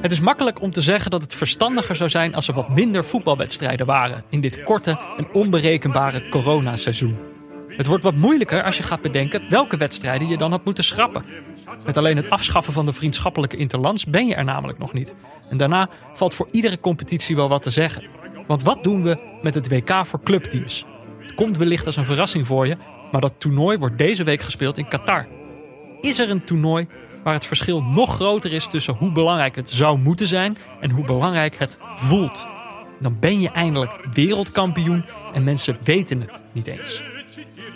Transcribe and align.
Het 0.00 0.12
is 0.12 0.20
makkelijk 0.20 0.60
om 0.60 0.70
te 0.70 0.80
zeggen 0.80 1.10
dat 1.10 1.22
het 1.22 1.34
verstandiger 1.34 1.96
zou 1.96 2.10
zijn 2.10 2.34
als 2.34 2.48
er 2.48 2.54
wat 2.54 2.68
minder 2.68 3.04
voetbalwedstrijden 3.04 3.86
waren 3.86 4.24
in 4.28 4.40
dit 4.40 4.62
korte 4.62 4.98
en 5.16 5.28
onberekenbare 5.32 6.28
coronaseizoen. 6.28 7.18
Het 7.68 7.86
wordt 7.86 8.04
wat 8.04 8.14
moeilijker 8.14 8.62
als 8.62 8.76
je 8.76 8.82
gaat 8.82 9.00
bedenken 9.00 9.42
welke 9.50 9.76
wedstrijden 9.76 10.28
je 10.28 10.36
dan 10.36 10.50
had 10.50 10.64
moeten 10.64 10.84
schrappen. 10.84 11.24
Met 11.86 11.96
alleen 11.96 12.16
het 12.16 12.30
afschaffen 12.30 12.72
van 12.72 12.86
de 12.86 12.92
vriendschappelijke 12.92 13.56
interlands 13.56 14.06
ben 14.06 14.26
je 14.26 14.34
er 14.34 14.44
namelijk 14.44 14.78
nog 14.78 14.92
niet. 14.92 15.14
En 15.50 15.56
daarna 15.56 15.88
valt 16.14 16.34
voor 16.34 16.48
iedere 16.50 16.80
competitie 16.80 17.36
wel 17.36 17.48
wat 17.48 17.62
te 17.62 17.70
zeggen. 17.70 18.04
Want 18.46 18.62
wat 18.62 18.84
doen 18.84 19.02
we 19.02 19.38
met 19.42 19.54
het 19.54 19.68
WK 19.68 20.06
voor 20.06 20.22
clubteams? 20.22 20.84
Het 21.20 21.34
komt 21.34 21.56
wellicht 21.56 21.86
als 21.86 21.96
een 21.96 22.04
verrassing 22.04 22.46
voor 22.46 22.66
je, 22.66 22.76
maar 23.12 23.20
dat 23.20 23.34
toernooi 23.38 23.78
wordt 23.78 23.98
deze 23.98 24.24
week 24.24 24.42
gespeeld 24.42 24.78
in 24.78 24.88
Qatar. 24.88 25.26
Is 26.00 26.18
er 26.18 26.30
een 26.30 26.44
toernooi 26.44 26.86
waar 27.22 27.34
het 27.34 27.46
verschil 27.46 27.82
nog 27.82 28.14
groter 28.14 28.52
is 28.52 28.68
tussen 28.68 28.94
hoe 28.94 29.12
belangrijk 29.12 29.56
het 29.56 29.70
zou 29.70 29.98
moeten 29.98 30.26
zijn 30.26 30.56
en 30.80 30.90
hoe 30.90 31.04
belangrijk 31.04 31.58
het 31.58 31.78
voelt? 31.94 32.46
Dan 33.00 33.16
ben 33.20 33.40
je 33.40 33.50
eindelijk 33.50 34.06
wereldkampioen 34.12 35.04
en 35.32 35.44
mensen 35.44 35.78
weten 35.82 36.20
het 36.20 36.42
niet 36.52 36.66
eens. 36.66 37.02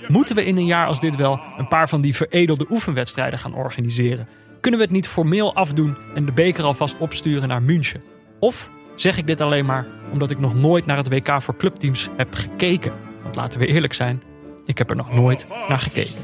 Moeten 0.08 0.36
we 0.36 0.44
in 0.44 0.56
een 0.56 0.66
jaar 0.66 0.86
als 0.86 1.00
dit 1.00 1.16
wel 1.16 1.40
een 1.58 1.68
paar 1.68 1.88
van 1.88 2.00
die 2.00 2.16
veredelde 2.16 2.66
oefenwedstrijden 2.70 3.38
gaan 3.38 3.54
organiseren? 3.54 4.28
Kunnen 4.60 4.80
we 4.80 4.86
het 4.86 4.94
niet 4.94 5.08
formeel 5.08 5.54
afdoen 5.54 5.96
en 6.14 6.24
de 6.24 6.32
beker 6.32 6.64
alvast 6.64 6.98
opsturen 6.98 7.48
naar 7.48 7.62
München? 7.62 8.02
Of 8.38 8.70
zeg 8.95 9.18
ik 9.18 9.26
dit 9.26 9.40
alleen 9.40 9.66
maar 9.66 9.86
omdat 10.12 10.30
ik 10.30 10.38
nog 10.38 10.54
nooit 10.54 10.86
naar 10.86 10.96
het 10.96 11.08
WK 11.08 11.42
voor 11.42 11.56
clubteams 11.56 12.08
heb 12.16 12.34
gekeken? 12.34 12.92
Want 13.22 13.36
laten 13.36 13.60
we 13.60 13.66
eerlijk 13.66 13.95
zijn, 13.95 14.22
ik 14.64 14.79
heb 14.79 14.90
er 14.90 14.96
nog 14.96 15.14
nooit 15.14 15.46
naar 15.68 15.79
gekeken. 15.79 16.23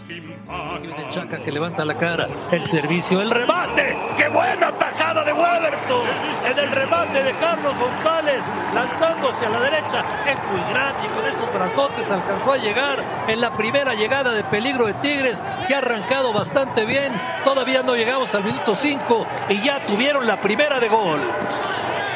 Chaca 1.10 1.42
que 1.42 1.50
levanta 1.50 1.84
la 1.84 1.96
cara. 1.96 2.26
El 2.50 2.62
servicio, 2.62 3.20
el 3.20 3.30
remate. 3.30 3.96
¡Qué 4.16 4.28
buena 4.28 4.70
tajada 4.72 5.24
de 5.24 5.32
Weberton! 5.32 6.06
En 6.44 6.58
el 6.58 6.70
remate 6.70 7.22
de 7.22 7.32
Carlos 7.34 7.74
González, 7.78 8.40
lanzándose 8.72 9.46
a 9.46 9.48
la 9.50 9.60
derecha. 9.60 10.04
Es 10.28 10.36
muy 10.50 10.72
grande 10.72 11.06
y 11.06 11.08
con 11.08 11.26
esos 11.26 11.52
brazotes 11.52 12.10
alcanzó 12.10 12.52
a 12.52 12.56
llegar 12.58 13.04
en 13.28 13.40
la 13.40 13.56
primera 13.56 13.94
llegada 13.94 14.32
de 14.32 14.44
peligro 14.44 14.86
de 14.86 14.94
Tigres, 14.94 15.42
que 15.66 15.74
ha 15.74 15.78
arrancado 15.78 16.32
bastante 16.32 16.84
bien. 16.84 17.12
Todavía 17.44 17.82
no 17.82 17.96
llegamos 17.96 18.32
al 18.34 18.44
minuto 18.44 18.74
5 18.74 19.26
y 19.48 19.62
ya 19.62 19.84
tuvieron 19.86 20.26
la 20.26 20.40
primera 20.40 20.78
de 20.78 20.88
gol. 20.88 21.22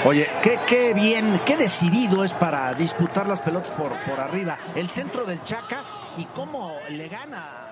Oye, 0.05 0.31
qué, 0.43 0.61
qué 0.67 0.95
bien, 0.95 1.41
qué 1.45 1.57
decidido 1.57 2.25
es 2.25 2.35
para 2.35 2.75
disputar 2.75 3.27
las 3.27 3.41
pelotas 3.41 3.71
por, 3.73 3.93
por 4.05 4.21
arriba. 4.21 4.59
El 4.75 4.91
centro 4.91 5.25
del 5.25 5.43
Chaca 5.43 5.83
y 6.17 6.27
cómo 6.27 6.77
le 6.91 7.09
gana 7.09 7.64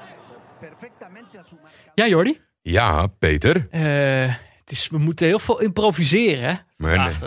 Ja, 1.94 2.06
Jordi? 2.06 2.40
Ja, 2.62 3.06
Peter. 3.06 3.66
Eh, 3.70 4.34
het 4.60 4.70
is, 4.70 4.88
we 4.88 4.98
moeten 4.98 5.26
heel 5.26 5.38
veel 5.38 5.60
improviseren. 5.60 6.48
hè? 6.48 6.54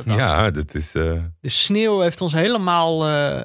Maar 0.05 0.15
ja, 0.17 0.51
dat 0.51 0.73
is. 0.75 0.95
eh, 0.95 1.23
De 1.41 1.49
sneeuw 1.49 1.99
heeft 2.01 2.21
ons 2.21 2.33
helemaal 2.33 3.07
eh, 3.07 3.41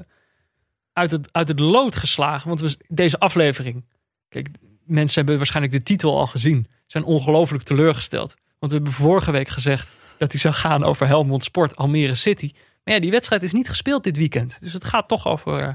uit, 0.93 1.11
het, 1.11 1.29
uit 1.33 1.49
het 1.49 1.61
lood 1.61 1.97
geslagen. 1.97 2.49
Want 2.49 2.61
we, 2.61 2.77
deze 2.89 3.19
aflevering. 3.19 3.85
Kijk, 4.29 4.49
mensen 4.85 5.17
hebben 5.17 5.37
waarschijnlijk 5.37 5.75
de 5.75 5.83
titel 5.83 6.19
al 6.19 6.27
gezien. 6.27 6.67
Zijn 6.87 7.05
ongelooflijk 7.05 7.63
teleurgesteld. 7.65 8.35
Want 8.59 8.73
we 8.73 8.79
hebben 8.79 8.95
vorige 8.97 9.31
week 9.31 9.49
gezegd 9.49 9.97
dat 10.19 10.31
hij 10.33 10.41
zou 10.41 10.55
gaan 10.55 10.85
over 10.85 11.07
Helmond 11.07 11.45
Sport 11.45 11.77
Almere 11.77 12.15
City. 12.15 12.51
Maar 12.85 12.95
ja, 12.95 13.01
die 13.01 13.11
wedstrijd 13.11 13.43
is 13.43 13.53
niet 13.53 13.69
gespeeld 13.69 14.05
dit 14.05 14.17
weekend. 14.17 14.61
Dus 14.61 14.73
het 14.73 14.85
gaat 14.85 15.09
toch 15.09 15.27
over. 15.27 15.59
eh, 15.59 15.67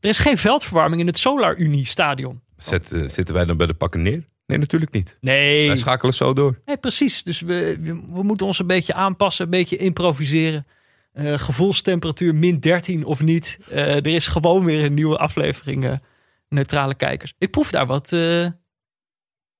er 0.00 0.08
is 0.08 0.18
geen 0.18 0.38
veldverwarming 0.38 1.00
in 1.00 1.06
het 1.06 1.18
Solar 1.18 1.56
Unie 1.56 1.86
Stadion. 1.86 2.42
Zet, 2.64 2.92
eh, 2.92 3.02
zitten 3.06 3.34
wij 3.34 3.44
dan 3.44 3.56
bij 3.56 3.66
de 3.66 3.74
pakken 3.74 4.02
neer? 4.02 4.24
Nee, 4.46 4.58
natuurlijk 4.58 4.92
niet. 4.92 5.18
Nee. 5.20 5.66
Wij 5.66 5.76
schakelen 5.76 6.14
zo 6.14 6.32
door. 6.32 6.58
Nee, 6.64 6.76
precies. 6.76 7.22
Dus 7.22 7.40
we, 7.40 7.78
we, 7.80 8.00
we 8.10 8.22
moeten 8.22 8.46
ons 8.46 8.58
een 8.58 8.66
beetje 8.66 8.94
aanpassen, 8.94 9.44
een 9.44 9.50
beetje 9.50 9.76
improviseren. 9.76 10.64
Eh, 11.12 11.38
gevoelstemperatuur 11.38 12.34
min 12.34 12.60
13 12.60 13.04
of 13.04 13.22
niet. 13.22 13.58
Eh, 13.70 13.96
er 13.96 14.06
is 14.06 14.26
gewoon 14.26 14.64
weer 14.64 14.84
een 14.84 14.94
nieuwe 14.94 15.16
aflevering 15.16 16.00
Neutrale 16.48 16.94
Kijkers. 16.94 17.34
Ik 17.38 17.50
proef 17.50 17.70
daar 17.70 17.86
wat, 17.86 18.16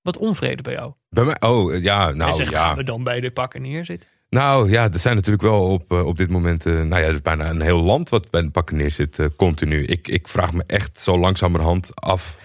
wat 0.02 0.18
onvrede 0.18 0.62
bij 0.62 0.72
jou. 0.72 0.92
Bij 1.08 1.24
mij? 1.24 1.40
Oh, 1.40 1.82
ja, 1.82 2.04
Hij 2.04 2.14
nou 2.14 2.32
zegt, 2.32 2.50
ja. 2.50 2.60
gaan 2.60 2.76
we 2.76 2.84
dan 2.84 3.04
bij 3.04 3.20
de 3.20 3.30
pakken 3.30 3.62
neerzitten? 3.62 4.08
Nou 4.32 4.70
ja, 4.70 4.92
er 4.92 4.98
zijn 4.98 5.14
natuurlijk 5.14 5.42
wel 5.42 5.68
op, 5.68 5.92
op 5.92 6.16
dit 6.16 6.30
moment, 6.30 6.64
nou 6.64 6.88
ja, 6.88 6.96
er 6.96 7.14
is 7.14 7.22
bijna 7.22 7.50
een 7.50 7.60
heel 7.60 7.82
land 7.82 8.08
wat 8.08 8.30
bij 8.30 8.42
de 8.42 8.50
pakken 8.50 8.76
neer 8.76 8.90
zit, 8.90 9.18
eh, 9.18 9.26
continu. 9.36 9.84
Ik, 9.84 10.08
ik 10.08 10.28
vraag 10.28 10.52
me 10.52 10.64
echt 10.66 11.00
zo 11.00 11.18
langzamerhand 11.18 11.90
af. 11.94 12.36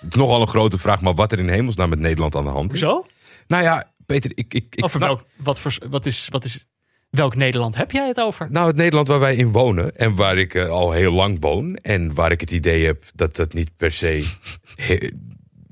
Het 0.00 0.08
is 0.14 0.14
nogal 0.20 0.40
een 0.40 0.46
grote 0.48 0.78
vraag, 0.78 1.00
maar 1.00 1.14
wat 1.14 1.32
er 1.32 1.38
in 1.38 1.48
hemelsnaam 1.48 1.88
met 1.88 1.98
Nederland 1.98 2.34
aan 2.36 2.44
de 2.44 2.50
hand 2.50 2.72
is. 2.72 2.78
Zo? 2.78 3.04
Nou 3.46 3.62
ja, 3.62 3.84
Peter, 4.06 4.30
ik... 4.34 4.54
ik, 4.54 4.74
ik 4.76 4.84
Over 4.84 5.00
welk, 5.00 5.24
wat, 5.36 5.60
voor, 5.60 5.76
wat, 5.90 6.06
is, 6.06 6.28
wat 6.30 6.44
is, 6.44 6.66
welk 7.10 7.34
Nederland 7.36 7.76
heb 7.76 7.90
jij 7.90 8.06
het 8.06 8.20
over? 8.20 8.50
Nou, 8.50 8.66
het 8.66 8.76
Nederland 8.76 9.08
waar 9.08 9.20
wij 9.20 9.34
in 9.36 9.52
wonen 9.52 9.96
en 9.96 10.14
waar 10.14 10.38
ik 10.38 10.54
eh, 10.54 10.68
al 10.68 10.92
heel 10.92 11.12
lang 11.12 11.36
woon 11.40 11.74
en 11.76 12.14
waar 12.14 12.32
ik 12.32 12.40
het 12.40 12.50
idee 12.50 12.84
heb 12.86 13.04
dat 13.14 13.36
dat 13.36 13.52
niet 13.52 13.76
per 13.76 13.92
se 13.92 14.28
he- 14.76 15.10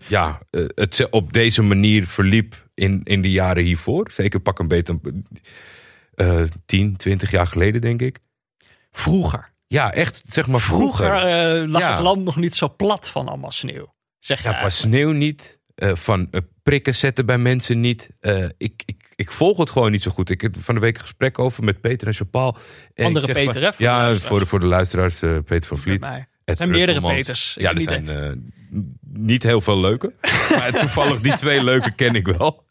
ja, 0.08 0.40
eh, 0.50 0.64
het 0.74 1.06
op 1.10 1.32
deze 1.32 1.62
manier 1.62 2.06
verliep 2.06 2.68
in, 2.74 3.00
in 3.04 3.22
de 3.22 3.30
jaren 3.30 3.62
hiervoor. 3.64 4.10
Zeker 4.10 4.40
pak 4.40 4.58
een 4.58 4.68
beter 4.68 4.98
eh 6.14 6.42
10, 6.66 6.96
20 6.96 7.30
jaar 7.30 7.46
geleden, 7.46 7.80
denk 7.80 8.02
ik. 8.02 8.18
Vroeger. 8.92 9.50
Ja, 9.66 9.92
echt, 9.92 10.22
zeg 10.28 10.46
maar 10.46 10.60
Vroeger 10.60 11.06
vroeger. 11.06 11.62
eh, 11.62 11.68
lag 11.68 11.80
Ja. 11.80 11.90
het 11.92 12.00
land 12.02 12.24
nog 12.24 12.36
niet 12.36 12.54
zo 12.54 12.74
plat 12.76 13.08
van 13.08 13.28
allemaal 13.28 13.50
sneeuw. 13.52 13.94
Zeg 14.26 14.42
je 14.42 14.48
Ja, 14.48 14.52
van 14.52 14.60
eigenlijk. 14.62 14.94
sneeuw 14.94 15.12
niet, 15.12 15.58
eh, 15.74 15.94
van 15.94 16.28
eh, 16.30 16.40
prikken 16.62 16.94
zetten 16.94 17.26
bij 17.26 17.38
mensen 17.38 17.80
niet. 17.80 18.10
Eh, 18.20 18.44
ik, 18.58 18.82
ik, 18.84 19.12
ik 19.16 19.30
volg 19.30 19.58
het 19.58 19.70
gewoon 19.70 19.90
niet 19.90 20.02
zo 20.02 20.10
goed. 20.10 20.30
Ik 20.30 20.40
heb 20.40 20.54
van 20.58 20.74
de 20.74 20.80
week 20.80 20.94
een 20.96 21.00
gesprek 21.02 21.38
over 21.38 21.64
met 21.64 21.80
Peter 21.80 22.08
en. 22.08 22.58
En 22.94 23.04
Andere 23.04 23.26
Peter, 23.26 23.52
van- 23.52 23.62
hè, 23.62 23.68
voor 23.68 23.76
de 23.78 23.84
ja, 23.84 23.96
luisteraars. 23.96 24.28
voor 24.28 24.38
de, 24.38 24.46
voor 24.46 24.60
de 24.60 24.66
luisteraars, 24.66 25.22
eh, 25.22 25.36
Peter 25.44 25.68
van 25.68 25.78
Vliet. 25.78 26.04
Ed 26.44 26.56
zijn 26.56 26.70
meerdere. 26.70 27.00
Peters. 27.00 27.56
Ja, 27.58 27.72
er 27.72 27.80
zijn 27.80 28.04
niet, 28.04 28.10
eh, 28.10 28.82
niet 29.12 29.42
heel 29.42 29.60
veel 29.60 29.80
leuke. 29.80 30.12
maar 30.58 30.72
toevallig 30.72 31.20
die 31.20 31.34
twee 31.34 31.62
leuke 31.64 31.94
ken 31.94 32.14
ik 32.14 32.26
wel. 32.26 32.64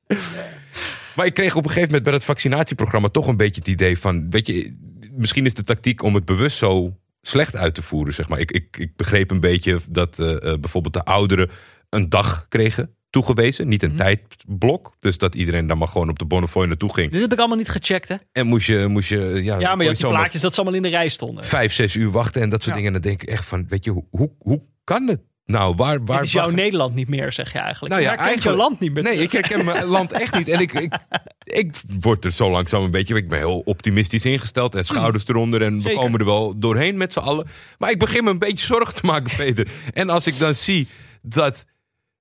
maar 1.16 1.26
ik 1.26 1.34
kreeg 1.34 1.56
op 1.56 1.64
een 1.64 1.70
gegeven 1.70 1.88
moment 1.88 2.04
bij 2.04 2.14
het 2.14 2.24
vaccinatieprogramma 2.24 3.08
toch 3.08 3.28
een 3.28 3.38
beetje 3.38 3.62
het 3.62 3.70
idee 3.70 4.00
van... 4.00 4.30
Weet 4.30 4.48
je, 4.48 4.78
misschien 5.12 5.46
is 5.46 5.54
de 5.54 5.64
tactiek 5.64 6.04
om 6.04 6.16
het 6.16 6.26
bewust 6.26 6.58
zo 6.58 6.98
slecht 7.28 7.56
uit 7.56 7.76
te 7.76 7.82
voeren. 7.82 8.14
Zeg 8.14 8.28
maar. 8.30 8.40
ik, 8.40 8.52
ik, 8.52 8.78
ik 8.78 8.96
begreep 8.96 9.32
een 9.32 9.40
beetje 9.40 9.80
dat 9.90 10.20
eh, 10.20 10.34
eh, 10.52 10.60
bijvoorbeeld 10.60 10.94
de 10.94 11.04
ouderen 11.04 11.50
een 11.90 12.10
dag 12.10 12.46
kregen 12.50 12.96
toegewezen. 13.10 13.68
Niet 13.68 13.84
een 13.84 13.90
Mhm. 13.90 13.98
tijdblok. 13.98 14.96
Dus 15.00 15.18
dat 15.18 15.36
iedereen 15.36 15.68
dan 15.68 15.78
maar 15.78 15.88
gewoon 15.88 16.10
op 16.10 16.20
de 16.20 16.26
Bonnefoy 16.26 16.66
naartoe 16.66 16.94
ging. 16.94 17.12
Dit 17.12 17.22
heb 17.22 17.32
ik 17.34 17.40
allemaal 17.40 17.58
niet 17.58 17.70
gecheckt, 17.70 18.08
hè? 18.10 18.16
En 18.32 18.48
moest 18.48 18.68
je, 18.68 18.88
moest 18.88 19.10
je 19.10 19.18
ja, 19.44 19.60
Ja, 19.60 19.76
maar 19.76 19.84
je 19.86 19.92
had 19.92 20.00
die 20.00 20.08
plaatjes 20.10 20.42
dat 20.42 20.54
ze 20.54 20.62
allemaal 20.62 20.78
in 20.78 20.84
de 20.84 20.90
rij 20.98 21.08
stonden. 21.10 21.44
vijf, 21.44 21.74
zes 21.74 21.96
uur 21.96 22.12
wachten 22.12 22.42
en 22.42 22.50
dat 22.50 22.62
soort 22.64 22.76
Ja. 22.76 22.82
dingen. 22.82 22.96
En 22.96 23.02
dan 23.02 23.10
denk 23.12 23.24
ik 23.24 23.30
echt 23.30 23.46
van, 23.46 23.66
weet 23.68 23.84
je, 23.84 23.92
hoe, 23.92 24.06
hoe, 24.10 24.32
hoe 24.40 24.62
kan 24.84 25.08
het? 25.08 25.22
Nou, 25.46 25.76
waar, 25.76 26.06
waar 26.06 26.24
is 26.24 26.32
jouw 26.32 26.46
waar- 26.46 26.54
Nederland 26.54 26.96
niet 26.96 27.08
meer, 27.08 27.32
zeg 27.32 27.52
je 27.54 27.60
eigenlijk. 27.60 27.94
Nou 27.94 28.06
ja, 28.06 28.10
eigenlijk- 28.18 28.44
je 28.44 28.52
land 28.64 28.80
niet 28.80 28.94
meer 28.94 29.04
Nee, 29.04 29.18
ik 29.18 29.32
herken 29.32 29.66
mijn 29.66 29.86
land 29.98 30.12
echt 30.12 30.36
niet. 30.36 30.50
En 30.50 30.60
ik, 30.60 30.74
ik, 30.74 30.94
ik 31.44 31.76
word 32.00 32.26
er 32.26 32.32
zo 32.32 32.50
langzaam 32.50 32.84
een 32.84 32.92
beetje... 32.92 33.16
Ik 33.16 33.30
ben 33.30 33.38
heel 33.40 33.60
optimistisch 33.66 34.26
ingesteld 34.26 34.76
en 34.76 34.84
schouders 34.84 35.28
eronder. 35.28 35.62
En 35.62 35.82
Zeker. 35.82 35.98
we 35.98 36.04
komen 36.04 36.20
er 36.20 36.26
wel 36.26 36.60
doorheen 36.60 36.98
met 36.98 37.14
z'n 37.14 37.20
allen. 37.20 37.48
Maar 37.78 37.90
ik 37.92 38.00
begin 38.00 38.24
me 38.24 38.30
een 38.30 38.40
beetje 38.40 38.66
zorgen 38.66 38.94
te 38.96 39.06
maken, 39.06 39.36
Peter. 39.38 39.68
En 39.94 40.10
als 40.10 40.28
ik 40.28 40.40
dan 40.40 40.54
zie 40.56 40.88
dat... 41.22 41.66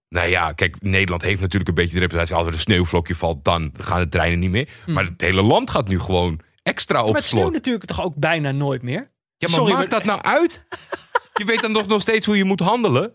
Nou 0.09 0.29
ja, 0.29 0.53
kijk, 0.53 0.77
Nederland 0.83 1.23
heeft 1.23 1.41
natuurlijk 1.41 1.69
een 1.69 1.75
beetje 1.75 1.95
de 1.95 2.01
reputatie... 2.01 2.35
als 2.35 2.47
er 2.47 2.53
een 2.53 2.59
sneeuwvlokje 2.59 3.15
valt, 3.15 3.45
dan 3.45 3.73
gaan 3.79 4.01
de 4.01 4.09
treinen 4.09 4.39
niet 4.39 4.51
meer. 4.51 4.69
Maar 4.87 5.05
het 5.05 5.21
hele 5.21 5.43
land 5.43 5.71
gaat 5.71 5.89
nu 5.89 5.99
gewoon 6.01 6.41
extra 6.63 7.01
op. 7.03 7.07
Maar 7.13 7.21
het 7.21 7.27
slot. 7.31 7.53
natuurlijk 7.53 7.85
toch 7.85 8.03
ook 8.03 8.15
bijna 8.17 8.51
nooit 8.51 8.83
meer? 8.83 9.07
Ja, 9.37 9.49
maar 9.49 9.51
Sorry, 9.51 9.73
maakt 9.73 9.91
maar- 9.91 10.01
dat 10.01 10.09
nou 10.09 10.23
uit? 10.23 10.63
Je 11.39 11.45
weet 11.45 11.61
dan 11.61 11.73
nog, 11.73 11.87
nog 11.87 12.01
steeds 12.01 12.27
hoe 12.27 12.37
je 12.37 12.45
moet 12.45 12.61
handelen. 12.61 13.13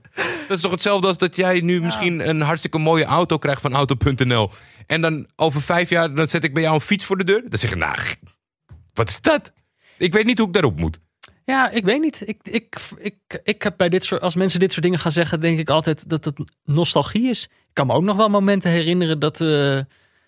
Dat 0.48 0.58
is 0.58 0.62
toch 0.62 0.72
hetzelfde 0.72 1.08
als 1.08 1.18
dat 1.18 1.36
jij 1.36 1.62
nu 1.62 1.82
misschien 1.82 2.30
een 2.30 2.42
hartstikke 2.42 2.78
mooie 2.78 3.06
auto 3.06 3.38
krijgt 3.38 3.62
van 3.62 3.74
Auto.nl. 3.74 4.52
En 4.88 5.02
dan 5.02 5.28
over 5.36 5.62
vijf 5.62 5.90
jaar 5.90 6.16
dan 6.16 6.28
zet 6.28 6.44
ik 6.44 6.54
bij 6.54 6.62
jou 6.62 6.76
een 6.76 6.82
fiets 6.82 7.06
voor 7.06 7.18
de 7.18 7.24
deur. 7.24 7.44
Dan 7.50 7.60
zeg 7.60 7.70
je, 7.70 7.76
nou, 7.76 7.98
wat 8.94 9.10
is 9.10 9.22
dat? 9.22 9.54
Ik 9.98 10.14
weet 10.14 10.26
niet 10.26 10.38
hoe 10.38 10.48
ik 10.48 10.54
daarop 10.54 10.80
moet. 10.80 11.00
Ja, 11.46 11.70
ik 11.70 11.84
weet 11.84 12.02
niet. 12.02 12.28
Ik, 12.28 12.40
ik, 12.44 12.78
ik, 12.98 13.40
ik 13.44 13.64
heb 13.64 13.78
bij 13.78 13.90
dit 13.90 14.04
soort, 14.04 14.22
als 14.22 14.36
mensen 14.36 14.60
dit 14.60 14.72
soort 14.72 14.84
dingen 14.84 15.00
gaan 15.00 15.12
zeggen, 15.12 15.40
denk 15.40 15.60
ik 15.60 15.70
altijd 15.70 16.10
dat 16.10 16.26
het 16.26 16.40
nostalgie 16.64 17.30
is. 17.30 17.44
Ik 17.44 17.74
kan 17.74 17.88
me 17.88 17.94
ook 17.94 18.04
nog 18.04 18.18
wel 18.18 18.30
momenten 18.30 18.72
herinneren 18.72 19.20
dat, 19.20 19.42
eh, 19.42 19.80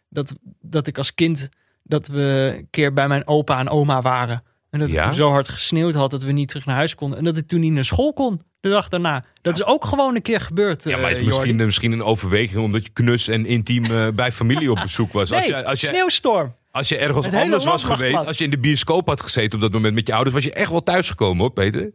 dat, 0.09 0.35
dat 0.61 0.87
ik 0.87 0.97
als 0.97 1.13
kind, 1.13 1.49
dat 1.83 2.07
we 2.07 2.55
een 2.57 2.67
keer 2.69 2.93
bij 2.93 3.07
mijn 3.07 3.27
opa 3.27 3.59
en 3.59 3.69
oma 3.69 4.01
waren. 4.01 4.43
En 4.71 4.79
dat 4.79 4.91
Ja? 4.91 5.05
het 5.05 5.15
zo 5.15 5.29
hard 5.29 5.49
gesneeuwd 5.49 5.93
had 5.93 6.11
dat 6.11 6.23
we 6.23 6.31
niet 6.31 6.47
terug 6.47 6.65
naar 6.65 6.75
huis 6.75 6.95
konden. 6.95 7.17
En 7.17 7.23
dat 7.23 7.37
ik 7.37 7.47
toen 7.47 7.59
niet 7.59 7.71
naar 7.71 7.85
school 7.85 8.13
kon, 8.13 8.41
de 8.59 8.69
dag 8.69 8.87
daarna. 8.87 9.23
Dat 9.41 9.55
is 9.55 9.63
ook 9.65 9.85
gewoon 9.85 10.15
een 10.15 10.21
keer 10.21 10.39
gebeurd. 10.41 10.83
Ja, 10.83 10.97
maar 10.97 11.11
eh, 11.11 11.17
is 11.17 11.23
misschien, 11.23 11.47
Jordi. 11.47 11.63
misschien 11.65 11.91
een 11.91 12.03
overweging 12.03 12.63
omdat 12.63 12.83
je 12.83 12.89
knus 12.89 13.27
en 13.27 13.45
intiem 13.45 13.83
eh, 13.85 14.07
bij 14.15 14.31
familie 14.31 14.71
op 14.71 14.79
bezoek 14.81 15.13
was. 15.13 15.31
Als 15.31 15.45
je, 15.45 15.65
als 15.65 15.81
je, 15.81 15.87
sneeuwstorm. 15.87 16.55
als 16.71 16.89
je 16.89 16.97
ergens 16.97 17.25
Het 17.25 17.35
anders 17.35 17.65
was 17.65 17.83
geweest, 17.83 18.11
plat. 18.11 18.27
als 18.27 18.37
je 18.37 18.43
in 18.43 18.49
de 18.49 18.59
bioscoop 18.59 19.07
had 19.07 19.21
gezeten 19.21 19.53
op 19.55 19.61
dat 19.61 19.71
moment 19.71 19.93
met 19.93 20.07
je 20.07 20.13
ouders, 20.13 20.35
was 20.35 20.43
je 20.43 20.53
echt 20.53 20.69
wel 20.71 20.83
thuisgekomen 20.83 21.37
hoor, 21.41 21.51
Peter. 21.51 21.91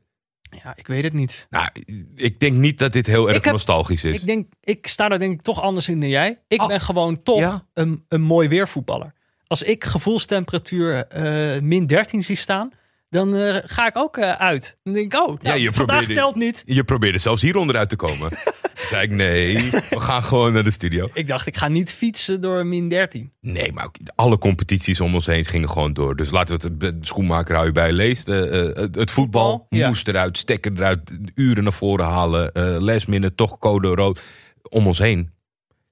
Ja, 0.63 0.73
ik 0.77 0.87
weet 0.87 1.05
het 1.05 1.13
niet. 1.13 1.47
Nou, 1.51 1.69
ik 2.17 2.41
denk 2.41 2.55
niet 2.57 2.79
dat 2.79 2.93
dit 2.93 3.07
heel 3.07 3.29
erg 3.31 3.45
heb- 3.45 3.53
nostalgisch 3.53 4.05
is. 4.05 4.21
Ik 4.21 4.27
denk, 4.27 4.47
ik 4.61 4.87
sta 4.87 5.09
daar 5.09 5.19
denk 5.19 5.33
ik 5.33 5.43
toch 5.43 5.63
anders 5.63 5.89
in 5.89 6.01
dan 6.01 6.09
jij. 6.09 6.39
Ik 6.49 6.61
Oh, 6.63 6.67
ben 6.69 6.81
gewoon 6.81 7.23
toch 7.23 7.39
ja? 7.39 7.67
een, 7.75 8.05
een 8.09 8.21
mooi 8.23 8.49
weervoetballer. 8.49 9.15
Als 9.47 9.63
ik 9.63 9.85
gevoelstemperatuur 9.85 11.07
eh, 11.07 11.61
min 11.61 11.87
13 11.87 12.23
zie 12.23 12.37
staan, 12.37 12.71
dan 13.11 13.37
eh, 13.37 13.57
ga 13.65 13.87
ik 13.87 13.97
ook 13.97 14.17
eh, 14.17 14.31
uit. 14.33 14.79
Dan 14.83 14.93
denk 14.93 15.13
ik, 15.15 15.21
oh, 15.21 15.27
nou, 15.27 15.39
Ja, 15.43 15.55
je 15.55 15.73
vandaag 15.73 15.97
probeerde- 15.97 16.21
telt 16.21 16.35
niet. 16.35 16.63
Je 16.67 16.85
probeerde 16.85 17.19
zelfs 17.19 17.43
hieronder 17.43 17.77
uit 17.77 17.89
te 17.89 17.97
komen. 17.97 18.31
Toen 18.77 18.87
zei 18.87 19.03
ik, 19.03 19.11
nee, 19.11 19.71
we 19.71 20.01
gaan 20.01 20.23
gewoon 20.23 20.53
naar 20.53 20.65
de 20.65 20.71
studio. 20.71 21.09
Ik 21.13 21.27
dacht, 21.27 21.47
ik 21.47 21.57
ga 21.57 21.69
niet 21.69 21.95
fietsen 21.95 22.41
door 22.41 22.67
min 22.67 22.89
13. 22.89 23.33
Nee, 23.41 23.73
maar 23.73 23.85
ook 23.85 23.97
alle 24.15 24.39
competities 24.39 25.01
om 25.01 25.15
ons 25.15 25.27
heen 25.27 25.45
gingen 25.45 25.69
gewoon 25.71 25.93
door. 25.93 26.17
Dus 26.17 26.31
laten 26.31 26.57
we 26.59 26.63
het, 26.69 26.81
de 26.81 27.07
schoenmaker 27.07 27.55
hou 27.55 27.67
je 27.67 27.73
bij 27.73 27.93
leest. 27.93 28.27
het, 28.27 28.95
het 28.95 29.11
voetbal, 29.11 29.67
ja. 29.69 29.89
moest 29.89 30.09
eruit, 30.09 30.39
stekker 30.39 30.73
eruit, 30.77 31.19
uren 31.35 31.63
naar 31.63 31.73
voren 31.73 32.07
halen. 32.07 32.51
lesminnen, 32.83 33.35
toch 33.35 33.59
code 33.59 33.89
rood. 33.89 34.21
Om 34.69 34.87
ons 34.87 34.99
heen 34.99 35.31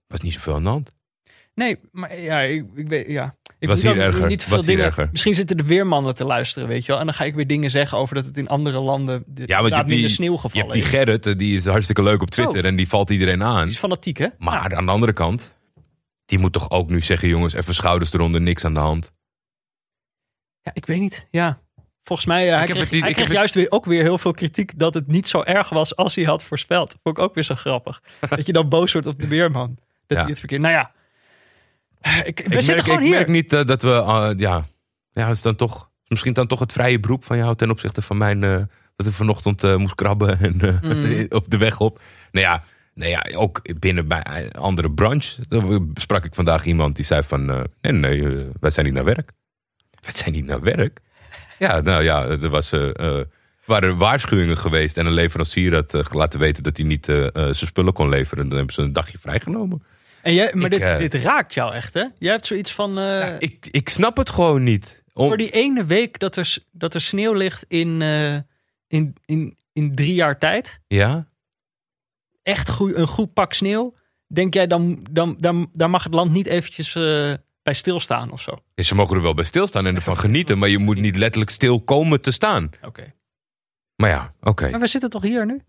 was 0.06 0.20
niet 0.20 0.32
zoveel 0.32 0.54
aan 0.54 0.62
de 0.62 0.68
hand. 0.68 0.94
Nee, 1.54 1.78
maar 1.92 2.20
ja, 2.20 2.40
ik, 2.40 2.64
ik 2.74 2.88
weet, 2.88 3.06
ja. 3.08 3.34
Ik 3.58 3.68
Was 3.68 3.82
hier 3.82 3.98
erger? 4.00 4.26
Niet 4.26 4.44
veel 4.44 4.56
Was 4.56 4.66
hier 4.66 4.74
dingen. 4.76 4.88
erger? 4.90 5.08
Misschien 5.12 5.34
zitten 5.34 5.56
er 5.58 5.64
weermannen 5.64 6.14
te 6.14 6.24
luisteren, 6.24 6.68
weet 6.68 6.80
je 6.84 6.90
wel. 6.90 7.00
En 7.00 7.06
dan 7.06 7.14
ga 7.14 7.24
ik 7.24 7.34
weer 7.34 7.46
dingen 7.46 7.70
zeggen 7.70 7.98
over 7.98 8.14
dat 8.14 8.24
het 8.24 8.36
in 8.36 8.48
andere 8.48 8.78
landen 8.80 9.24
de, 9.26 9.42
Ja, 9.46 9.56
want 9.58 9.68
je 9.68 9.74
hebt, 9.74 9.88
die, 9.88 10.08
sneeuw 10.08 10.32
je 10.32 10.38
gevallen 10.38 10.66
hebt 10.66 10.72
die. 10.72 10.82
Gerrit, 10.82 11.26
eh, 11.26 11.34
die 11.36 11.56
is 11.56 11.66
hartstikke 11.66 12.02
leuk 12.02 12.22
op 12.22 12.30
Twitter 12.30 12.60
Oh. 12.62 12.66
en 12.68 12.76
die 12.76 12.88
valt 12.88 13.10
iedereen 13.10 13.42
aan. 13.42 13.62
Die 13.62 13.72
is 13.72 13.78
fanatiek, 13.78 14.18
hè? 14.18 14.26
Maar 14.38 14.74
aan 14.76 14.86
de 14.86 14.92
andere 14.92 15.12
kant, 15.12 15.54
die 16.24 16.38
moet 16.38 16.52
toch 16.52 16.70
ook 16.70 16.90
nu 16.90 17.00
zeggen, 17.00 17.28
jongens, 17.28 17.52
even 17.54 17.74
schouders 17.74 18.12
eronder, 18.12 18.40
niks 18.40 18.64
aan 18.64 18.74
de 18.74 18.80
hand. 18.80 19.12
Ja, 20.60 20.70
ik 20.74 20.86
weet 20.86 21.00
niet. 21.00 21.26
Ja. 21.30 21.62
Volgens 22.02 22.28
mij, 22.28 22.42
eh, 22.44 22.48
hij 22.50 22.58
heb 22.58 22.68
kreeg, 22.68 22.82
het 22.82 22.90
niet- 22.92 23.00
hij 23.00 23.10
ik 23.10 23.16
kreeg 23.16 23.28
heb 23.28 23.36
het- 23.36 23.36
juist 23.36 23.54
weer, 23.54 23.70
ook 23.70 23.84
weer 23.84 24.02
heel 24.02 24.18
veel 24.18 24.32
kritiek 24.32 24.78
dat 24.78 24.94
het 24.94 25.06
niet 25.06 25.28
zo 25.28 25.42
erg 25.42 25.68
was 25.68 25.96
als 25.96 26.14
hij 26.14 26.24
had 26.24 26.44
voorspeld. 26.44 26.96
Vond 27.02 27.18
ik 27.18 27.24
ook 27.24 27.34
weer 27.34 27.44
zo 27.44 27.54
grappig. 27.54 28.02
dat 28.28 28.46
je 28.46 28.52
dan 28.52 28.68
boos 28.68 28.92
wordt 28.92 29.06
op 29.06 29.20
de 29.20 29.28
weerman. 29.28 29.74
Dat 30.06 30.16
Ja. 30.16 30.16
hij 30.16 30.26
het 30.30 30.38
verkeerd... 30.38 30.60
Nou 30.60 30.72
ja, 30.74 30.92
ik, 32.24 32.38
we 32.38 32.44
ik 32.44 32.52
zitten 32.52 32.66
merk, 32.66 32.80
gewoon 32.82 32.98
ik 32.98 33.04
hier. 33.04 33.14
merk 33.14 33.28
niet 33.28 33.52
eh, 33.52 33.64
dat 33.64 33.82
we, 33.82 33.90
eh, 33.90 34.30
ja, 34.36 34.64
ja, 35.12 35.28
is 35.28 35.42
dan 35.42 35.56
toch, 35.56 35.90
misschien 36.06 36.32
dan 36.32 36.46
toch 36.46 36.58
het 36.60 36.72
vrije 36.72 37.00
beroep 37.00 37.24
van 37.24 37.36
jou 37.36 37.56
ten 37.56 37.70
opzichte 37.70 38.02
van 38.02 38.16
mijn, 38.16 38.42
eh, 38.42 38.62
dat 38.96 39.06
ik 39.06 39.12
vanochtend 39.12 39.64
eh, 39.64 39.76
moest 39.76 39.94
krabben 39.94 40.40
en 40.40 40.60
eh, 40.60 40.82
Mm. 40.82 41.26
op 41.38 41.50
de 41.50 41.56
weg 41.58 41.80
op. 41.80 42.00
Nou 42.32 42.46
ja, 42.46 42.64
nou 42.94 43.10
ja, 43.10 43.26
ook 43.34 43.78
binnen 43.78 44.08
bij 44.08 44.22
een 44.42 44.52
andere 44.52 44.90
branche 44.90 45.42
sprak 45.94 46.24
ik 46.24 46.34
vandaag 46.34 46.64
iemand 46.64 46.96
die 46.96 47.04
zei 47.04 47.22
van, 47.22 47.50
eh, 47.50 47.60
nee, 47.80 47.92
nee, 47.92 48.22
eh, 48.36 48.44
wij 48.60 48.70
zijn 48.70 48.86
niet 48.86 48.94
naar 48.94 49.04
werk. 49.04 49.32
Wij 50.02 50.12
zijn 50.14 50.32
niet 50.32 50.46
naar 50.46 50.60
werk? 50.60 51.00
Ja, 51.58 51.80
nou 51.80 52.02
ja, 52.02 52.24
er 52.24 52.48
was, 52.48 52.72
eh, 52.72 53.18
eh, 53.18 53.24
waren 53.64 53.96
waarschuwingen 53.96 54.58
geweest 54.58 54.96
en 54.98 55.06
een 55.06 55.12
leverancier 55.12 55.74
had 55.74 55.94
eh, 55.94 56.04
laten 56.10 56.40
weten 56.40 56.62
dat 56.62 56.76
hij 56.76 56.86
niet 56.86 57.08
eh, 57.08 57.24
eh, 57.26 57.32
zijn 57.32 57.54
spullen 57.56 57.92
kon 57.92 58.08
leveren. 58.08 58.48
Dan 58.48 58.56
hebben 58.56 58.74
ze 58.74 58.82
een 58.82 58.92
dagje 58.92 59.18
vrijgenomen. 59.18 59.82
En 60.24 60.34
jij, 60.34 60.50
maar 60.54 60.64
Ik, 60.64 60.70
dit, 60.70 60.80
eh, 60.80 60.98
dit 60.98 61.14
raakt 61.14 61.54
jou 61.54 61.74
echt, 61.74 61.94
hè? 61.94 62.04
Jij 62.18 62.32
hebt 62.32 62.46
zoiets 62.46 62.72
van... 62.72 62.98
eh, 62.98 63.04
Ja, 63.04 63.36
ik, 63.38 63.66
ik 63.70 63.88
snap 63.88 64.16
het 64.16 64.30
gewoon 64.30 64.62
niet. 64.62 65.04
Om- 65.12 65.26
Voor 65.26 65.36
die 65.36 65.50
ene 65.50 65.84
week 65.84 66.18
dat 66.18 66.36
er, 66.36 66.56
dat 66.72 66.94
er 66.94 67.00
sneeuw 67.00 67.32
ligt 67.32 67.64
in, 67.68 68.02
eh, 68.02 68.34
in, 68.86 69.16
in, 69.24 69.58
in 69.72 69.94
drie 69.94 70.14
jaar 70.14 70.38
tijd. 70.38 70.80
Ja? 70.86 71.28
Echt 72.42 72.70
goed, 72.70 72.94
een 72.94 73.06
goed 73.06 73.32
pak 73.32 73.52
sneeuw. 73.52 73.94
Denk 74.26 74.54
jij, 74.54 74.66
dan, 74.66 75.06
dan, 75.10 75.36
dan, 75.38 75.68
daar 75.72 75.90
mag 75.90 76.04
het 76.04 76.14
land 76.14 76.32
niet 76.32 76.46
eventjes 76.46 76.92
bij 77.62 77.74
stilstaan 77.74 78.30
of 78.30 78.40
zo? 78.40 78.58
Ja, 78.74 78.82
Ze 78.82 78.94
mogen 78.94 79.16
er 79.16 79.22
wel 79.22 79.34
bij 79.34 79.44
stilstaan 79.44 79.86
en 79.86 79.94
ervan 79.94 80.16
genieten, 80.18 80.58
maar 80.58 80.68
je 80.68 80.78
moet 80.78 80.98
niet 81.00 81.16
letterlijk 81.16 81.50
stil 81.50 81.80
komen 81.80 82.20
te 82.20 82.30
staan. 82.30 82.70
Oké. 82.82 83.12
Maar 83.96 84.10
ja, 84.10 84.34
oké. 84.40 84.70
Maar 84.70 84.80
we 84.80 84.86
zitten 84.86 85.10
toch 85.10 85.22
hier 85.22 85.46
nu? 85.46 85.62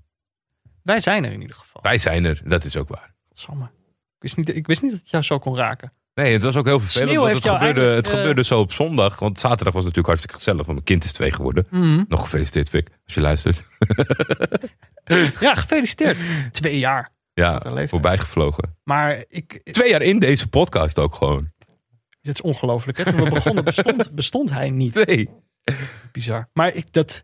Wij 0.84 1.00
zijn 1.02 1.24
er 1.24 1.32
in 1.32 1.42
ieder 1.42 1.56
geval. 1.56 1.82
Wij 1.82 1.98
zijn 1.98 2.26
er, 2.26 2.42
dat 2.46 2.64
is 2.64 2.78
ook 2.78 2.88
waar. 2.90 3.14
Godsamme. 3.28 3.70
Ik 4.26 4.32
wist, 4.32 4.48
niet, 4.48 4.58
ik 4.58 4.68
wist 4.68 4.82
niet 4.82 4.92
dat 4.92 5.00
het 5.00 5.10
jou 5.10 5.24
zo 5.24 5.40
kon 5.40 5.58
raken. 5.58 5.92
Nee, 6.14 6.34
het 6.34 6.44
was 6.44 6.56
ook 6.56 6.66
heel 6.66 6.80
vervelend, 6.80 7.10
Sneeuw 7.10 7.22
want 7.22 7.44
het 7.44 7.54
gebeurde, 7.54 7.82
het 7.82 8.08
eh, 8.08 8.14
gebeurde 8.14 8.44
zo 8.44 8.60
op 8.60 8.72
zondag. 8.72 9.20
Want 9.20 9.40
zaterdag 9.40 9.74
was 9.74 9.82
natuurlijk 9.82 10.08
hartstikke 10.08 10.38
gezellig, 10.38 10.66
want 10.66 10.72
mijn 10.72 10.84
kind 10.84 11.04
is 11.04 11.12
twee 11.12 11.32
geworden. 11.32 11.68
Mhm. 11.70 12.04
Nog 12.08 12.22
gefeliciteerd, 12.22 12.70
Vic, 12.70 12.88
als 13.06 13.14
je 13.14 13.22
luistert. 13.22 13.64
Ja, 15.40 15.56
gefeliciteerd. 15.56 16.18
Twee 16.52 16.80
jaar. 16.80 17.10
Ja, 17.34 17.62
voorbij 17.88 18.18
gevlogen. 18.18 18.78
Maar 18.84 19.24
ik, 19.28 19.62
Twee 19.64 19.90
jaar 19.90 20.02
in 20.02 20.20
deze 20.20 20.48
podcast 20.48 21.00
ook 21.00 21.16
gewoon. 21.16 21.52
dit 22.22 22.34
is 22.34 22.42
ongelooflijk. 22.42 22.98
Toen 22.98 23.24
we 23.24 23.30
begonnen 23.30 23.64
bestond, 23.64 24.12
bestond 24.22 24.52
hij 24.52 24.70
niet. 24.70 25.06
Nee. 25.06 25.30
Bizar. 26.12 26.50
Maar 26.54 26.74
ik, 26.74 26.94
dat... 26.94 27.24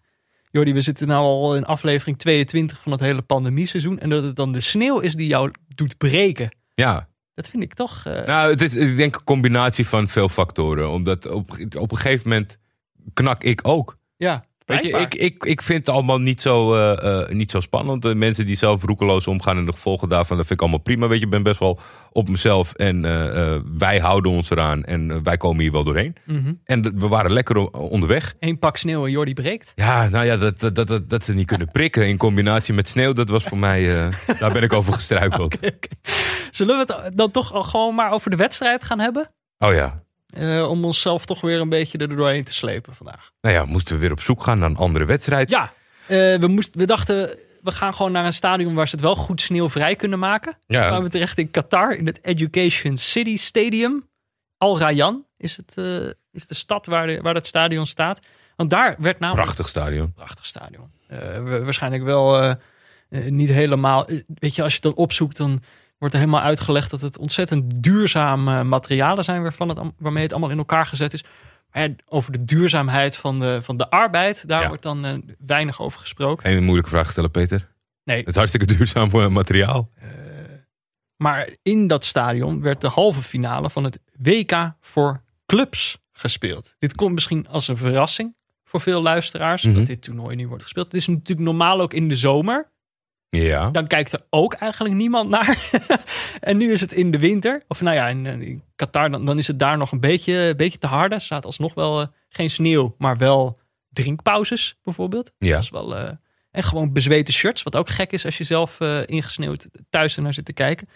Jordi, 0.52 0.74
we 0.74 0.82
zitten 0.82 1.08
nu 1.08 1.14
al 1.14 1.56
in 1.56 1.66
aflevering 1.66 2.18
22 2.18 2.82
van 2.82 2.92
het 2.92 3.02
hele 3.02 3.22
pandemieseizoen. 3.22 4.00
En 4.00 4.10
dat 4.10 4.24
het 4.24 4.36
dan 4.36 4.52
de 4.52 4.60
sneeuw 4.60 5.00
is 5.00 5.16
die 5.16 5.28
jou 5.28 5.52
doet 5.68 5.98
breken. 5.98 6.60
Ja, 6.82 7.10
Dat 7.34 7.48
vind 7.48 7.64
ik 7.64 7.74
toch... 7.74 8.06
eh, 8.06 8.26
nou, 8.26 8.50
het 8.50 8.62
is 8.62 8.76
ik 8.76 8.98
denk 8.98 9.16
een 9.16 9.24
combinatie 9.24 9.88
van 9.88 10.08
veel 10.08 10.30
factoren. 10.30 10.90
Omdat 10.90 11.30
op, 11.30 11.52
op 11.78 11.92
een 11.92 11.98
gegeven 11.98 12.30
moment 12.30 12.58
knak 13.14 13.44
ik 13.44 13.68
ook. 13.68 13.98
ja, 14.18 14.44
Weet 14.72 14.84
je, 14.84 15.00
ik, 15.00 15.16
ik, 15.16 15.44
ik 15.44 15.62
vind 15.62 15.80
het 15.80 15.96
allemaal 15.96 16.20
niet 16.20 16.42
zo, 16.42 16.76
eh, 16.76 17.22
eh, 17.22 17.30
niet 17.30 17.52
zo 17.52 17.60
spannend. 17.60 18.02
De 18.02 18.16
mensen 18.16 18.46
die 18.46 18.56
zelf 18.56 18.84
roekeloos 18.84 19.28
omgaan 19.28 19.58
en 19.58 19.66
de 19.66 19.72
gevolgen 19.72 20.10
daarvan, 20.10 20.38
dat 20.38 20.46
vind 20.46 20.60
ik 20.60 20.66
allemaal 20.66 20.84
prima. 20.84 21.08
Weet 21.08 21.20
je, 21.20 21.26
ik 21.26 21.32
ben 21.32 21.44
best 21.44 21.60
wel 21.60 21.80
op 22.12 22.30
mezelf 22.30 22.74
en 22.74 23.06
eh, 23.06 23.60
wij 23.78 24.00
houden 24.00 24.32
ons 24.32 24.50
eraan 24.50 24.84
en 24.84 25.24
wij 25.24 25.38
komen 25.38 25.62
hier 25.62 25.72
wel 25.72 25.84
doorheen. 25.84 26.16
Mhm. 26.26 26.54
En 26.64 27.00
we 27.00 27.08
waren 27.08 27.32
lekker 27.32 27.58
onderweg. 27.72 28.34
Eén 28.40 28.60
pak 28.60 28.78
sneeuw 28.78 29.06
en 29.06 29.12
Jordi 29.12 29.34
breekt. 29.34 29.72
Ja, 29.76 30.10
nou 30.10 30.26
ja, 30.26 30.38
dat, 30.38 30.60
dat, 30.60 30.76
dat, 30.76 31.10
dat, 31.10 31.24
ze 31.24 31.34
niet 31.34 31.48
kunnen 31.48 31.72
prikken 31.78 32.08
in 32.08 32.18
combinatie 32.18 32.74
met 32.74 32.88
sneeuw, 32.88 33.14
dat 33.14 33.30
was 33.30 33.44
voor 33.44 33.58
mij, 33.58 34.10
daar 34.40 34.52
ben 34.52 34.64
ik 34.64 34.74
over 34.74 34.94
gestruikeld. 34.94 35.60
Zullen 36.52 36.78
we 36.78 36.94
het 36.94 37.18
dan 37.18 37.32
toch 37.32 37.54
al 37.54 37.64
gewoon 37.64 37.96
maar 37.96 38.12
over 38.12 38.30
de 38.30 38.36
wedstrijd 38.36 38.84
gaan 38.84 39.00
hebben? 39.00 39.30
Oh 39.58 39.74
ja, 39.74 40.04
Eh, 40.32 40.70
om 40.70 40.86
onszelf 40.86 41.26
toch 41.26 41.42
weer 41.42 41.60
een 41.60 41.70
beetje 41.70 41.98
er 41.98 42.16
doorheen 42.16 42.44
te 42.44 42.54
slepen 42.54 42.96
vandaag. 42.96 43.32
nou 43.42 43.56
ja, 43.56 43.66
moesten 43.66 43.96
we 43.96 44.02
weer 44.02 44.12
op 44.12 44.22
zoek 44.22 44.44
gaan 44.44 44.60
naar 44.60 44.70
een 44.70 44.76
andere 44.78 45.06
wedstrijd. 45.06 45.50
Ja, 45.50 45.70
eh, 46.08 46.36
we, 46.40 46.48
moest, 46.48 46.76
we 46.76 46.86
dachten, 46.86 47.38
we 47.62 47.72
gaan 47.72 47.94
gewoon 47.94 48.12
naar 48.12 48.26
een 48.26 48.34
stadion 48.34 48.74
waar 48.74 48.88
ze 48.88 48.96
het 48.96 49.04
wel 49.04 49.16
goed 49.16 49.42
sneeuwvrij 49.42 49.96
kunnen 49.96 50.20
maken. 50.20 50.58
Ja. 50.68 50.86
kwamen 50.86 51.04
we 51.04 51.10
terecht 51.10 51.38
in 51.38 51.52
Qatar, 51.52 51.96
in 51.96 52.06
het 52.06 52.20
Education 52.24 52.98
City 52.98 53.38
Stadium. 53.38 54.10
Al 54.58 54.80
Rayyan 54.80 55.26
is, 55.38 55.58
het, 55.58 55.74
eh, 55.76 56.10
is 56.32 56.48
de 56.48 56.56
stad 56.56 56.86
waar, 56.86 57.08
de, 57.08 57.22
waar 57.22 57.34
dat 57.34 57.48
stadion 57.48 57.86
staat. 57.86 58.20
Want 58.56 58.70
daar 58.70 58.96
werd 59.00 59.20
namelijk... 59.20 59.46
Prachtig 59.46 59.70
stadion. 59.70 60.14
Prachtig 60.14 60.46
stadion. 60.46 60.92
Wa- 61.44 61.62
waarschijnlijk 61.62 62.04
wel 62.04 62.56
niet 63.10 63.50
helemaal... 63.50 64.08
Weet 64.28 64.56
je, 64.56 64.64
als 64.64 64.74
je 64.74 64.82
dat 64.82 64.94
opzoekt, 64.94 65.38
dan 65.38 65.62
wordt 66.02 66.16
er 66.16 66.22
helemaal 66.22 66.42
uitgelegd... 66.42 66.92
dat 66.92 67.02
het 67.02 67.18
ontzettend 67.18 67.84
duurzame 67.84 68.64
materialen 68.64 69.24
zijn... 69.24 69.42
Waarvan 69.42 69.70
het, 69.70 69.80
waarmee 69.98 70.24
het 70.24 70.32
allemaal 70.32 70.50
in 70.50 70.58
elkaar 70.58 70.86
gezet 70.86 71.14
is. 71.14 71.24
Maar 71.72 71.84
ja, 71.84 71.96
over 72.08 72.32
de 72.32 72.42
duurzaamheid 72.42 73.16
van 73.18 73.40
de, 73.40 73.60
van 73.62 73.78
de 73.78 73.90
arbeid... 73.90 74.48
daar 74.48 74.62
Ja. 74.62 74.68
wordt 74.68 74.84
dan 74.84 75.06
eh, 75.06 75.18
weinig 75.46 75.82
over 75.82 76.00
gesproken. 76.00 76.50
Geen 76.50 76.64
moeilijke 76.64 76.90
vraag 76.90 77.12
stellen, 77.12 77.32
Peter. 77.32 77.72
Nee. 78.04 78.18
Het 78.18 78.28
is 78.28 78.36
hartstikke 78.36 78.66
duurzaam 78.76 79.10
eh, 79.10 79.28
materiaal. 79.28 79.90
Maar 81.16 81.50
in 81.62 81.88
dat 81.88 82.06
stadion 82.06 82.62
werd 82.62 82.82
de 82.82 82.88
halve 82.88 83.22
finale 83.22 83.70
van 83.70 83.84
het 83.84 84.00
WK 84.18 84.74
voor 84.80 85.22
clubs 85.46 85.98
gespeeld. 86.12 86.76
Dit 86.80 86.96
komt 86.96 87.14
misschien 87.14 87.48
als 87.48 87.68
een 87.68 87.78
verrassing 87.78 88.36
voor 88.64 88.82
veel 88.82 89.02
luisteraars... 89.02 89.64
Mhm. 89.64 89.76
dat 89.76 89.86
dit 89.86 90.02
toernooi 90.02 90.36
nu 90.36 90.48
wordt 90.48 90.64
gespeeld. 90.64 90.86
Het 90.86 90.96
is 90.96 91.08
natuurlijk 91.08 91.40
normaal 91.40 91.82
ook 91.82 91.94
in 91.94 92.08
de 92.08 92.16
zomer... 92.16 92.71
Ja. 93.38 93.70
dan 93.70 93.88
kijkt 93.88 94.14
er 94.14 94.22
ook 94.30 94.54
eigenlijk 94.54 94.96
niemand 94.96 95.30
naar. 95.30 95.70
en 96.40 96.58
nu 96.58 96.72
is 96.72 96.82
het 96.82 96.92
in 96.92 97.12
de 97.12 97.20
winter. 97.20 97.64
Of 97.68 97.82
nou 97.82 97.96
ja, 97.96 98.08
in, 98.08 98.26
eh, 98.26 98.40
in 98.40 98.64
Qatar, 98.76 99.12
dan, 99.12 99.26
dan 99.26 99.38
is 99.38 99.48
het 99.48 99.60
daar 99.60 99.78
nog 99.78 99.92
een 99.92 100.00
beetje, 100.00 100.34
een 100.34 100.58
beetje 100.58 100.78
te 100.78 100.88
harde. 100.88 101.16
Er 101.16 101.22
staat 101.22 101.46
alsnog 101.46 101.74
wel 101.74 102.02
eh, 102.02 102.08
geen 102.30 102.50
sneeuw, 102.50 102.96
maar 102.98 103.18
wel 103.18 103.58
drinkpauzes 103.90 104.76
bijvoorbeeld. 104.84 105.34
Ja. 105.38 105.54
Dat 105.54 105.64
is 105.64 105.70
wel, 105.70 105.96
eh, 105.96 106.12
en 106.52 106.64
gewoon 106.64 106.94
bezweten 106.94 107.34
shirts, 107.34 107.64
wat 107.64 107.76
ook 107.76 107.90
gek 107.90 108.12
is 108.12 108.26
als 108.26 108.38
je 108.38 108.44
zelf 108.44 108.80
ingesneeuwd 109.06 109.68
thuis 109.90 110.16
ernaar 110.16 110.34
zit 110.34 110.46
te 110.46 110.54
kijken. 110.54 110.88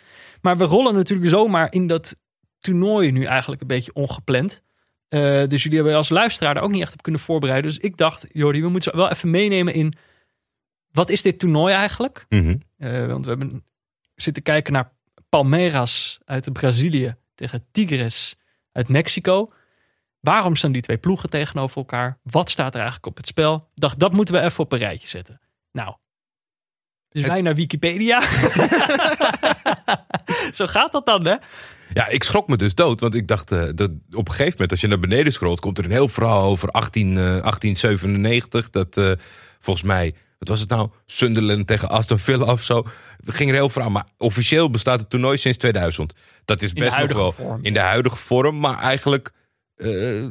Maar 0.41 0.57
we 0.57 0.63
rollen 0.63 0.95
natuurlijk 0.95 1.29
zomaar 1.29 1.71
in 1.71 1.87
dat 1.87 2.15
toernooi 2.59 3.11
nu 3.11 3.23
eigenlijk 3.23 3.61
een 3.61 3.67
beetje 3.67 3.93
ongepland. 3.93 4.61
Dus 5.47 5.63
jullie 5.63 5.77
hebben 5.77 5.95
als 5.95 6.09
luisteraar 6.09 6.53
daar 6.53 6.63
ook 6.63 6.71
niet 6.71 6.81
echt 6.81 6.93
op 6.93 7.01
kunnen 7.01 7.21
voorbereiden. 7.21 7.71
Dus 7.71 7.79
ik 7.79 7.97
dacht, 7.97 8.25
Jordi, 8.31 8.61
we 8.61 8.69
moeten 8.69 8.91
ze 8.91 8.97
wel 8.97 9.09
even 9.09 9.29
meenemen 9.29 9.73
in... 9.73 9.93
Wat 10.95 11.09
is 11.09 11.21
dit 11.21 11.39
toernooi 11.39 11.73
eigenlijk? 11.73 12.25
Mhm. 12.29 12.55
Eh, 12.77 13.05
want 13.05 13.23
we 13.23 13.29
hebben 13.29 13.63
zitten 14.15 14.43
kijken 14.43 14.73
naar 14.73 14.91
Palmeiras 15.29 16.19
uit 16.25 16.53
Brazilië 16.53 17.15
tegen 17.35 17.65
Tigres 17.71 18.35
uit 18.71 18.87
Mexico. 18.87 19.51
Waarom 20.19 20.55
staan 20.55 20.71
die 20.71 20.81
twee 20.81 20.97
ploegen 20.97 21.29
tegenover 21.29 21.77
elkaar? 21.77 22.19
Wat 22.23 22.49
staat 22.49 22.73
er 22.73 22.79
eigenlijk 22.79 23.07
op 23.07 23.17
het 23.17 23.27
spel? 23.27 23.69
Dacht, 23.73 23.99
dat 23.99 24.13
moeten 24.13 24.35
we 24.35 24.41
even 24.41 24.63
op 24.63 24.71
een 24.71 24.79
rijtje 24.79 25.07
zetten. 25.07 25.41
Nou, 25.71 25.95
dus 27.09 27.25
wij 27.25 27.41
naar 27.41 27.55
Wikipedia. 27.55 28.21
Zo 30.57 30.65
gaat 30.65 30.91
dat 30.91 31.05
dan, 31.05 31.25
hè? 31.25 31.35
Ja, 31.93 32.07
ik 32.07 32.23
schrok 32.23 32.47
me 32.47 32.57
dus 32.57 32.75
dood. 32.75 32.99
Want 32.99 33.15
ik 33.15 33.27
dacht 33.27 33.51
eh, 33.51 33.63
dat 33.75 33.91
op 34.11 34.27
een 34.27 34.33
gegeven 34.33 34.51
moment, 34.51 34.71
als 34.71 34.81
je 34.81 34.87
naar 34.87 34.99
beneden 34.99 35.33
scrolt, 35.33 35.59
komt 35.59 35.77
er 35.77 35.85
een 35.85 35.91
heel 35.91 36.07
verhaal 36.07 36.43
over 36.43 36.69
18, 36.69 37.09
eh, 37.09 37.15
1897. 37.15 38.69
Dat 38.69 38.97
eh, 38.97 39.11
volgens 39.59 39.85
mij, 39.85 40.13
wat 40.39 40.47
was 40.47 40.59
het 40.59 40.69
nou? 40.69 40.89
Sunderland 41.05 41.67
tegen 41.67 41.89
Aston 41.89 42.17
Villa 42.17 42.45
of 42.45 42.63
zo. 42.63 42.85
Dat 43.17 43.35
ging 43.35 43.49
er 43.49 43.55
heel 43.55 43.69
verhaal. 43.69 43.91
Maar 43.91 44.05
officieel 44.17 44.69
bestaat 44.69 44.99
het 44.99 45.09
toernooi 45.09 45.37
sinds 45.37 45.57
2000. 45.57 46.13
Dat 46.45 46.61
is 46.61 46.73
best 46.73 46.97
nog 46.97 47.13
wel 47.13 47.31
vorm. 47.31 47.59
in 47.63 47.73
de 47.73 47.79
huidige 47.79 48.15
vorm. 48.15 48.59
Maar 48.59 48.77
eigenlijk 48.79 49.31
eh, 49.75 50.25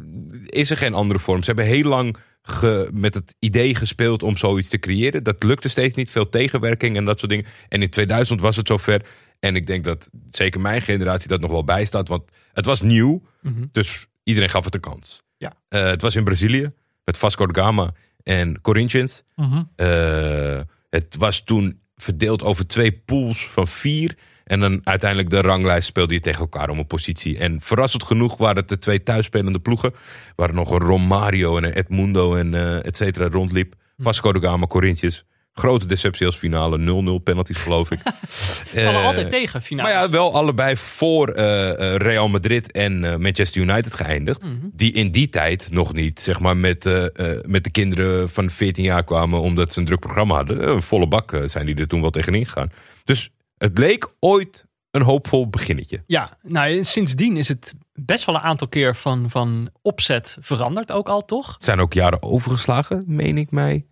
is 0.47 0.71
er 0.71 0.77
geen 0.77 0.95
andere 0.95 1.19
vorm. 1.19 1.39
Ze 1.41 1.47
hebben 1.47 1.65
heel 1.65 1.83
lang 1.89 2.17
ge- 2.43 2.89
met 2.93 3.15
het 3.15 3.35
idee 3.39 3.75
gespeeld 3.75 4.23
om 4.23 4.37
zoiets 4.37 4.69
te 4.69 4.79
creëren. 4.79 5.23
Dat 5.23 5.43
lukte 5.43 5.69
steeds 5.69 5.95
niet. 5.97 6.11
Veel 6.11 6.29
tegenwerking 6.29 6.97
en 6.97 7.05
dat 7.05 7.19
soort 7.19 7.31
dingen. 7.31 7.47
En 7.69 7.83
in 7.83 7.91
2000 7.91 8.41
was 8.41 8.57
het 8.57 8.67
zover. 8.67 9.07
En 9.41 9.57
ik 9.57 9.67
denk 9.67 9.85
dat 9.85 10.09
zeker 10.31 10.61
mijn 10.61 10.83
generatie 10.83 11.29
dat 11.29 11.41
nog 11.41 11.51
wel 11.51 11.65
bijstaat. 11.65 12.09
Want 12.09 12.31
het 12.53 12.65
was 12.65 12.81
nieuw. 12.81 13.23
Mhm. 13.41 13.65
Dus 13.73 14.07
iedereen 14.23 14.51
gaf 14.51 14.65
het 14.65 14.75
een 14.75 14.81
kans. 14.81 15.23
Ja. 15.37 15.53
Eh, 15.69 15.85
het 15.85 16.03
was 16.03 16.17
in 16.17 16.25
Brazilië. 16.25 16.73
Met 17.05 17.19
Vasco 17.19 17.47
da 17.47 17.63
Gama 17.63 17.93
en 18.25 18.61
Corinthians. 18.61 19.23
Mhm. 19.37 19.63
Eh, 19.77 20.61
het 20.91 21.17
was 21.19 21.45
toen 21.45 21.81
verdeeld 21.97 22.43
over 22.43 22.67
twee 22.67 22.93
pools 22.93 23.49
van 23.49 23.69
vier. 23.69 24.17
En 24.45 24.61
dan 24.61 24.81
uiteindelijk 24.85 25.31
de 25.31 25.41
ranglijst 25.41 25.87
speelde 25.87 26.15
je 26.15 26.21
tegen 26.21 26.41
elkaar 26.41 26.69
om 26.69 26.79
een 26.79 26.87
positie. 26.87 27.39
En 27.39 27.61
verrassend 27.61 28.03
genoeg 28.03 28.37
waren 28.37 28.57
het 28.57 28.69
de 28.69 28.79
twee 28.79 29.03
thuisspelende 29.03 29.59
ploegen. 29.59 29.95
Waar 30.37 30.55
nog 30.55 30.71
een 30.71 30.79
Romario 30.79 31.57
en 31.57 31.65
een 31.65 31.73
Edmundo 31.73 32.37
en 32.37 32.55
eh 32.55 32.85
et 32.85 32.97
cetera 32.97 33.29
rondliep. 33.29 33.75
Vasco 33.99 34.33
da 34.33 34.41
Gama, 34.41 34.67
Corinthians. 34.67 35.25
Grote 35.55 35.87
deceptie 35.87 36.27
als 36.27 36.37
finale. 36.37 37.19
0-0 37.21 37.23
penalties 37.23 37.59
geloof 37.59 37.91
ik. 37.91 37.99
Vallen 38.25 39.01
Eh, 39.01 39.05
altijd 39.05 39.31
tegen, 39.31 39.63
finale. 39.63 39.89
maar 39.93 40.03
ja, 40.03 40.09
wel 40.11 40.35
allebei 40.35 40.77
voor 40.77 41.29
eh, 41.29 41.71
eh, 41.71 41.97
Real 41.97 42.29
Madrid 42.29 42.73
en 42.73 43.05
eh, 43.05 43.17
Manchester 43.17 43.63
United 43.63 43.95
geëindigd. 43.95 44.43
Mhm. 44.43 44.55
Die 44.73 44.93
in 44.93 45.11
die 45.11 45.29
tijd 45.29 45.69
nog 45.71 45.93
niet 45.93 46.21
zeg 46.21 46.41
maar, 46.41 46.57
met, 46.57 46.87
eh, 46.87 47.05
eh, 47.05 47.41
met 47.47 47.65
de 47.65 47.71
kinderen 47.71 48.31
van 48.31 48.51
14 48.51 48.85
jaar 48.85 49.05
kwamen 49.05 49.41
omdat 49.41 49.73
ze 49.73 49.79
een 49.79 49.85
druk 49.87 50.01
programma 50.01 50.35
hadden. 50.35 50.61
Eh, 50.63 50.69
Een 50.69 50.83
volle 50.83 51.09
bak 51.09 51.33
eh, 51.33 51.41
zijn 51.45 51.67
die 51.67 51.75
er 51.77 51.89
toen 51.89 52.01
wel 52.01 52.11
tegenin 52.11 52.47
gegaan. 52.47 52.71
Dus 53.05 53.31
het 53.59 53.79
leek 53.79 54.09
ooit 54.21 54.67
een 54.91 55.03
hoopvol 55.03 55.49
beginnetje. 55.51 56.03
Ja, 56.07 56.37
nou, 56.43 56.85
sindsdien 56.85 57.37
is 57.37 57.49
het 57.49 57.75
best 57.93 58.25
wel 58.25 58.35
een 58.35 58.41
aantal 58.41 58.69
keer 58.69 58.97
van, 58.97 59.31
van 59.31 59.69
opzet 59.83 60.37
veranderd 60.41 60.93
ook 60.93 61.09
al, 61.09 61.25
toch? 61.25 61.53
Het 61.55 61.65
zijn 61.65 61.81
ook 61.81 61.93
jaren 61.93 62.23
overgeslagen, 62.23 63.05
meen 63.07 63.37
ik 63.37 63.51
mij. 63.51 63.85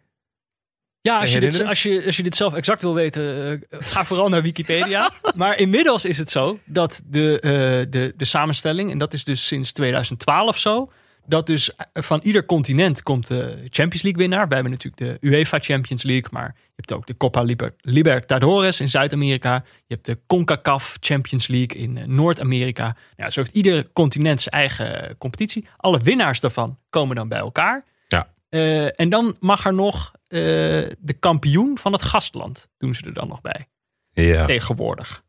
Ja, 1.03 1.21
als 1.21 1.33
je, 1.33 1.41
dit, 1.41 1.65
als, 1.65 1.83
je, 1.83 2.03
als 2.07 2.17
je 2.17 2.23
dit 2.23 2.35
zelf 2.35 2.55
exact 2.55 2.83
wil 2.83 2.95
weten, 2.95 3.61
eh, 3.71 3.79
ga 3.81 4.05
vooral 4.05 4.29
naar 4.29 4.43
Wikipedia. 4.43 5.11
maar 5.35 5.59
inmiddels 5.59 6.05
is 6.05 6.19
het 6.19 6.31
zo 6.31 6.59
dat 6.65 7.03
de, 7.07 7.41
eh, 7.41 7.51
de, 7.91 8.15
de 8.17 8.25
samenstelling, 8.25 8.91
en 8.91 8.99
dat 8.99 9.13
is 9.13 9.25
dus 9.25 9.47
sinds 9.47 9.73
2012 9.73 10.59
zo, 10.59 10.91
dat 11.27 11.47
dus 11.47 11.71
van 11.95 12.21
ieder 12.23 12.47
continent 12.47 13.03
komt 13.03 13.27
de 13.27 13.67
Champions 13.71 14.03
League 14.03 14.21
winnaar. 14.21 14.49
We 14.49 14.55
hebben 14.55 14.73
natuurlijk 14.73 15.21
de 15.21 15.29
UEFA 15.29 15.59
Champions 15.59 16.03
League, 16.03 16.29
maar 16.31 16.55
je 16.57 16.73
hebt 16.77 16.93
ook 16.93 17.07
de 17.07 17.17
Copa 17.17 17.43
Liber- 17.43 17.75
Libertadores 17.81 18.81
in 18.81 18.89
Zuid-Amerika. 18.89 19.65
Je 19.87 19.95
hebt 19.95 20.07
de 20.07 20.19
CONCACAF 20.27 20.97
Champions 21.01 21.47
League 21.47 21.83
in 21.83 21.97
eh, 21.97 22.05
Noord-Amerika. 22.07 22.97
Nou, 23.17 23.31
zo 23.31 23.41
heeft 23.41 23.55
ieder 23.55 23.93
continent 23.93 24.41
zijn 24.41 24.55
eigen 24.55 25.09
eh, 25.09 25.15
competitie. 25.19 25.67
Alle 25.77 25.99
winnaars 25.99 26.41
daarvan 26.41 26.79
komen 26.91 27.17
dan 27.17 27.29
bij 27.29 27.39
elkaar. 27.39 27.85
Eh, 28.53 29.01
en 29.01 29.09
dan 29.09 29.37
mag 29.41 29.65
er 29.67 29.75
nog 29.75 30.13
eh, 30.27 30.39
de 30.99 31.17
kampioen 31.21 31.79
van 31.79 31.93
het 31.93 32.03
gastland, 32.03 32.69
doen 32.79 32.95
ze 32.95 33.05
er 33.07 33.13
dan 33.15 33.29
nog 33.29 33.41
bij, 33.41 33.69
Ja, 34.11 34.45
tegenwoordig. 34.47 35.23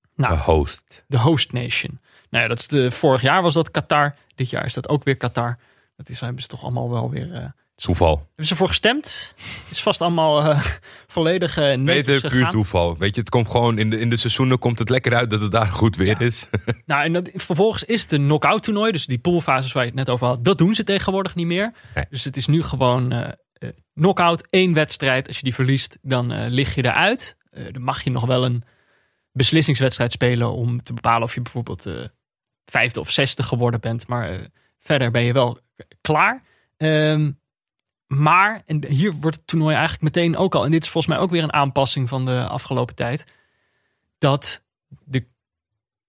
de 0.00 0.08
Nou, 0.22 0.38
host. 0.38 1.04
de 1.06 1.18
host 1.18 1.52
nation. 1.52 2.00
Nou 2.30 2.42
ja, 2.42 2.48
dat 2.48 2.58
is 2.58 2.66
de, 2.66 2.90
vorig 2.90 3.22
jaar 3.22 3.42
was 3.42 3.54
dat 3.54 3.70
Qatar. 3.70 4.14
Dit 4.34 4.50
jaar 4.50 4.64
is 4.64 4.74
dat 4.74 4.88
ook 4.88 5.04
weer 5.04 5.16
Qatar. 5.16 5.58
Dat 5.96 6.08
is, 6.08 6.20
hebben 6.20 6.42
ze 6.42 6.48
toch 6.48 6.62
allemaal 6.62 6.90
wel 6.90 7.10
weer... 7.10 7.54
Toeval. 7.76 8.16
hebben 8.26 8.46
ze 8.46 8.56
voor 8.56 8.68
gestemd? 8.68 9.34
Is 9.70 9.82
vast 9.82 10.00
allemaal 10.00 10.40
eh, 10.40 10.64
volledig 11.06 11.54
het, 11.54 11.84
puur 11.84 12.20
gegaan. 12.20 12.50
toeval. 12.50 12.96
Weet 12.96 13.14
je, 13.14 13.20
het 13.20 13.30
komt 13.30 13.50
gewoon 13.50 13.78
in 13.78 13.90
de, 13.90 13.98
in 13.98 14.10
de 14.10 14.16
seizoenen 14.16 14.58
komt 14.58 14.78
het 14.78 14.88
lekker 14.88 15.14
uit 15.14 15.30
dat 15.30 15.40
het 15.40 15.50
daar 15.50 15.72
goed 15.72 15.96
weer 15.96 16.20
is. 16.20 16.46
Nou, 16.86 17.04
en 17.04 17.12
dat, 17.12 17.30
vervolgens 17.34 17.84
is 17.84 18.06
de 18.06 18.16
knock-out 18.16 18.62
toernooi, 18.62 18.92
dus 18.92 19.06
die 19.06 19.18
poolfases 19.18 19.72
waar 19.72 19.82
je 19.82 19.88
het 19.88 19.98
net 19.98 20.10
over 20.10 20.26
had, 20.26 20.44
dat 20.44 20.58
doen 20.58 20.74
ze 20.74 20.84
tegenwoordig 20.84 21.34
niet 21.34 21.46
meer. 21.46 21.72
Nee. 21.94 22.04
Dus 22.10 22.24
het 22.24 22.36
is 22.36 22.46
nu 22.46 22.62
gewoon 22.62 23.12
eh, 23.12 23.68
knock-out, 23.94 24.46
één 24.50 24.72
wedstrijd. 24.72 25.28
Als 25.28 25.36
je 25.36 25.42
die 25.42 25.54
verliest, 25.54 25.98
dan 26.02 26.48
lig 26.48 26.74
je 26.74 26.84
eruit. 26.84 27.36
Dan 27.70 27.82
mag 27.82 28.02
je 28.02 28.10
nog 28.10 28.26
wel 28.26 28.44
een 28.44 28.64
beslissingswedstrijd 29.32 30.12
spelen 30.12 30.52
om 30.52 30.82
te 30.82 30.92
bepalen 30.92 31.22
of 31.22 31.34
je 31.34 31.40
bijvoorbeeld 31.40 31.86
vijfde 32.64 33.00
of 33.00 33.10
zesde 33.10 33.42
geworden 33.42 33.80
bent. 33.80 34.06
Maar 34.06 34.38
verder 34.78 35.10
ben 35.10 35.22
je 35.22 35.32
wel 35.32 35.58
klaar. 36.00 36.42
Ehm, 36.76 37.30
maar, 38.06 38.62
en 38.64 38.84
hier 38.86 39.12
wordt 39.12 39.36
het 39.36 39.46
toernooi 39.46 39.74
eigenlijk 39.74 40.04
meteen 40.14 40.36
ook 40.36 40.54
al, 40.54 40.64
en 40.64 40.70
dit 40.70 40.82
is 40.84 40.90
volgens 40.90 41.14
mij 41.14 41.22
ook 41.22 41.30
weer 41.30 41.42
een 41.42 41.52
aanpassing 41.52 42.08
van 42.08 42.24
de 42.24 42.46
afgelopen 42.46 42.94
tijd, 42.94 43.26
dat 44.18 44.64
de, 45.04 45.26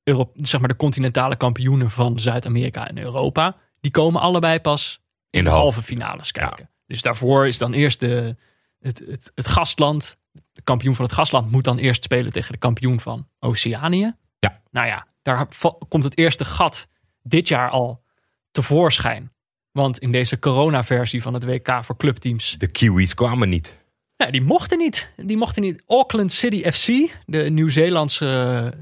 Euro, 0.04 0.32
zeg 0.36 0.60
maar 0.60 0.70
de 0.70 0.76
continentale 0.76 1.36
kampioenen 1.36 1.90
van 1.90 2.20
Zuid-Amerika 2.20 2.88
en 2.88 2.98
Europa, 2.98 3.56
die 3.80 3.92
komen 3.92 4.22
allebei 4.22 4.60
pas 4.60 5.02
in, 5.30 5.44
de 5.44 5.50
halve 5.50 5.82
finales 5.82 6.32
kijken. 6.32 6.70
Dus 6.86 7.02
daarvoor 7.02 7.48
is 7.48 7.58
dan 7.58 7.74
eerst 7.74 8.00
de, 8.00 8.36
het, 8.80 9.00
het, 9.00 9.32
het 9.36 9.48
gastland, 9.48 10.18
de 10.32 10.62
kampioen 10.62 10.96
van 10.96 11.06
het 11.06 11.14
gastland 11.14 11.52
moet 11.52 11.64
dan 11.64 11.78
eerst 11.78 12.04
spelen 12.04 12.32
tegen 12.32 12.52
de 12.52 12.58
kampioen 12.58 13.00
van 13.00 13.28
Oceanië. 13.40 14.16
Ja. 14.40 14.62
Nou 14.72 14.88
ja, 14.88 15.08
daar 15.22 15.48
komt 15.88 16.04
het 16.04 16.18
eerste 16.18 16.46
gat 16.46 16.88
dit 17.22 17.48
jaar 17.48 17.70
al 17.70 18.04
tevoorschijn. 18.52 19.32
Want 19.72 20.00
in 20.00 20.12
deze 20.12 20.40
corona-versie 20.40 21.22
van 21.22 21.34
het 21.34 21.44
WK 21.44 21.80
voor 21.82 21.98
clubteams 21.98 22.56
De 22.58 22.68
Kiwis 22.68 23.14
kwamen 23.14 23.50
niet. 23.50 23.78
ja, 24.16 24.32
die 24.32 24.42
mochten 24.42 24.78
niet. 24.78 25.12
Die 25.16 25.38
mochten 25.38 25.62
niet. 25.62 25.84
Auckland 25.88 26.32
City 26.32 26.72
FC, 26.72 27.12
de 27.26 27.50
Nieuw-Zeelandse 27.50 28.74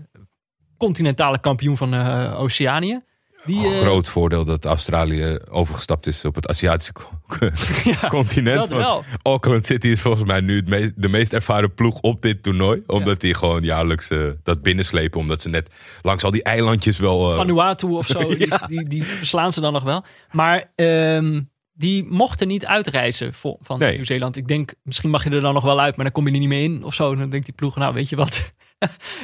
continentale 0.78 1.40
kampioen 1.40 1.78
van 1.78 1.94
eh, 1.94 2.40
Oceanië. 2.40 3.00
Die, 3.46 3.68
eh, 3.68 3.80
Groot 3.80 4.08
voordeel 4.08 4.46
dat 4.46 4.66
Australië 4.66 5.38
overgestapt 5.50 6.08
is 6.08 6.26
op 6.26 6.36
het 6.36 6.48
Aziatische 6.48 6.94
ja, 7.84 8.08
continent. 8.18 8.68
wel. 8.68 9.04
Auckland 9.22 9.66
City 9.66 9.88
is 9.88 10.02
volgens 10.02 10.24
mij 10.24 10.40
nu 10.42 10.56
het 10.56 10.68
meest, 10.68 10.92
de 10.96 11.10
meest 11.10 11.34
ervaren 11.34 11.74
ploeg 11.74 12.00
op 12.00 12.22
dit 12.22 12.44
toernooi. 12.44 12.82
Omdat 12.88 13.22
die 13.22 13.34
gewoon 13.34 13.64
jaarlijks 13.64 14.10
eh, 14.10 14.20
dat 14.44 14.62
binnenslepen. 14.62 15.20
Omdat 15.20 15.42
ze 15.42 15.50
net 15.50 15.70
langs 16.02 16.24
al 16.24 16.32
die 16.32 16.44
eilandjes 16.44 16.98
wel... 16.98 17.30
eh, 17.32 17.36
Vanuatu 17.38 17.88
of 17.88 18.08
zo, 18.08 18.20
die, 18.36 18.54
die, 18.68 18.88
die 18.88 19.04
verslaan 19.04 19.54
ze 19.54 19.62
dan 19.62 19.74
nog 19.74 19.84
wel. 19.84 20.04
Maar 20.32 20.72
ehm, 20.76 21.42
die 21.74 22.04
mochten 22.04 22.48
niet 22.48 22.66
uitreizen 22.66 23.34
van 23.34 23.78
Nee. 23.78 23.96
Nieuw-Zeeland. 23.96 24.36
Ik 24.38 24.48
denk, 24.48 24.74
misschien 24.84 25.10
mag 25.10 25.24
je 25.24 25.30
er 25.30 25.42
dan 25.42 25.54
nog 25.54 25.64
wel 25.64 25.80
uit, 25.80 25.96
maar 25.96 26.06
dan 26.06 26.14
kom 26.14 26.28
je 26.28 26.34
er 26.34 26.40
niet 26.40 26.48
meer 26.50 26.64
in 26.64 26.84
of 26.84 26.94
zo. 26.94 27.12
En 27.12 27.18
dan 27.18 27.30
denkt 27.30 27.46
die 27.46 27.56
ploeg, 27.56 27.76
nou 27.76 27.94
weet 27.94 28.10
je 28.10 28.16
wat, 28.16 28.54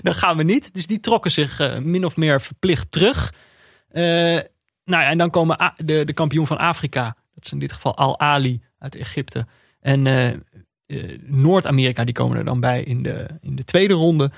dan 0.01 0.13
gaan 0.13 0.37
we 0.37 0.43
niet. 0.43 0.73
Dus 0.73 0.87
die 0.87 0.99
trokken 0.99 1.31
zich 1.31 1.79
min 1.83 2.05
of 2.05 2.15
meer 2.15 2.41
verplicht 2.41 2.91
terug. 2.91 3.33
Eh, 3.91 4.03
nou 4.86 5.03
ja, 5.03 5.10
en 5.10 5.17
dan 5.17 5.29
komen 5.29 5.74
de, 5.75 6.05
de 6.05 6.13
kampioen 6.13 6.48
van 6.48 6.57
Afrika, 6.57 7.15
dat 7.33 7.45
is 7.45 7.51
in 7.51 7.60
dit 7.60 7.71
geval 7.71 7.98
Al-Ali 7.98 8.62
uit 8.79 8.95
Egypte. 8.95 9.45
En 9.79 10.07
eh, 10.07 10.27
eh, 10.27 11.19
Noord-Amerika, 11.21 12.03
die 12.03 12.13
komen 12.13 12.38
er 12.38 12.45
dan 12.45 12.60
bij 12.60 12.83
in 12.83 13.03
de, 13.03 13.27
in 13.41 13.55
de 13.55 13.63
tweede 13.63 13.93
ronde. 13.93 14.31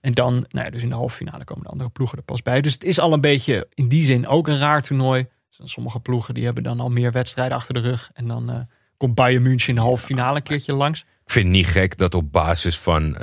En 0.00 0.12
dan, 0.12 0.32
nou 0.32 0.64
ja, 0.64 0.70
dus 0.70 0.82
in 0.82 0.88
de 0.88 0.94
halve 0.94 1.16
finale 1.16 1.44
komen 1.44 1.64
de 1.64 1.70
andere 1.70 1.90
ploegen 1.90 2.18
er 2.18 2.24
pas 2.24 2.42
bij. 2.42 2.60
Dus 2.60 2.72
het 2.72 2.84
is 2.84 2.98
al 2.98 3.12
een 3.12 3.20
beetje 3.20 3.68
in 3.74 3.88
die 3.88 4.02
zin 4.02 4.26
ook 4.26 4.48
een 4.48 4.58
raar 4.58 4.82
toernooi. 4.82 5.26
Sommige 5.48 6.00
ploegen 6.00 6.34
die 6.34 6.44
hebben 6.44 6.62
dan 6.62 6.80
al 6.80 6.90
meer 6.90 7.12
wedstrijden 7.12 7.56
achter 7.56 7.74
de 7.74 7.80
rug. 7.80 8.10
En 8.14 8.26
dan 8.26 8.68
komt 8.96 9.14
Bayern 9.14 9.42
München 9.42 9.68
in 9.68 9.74
de 9.74 9.80
halve 9.80 10.04
finale 10.04 10.36
een 10.36 10.42
keertje 10.42 10.74
langs. 10.74 11.00
Ik 11.00 11.30
vind 11.30 11.44
het 11.44 11.54
niet 11.54 11.66
gek 11.66 11.98
dat 11.98 12.14
op 12.14 12.32
basis 12.32 12.78
van 12.78 13.16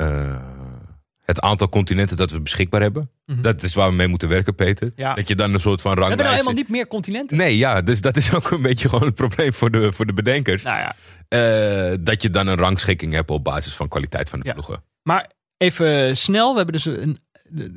het 1.28 1.40
aantal 1.40 1.70
continenten 1.70 2.18
dat 2.18 2.32
we 2.32 2.42
beschikbaar 2.42 2.82
hebben. 2.82 3.12
Mhm. 3.26 3.42
Dat 3.42 3.64
is 3.64 3.74
waar 3.76 3.90
we 3.90 3.96
mee 3.96 4.08
moeten 4.08 4.30
werken, 4.30 4.56
Peter. 4.56 4.92
Ja. 4.96 5.14
Dat 5.14 5.28
je 5.28 5.36
dan 5.36 5.54
een 5.54 5.60
soort 5.60 5.82
van 5.82 5.94
We 5.96 6.00
hebben 6.00 6.18
nou 6.18 6.32
helemaal 6.32 6.54
niet 6.54 6.70
meer 6.70 6.88
continenten. 6.88 7.38
Nee, 7.38 7.58
ja, 7.58 7.82
dus 7.82 8.02
dat 8.02 8.18
is 8.18 8.34
ook 8.36 8.52
een 8.52 8.62
beetje 8.62 8.90
gewoon 8.90 9.06
het 9.06 9.16
probleem 9.16 9.54
voor 9.54 9.72
de, 9.72 9.94
voor 9.94 10.06
de 10.06 10.14
bedenkers. 10.14 10.64
Nou 10.64 10.78
ja, 10.80 10.96
Eh, 11.28 11.98
dat 12.00 12.22
je 12.22 12.30
dan 12.30 12.48
een 12.48 12.58
rangschikking 12.58 13.14
hebt 13.14 13.30
op 13.30 13.44
basis 13.44 13.74
van 13.74 13.88
kwaliteit 13.88 14.30
van 14.30 14.40
de 14.40 14.46
Ja. 14.46 14.54
ploegen. 14.54 14.84
maar 15.04 15.32
even 15.58 16.18
snel. 16.18 16.52
We 16.52 16.58
hebben 16.58 16.76
dus 16.76 16.86
een, 16.86 17.20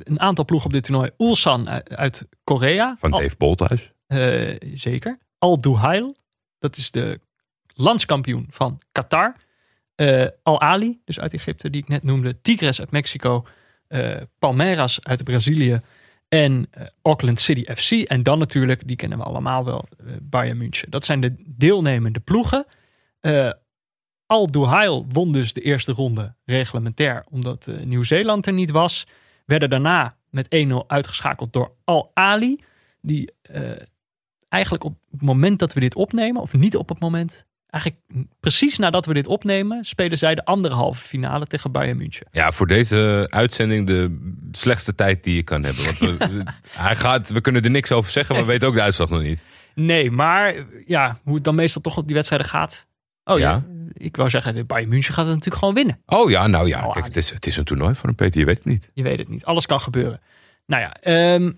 een 0.03 0.19
aantal 0.19 0.45
ploegen 0.45 0.67
op 0.67 0.73
dit 0.73 0.83
toernooi. 0.83 1.09
Ulsan 1.17 1.69
uit, 1.89 2.27
Korea. 2.43 2.95
Van 2.99 3.11
Dave 3.11 3.35
Bolthuis. 3.37 3.91
Eh, 4.07 4.55
zeker. 4.73 5.15
Al 5.37 5.61
Duhail, 5.61 6.15
dat 6.59 6.77
is 6.77 6.91
de 6.91 7.19
landskampioen 7.73 8.47
van 8.49 8.79
Qatar. 8.91 9.35
Eh, 10.01 10.27
Al 10.43 10.61
Ali, 10.61 11.01
dus 11.05 11.19
uit 11.19 11.33
Egypte, 11.33 11.69
die 11.69 11.81
ik 11.81 11.87
net 11.87 12.03
noemde. 12.03 12.41
Tigres 12.41 12.79
uit 12.79 12.91
Mexico. 12.91 13.45
eh, 13.87 14.17
Palmeiras 14.39 15.03
uit 15.03 15.23
Brazilië. 15.23 15.81
En 16.27 16.67
eh, 16.71 16.85
Auckland 17.01 17.39
City 17.39 17.73
FC. 17.73 17.91
En 17.91 18.23
dan 18.23 18.39
natuurlijk, 18.39 18.87
die 18.87 18.95
kennen 18.95 19.17
we 19.17 19.23
allemaal 19.23 19.65
wel, 19.65 19.87
Bayern 20.21 20.57
München. 20.57 20.91
Dat 20.91 21.05
zijn 21.05 21.21
de 21.21 21.35
deelnemende 21.45 22.19
ploegen. 22.19 22.65
Eh, 23.19 23.51
Al 24.25 24.51
Duhail 24.51 25.05
won 25.09 25.31
dus 25.31 25.53
de 25.53 25.61
eerste 25.61 25.91
ronde 25.91 26.35
reglementair, 26.45 27.25
omdat 27.29 27.69
Nieuw-Zeeland 27.83 28.47
er 28.47 28.53
niet 28.53 28.71
was. 28.71 29.07
Werden 29.45 29.69
daarna 29.69 30.13
met 30.29 30.47
1-0 30.49 30.87
uitgeschakeld 30.87 31.53
door 31.53 31.71
Al 31.83 32.11
Ali. 32.13 32.63
Die 33.01 33.33
eigenlijk 34.49 34.83
op 34.83 34.95
het 35.11 35.21
moment 35.21 35.59
dat 35.59 35.73
we 35.73 35.79
dit 35.79 35.95
opnemen, 35.95 36.41
of 36.41 36.53
niet 36.53 36.75
op 36.75 36.89
het 36.89 36.99
moment, 36.99 37.45
Eigenlijk 37.71 38.03
precies 38.39 38.77
nadat 38.77 39.05
we 39.05 39.13
dit 39.13 39.27
opnemen, 39.27 39.85
spelen 39.85 40.17
zij 40.17 40.35
de 40.35 40.45
andere 40.45 40.73
halve 40.73 41.01
finale 41.07 41.45
tegen 41.45 41.71
Bayern 41.71 41.97
München. 41.97 42.27
Ja, 42.31 42.51
voor 42.51 42.67
deze 42.67 43.27
uitzending 43.29 43.87
de 43.87 44.31
slechtste 44.51 44.95
tijd 44.95 45.23
die 45.23 45.35
je 45.35 45.43
kan 45.43 45.63
hebben. 45.63 45.83
Want 45.85 45.99
we, 45.99 46.43
hij 46.73 46.95
gaat, 46.95 47.29
we 47.29 47.41
kunnen 47.41 47.61
er 47.63 47.69
niks 47.69 47.91
over 47.91 48.11
zeggen, 48.11 48.35
maar 48.35 48.43
we 48.45 48.51
weten 48.51 48.67
ook 48.67 48.73
de 48.73 48.81
uitslag 48.81 49.09
nog 49.09 49.21
niet. 49.21 49.41
Nee, 49.75 50.11
maar 50.11 50.55
ja, 50.85 51.19
hoe 51.23 51.35
het 51.35 51.43
dan 51.43 51.55
meestal 51.55 51.81
toch 51.81 51.97
op 51.97 52.05
die 52.05 52.15
wedstrijden 52.15 52.47
gaat. 52.47 52.87
Oh 53.23 53.39
ja, 53.39 53.49
Ja. 53.51 53.63
ik 53.93 54.15
wou 54.15 54.29
zeggen, 54.29 54.65
Bayern 54.67 54.89
München 54.89 55.13
gaat 55.13 55.25
het 55.25 55.33
natuurlijk 55.33 55.59
gewoon 55.59 55.73
winnen. 55.75 55.99
Oh 56.05 56.29
ja, 56.29 56.47
nou 56.47 56.67
ja, 56.67 56.85
Oh, 56.85 56.91
kijk, 56.93 57.05
het, 57.05 57.17
is, 57.17 57.29
het 57.29 57.45
is 57.47 57.57
een 57.57 57.63
toernooi 57.63 57.95
voor 57.95 58.09
een 58.09 58.15
Peter, 58.15 58.39
je 58.39 58.45
weet 58.45 58.57
het 58.57 58.65
niet. 58.65 58.89
Je 58.93 59.03
weet 59.03 59.19
het 59.19 59.27
niet. 59.29 59.45
Alles 59.45 59.65
kan 59.65 59.81
gebeuren. 59.81 60.21
Nou 60.65 60.81
ja, 60.81 60.93
ehm 60.93 61.51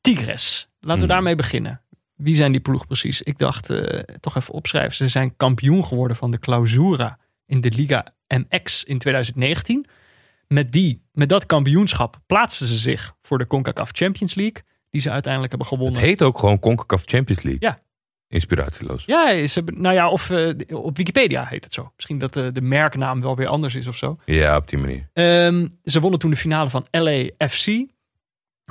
Tigres. 0.00 0.68
Laten 0.80 1.00
we 1.00 1.06
Mhm. 1.06 1.14
daarmee 1.14 1.34
beginnen. 1.34 1.80
Wie 2.22 2.34
zijn 2.34 2.52
die 2.52 2.60
ploeg 2.60 2.86
precies? 2.86 3.22
Ik 3.22 3.38
dacht 3.38 3.70
eh, 3.70 3.98
toch 4.20 4.36
even 4.36 4.54
opschrijven. 4.54 4.94
Ze 4.94 5.08
zijn 5.08 5.36
kampioen 5.36 5.84
geworden 5.84 6.16
van 6.16 6.30
de 6.30 6.38
Clausura 6.38 7.18
in 7.46 7.60
de 7.60 7.72
Liga 7.76 8.14
MX 8.28 8.84
in 8.84 8.98
2019. 8.98 9.86
Met, 10.48 10.72
die, 10.72 11.02
met 11.12 11.28
dat 11.28 11.46
kampioenschap 11.46 12.20
plaatsten 12.26 12.66
ze 12.66 12.76
zich 12.76 13.14
voor 13.22 13.38
de 13.38 13.46
CONCACAF 13.46 13.90
Champions 13.92 14.34
League. 14.34 14.62
Die 14.90 15.00
ze 15.00 15.10
uiteindelijk 15.10 15.52
hebben 15.52 15.70
Het 15.70 15.78
gewonnen. 15.78 16.02
heet 16.08 16.22
ook 16.22 16.38
gewoon 16.38 16.58
CONCACAF 16.58 17.02
Champions 17.06 17.42
League. 17.42 17.68
Ja. 17.68 17.78
Inspiratieloos. 18.28 19.04
Ja, 19.04 19.46
ze 19.46 19.54
hebben, 19.54 19.80
nou 19.80 19.94
ja, 19.94 20.10
of 20.10 20.30
eh, 20.30 20.54
op 20.76 20.96
Wikipedia 20.96 21.44
heet 21.44 21.64
het 21.64 21.72
zo. 21.72 21.92
Misschien 21.96 22.18
dat 22.18 22.32
de, 22.32 22.52
de 22.52 22.60
merknaam 22.60 23.20
wel 23.20 23.36
weer 23.36 23.46
anders 23.46 23.74
is 23.74 23.86
of 23.86 23.96
zo. 23.96 24.18
Ja, 24.24 24.56
op 24.56 24.68
die 24.68 24.78
manier. 24.78 25.08
Ehm, 25.12 25.68
ze 25.84 26.00
wonnen 26.00 26.18
toen 26.20 26.30
de 26.30 26.36
finale 26.36 26.70
van 26.70 26.86
LAFC. 26.90 27.66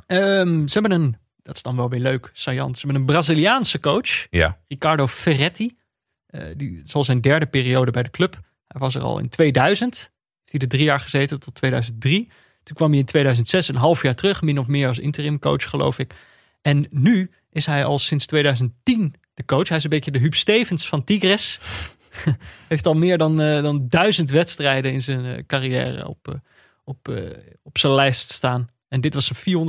Ehm, 0.08 0.68
ze 0.68 0.80
hebben 0.80 0.92
een, 0.92 1.18
dat 1.52 1.60
is 1.60 1.72
dan 1.72 1.76
wel 1.76 1.90
weer 1.90 2.12
leuk, 2.12 2.30
saillant. 2.34 2.78
Ze 2.78 2.86
hebben 2.86 3.02
een 3.02 3.08
Braziliaanse 3.08 3.80
coach, 3.80 4.28
Ja, 4.30 4.60
Ricardo 4.68 5.08
Ferretti. 5.08 5.78
Eh, 6.26 6.44
die, 6.58 6.82
al 6.92 7.04
zijn 7.04 7.22
derde 7.22 7.46
periode 7.46 7.92
bij 7.92 8.04
de 8.04 8.10
club. 8.10 8.40
Hij 8.68 8.82
was 8.82 8.96
er 8.96 9.02
al 9.02 9.20
in 9.20 9.30
2000. 9.30 9.96
Heeft 9.96 10.12
hij 10.52 10.60
er 10.60 10.68
drie 10.68 10.84
jaar 10.84 11.00
gezeten 11.00 11.40
tot 11.40 11.56
2003. 11.56 12.32
Toen 12.64 12.76
kwam 12.76 12.90
hij 12.90 13.00
in 13.00 13.06
2006 13.06 13.68
een 13.68 13.76
half 13.76 14.02
jaar 14.02 14.16
terug, 14.16 14.42
min 14.42 14.60
of 14.60 14.68
meer 14.68 14.88
als 14.88 15.00
interim 15.00 15.40
coach 15.40 15.70
geloof 15.70 16.00
ik. 16.00 16.14
En 16.62 16.88
nu 16.90 17.32
is 17.50 17.66
hij 17.66 17.86
al 17.86 18.00
sinds 18.00 18.26
2010 18.26 19.16
de 19.34 19.46
coach. 19.46 19.68
Hij 19.68 19.78
is 19.78 19.84
een 19.84 19.90
beetje 19.90 20.12
de 20.12 20.20
Huub 20.20 20.36
Stevens 20.36 20.88
van 20.88 21.04
Tigres. 21.04 21.60
Heeft 22.68 22.86
al 22.86 22.94
meer 22.94 23.18
dan, 23.18 23.42
eh, 23.42 23.62
dan 23.62 23.88
duizend 23.90 24.30
wedstrijden 24.30 24.94
in 24.94 25.02
zijn 25.02 25.26
eh, 25.26 25.44
carrière 25.48 26.08
op, 26.08 26.40
op, 26.84 27.22
op 27.64 27.78
zijn 27.78 27.94
lijst 27.94 28.30
staan. 28.30 28.70
En 28.92 29.02
dit 29.02 29.14
was 29.14 29.26
zijn 29.26 29.66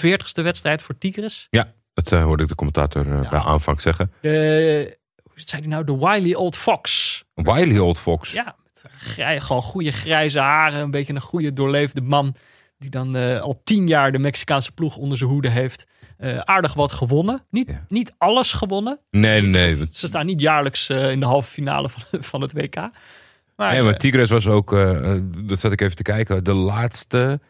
446ste 0.00 0.42
wedstrijd 0.42 0.82
voor 0.82 0.98
Tigres. 0.98 1.48
dat 1.94 2.12
eh, 2.12 2.22
hoorde 2.24 2.42
ik 2.42 2.48
de 2.48 2.54
commentator 2.54 3.06
eh, 3.12 3.22
Ja. 3.22 3.28
bij 3.28 3.38
aanvang 3.40 3.80
zeggen. 3.80 4.12
De, 4.20 4.98
hoe 5.22 5.32
zei 5.34 5.60
hij 5.62 5.70
nou? 5.70 5.84
De 5.84 5.96
Wily 5.98 6.34
Old 6.34 6.56
Fox. 6.56 7.24
Wiley 7.34 7.78
Old 7.78 7.98
Fox. 7.98 8.32
Ja, 8.32 8.56
met 8.64 8.92
grij, 8.98 9.40
gewoon 9.40 9.62
goede 9.62 9.90
grijze 9.92 10.38
haren. 10.38 10.80
Een 10.80 10.90
beetje 10.90 11.14
een 11.14 11.20
goede 11.20 11.52
doorleefde 11.52 12.00
man. 12.00 12.34
Die 12.78 12.90
dan 12.90 13.16
eh, 13.16 13.40
al 13.40 13.60
tien 13.64 13.88
jaar 13.88 14.12
de 14.12 14.18
Mexicaanse 14.18 14.72
ploeg 14.72 14.96
onder 14.96 15.18
zijn 15.18 15.30
hoede 15.30 15.48
heeft. 15.50 15.86
Eh, 16.18 16.38
aardig 16.38 16.74
wat 16.74 16.92
gewonnen. 16.92 17.42
Niet, 17.50 17.68
Ja. 17.68 17.84
niet 17.88 18.14
alles 18.18 18.52
gewonnen. 18.52 18.98
Nee, 19.10 19.42
nee. 19.42 19.78
dat- 19.78 19.94
Ze 19.94 20.06
staan 20.06 20.26
niet 20.26 20.40
jaarlijks 20.40 20.88
eh, 20.88 21.10
in 21.10 21.20
de 21.20 21.26
halve 21.26 21.50
finale 21.50 21.88
van, 21.88 22.02
van 22.30 22.40
het 22.40 22.52
WK. 22.52 22.74
Maar, 22.74 23.72
Nee, 23.72 23.82
maar 23.82 23.92
eh, 23.92 23.98
Tigres 23.98 24.30
was 24.30 24.46
ook, 24.46 24.72
eh, 24.72 25.12
eh, 25.14 25.22
dat 25.36 25.60
zat 25.60 25.72
ik 25.72 25.80
even 25.80 25.96
te 25.96 26.02
kijken, 26.02 26.44
de 26.44 26.52
laatste, 26.54 27.40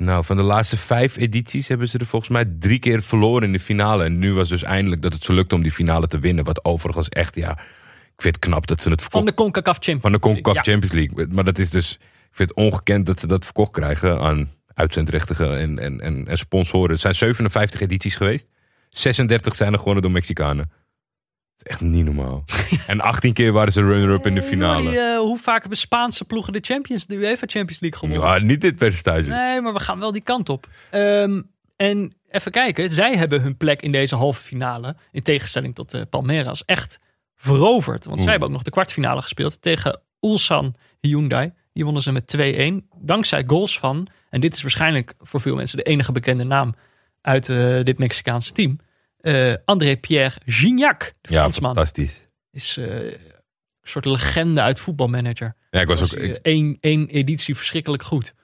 nou 0.00 0.24
van 0.24 0.36
de 0.36 0.42
laatste 0.42 0.76
vijf 0.76 1.16
edities 1.16 1.68
hebben 1.68 1.88
ze 1.88 1.98
er 1.98 2.06
volgens 2.06 2.30
mij 2.30 2.44
drie 2.58 2.78
keer 2.78 3.02
verloren 3.02 3.42
in 3.42 3.52
de 3.52 3.60
finale. 3.60 4.04
En 4.04 4.18
nu 4.18 4.32
was 4.32 4.48
dus 4.48 4.62
eindelijk 4.62 5.02
dat 5.02 5.12
het 5.12 5.24
ze 5.24 5.32
lukte 5.32 5.54
om 5.54 5.62
die 5.62 5.72
finale 5.72 6.06
te 6.06 6.18
winnen. 6.18 6.44
Wat 6.44 6.64
overigens 6.64 7.08
echt, 7.08 7.34
ja, 7.34 7.52
ik 8.14 8.22
vind 8.22 8.34
het 8.34 8.44
knap 8.44 8.66
dat 8.66 8.80
ze 8.80 8.90
het 8.90 9.02
van 9.02 9.10
verkocht 9.10 9.36
de 9.36 9.42
CONCACAF 9.42 9.76
Champions 9.76 10.02
van 10.02 10.12
de 10.12 10.18
CONCACAF. 10.18 10.64
Champions 10.64 10.92
League. 10.92 11.34
Maar 11.34 11.44
dat 11.44 11.58
is 11.58 11.70
dus, 11.70 11.92
ik 11.92 12.36
vind 12.36 12.48
het 12.48 12.58
ongekend 12.58 13.06
dat 13.06 13.20
ze 13.20 13.26
dat 13.26 13.44
verkocht 13.44 13.72
krijgen 13.72 14.20
aan 14.20 14.48
uitzendrechten 14.74 15.58
en, 15.58 15.78
en, 15.78 16.00
en, 16.00 16.28
en 16.28 16.38
sponsoren. 16.38 16.90
Het 16.90 17.00
zijn 17.00 17.14
57 17.14 17.80
edities 17.80 18.16
geweest. 18.16 18.46
36 18.88 19.54
zijn 19.54 19.72
er 19.72 19.78
gewonnen 19.78 20.02
door 20.02 20.12
Mexicanen. 20.12 20.70
Dat 21.58 21.66
is 21.66 21.72
echt 21.72 21.80
niet 21.80 22.04
normaal. 22.04 22.44
en 22.86 23.00
18 23.00 23.32
keer 23.32 23.52
waren 23.52 23.72
ze 23.72 23.82
runner-up 23.82 24.26
in 24.26 24.34
de 24.34 24.42
finale. 24.42 24.90
die, 24.90 24.98
eh, 24.98 25.18
hoe 25.18 25.38
vaak 25.38 25.60
hebben 25.60 25.78
Spaanse 25.78 26.24
ploegen 26.24 26.52
de 26.52 26.60
Champions, 26.62 27.06
de 27.06 27.14
UEFA 27.14 27.46
Champions 27.46 27.80
League 27.80 27.98
gewonnen? 27.98 28.28
Ja, 28.28 28.38
niet 28.38 28.60
dit 28.60 28.76
percentage. 28.76 29.28
Nee, 29.28 29.60
maar 29.60 29.72
we 29.72 29.80
gaan 29.80 29.98
wel 29.98 30.12
die 30.12 30.22
kant 30.22 30.48
op. 30.48 30.68
Ehm, 30.90 31.42
en 31.76 32.12
even 32.30 32.52
kijken, 32.52 32.90
zij 32.90 33.16
hebben 33.16 33.42
hun 33.42 33.56
plek 33.56 33.82
in 33.82 33.92
deze 33.92 34.14
halve 34.16 34.42
finale, 34.42 34.96
in 35.12 35.22
tegenstelling 35.22 35.74
tot 35.74 35.94
eh, 35.94 36.02
Palmeiras, 36.10 36.64
echt 36.64 37.00
veroverd. 37.36 38.04
Want 38.04 38.20
zij 38.20 38.30
hebben 38.30 38.48
ook 38.48 38.54
nog 38.54 38.64
de 38.64 38.70
kwartfinale 38.70 39.22
gespeeld 39.22 39.62
tegen 39.62 40.00
Ulsan 40.20 40.74
Hyundai. 41.00 41.52
Die 41.72 41.84
wonnen 41.84 42.02
ze 42.02 42.12
met 42.12 42.36
2-1, 42.36 42.88
dankzij 43.00 43.44
goals 43.46 43.78
van, 43.78 44.08
en 44.30 44.40
dit 44.40 44.54
is 44.54 44.62
waarschijnlijk 44.62 45.14
voor 45.18 45.40
veel 45.40 45.54
mensen 45.54 45.76
de 45.76 45.82
enige 45.82 46.12
bekende 46.12 46.44
naam 46.44 46.74
uit 47.20 47.48
eh, 47.48 47.82
dit 47.82 47.98
Mexicaanse 47.98 48.52
team, 48.52 48.78
eh, 49.28 49.54
André-Pierre 49.64 50.36
Gignac, 50.46 50.98
de 51.20 51.32
Ja, 51.32 51.40
Fransman. 51.40 51.74
fantastisch. 51.74 52.24
is 52.50 52.76
eh, 52.76 53.04
een 53.04 53.18
soort 53.82 54.04
legende 54.04 54.60
uit 54.60 54.80
voetbalmanager. 54.80 55.56
Ja, 55.70 55.80
ik 55.80 55.86
was 55.86 56.00
Was 56.00 56.14
ook 56.16 56.20
eh, 56.22 56.34
één, 56.42 56.76
één 56.80 57.08
editie 57.08 57.54
verschrikkelijk 57.56 58.02
goed. 58.02 58.34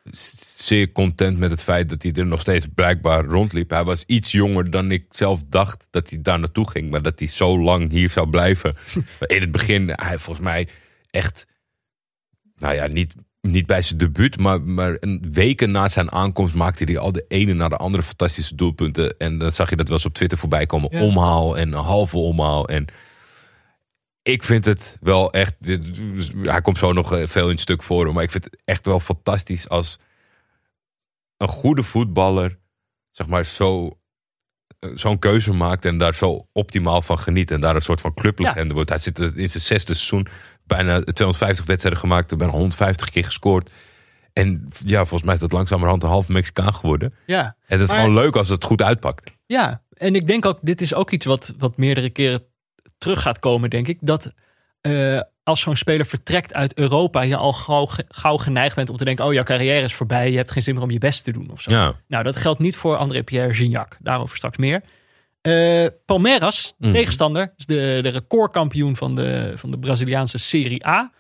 zeer 0.56 0.92
content 0.92 1.38
met 1.38 1.50
het 1.50 1.62
feit 1.62 1.88
dat 1.88 2.02
hij 2.02 2.12
er 2.12 2.26
nog 2.26 2.40
steeds 2.40 2.66
blijkbaar 2.74 3.24
rondliep. 3.24 3.70
Hij 3.70 3.84
was 3.84 4.04
iets 4.06 4.32
jonger 4.32 4.70
dan 4.70 4.90
ik 4.90 5.04
zelf 5.10 5.42
dacht 5.48 5.86
dat 5.90 6.10
hij 6.10 6.18
daar 6.22 6.38
naartoe 6.38 6.70
ging. 6.70 6.90
Maar 6.90 7.02
dat 7.02 7.18
hij 7.18 7.28
zo 7.28 7.58
lang 7.58 7.90
hier 7.90 8.10
zou 8.10 8.28
blijven. 8.28 8.76
In 9.26 9.40
het 9.40 9.50
begin, 9.50 9.88
hij 9.94 10.18
volgens 10.18 10.44
mij 10.44 10.68
echt... 11.10 11.46
Nou 12.56 12.74
ja, 12.74 12.86
niet, 12.86 13.14
niet 13.44 13.66
bij 13.66 13.82
zijn 13.82 13.98
debuut, 13.98 14.38
maar, 14.38 14.60
maar 14.62 14.96
een 15.00 15.28
weken 15.32 15.70
na 15.70 15.88
zijn 15.88 16.12
aankomst 16.12 16.54
maakte 16.54 16.84
hij 16.84 16.98
al 16.98 17.12
de 17.12 17.24
ene 17.28 17.52
na 17.54 17.68
de 17.68 17.76
andere 17.76 18.02
fantastische 18.02 18.54
doelpunten. 18.54 19.14
En 19.18 19.38
dan 19.38 19.52
zag 19.52 19.70
je 19.70 19.76
dat 19.76 19.88
wel 19.88 19.96
eens 19.96 20.06
op 20.06 20.14
Twitter 20.14 20.38
voorbij 20.38 20.66
komen. 20.66 20.88
Ja. 20.92 21.02
Omhaal 21.02 21.56
en 21.58 21.72
een 21.72 21.78
halve 21.84 22.16
omhaal. 22.16 22.68
En 22.68 22.84
ik 24.22 24.42
vind 24.42 24.64
het 24.64 24.96
wel 25.00 25.32
echt. 25.32 25.54
Hij 26.42 26.60
komt 26.62 26.78
zo 26.78 26.92
nog 26.92 27.12
eh, 27.14 27.26
veel 27.26 27.44
in 27.44 27.50
het 27.50 27.60
stuk 27.60 27.82
voor. 27.82 28.12
Maar 28.12 28.22
ik 28.22 28.30
vind 28.30 28.44
het 28.44 28.58
echt 28.64 28.86
wel 28.86 29.00
fantastisch 29.00 29.68
als 29.68 29.98
een 31.36 31.48
goede 31.48 31.82
voetballer. 31.82 32.58
zeg 33.10 33.26
maar 33.26 33.44
zo. 33.44 33.98
eh, 34.78 34.90
Zo'n 34.94 35.18
keuze 35.18 35.52
maakt 35.52 35.84
en 35.84 35.98
daar 35.98 36.14
zo 36.14 36.48
optimaal 36.52 37.02
van 37.02 37.18
geniet. 37.18 37.50
En 37.50 37.60
daar 37.60 37.74
een 37.74 37.80
soort 37.80 38.00
van 38.00 38.14
clublegende 38.14 38.74
wordt. 38.74 38.88
Hij 38.88 38.98
zit 38.98 39.18
in 39.18 39.50
zijn 39.50 39.62
zesde 39.62 39.94
seizoen. 39.94 40.26
Bijna 40.66 41.00
250 41.00 41.66
wedstrijden 41.66 42.00
gemaakt. 42.00 42.36
Bijna 42.36 42.52
150 42.52 43.10
keer 43.10 43.24
gescoord. 43.24 43.72
En 44.32 44.68
ja, 44.84 44.98
volgens 44.98 45.22
mij 45.22 45.34
is 45.34 45.40
dat 45.40 45.52
langzamerhand 45.52 46.02
een 46.02 46.08
half 46.08 46.28
Mexicaan 46.28 46.74
geworden. 46.74 47.14
Ja, 47.26 47.44
En 47.66 47.78
het 47.78 47.80
is 47.80 47.88
Maar- 47.94 48.04
gewoon 48.04 48.14
leuk 48.22 48.36
als 48.36 48.48
het 48.48 48.64
goed 48.64 48.82
uitpakt. 48.82 49.30
Ja, 49.46 49.82
en 49.94 50.14
ik 50.14 50.26
denk 50.26 50.44
ook, 50.46 50.58
dit 50.62 50.80
is 50.80 50.94
ook 50.94 51.10
iets 51.10 51.26
wat, 51.26 51.54
wat 51.58 51.76
meerdere 51.76 52.10
keren 52.10 52.42
terug 52.98 53.22
gaat 53.22 53.38
komen, 53.38 53.70
denk 53.70 53.88
ik. 53.88 53.98
Dat 54.00 54.32
eh, 54.80 55.20
als 55.42 55.60
zo'n 55.60 55.76
speler 55.76 56.06
vertrekt 56.06 56.54
uit 56.54 56.74
Europa, 56.74 57.22
je 57.22 57.36
al 57.36 57.52
gauw, 57.52 57.86
gauw 58.08 58.36
geneigd 58.36 58.74
bent 58.76 58.90
om 58.90 58.96
te 58.96 59.04
denken: 59.04 59.24
oh, 59.24 59.32
jouw 59.32 59.42
carrière 59.42 59.82
is 59.84 59.94
voorbij, 59.94 60.30
je 60.30 60.36
hebt 60.36 60.50
geen 60.50 60.62
zin 60.62 60.74
meer 60.74 60.82
om 60.82 60.90
je 60.90 60.98
best 60.98 61.24
te 61.24 61.32
doen 61.32 61.50
of 61.50 61.60
zo. 61.62 61.70
Ja. 61.70 61.94
Nou, 62.08 62.24
dat 62.24 62.36
geldt 62.36 62.60
niet 62.60 62.76
voor 62.76 62.96
André-Pierre 62.96 63.54
Gignac. 63.54 63.96
Daarover 64.00 64.36
straks 64.36 64.56
meer. 64.56 64.82
Eh, 65.44 65.86
Palmeiras, 66.06 66.74
Mhm. 66.78 66.92
tegenstander, 66.92 67.52
is 67.56 67.66
de, 67.66 67.98
de 68.02 68.08
recordkampioen 68.08 68.96
van 68.96 69.14
de, 69.14 69.52
van 69.56 69.70
de 69.70 69.78
Braziliaanse 69.78 70.38
Serie 70.38 70.86
A. 70.86 71.12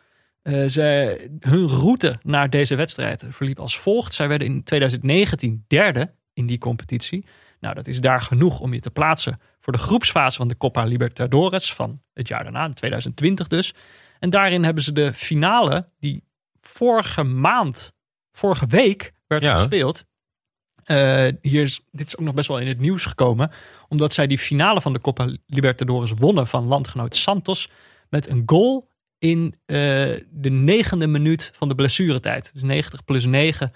Eh, 0.42 0.62
zij, 0.66 1.28
hun 1.40 1.66
route 1.68 2.14
naar 2.22 2.50
deze 2.50 2.74
wedstrijd 2.74 3.26
verliep 3.30 3.58
als 3.58 3.78
volgt. 3.78 4.12
Zij 4.14 4.28
werden 4.28 4.46
in 4.46 4.62
2019 4.62 5.64
derde 5.68 6.14
in 6.32 6.46
die 6.46 6.58
competitie. 6.58 7.26
Nou, 7.60 7.74
dat 7.74 7.86
is 7.86 8.00
daar 8.00 8.20
genoeg 8.20 8.60
om 8.60 8.72
je 8.74 8.80
te 8.80 8.90
plaatsen 8.90 9.40
voor 9.60 9.72
de 9.72 9.78
groepsfase 9.78 10.36
van 10.36 10.48
de 10.48 10.56
Copa 10.56 10.84
Libertadores 10.84 11.72
van 11.72 12.00
het 12.12 12.28
jaar 12.28 12.42
daarna, 12.42 12.68
2020 12.68 13.46
dus. 13.46 13.74
En 14.18 14.30
daarin 14.30 14.64
hebben 14.64 14.82
ze 14.82 14.92
de 14.92 15.12
finale, 15.12 15.84
die 15.98 16.22
vorige 16.60 17.22
maand, 17.22 17.92
vorige 18.32 18.66
week 18.66 19.12
werd 19.26 19.42
Ja. 19.42 19.56
gespeeld. 19.56 20.04
Eh, 20.84 21.26
hier 21.40 21.62
is, 21.62 21.80
dit 21.92 22.06
is 22.06 22.16
ook 22.16 22.24
nog 22.24 22.34
best 22.34 22.48
wel 22.48 22.58
in 22.58 22.68
het 22.68 22.78
nieuws 22.78 23.04
gekomen, 23.04 23.50
omdat 23.88 24.12
zij 24.12 24.26
die 24.26 24.38
finale 24.38 24.80
van 24.80 24.92
de 24.92 25.00
Copa 25.00 25.36
Libertadores 25.46 26.12
wonnen 26.16 26.46
van 26.46 26.66
landgenoot 26.66 27.16
Santos 27.16 27.68
met 28.08 28.28
een 28.28 28.42
goal 28.46 28.88
in 29.18 29.54
eh, 29.66 29.76
de 30.30 30.50
negende 30.50 31.06
minuut 31.06 31.50
van 31.54 31.68
de 31.68 31.74
blessuretijd. 31.74 32.50
Dus 32.52 32.62
90 32.62 33.04
plus 33.04 33.24
9 33.24 33.72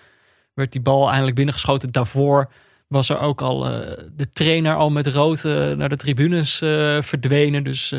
werd 0.55 0.73
die 0.73 0.81
bal 0.81 1.09
eindelijk 1.09 1.37
binnengeschoten. 1.37 1.92
Daarvoor 1.92 2.51
was 2.88 3.09
er 3.09 3.18
ook 3.18 3.40
al 3.40 3.66
eh, 3.66 4.05
de 4.12 4.33
trainer 4.33 4.75
al 4.75 4.90
met 4.90 5.07
rood 5.07 5.42
naar 5.77 5.88
de 5.88 5.97
tribunes 5.97 6.57
verdwenen. 7.01 7.64
Dus 7.64 7.94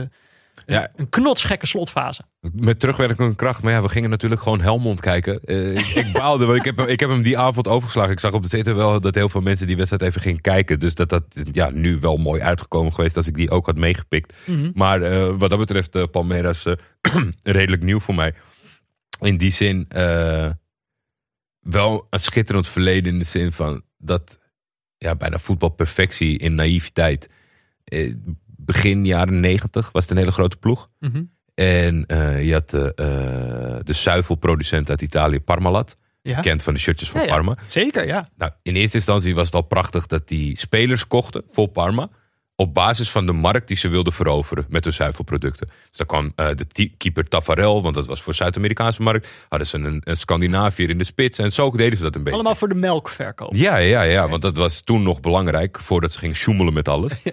Ja, 0.65 0.89
Een 0.95 1.09
knotsgekke 1.09 1.67
slotfase. 1.67 2.21
met 2.51 2.79
terugwerkende 2.79 3.35
kracht. 3.35 3.63
Maar 3.63 3.71
ja, 3.73 3.81
we 3.81 3.89
gingen 3.89 4.09
natuurlijk 4.09 4.41
gewoon 4.41 4.61
Helmond 4.61 4.99
kijken. 4.99 5.39
Eh, 5.43 5.75
ik, 5.75 5.85
ik 5.85 6.11
baalde, 6.13 6.45
want 6.45 6.57
ik 6.57 6.65
heb, 6.65 6.77
hem- 6.77 6.87
ik 6.87 6.99
heb 6.99 7.09
hem 7.09 7.21
die 7.21 7.37
avond 7.37 7.67
overgeslagen. 7.67 8.11
Ik 8.11 8.19
zag 8.19 8.33
op 8.33 8.43
de 8.43 8.49
Twitter 8.49 8.75
wel 8.75 8.99
dat 9.01 9.15
heel 9.15 9.29
veel 9.29 9.41
mensen 9.41 9.67
die 9.67 9.75
wedstrijd 9.77 10.03
even 10.03 10.21
gingen 10.21 10.41
kijken. 10.41 10.79
Dus 10.79 10.95
dat 10.95 11.09
dat 11.09 11.23
ja, 11.51 11.69
nu 11.69 11.99
wel 11.99 12.17
mooi 12.17 12.41
uitgekomen 12.41 12.93
geweest 12.93 13.15
als 13.17 13.27
ik 13.27 13.35
die 13.35 13.51
ook 13.51 13.65
had 13.65 13.77
meegepikt. 13.77 14.33
Maar 14.73 15.01
eh, 15.01 15.33
wat 15.37 15.49
dat 15.49 15.59
betreft, 15.59 15.95
eh, 15.95 16.03
Palmeiras 16.11 16.65
redelijk 17.41 17.83
nieuw 17.83 17.99
voor 17.99 18.15
mij. 18.15 18.33
In 19.21 19.37
die 19.37 19.51
zin 19.51 19.85
wel 21.59 22.07
een 22.09 22.19
schitterend 22.19 22.67
verleden 22.67 23.13
in 23.13 23.19
de 23.19 23.25
zin 23.25 23.51
van 23.51 23.81
dat 23.97 24.39
ja, 24.97 25.15
bijna 25.15 25.37
voetbalperfectie 25.39 26.37
in 26.37 26.55
naïviteit. 26.55 27.29
Begin 28.69 29.05
jaren 29.05 29.39
negentig 29.39 29.91
was 29.91 30.03
het 30.03 30.11
een 30.11 30.17
hele 30.17 30.31
grote 30.31 30.57
ploeg. 30.57 30.89
Mhm. 30.99 31.23
En 31.53 32.05
eh, 32.07 32.45
je 32.45 32.53
had 32.53 32.69
de, 32.69 32.93
eh, 32.95 33.83
de 33.83 33.93
zuivelproducent 33.93 34.89
uit 34.89 35.01
Italië, 35.01 35.39
Parmalat. 35.39 35.97
Ja. 36.21 36.39
Kent 36.39 36.63
van 36.63 36.73
de 36.73 36.79
shirtjes 36.79 37.09
van 37.09 37.21
Ja, 37.21 37.27
ja. 37.27 37.33
Parma. 37.33 37.57
Zeker, 37.65 38.07
ja. 38.07 38.29
Nou, 38.37 38.51
in 38.61 38.75
eerste 38.75 38.95
instantie 38.95 39.35
was 39.35 39.45
het 39.45 39.55
al 39.55 39.61
prachtig 39.61 40.05
dat 40.05 40.27
die 40.27 40.57
spelers 40.57 41.07
kochten 41.07 41.43
voor 41.51 41.67
Parma. 41.67 42.09
Op 42.59 42.73
basis 42.73 43.11
van 43.11 43.25
de 43.25 43.31
markt 43.31 43.67
die 43.67 43.77
ze 43.77 43.87
wilden 43.87 44.13
veroveren 44.13 44.65
met 44.69 44.83
hun 44.83 44.93
zuivelproducten. 44.93 45.67
Dus 45.67 45.97
daar 45.97 46.07
kwam 46.07 46.31
eh, 46.35 46.47
de 46.55 46.89
keeper 46.97 47.23
Tafarel, 47.23 47.83
want 47.83 47.95
dat 47.95 48.05
was 48.05 48.21
voor 48.21 48.33
Zuid-Amerikaanse 48.33 49.01
markt. 49.01 49.29
Hadden 49.49 49.67
ze 49.67 49.77
een, 49.77 50.01
een 50.03 50.17
Scandinaviër 50.17 50.89
in 50.89 50.97
de 50.97 51.03
spits. 51.03 51.37
En 51.37 51.51
zo 51.51 51.71
deden 51.71 51.97
ze 51.97 52.03
dat 52.03 52.15
een 52.15 52.23
beetje. 52.23 52.33
Allemaal 52.33 52.55
voor 52.55 52.67
de 52.67 52.75
melkverkoop. 52.75 53.53
Ja, 53.53 53.77
ja, 53.77 54.01
ja, 54.01 54.29
want 54.29 54.41
dat 54.41 54.57
was 54.57 54.81
toen 54.81 55.03
nog 55.03 55.19
belangrijk 55.19 55.79
voordat 55.79 56.11
ze 56.11 56.19
gingen 56.19 56.35
sjoemelen 56.35 56.73
met 56.73 56.87
alles. 56.87 57.13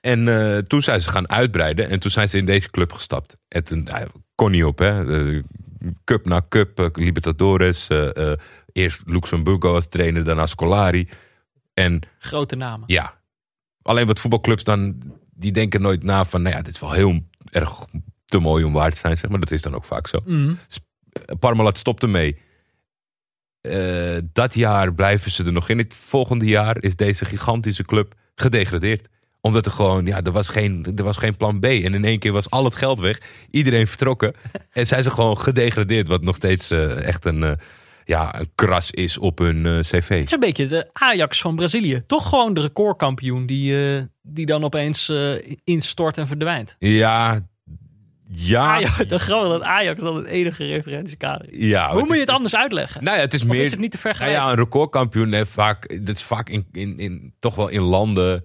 En 0.00 0.28
eh, 0.28 0.58
toen 0.58 0.82
zijn 0.82 1.00
ze 1.00 1.10
gaan 1.10 1.28
uitbreiden 1.28 1.88
en 1.88 2.00
toen 2.00 2.10
zijn 2.10 2.28
ze 2.28 2.38
in 2.38 2.44
deze 2.44 2.70
club 2.70 2.92
gestapt. 2.92 3.36
En 3.48 3.64
toen 3.64 3.82
nou, 3.82 4.06
kon 4.34 4.50
niet 4.50 4.64
op, 4.64 4.78
hè? 4.78 5.04
Cup 6.04 6.26
na 6.26 6.42
cup, 6.48 6.78
eh, 6.80 6.86
Libertadores. 6.92 7.88
eerst 8.72 9.00
Luxemburgo 9.04 9.74
als 9.74 9.88
trainer, 9.88 10.24
daarna 10.24 10.46
Scolari. 10.46 11.08
En 11.74 12.00
Grote 12.18 12.56
namen. 12.56 12.84
ja, 12.86 13.20
alleen 13.82 14.06
wat 14.06 14.20
voetbalclubs 14.20 14.64
dan, 14.64 15.02
die 15.34 15.52
denken 15.52 15.80
nooit 15.80 16.02
na 16.02 16.24
van, 16.24 16.42
nou 16.42 16.56
ja, 16.56 16.62
dit 16.62 16.74
is 16.74 16.80
wel 16.80 16.92
heel 16.92 17.20
erg 17.50 17.84
te 18.24 18.38
mooi 18.38 18.64
om 18.64 18.72
waar 18.72 18.90
te 18.90 18.98
zijn, 18.98 19.18
zeg 19.18 19.30
maar. 19.30 19.40
Dat 19.40 19.50
is 19.50 19.62
dan 19.62 19.74
ook 19.74 19.84
vaak 19.84 20.06
zo. 20.06 20.20
Mhm. 20.24 20.54
Parmalat 21.38 21.78
stopte 21.78 22.06
mee. 22.06 22.36
Eh, 23.60 24.16
dat 24.32 24.54
jaar 24.54 24.94
blijven 24.94 25.30
ze 25.30 25.44
er 25.44 25.52
nog 25.52 25.68
in. 25.68 25.78
Het 25.78 25.94
volgende 25.94 26.46
jaar 26.46 26.82
is 26.82 26.96
deze 26.96 27.24
gigantische 27.24 27.84
club 27.84 28.14
gedegradeerd. 28.34 29.08
Omdat 29.40 29.66
er 29.66 29.72
gewoon, 29.72 30.06
ja, 30.06 30.22
er 30.22 30.32
was 30.32 30.48
geen, 30.48 30.92
er 30.96 31.04
was 31.04 31.16
geen 31.16 31.36
plan 31.36 31.60
B. 31.60 31.64
En 31.64 31.94
in 31.94 32.04
één 32.04 32.18
keer 32.18 32.32
was 32.32 32.50
al 32.50 32.64
het 32.64 32.74
geld 32.74 33.00
weg. 33.00 33.20
Iedereen 33.50 33.86
vertrokken. 33.86 34.34
en 34.70 34.86
zijn 34.86 35.02
ze 35.02 35.10
gewoon 35.10 35.38
gedegradeerd. 35.38 36.08
Wat 36.08 36.22
nog 36.22 36.36
steeds 36.36 36.70
eh, 36.70 37.06
echt 37.06 37.24
een, 37.24 37.42
eh, 37.42 37.52
ja, 38.04 38.38
een 38.38 38.50
kras 38.54 38.90
is 38.90 39.18
op 39.18 39.38
hun 39.38 39.66
eh, 39.66 39.78
cv. 39.78 40.08
Het 40.08 40.26
is 40.26 40.30
een 40.30 40.40
beetje 40.40 40.66
de 40.66 40.88
Ajax 40.92 41.40
van 41.40 41.56
Brazilië. 41.56 42.02
Toch 42.06 42.28
gewoon 42.28 42.54
de 42.54 42.60
recordkampioen 42.60 43.46
die, 43.46 43.96
eh, 43.96 44.02
die 44.22 44.46
dan 44.46 44.64
opeens 44.64 45.08
eh, 45.08 45.56
instort 45.64 46.18
en 46.18 46.26
verdwijnt. 46.26 46.76
Ja, 46.78 47.40
ja, 48.28 48.64
Ajax, 48.64 48.96
de 49.08 49.18
grappig 49.18 49.50
dat 49.50 49.62
Ajax 49.62 50.00
dan 50.02 50.16
het 50.16 50.26
enige 50.26 50.64
referentiekader 50.64 51.52
is. 51.52 51.68
ja. 51.68 51.92
Hoe 51.92 52.00
moet 52.04 52.14
je 52.14 52.20
het 52.20 52.30
anders 52.30 52.54
uitleggen? 52.54 53.04
Nou 53.04 53.16
ja, 53.16 53.22
het 53.22 53.34
is 53.34 53.42
of 53.42 53.48
meer. 53.48 53.60
is 53.60 53.70
het 53.70 53.80
niet 53.80 53.90
te 53.90 53.98
Nou 54.02 54.14
vergelijken? 54.14 54.44
ja, 54.44 54.50
een 54.50 54.56
recordkampioen 54.56 55.32
heeft 55.32 55.50
vaak, 55.50 56.06
dat 56.06 56.16
is 56.16 56.22
vaak 56.22 56.48
in, 56.48 56.66
in, 56.72 56.98
in, 56.98 57.34
toch 57.38 57.54
wel 57.54 57.68
in 57.68 57.80
landen 57.80 58.44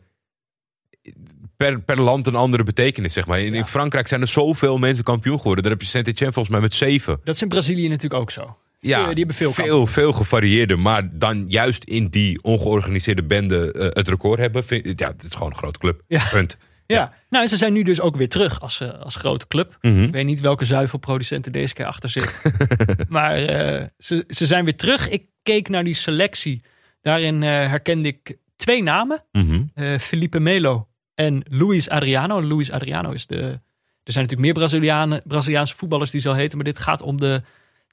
per, 1.57 1.81
per 1.81 2.01
land 2.01 2.27
een 2.27 2.35
andere 2.35 2.63
betekenis, 2.63 3.13
zeg 3.13 3.27
maar. 3.27 3.39
In, 3.39 3.53
in 3.53 3.65
Frankrijk 3.65 4.07
zijn 4.07 4.21
er 4.21 4.27
zoveel 4.27 4.77
mensen 4.77 5.03
kampioen 5.03 5.37
geworden. 5.37 5.63
Daar 5.63 5.71
heb 5.71 5.81
je 5.81 5.87
Saint-Etienne 5.87 6.33
volgens 6.33 6.53
mij 6.53 6.63
met 6.63 6.73
zeven. 6.73 7.19
Dat 7.23 7.35
is 7.35 7.41
in 7.41 7.47
Brazilië 7.47 7.87
natuurlijk 7.87 8.21
ook 8.21 8.31
zo. 8.31 8.57
Ja, 8.87 9.07
die 9.07 9.17
hebben 9.17 9.35
veel 9.35 9.53
veel, 9.53 9.87
veel 9.87 10.11
gevarieerder. 10.11 10.79
Maar 10.79 11.09
dan 11.11 11.45
juist 11.47 11.83
in 11.83 12.07
die 12.07 12.43
ongeorganiseerde 12.43 13.23
bende 13.23 13.71
eh, 13.71 13.87
het 13.89 14.07
record 14.07 14.39
hebben. 14.39 14.63
Vind, 14.63 14.99
ja, 14.99 15.07
het 15.07 15.23
is 15.23 15.33
gewoon 15.33 15.49
een 15.49 15.57
grote 15.57 15.79
club. 15.79 16.01
Ja. 16.07 16.23
Punt. 16.31 16.57
Ja. 16.85 17.13
nou 17.29 17.43
en 17.43 17.49
ze 17.49 17.57
zijn 17.57 17.73
nu 17.73 17.83
dus 17.83 18.01
ook 18.01 18.15
weer 18.15 18.29
terug 18.29 18.61
als, 18.61 18.81
eh, 18.81 18.99
als 18.99 19.15
grote 19.15 19.47
club. 19.47 19.77
Mhm. 19.81 20.03
Ik 20.03 20.11
weet 20.11 20.25
niet 20.25 20.39
welke 20.39 20.65
zuivelproducent 20.65 21.45
er 21.45 21.51
deze 21.51 21.73
keer 21.73 21.85
achter 21.85 22.09
zit. 22.09 22.41
maar 23.09 23.35
eh, 23.35 23.85
ze, 23.97 24.23
ze 24.27 24.45
zijn 24.45 24.63
weer 24.63 24.75
terug. 24.75 25.09
Ik 25.09 25.23
keek 25.43 25.69
naar 25.69 25.83
die 25.83 25.93
selectie. 25.93 26.61
Daarin 27.01 27.43
eh, 27.43 27.49
herkende 27.49 28.07
ik 28.07 28.37
twee 28.55 28.83
namen. 28.83 29.23
Eh, 29.31 29.97
Felipe 29.97 30.39
Melo 30.39 30.87
en 31.15 31.43
Luis 31.49 31.89
Adriano. 31.89 32.43
Luis 32.43 32.71
Adriano 32.71 33.11
is 33.11 33.27
de. 33.27 33.59
Er 34.03 34.13
zijn 34.13 34.25
natuurlijk 34.25 34.53
meer 34.53 34.67
Brazilianen, 34.67 35.21
Braziliaanse 35.25 35.75
voetballers 35.75 36.11
die 36.11 36.21
zo 36.21 36.33
heten, 36.33 36.57
maar 36.57 36.65
dit 36.65 36.79
gaat 36.79 37.01
om 37.01 37.19
de, 37.19 37.41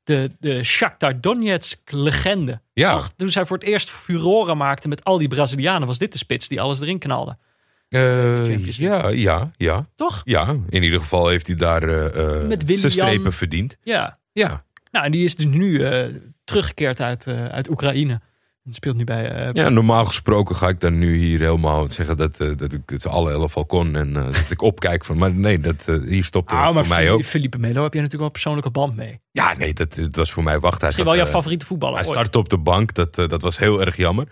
de, 0.05 0.31
de 0.39 0.63
Shakhtar 0.63 1.21
Donetsk 1.21 1.93
legende. 1.93 2.61
Ja. 2.73 2.93
Toch? 2.93 3.13
Toen 3.17 3.31
zij 3.31 3.47
voor 3.47 3.57
het 3.57 3.67
eerst 3.67 3.91
furoren 3.91 4.57
maakte 4.57 4.89
met 4.89 5.05
al 5.05 5.19
die 5.19 5.29
Brazilianen, 5.29 5.87
was 5.87 5.99
dit 5.99 6.13
de 6.13 6.19
spits 6.19 6.49
die 6.49 6.61
alles 6.61 6.81
erin 6.81 6.99
knalde. 6.99 7.37
Eh, 7.89 8.67
ja, 8.67 9.09
ja, 9.09 9.51
ja. 9.57 9.87
Toch? 9.97 10.21
Ja, 10.25 10.57
in 10.69 10.83
ieder 10.83 11.01
geval 11.01 11.29
heeft 11.29 11.47
hij 11.47 11.57
daar 11.57 11.87
Met 12.47 12.63
Willian. 12.63 12.79
zijn 12.79 12.93
strepen 12.93 13.33
verdiend. 13.33 13.77
Ja. 13.83 14.19
Ja. 14.33 14.65
Nou, 14.91 15.05
en 15.05 15.11
die 15.11 15.25
is 15.25 15.37
dus 15.37 15.47
nu 15.47 15.83
teruggekeerd 16.45 17.01
uit, 17.01 17.27
uit 17.27 17.71
Oekraïne. 17.71 18.21
En 18.65 18.73
speelt 18.73 18.97
nu 18.97 19.05
bij. 19.05 19.31
eh, 19.31 19.53
Ja, 19.53 19.69
normaal 19.69 20.05
gesproken 20.05 20.57
ga 20.57 20.69
ik 20.69 20.81
dan 20.81 20.99
nu 20.99 21.17
hier 21.17 21.41
helemaal 21.41 21.91
zeggen 21.91 22.17
dat, 22.17 22.41
eh, 22.41 22.57
dat 22.57 22.73
ik 22.73 22.83
het 22.87 23.07
alle 23.07 23.31
elf 23.31 23.57
al 23.57 23.65
kon. 23.65 23.97
En 23.97 24.17
eh, 24.17 24.25
dat 24.25 24.51
ik 24.51 24.63
opkijk 24.73 25.05
van, 25.05 25.19
maar 25.19 25.33
nee, 25.33 25.59
dat, 25.61 25.85
hier 25.87 26.25
stopte 26.25 26.55
het 26.55 26.65
Ah, 26.65 26.75
maar 26.75 26.85
voor 26.85 26.95
mij 26.95 27.11
ook. 27.11 27.23
Felipe 27.25 27.59
Melo 27.59 27.83
heb 27.83 27.93
je 27.95 28.01
natuurlijk 28.01 28.15
wel 28.17 28.25
een 28.25 28.31
persoonlijke 28.31 28.71
band 28.71 28.97
mee. 28.97 29.21
Ja, 29.31 29.53
nee, 29.57 29.73
dat, 29.75 29.95
dat 29.95 30.17
was 30.17 30.33
voor 30.33 30.43
mij 30.43 30.61
wacht. 30.61 30.81
Hij, 30.81 30.91
zat, 30.91 31.05
wel 31.05 31.17
jouw 31.17 31.27
favoriete 31.27 31.67
voetballer. 31.67 31.97
hij 31.97 32.05
startte 32.05 32.39
op 32.39 32.49
de 32.49 32.59
bank, 32.59 32.95
dat, 32.95 33.15
dat 33.15 33.43
was 33.43 33.59
heel 33.59 33.81
erg 33.81 33.97
jammer. 33.97 34.27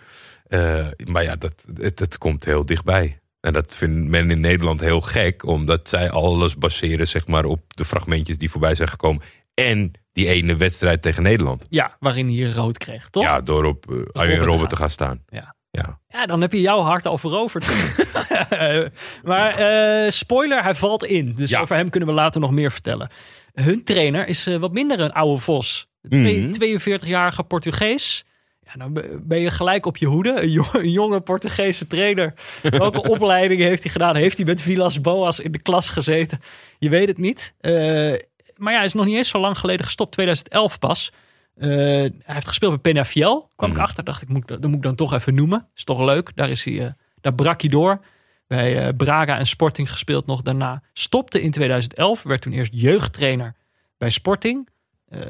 Maar 1.04 1.22
ja, 1.22 1.36
dat, 1.36 1.64
het, 1.80 1.98
het 1.98 2.18
komt 2.18 2.44
heel 2.44 2.66
dichtbij. 2.66 3.18
En 3.40 3.52
dat 3.52 3.76
vindt 3.76 4.08
men 4.08 4.30
in 4.30 4.40
Nederland 4.40 4.80
heel 4.80 5.00
gek, 5.00 5.46
omdat 5.46 5.88
zij 5.88 6.10
alles 6.10 6.56
baseren 6.56 7.06
zeg 7.08 7.26
maar, 7.26 7.44
op 7.44 7.60
de 7.76 7.84
fragmentjes 7.84 8.38
die 8.38 8.50
voorbij 8.50 8.74
zijn 8.74 8.88
gekomen. 8.88 9.22
En 9.54 9.92
die 10.12 10.28
ene 10.28 10.56
wedstrijd 10.56 11.02
tegen 11.02 11.22
Nederland. 11.22 11.66
Ja, 11.68 11.96
waarin 12.00 12.28
hij 12.36 12.50
rood 12.50 12.78
kreeg, 12.78 13.08
toch? 13.10 13.22
Ja, 13.22 13.40
door 13.40 13.64
op 13.64 13.90
eh, 13.90 13.96
Arjen 14.12 14.48
gaan. 14.58 14.68
te 14.68 14.76
gaan 14.76 14.90
staan. 14.90 15.22
Ja. 15.28 15.54
Ja. 15.70 16.00
Ja, 16.08 16.26
dan 16.26 16.40
heb 16.40 16.52
je 16.52 16.60
jouw 16.60 16.80
hart 16.80 17.06
al 17.06 17.18
veroverd. 17.18 17.66
maar 19.22 19.54
eh, 19.58 20.10
spoiler, 20.10 20.62
hij 20.62 20.74
valt 20.74 21.04
in. 21.04 21.32
Dus 21.36 21.50
Ja. 21.50 21.60
over 21.60 21.76
hem 21.76 21.90
kunnen 21.90 22.08
we 22.08 22.14
later 22.14 22.40
nog 22.40 22.50
meer 22.50 22.70
vertellen. 22.72 23.08
Hun 23.54 23.84
trainer 23.84 24.28
is 24.28 24.46
eh, 24.46 24.56
wat 24.56 24.72
minder 24.72 25.00
een 25.00 25.12
oude 25.12 25.40
vos. 25.40 25.86
Mhm. 26.02 26.52
42-jarige 26.64 27.42
Portugees. 27.42 28.24
Ja, 28.60 28.72
dan 28.78 28.92
be- 28.92 29.18
ben 29.22 29.40
je 29.40 29.50
gelijk 29.50 29.86
op 29.86 29.96
je 29.96 30.06
hoede. 30.06 30.40
Een, 30.42 30.50
jo- 30.50 30.64
een 30.72 30.90
jonge 30.90 31.20
Portugese 31.20 31.86
trainer. 31.86 32.34
Welke 32.62 33.02
opleiding 33.14 33.60
heeft 33.60 33.82
hij 33.82 33.92
gedaan? 33.92 34.16
Heeft 34.16 34.36
hij 34.36 34.46
met 34.46 34.62
Vilas 34.62 35.00
Boas 35.00 35.40
in 35.40 35.52
de 35.52 35.62
klas 35.62 35.88
gezeten? 35.88 36.40
Je 36.78 36.88
weet 36.88 37.08
het 37.08 37.18
niet. 37.18 37.54
Eh, 37.60 38.12
maar 38.62 38.72
ja, 38.72 38.78
hij 38.78 38.86
is 38.86 38.92
nog 38.92 39.06
niet 39.06 39.16
eens 39.16 39.28
zo 39.28 39.38
lang 39.38 39.58
geleden 39.58 39.84
gestopt. 39.84 40.12
2011 40.12 40.78
pas. 40.78 41.12
Eh, 41.54 41.68
hij 41.68 42.12
heeft 42.24 42.48
gespeeld 42.48 42.72
bij 42.72 42.92
Penafiel. 42.92 43.50
Kwam 43.56 43.70
Mhm. 43.70 43.78
ik 43.78 43.84
achter, 43.84 44.04
dacht 44.04 44.22
ik, 44.22 44.28
moet, 44.28 44.48
dat 44.48 44.64
moet 44.66 44.74
ik 44.74 44.82
dan 44.82 44.94
toch 44.94 45.12
even 45.12 45.34
noemen. 45.34 45.68
Is 45.74 45.84
toch 45.84 46.00
leuk. 46.00 46.30
Daar, 46.34 46.50
is 46.50 46.64
hij, 46.64 46.86
eh, 46.86 46.92
daar 47.20 47.34
brak 47.34 47.60
hij 47.60 47.70
door. 47.70 48.00
Bij 48.46 48.86
eh, 48.86 48.96
Braga 48.96 49.38
en 49.38 49.46
Sporting 49.46 49.90
gespeeld 49.90 50.26
nog 50.26 50.42
daarna. 50.42 50.82
Stopte 50.92 51.42
in 51.42 51.50
2011. 51.50 52.22
Werd 52.22 52.42
toen 52.42 52.52
eerst 52.52 52.72
jeugdtrainer 52.74 53.54
bij 53.98 54.10
Sporting. 54.10 54.70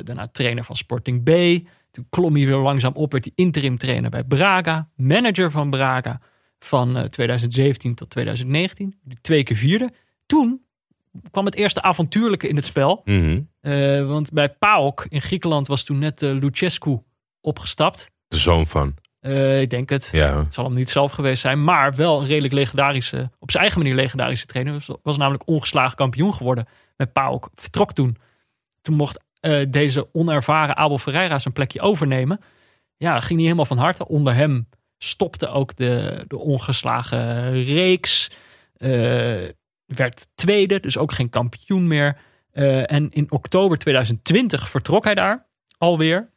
Daarna 0.02 0.28
trainer 0.28 0.64
van 0.64 0.76
Sporting 0.76 1.22
B. 1.22 1.30
Toen 1.90 2.06
klom 2.10 2.34
hij 2.34 2.46
weer 2.46 2.56
langzaam 2.56 2.92
op. 2.94 3.12
Werd 3.12 3.24
hij 3.24 3.32
interim 3.36 3.76
trainer 3.76 4.10
bij 4.10 4.24
Braga. 4.24 4.88
Manager 4.96 5.50
van 5.50 5.70
Braga. 5.70 6.20
Van 6.58 6.96
eh, 6.96 7.04
2017 7.04 7.94
tot 7.94 8.10
2019. 8.10 8.94
Die 9.04 9.18
twee 9.20 9.42
keer 9.42 9.56
vierde. 9.56 9.90
Toen 10.26 10.64
kwam 11.30 11.44
het 11.44 11.54
eerste 11.54 11.82
avontuurlijke 11.82 12.48
in 12.48 12.56
het 12.56 12.66
spel. 12.66 13.02
Mhm. 13.04 13.40
Eh, 13.60 14.06
want 14.06 14.32
bij 14.32 14.48
PAOK 14.48 15.06
in 15.08 15.20
Griekenland 15.20 15.66
was 15.66 15.84
toen 15.84 15.98
net 15.98 16.22
eh, 16.22 16.30
Lucescu 16.30 17.02
opgestapt. 17.40 18.10
De 18.28 18.36
zoon 18.36 18.66
van. 18.66 18.94
Eh, 19.20 19.60
ik 19.60 19.70
denk 19.70 19.88
het. 19.88 20.08
Ja. 20.12 20.38
Het 20.38 20.54
zal 20.54 20.64
hem 20.64 20.74
niet 20.74 20.88
zelf 20.90 21.12
geweest 21.12 21.40
zijn. 21.40 21.64
Maar 21.64 21.94
wel 21.94 22.20
een 22.20 22.26
redelijk 22.26 22.54
legendarische, 22.54 23.30
op 23.38 23.50
zijn 23.50 23.62
eigen 23.62 23.82
manier 23.82 23.96
legendarische 23.96 24.46
trainer. 24.46 24.72
Was, 24.72 24.88
was 25.02 25.16
namelijk 25.16 25.46
ongeslagen 25.46 25.96
kampioen 25.96 26.34
geworden 26.34 26.66
met 26.96 27.12
PAOK. 27.12 27.50
Vertrok 27.54 27.92
toen. 27.92 28.16
Toen 28.80 28.94
mocht 28.94 29.24
deze 29.68 30.08
onervaren 30.12 30.76
Abel 30.76 30.98
Ferreira 30.98 31.38
zijn 31.38 31.54
plekje 31.54 31.80
overnemen. 31.80 32.40
Ja, 32.96 33.14
dat 33.14 33.22
ging 33.22 33.34
niet 33.34 33.46
helemaal 33.46 33.66
van 33.66 33.78
harte. 33.78 34.08
Onder 34.08 34.34
hem 34.34 34.68
stopte 34.98 35.48
ook 35.48 35.76
de, 35.76 36.24
de 36.28 36.38
ongeslagen 36.38 37.52
reeks. 37.62 38.30
Eh, 38.76 39.48
werd 39.94 40.26
tweede, 40.34 40.80
dus 40.80 40.98
ook 40.98 41.12
geen 41.12 41.30
kampioen 41.30 41.86
meer. 41.86 42.16
Eh, 42.52 42.92
en 42.92 43.10
in 43.10 43.30
oktober 43.32 43.78
2020 43.78 44.70
vertrok 44.70 45.04
hij 45.04 45.14
daar 45.14 45.46
alweer. 45.78 46.30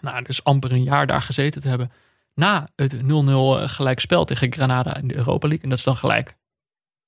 Nou, 0.00 0.22
dus 0.24 0.44
amper 0.44 0.72
een 0.72 0.82
jaar 0.82 1.06
daar 1.06 1.22
gezeten 1.22 1.60
te 1.62 1.68
hebben. 1.68 1.90
Na 2.34 2.68
het 2.76 2.96
0-0 3.02 3.68
gelijkspel 3.68 4.24
tegen 4.24 4.52
Granada 4.52 4.96
in 4.96 5.08
de 5.08 5.16
Europa 5.16 5.46
League. 5.46 5.62
En 5.64 5.68
dat 5.68 5.78
is 5.78 5.84
dan 5.84 5.96
gelijk 5.96 6.36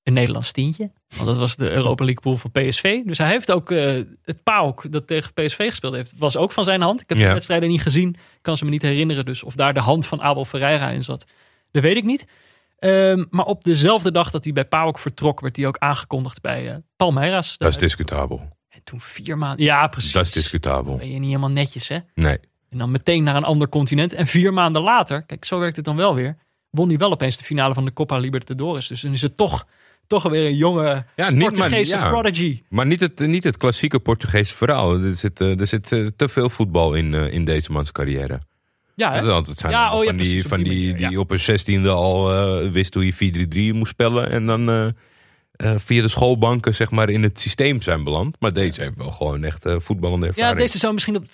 een 0.03 0.13
Nederlands 0.13 0.51
tientje. 0.51 0.91
Want 1.15 1.27
dat 1.27 1.37
was 1.37 1.55
de 1.55 1.69
Europa 1.71 2.03
League 2.03 2.21
pool 2.23 2.37
van 2.37 2.51
PSV. 2.51 3.01
Dus 3.05 3.17
hij 3.17 3.29
heeft 3.29 3.51
ook 3.51 3.71
eh, 3.71 4.01
het 4.23 4.43
PAOK 4.43 4.91
dat 4.91 5.07
tegen 5.07 5.33
PSV 5.33 5.69
gespeeld 5.69 5.93
heeft. 5.93 6.13
was 6.17 6.37
ook 6.37 6.51
van 6.51 6.63
zijn 6.63 6.81
hand. 6.81 7.01
Ik 7.01 7.09
heb 7.09 7.17
Ja. 7.17 7.27
de 7.27 7.33
wedstrijden 7.33 7.69
niet 7.69 7.81
gezien. 7.81 8.15
Kan 8.41 8.57
ze 8.57 8.63
me 8.65 8.69
niet 8.69 8.81
herinneren. 8.81 9.25
Dus 9.25 9.43
of 9.43 9.55
daar 9.55 9.73
de 9.73 9.79
hand 9.79 10.07
van 10.07 10.21
Abel 10.21 10.45
Ferreira 10.45 10.89
in 10.89 11.03
zat, 11.03 11.25
dat 11.71 11.81
weet 11.83 11.97
ik 11.97 12.03
niet. 12.03 12.25
Ehm, 12.83 13.23
maar 13.29 13.45
op 13.45 13.63
dezelfde 13.63 14.11
dag 14.11 14.31
dat 14.31 14.43
hij 14.43 14.53
bij 14.53 14.65
PAOK 14.65 14.99
vertrok, 14.99 15.39
werd 15.39 15.55
hij 15.55 15.67
ook 15.67 15.77
aangekondigd 15.77 16.41
bij 16.41 16.69
eh 16.69 16.75
Palmeiras. 16.95 17.57
Dat 17.57 17.69
is 17.69 17.77
discutabel. 17.77 18.41
En 18.69 18.83
toen 18.83 18.99
vier 18.99 19.37
maanden. 19.37 19.65
Ja, 19.65 19.87
precies. 19.87 20.11
Dat 20.11 20.25
is 20.25 20.31
discutabel. 20.31 20.97
Ben 20.97 21.11
je 21.11 21.19
niet 21.19 21.27
helemaal 21.27 21.51
netjes, 21.51 21.87
hè? 21.87 21.97
Nee. 22.13 22.39
En 22.69 22.77
dan 22.77 22.91
meteen 22.91 23.23
naar 23.23 23.35
een 23.35 23.43
ander 23.43 23.69
continent. 23.69 24.13
En 24.13 24.27
vier 24.27 24.53
maanden 24.53 24.81
later, 24.81 25.23
kijk, 25.23 25.45
zo 25.45 25.59
werkt 25.59 25.75
het 25.75 25.85
dan 25.85 25.95
wel 25.95 26.15
weer. 26.15 26.37
Won 26.69 26.87
hij 26.87 26.97
wel 26.97 27.11
opeens 27.11 27.37
de 27.37 27.43
finale 27.43 27.73
van 27.73 27.85
de 27.85 27.93
Copa 27.93 28.17
Libertadores. 28.17 28.87
Dus 28.87 29.01
dan 29.01 29.11
is 29.11 29.21
het 29.21 29.37
toch, 29.37 29.67
toch 30.07 30.23
weer 30.23 30.45
een 30.45 30.55
jonge 30.55 31.05
Ja, 31.15 31.29
niet, 31.29 31.39
maar, 31.39 31.51
Portugese 31.51 31.95
ja. 31.95 32.09
prodigy. 32.09 32.61
maar 32.69 32.85
niet, 32.85 32.99
het, 32.99 33.19
niet 33.19 33.43
het 33.43 33.57
klassieke 33.57 33.99
Portugese 33.99 34.55
verhaal. 34.55 34.99
Er 34.99 35.15
zit, 35.15 35.41
eh, 35.41 35.59
er 35.59 35.67
zit 35.67 35.91
eh, 35.91 36.07
te 36.15 36.29
veel 36.29 36.49
voetbal 36.49 36.93
in, 36.93 37.13
in 37.13 37.45
deze 37.45 37.71
mans 37.71 37.91
carrière. 37.91 38.39
Ja, 38.95 39.13
hè? 39.13 39.23
Want 39.23 39.47
het 39.47 39.57
zijn 39.59 39.71
Ja, 39.71 39.93
oh 39.93 40.03
ja, 40.03 40.09
van 40.09 40.17
die, 40.17 40.47
van 40.47 40.57
die 40.63 40.69
die, 40.69 40.85
manier, 40.87 40.99
ja. 40.99 41.09
die 41.09 41.19
op 41.19 41.29
hun 41.29 41.39
zestiende 41.39 41.89
al 41.89 42.33
eh, 42.33 42.71
wist 42.71 42.93
hoe 42.93 43.05
je 43.05 43.71
4-3-3 43.73 43.75
moest 43.77 43.91
spellen. 43.91 44.29
En 44.29 44.45
dan 44.45 44.69
eh, 44.69 44.87
eh, 45.51 45.73
via 45.79 46.01
de 46.01 46.07
schoolbanken 46.07 46.75
zeg 46.75 46.91
maar 46.91 47.09
in 47.09 47.23
het 47.23 47.39
systeem 47.39 47.81
zijn 47.81 48.03
beland. 48.03 48.35
Maar 48.39 48.53
deze 48.53 48.81
heeft 48.81 48.97
wel 48.97 49.11
gewoon 49.11 49.43
echt 49.43 49.65
voetballende 49.77 50.25
ja, 50.25 50.31
ervaring. 50.31 50.57
deze 50.59 50.77
zou 50.77 50.93
misschien 50.93 51.15
op 51.15 51.25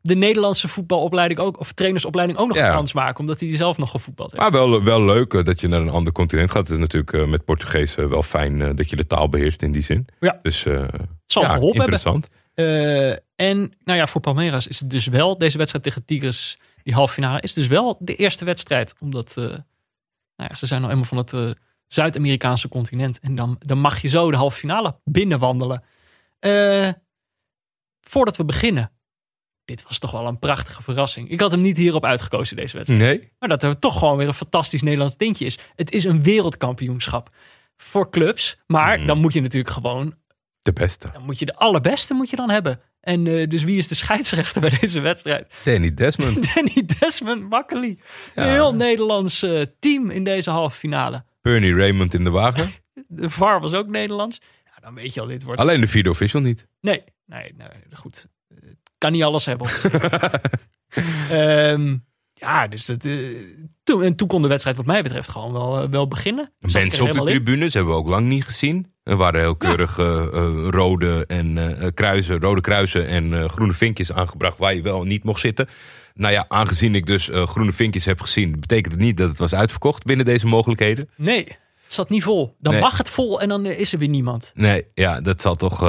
de 0.00 0.14
Nederlandse 0.14 0.68
voetbalopleiding 0.68 1.40
ook, 1.40 1.60
of 1.60 1.72
trainersopleiding 1.72 2.38
ook 2.38 2.48
nog 2.48 2.56
Ja. 2.56 2.66
een 2.68 2.74
kans 2.74 2.92
maken. 2.92 3.20
Omdat 3.20 3.40
hij 3.40 3.56
zelf 3.56 3.78
nog 3.78 3.90
gevoetbald 3.90 4.30
heeft. 4.30 4.42
Maar 4.42 4.52
wel, 4.52 4.82
wel 4.82 5.04
leuk 5.04 5.44
dat 5.44 5.60
je 5.60 5.68
naar 5.68 5.80
een 5.80 5.88
ander 5.90 6.12
continent 6.12 6.50
gaat. 6.50 6.62
Het 6.62 6.70
is 6.70 6.78
natuurlijk 6.78 7.26
met 7.26 7.44
Portugees 7.44 7.94
wel 7.94 8.22
fijn 8.22 8.76
dat 8.76 8.90
je 8.90 8.96
de 8.96 9.06
taal 9.06 9.28
beheerst 9.28 9.62
in 9.62 9.72
die 9.72 9.82
zin. 9.82 10.06
Ja. 10.20 10.38
Dus 10.42 10.64
Het 10.64 10.90
zal 11.26 11.42
ja, 11.42 11.48
geholpen 11.48 11.80
hebben. 11.80 11.98
interessant. 11.98 12.28
En 13.36 13.72
nou 13.84 13.98
ja, 13.98 14.06
voor 14.06 14.20
Palmeiras 14.20 14.66
is 14.66 14.80
het 14.80 14.90
dus 14.90 15.06
wel, 15.06 15.38
deze 15.38 15.56
wedstrijd 15.58 15.84
tegen 15.84 16.04
Tigres, 16.04 16.58
die 16.88 16.96
halve 16.96 17.12
finale, 17.12 17.40
is 17.40 17.52
dus 17.52 17.66
wel 17.66 17.96
de 18.00 18.16
eerste 18.16 18.44
wedstrijd. 18.44 18.94
Omdat 19.00 19.36
eh, 19.36 19.44
nou 19.44 20.48
ja, 20.48 20.54
ze 20.54 20.66
zijn 20.66 20.80
nou 20.80 20.92
eenmaal 20.92 21.06
van 21.08 21.16
het 21.18 21.32
eh, 21.32 21.50
Zuid-Amerikaanse 21.86 22.68
continent. 22.68 23.18
En 23.20 23.34
dan, 23.34 23.56
dan 23.58 23.78
mag 23.78 24.00
je 24.02 24.08
zo 24.08 24.30
de 24.30 24.36
halve 24.36 24.58
finale 24.58 25.00
binnenwandelen. 25.04 25.82
Eh, 26.38 26.88
voordat 28.00 28.36
we 28.36 28.44
beginnen. 28.44 28.90
Dit 29.64 29.82
was 29.82 29.98
toch 29.98 30.10
wel 30.10 30.26
een 30.26 30.38
prachtige 30.38 30.82
verrassing. 30.82 31.30
Ik 31.30 31.40
had 31.40 31.50
hem 31.50 31.60
niet 31.60 31.76
hierop 31.76 32.04
uitgekozen, 32.04 32.56
deze 32.56 32.76
wedstrijd. 32.76 33.02
Nee? 33.02 33.32
Maar 33.38 33.48
dat 33.48 33.62
er 33.62 33.78
toch 33.78 33.98
gewoon 33.98 34.16
weer 34.16 34.26
een 34.26 34.34
fantastisch 34.34 34.82
Nederlands 34.82 35.16
tintje 35.16 35.44
is. 35.44 35.58
Het 35.74 35.90
is 35.92 36.04
een 36.04 36.22
wereldkampioenschap 36.22 37.34
voor 37.76 38.10
clubs. 38.10 38.56
Maar 38.66 38.96
Mhm. 38.98 39.06
dan 39.06 39.18
moet 39.18 39.32
je 39.32 39.40
natuurlijk 39.40 39.72
gewoon 39.74 40.14
De 40.62 40.72
beste. 40.72 41.08
dan 41.12 41.22
moet 41.24 41.38
je 41.38 41.46
de 41.46 41.54
allerbeste 41.56 42.14
moet 42.14 42.30
je 42.30 42.36
dan 42.36 42.50
hebben. 42.50 42.80
En 43.08 43.26
eh, 43.26 43.48
dus 43.48 43.64
wie 43.64 43.76
is 43.76 43.88
de 43.88 43.94
scheidsrechter 43.94 44.60
bij 44.60 44.78
deze 44.80 45.00
wedstrijd? 45.00 45.54
Danny 45.62 45.94
Desmond. 45.94 46.34
Danny 46.54 46.88
Desmond 46.98 47.48
Makkely. 47.48 47.98
Ja. 48.34 48.42
Een 48.42 48.50
heel 48.50 48.74
Nederlands 48.74 49.42
eh, 49.42 49.62
team 49.78 50.10
in 50.10 50.24
deze 50.24 50.50
halve 50.50 50.76
finale. 50.76 51.24
Bernie 51.40 51.74
Raymond 51.74 52.14
in 52.14 52.24
de 52.24 52.30
wagen. 52.30 52.72
De 53.06 53.30
VAR 53.30 53.60
was 53.60 53.72
ook 53.72 53.88
Nederlands. 53.88 54.40
Ja, 54.64 54.80
dan 54.80 54.94
weet 54.94 55.14
je 55.14 55.20
al, 55.20 55.26
dit 55.26 55.42
wordt... 55.42 55.60
Alleen 55.60 55.80
de 55.80 55.86
vierde 55.86 56.10
official 56.10 56.42
niet. 56.42 56.66
Nee, 56.80 57.04
nee, 57.26 57.54
nee, 57.56 57.68
goed. 57.92 58.26
Kan 58.98 59.12
niet 59.12 59.22
alles 59.22 59.44
hebben. 59.44 59.68
Ehm, 61.30 61.96
ja, 62.32 62.66
dus 62.66 62.86
dat, 62.86 63.04
eh, 63.04 63.14
toen, 63.82 64.02
en 64.02 64.16
toen 64.16 64.28
kon 64.28 64.42
de 64.42 64.48
wedstrijd 64.48 64.76
wat 64.76 64.86
mij 64.86 65.02
betreft 65.02 65.28
gewoon 65.28 65.52
wel, 65.52 65.90
wel 65.90 66.08
beginnen. 66.08 66.52
Mensen 66.58 66.82
op 66.82 66.90
de 66.90 66.96
helemaal 66.96 67.26
in. 67.26 67.34
tribunes 67.34 67.74
hebben 67.74 67.92
we 67.92 67.98
ook 67.98 68.08
lang 68.08 68.26
niet 68.26 68.44
gezien. 68.44 68.92
Er 69.08 69.16
waren 69.16 69.40
heel 69.40 69.56
keurig 69.56 69.98
eh, 69.98 70.22
eh, 70.26 70.68
rode, 70.70 71.24
en, 71.26 71.78
eh, 71.80 71.88
kruisen, 71.94 72.40
rode 72.40 72.60
kruisen 72.60 73.06
en 73.06 73.50
groene 73.50 73.72
vinkjes 73.72 74.12
aangebracht 74.12 74.58
waar 74.58 74.74
je 74.74 74.82
wel 74.82 75.02
niet 75.04 75.24
mocht 75.24 75.40
zitten. 75.40 75.68
Nou 76.14 76.32
ja, 76.32 76.44
aangezien 76.48 76.94
ik 76.94 77.06
dus 77.06 77.30
groene 77.32 77.72
vinkjes 77.72 78.04
heb 78.04 78.20
gezien, 78.20 78.60
betekent 78.60 78.92
het 78.92 79.02
niet 79.02 79.16
dat 79.16 79.28
het 79.28 79.38
was 79.38 79.54
uitverkocht 79.54 80.04
binnen 80.04 80.26
deze 80.26 80.46
mogelijkheden. 80.46 81.08
Nee, 81.16 81.44
het 81.82 81.92
zat 81.92 82.08
niet 82.08 82.22
vol. 82.22 82.56
Dan 82.58 82.72
Nee. 82.72 82.82
mag 82.82 82.98
het 82.98 83.10
vol 83.10 83.40
en 83.40 83.48
dan 83.48 83.66
is 83.66 83.92
er 83.92 83.98
weer 83.98 84.08
niemand. 84.08 84.52
Nee, 84.54 84.84
ja, 84.94 85.20
dat 85.20 85.42
zal 85.42 85.56
toch 85.56 85.80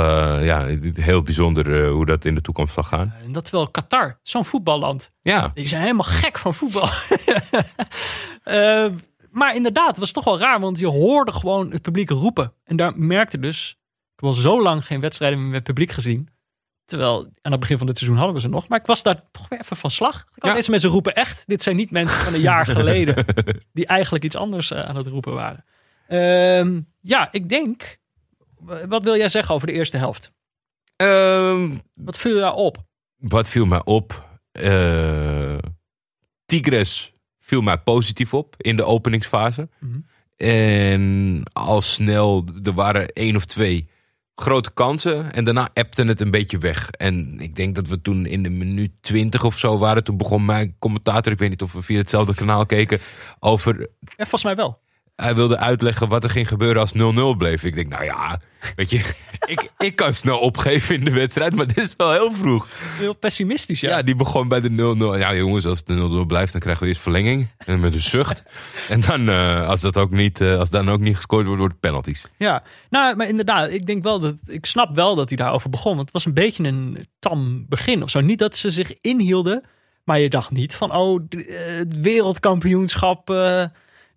ja, 0.42 0.66
heel 0.94 1.22
bijzonder 1.22 1.88
hoe 1.88 2.06
dat 2.06 2.26
in 2.26 2.36
de 2.36 2.42
toekomst 2.42 2.74
zal 2.74 2.84
gaan. 2.84 3.14
En 3.26 3.32
dat 3.32 3.46
terwijl 3.46 3.70
Qatar, 3.70 4.20
zo'n 4.24 4.46
voetballand, 4.46 5.12
Ja, 5.22 5.52
Die 5.54 5.68
zijn 5.68 5.82
helemaal 5.82 6.04
gek 6.04 6.38
van 6.38 6.54
voetbal. 6.54 6.90
Eh, 8.44 8.86
maar 9.32 9.56
inderdaad, 9.56 9.88
het 9.88 9.98
was 10.00 10.12
toch 10.12 10.24
wel 10.24 10.40
raar, 10.40 10.60
want 10.60 10.80
je 10.80 10.88
hoorde 10.88 11.32
gewoon 11.32 11.72
het 11.72 11.82
publiek 11.82 12.10
roepen. 12.10 12.54
En 12.64 12.76
daar 12.76 12.98
merkte 13.00 13.40
dus, 13.40 13.70
ik 13.80 14.16
heb 14.16 14.24
al 14.30 14.34
zo 14.34 14.62
lang 14.62 14.86
geen 14.86 15.02
wedstrijden 15.02 15.42
meer 15.42 15.50
met 15.50 15.64
publiek 15.64 15.92
gezien. 15.92 16.30
Terwijl 16.86 17.30
aan 17.42 17.52
het 17.52 17.60
begin 17.60 17.78
van 17.78 17.88
dit 17.88 17.98
seizoen 17.98 18.18
hadden 18.18 18.36
we 18.36 18.42
ze 18.42 18.48
nog. 18.48 18.68
Maar 18.68 18.80
ik 18.80 18.86
was 18.86 19.04
daar 19.04 19.24
toch 19.32 19.48
weer 19.50 19.60
even 19.60 19.78
van 19.78 19.92
slag. 19.92 20.16
Ik 20.36 20.42
had 20.42 20.50
Ja. 20.52 20.56
Deze 20.58 20.72
mensen 20.72 20.90
roepen 20.90 21.16
echt. 21.16 21.44
Dit 21.48 21.62
zijn 21.62 21.76
niet 21.76 21.92
mensen 21.92 22.20
van 22.20 22.34
een 22.34 22.40
jaar 22.42 22.66
geleden. 22.76 23.26
die 23.74 23.86
eigenlijk 23.86 24.24
iets 24.24 24.36
anders 24.36 24.72
eh, 24.72 24.80
aan 24.80 24.96
het 24.96 25.08
roepen 25.08 25.34
waren. 25.34 25.66
Ehm, 26.08 26.82
ja, 27.02 27.28
ik 27.32 27.50
denk. 27.50 27.98
Wat 28.88 29.04
wil 29.04 29.16
jij 29.18 29.30
zeggen 29.30 29.56
over 29.56 29.68
de 29.68 29.74
eerste 29.74 29.98
helft? 29.98 30.32
Ehm, 30.96 31.78
Wat 31.94 32.18
viel 32.18 32.38
jou 32.38 32.56
op? 32.56 32.78
wat 33.18 33.50
viel 33.50 33.66
mij 33.66 33.82
op? 33.86 34.28
Eh, 34.52 35.58
Tigres 36.46 37.14
viel 37.50 37.62
mij 37.62 37.78
positief 37.78 38.34
op 38.34 38.56
in 38.58 38.76
de 38.76 38.84
openingsfase. 38.84 39.70
En 40.38 41.44
al 41.54 41.82
snel, 41.82 42.46
er 42.64 42.74
waren 42.74 43.08
één 43.08 43.36
of 43.36 43.46
twee 43.46 43.90
grote 44.36 44.72
kansen. 44.72 45.34
En 45.34 45.44
daarna 45.44 45.70
appte 45.74 46.04
het 46.06 46.22
een 46.22 46.32
beetje 46.32 46.58
weg. 46.58 46.90
En 46.90 47.40
ik 47.40 47.56
denk 47.56 47.76
dat 47.76 47.88
we 47.88 48.02
toen 48.02 48.26
in 48.26 48.44
de 48.44 48.50
minuut 48.50 48.92
20 49.02 49.44
of 49.44 49.58
zo 49.58 49.78
waren. 49.78 50.04
Toen 50.04 50.18
begon 50.18 50.46
mijn 50.46 50.76
commentator, 50.80 51.32
ik 51.32 51.40
weet 51.40 51.50
niet 51.50 51.62
of 51.62 51.74
we 51.74 51.82
via 51.82 51.98
hetzelfde 51.98 52.34
kanaal 52.34 52.66
keken, 52.66 53.00
over 53.40 53.80
Ja, 54.00 54.14
volgens 54.16 54.44
mij 54.44 54.56
wel. 54.56 54.80
Hij 55.20 55.36
wilde 55.36 55.58
uitleggen 55.58 56.08
wat 56.08 56.24
er 56.24 56.30
ging 56.30 56.48
gebeuren 56.48 56.82
als 56.82 56.94
0-0 56.94 57.38
bleef. 57.38 57.64
Ik 57.64 57.76
denk, 57.76 57.88
nou 57.90 58.04
ja, 58.04 58.40
weet 58.76 58.90
je, 58.90 58.98
ik, 59.46 59.72
ik 59.78 59.96
kan 59.96 60.14
snel 60.14 60.38
opgeven 60.40 60.96
in 60.96 61.04
de 61.06 61.12
wedstrijd, 61.12 61.56
maar 61.56 61.68
dit 61.68 61.78
is 61.78 61.94
wel 61.98 62.12
heel 62.12 62.32
vroeg. 62.34 62.70
Heel 62.98 63.14
pessimistisch, 63.16 63.80
ja. 63.80 63.90
Ja, 63.90 64.02
die 64.02 64.16
begon 64.16 64.48
bij 64.48 64.62
de 64.62 64.70
0-0. 65.16 65.20
Ja, 65.20 65.34
jongens, 65.36 65.66
als 65.66 65.78
het 65.78 65.88
de 65.88 66.24
0-0 66.24 66.26
blijft, 66.28 66.52
dan 66.52 66.62
krijgen 66.62 66.84
we 66.84 66.90
eerst 66.90 67.02
verlenging. 67.02 67.48
En 67.58 67.80
met 67.80 67.94
een 67.94 68.00
zucht. 68.02 68.44
En 68.90 69.02
dan, 69.02 69.30
eh, 69.30 69.68
als 69.68 69.82
dat 69.82 69.98
ook 69.98 70.12
niet, 70.12 70.42
eh, 70.42 70.58
als 70.58 70.70
dan 70.70 70.90
ook 70.90 71.00
niet 71.00 71.16
gescoord 71.16 71.44
wordt, 71.46 71.60
wordt 71.60 71.74
het 71.74 71.82
penalties. 71.82 72.26
Ja, 72.38 72.64
nou, 72.90 73.16
maar 73.16 73.28
inderdaad, 73.28 73.70
ik 73.72 73.86
denk 73.86 74.04
wel 74.04 74.20
dat, 74.20 74.36
ik 74.48 74.66
snap 74.66 74.96
wel 74.96 75.16
dat 75.16 75.28
hij 75.30 75.38
daarover 75.38 75.70
begon. 75.70 75.92
Want 75.96 76.02
het 76.02 76.12
was 76.14 76.26
een 76.26 76.34
beetje 76.34 76.64
een 76.64 77.06
tam 77.20 77.66
begin 77.70 78.04
of 78.04 78.10
zo. 78.10 78.20
Niet 78.22 78.40
dat 78.40 78.56
ze 78.56 78.70
zich 78.72 78.94
inhielden, 79.02 79.64
maar 80.04 80.20
je 80.20 80.30
dacht 80.30 80.52
niet 80.52 80.76
van, 80.76 80.92
oh, 80.96 81.20
d- 81.30 81.36
eh, 81.36 81.56
het 81.78 82.00
wereldkampioenschap, 82.00 83.30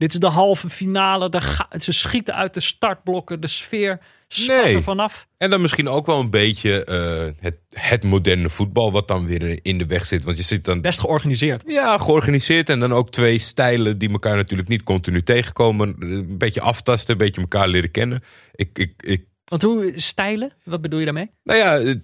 dit 0.02 0.12
is 0.12 0.20
de 0.20 0.26
halve 0.26 0.70
finale. 0.70 1.28
Daar 1.28 1.42
ga, 1.42 1.68
ze 1.78 1.92
schieten 1.92 2.34
uit 2.34 2.54
de 2.54 2.60
startblokken, 2.60 3.40
de 3.40 3.46
sfeer 3.46 3.98
spat 4.28 4.64
Nee. 4.64 4.74
er 4.74 4.82
vanaf. 4.82 5.26
En 5.38 5.50
dan 5.50 5.60
misschien 5.60 5.88
ook 5.88 6.06
wel 6.06 6.20
een 6.20 6.30
beetje 6.30 6.84
eh, 6.84 7.42
het, 7.44 7.58
het 7.70 8.04
moderne 8.04 8.48
voetbal, 8.48 8.92
wat 8.92 9.08
dan 9.08 9.26
weer 9.26 9.58
in 9.62 9.78
de 9.78 9.86
weg 9.86 10.04
zit. 10.04 10.24
Want 10.24 10.36
je 10.36 10.42
zit 10.42 10.64
dan 10.64 10.80
Best 10.80 11.00
georganiseerd. 11.00 11.62
Ja, 11.66 11.98
georganiseerd. 11.98 12.68
En 12.68 12.80
dan 12.80 12.92
ook 12.92 13.10
twee 13.10 13.38
stijlen 13.38 13.98
die 13.98 14.10
elkaar 14.10 14.36
natuurlijk 14.36 14.68
niet 14.68 14.82
continu 14.82 15.22
tegenkomen. 15.22 15.96
Een 15.98 16.38
beetje 16.38 16.60
aftasten, 16.60 17.12
een 17.12 17.18
beetje 17.18 17.40
elkaar 17.40 17.68
leren 17.68 17.90
kennen. 17.90 18.22
Ik, 18.54 18.78
ik, 18.78 18.92
ik, 19.02 19.24
Want 19.44 19.62
hoe, 19.62 19.92
stijlen, 19.96 20.52
wat 20.64 20.80
bedoel 20.80 20.98
je 20.98 21.04
daarmee? 21.04 21.30
nou 21.42 21.58
ja, 21.58 21.94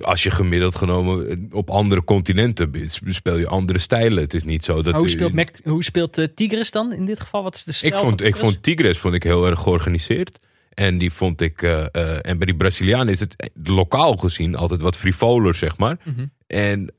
als 0.00 0.22
je 0.22 0.30
gemiddeld 0.30 0.76
genomen 0.76 1.48
op 1.50 1.70
andere 1.70 2.04
continenten 2.04 2.90
speel 3.04 3.36
je 3.36 3.48
andere 3.48 3.78
stijlen. 3.78 4.22
Het 4.22 4.34
is 4.34 4.44
niet 4.44 4.64
zo 4.64 4.74
dat... 4.74 4.84
Maar 4.84 5.00
hoe 5.00 5.08
speelt, 5.08 5.32
Mac, 5.32 5.48
hoe 5.64 5.84
speelt 5.84 6.18
eh, 6.18 6.26
Tigres 6.34 6.70
dan 6.70 6.92
in 6.92 7.04
dit 7.04 7.20
geval? 7.20 7.42
Wat 7.42 7.54
is 7.54 7.64
de 7.64 7.72
stijl 7.72 7.92
ik 7.92 7.98
vond, 7.98 8.20
ik 8.20 8.26
Tigres? 8.26 8.40
vond 8.40 8.62
Tigres 8.62 8.98
vond 8.98 9.14
ik 9.14 9.22
heel 9.22 9.46
erg 9.46 9.60
georganiseerd. 9.60 10.38
En 10.74 10.98
die 10.98 11.12
vond 11.12 11.40
ik. 11.40 11.62
eh, 11.62 11.86
eh, 11.92 12.18
en 12.22 12.38
bij 12.38 12.46
die 12.46 12.56
Brazilianen 12.56 13.12
is 13.12 13.20
het 13.20 13.50
lokaal 13.64 14.16
gezien 14.16 14.56
altijd 14.56 14.80
wat 14.80 14.96
frivoler, 14.96 15.54
zeg 15.54 15.78
maar. 15.78 15.98
Mhm. 16.04 16.26
En 16.46 16.92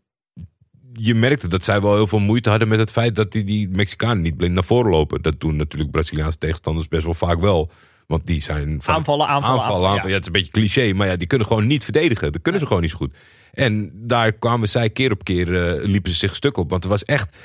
je 0.93 1.13
merkte 1.13 1.47
dat 1.47 1.63
zij 1.63 1.81
wel 1.81 1.95
heel 1.95 2.07
veel 2.07 2.19
moeite 2.19 2.49
hadden 2.49 2.67
met 2.67 2.79
het 2.79 2.91
feit 2.91 3.15
dat 3.15 3.31
die, 3.31 3.43
die 3.43 3.69
Mexicanen 3.69 4.21
niet 4.21 4.37
blind 4.37 4.53
naar 4.53 4.63
voren 4.63 4.91
lopen. 4.91 5.21
Dat 5.21 5.39
doen 5.39 5.55
natuurlijk 5.55 5.91
Braziliaanse 5.91 6.37
tegenstanders 6.37 6.87
best 6.87 7.03
wel 7.03 7.13
vaak 7.13 7.39
wel. 7.39 7.71
Want 8.09 8.25
die 8.25 8.41
zijn 8.41 8.81
van 8.81 8.95
Aanvallen, 8.95 9.27
aanvallen, 9.27 9.27
aanvallen, 9.27 9.61
aanvallen, 9.61 9.89
aanvallen. 9.89 10.09
Ja. 10.09 10.15
het 10.15 10.21
is 10.21 10.27
een 10.27 10.31
beetje 10.41 10.51
cliché, 10.51 10.93
maar 10.93 11.07
ja, 11.07 11.15
die 11.15 11.27
kunnen 11.27 11.47
gewoon 11.47 11.67
niet 11.67 11.83
verdedigen. 11.83 12.31
Dat 12.31 12.41
kunnen 12.41 12.61
ze 12.61 12.67
gewoon 12.67 12.81
niet 12.81 12.91
zo 12.91 12.97
goed. 12.97 13.15
En 13.51 13.91
daar 13.93 14.31
kwamen 14.31 14.69
zij 14.69 14.89
keer 14.89 15.11
op 15.11 15.23
keer, 15.23 15.67
eh, 15.67 15.85
liepen 15.87 16.11
ze 16.11 16.17
zich 16.17 16.35
stuk 16.35 16.57
op. 16.57 16.69
Want 16.69 16.83
er 16.83 16.89
was 16.89 17.03
echt 17.03 17.37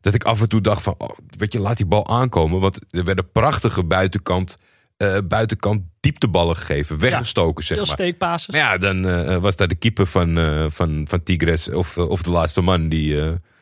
dat 0.00 0.14
ik 0.14 0.24
af 0.24 0.40
en 0.40 0.48
toe 0.48 0.60
dacht 0.60 0.82
van, 0.82 0.94
oh, 0.98 1.08
weet 1.36 1.52
je, 1.52 1.60
laat 1.60 1.76
die 1.76 1.86
bal 1.86 2.08
aankomen. 2.08 2.60
Want 2.60 2.80
er 2.90 3.04
werden 3.04 3.30
prachtige 3.32 3.84
buitenkant, 3.84 4.56
eh, 4.96 5.18
buitenkant 5.24 5.82
diepteballen 6.00 6.56
gegeven, 6.56 6.98
weggestoken, 6.98 7.64
zeg 7.64 7.76
Veel 7.76 7.86
maar. 7.86 7.96
steekpases. 7.96 8.54
Maar 8.54 8.60
ja, 8.60 8.78
dan 8.78 9.06
eh, 9.06 9.36
was 9.36 9.56
daar 9.56 9.68
de 9.68 9.74
keeper 9.74 10.06
van, 10.06 10.34
van, 10.70 11.04
van 11.08 11.22
Tigres 11.22 11.70
of, 11.70 11.98
of 11.98 12.22
de 12.22 12.30
laatste 12.30 12.60
man 12.60 12.88
die 12.88 13.14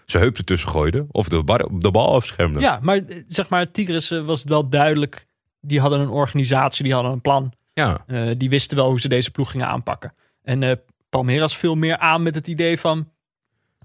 zijn 0.07 0.23
heup 0.23 0.37
ertussen 0.37 0.69
gooide. 0.69 1.07
Of 1.11 1.29
de, 1.29 1.43
bar, 1.43 1.69
de 1.73 1.91
bal 1.91 2.15
afschermde. 2.15 2.61
Ja, 2.61 2.79
maar 2.83 3.01
zeg 3.27 3.49
maar, 3.49 3.71
Tigres 3.71 4.09
was 4.09 4.45
wel 4.45 4.69
duidelijk. 4.69 5.29
Die 5.61 5.81
hadden 5.81 6.01
een 6.01 6.09
organisatie, 6.09 6.85
die 6.85 6.95
hadden 6.95 7.13
een 7.13 7.21
plan. 7.21 7.53
Ja, 7.73 8.05
Eh, 8.07 8.31
die 8.37 8.49
wisten 8.49 8.77
wel 8.77 8.89
hoe 8.89 9.01
ze 9.01 9.09
deze 9.09 9.31
ploeg 9.31 9.51
gingen 9.51 9.67
aanpakken. 9.67 10.13
En 10.43 10.63
eh 10.63 10.77
Palmeiras 11.11 11.57
viel 11.57 11.75
meer 11.75 11.99
aan 11.99 12.23
met 12.23 12.35
het 12.35 12.49
idee 12.49 12.79
van... 12.81 13.09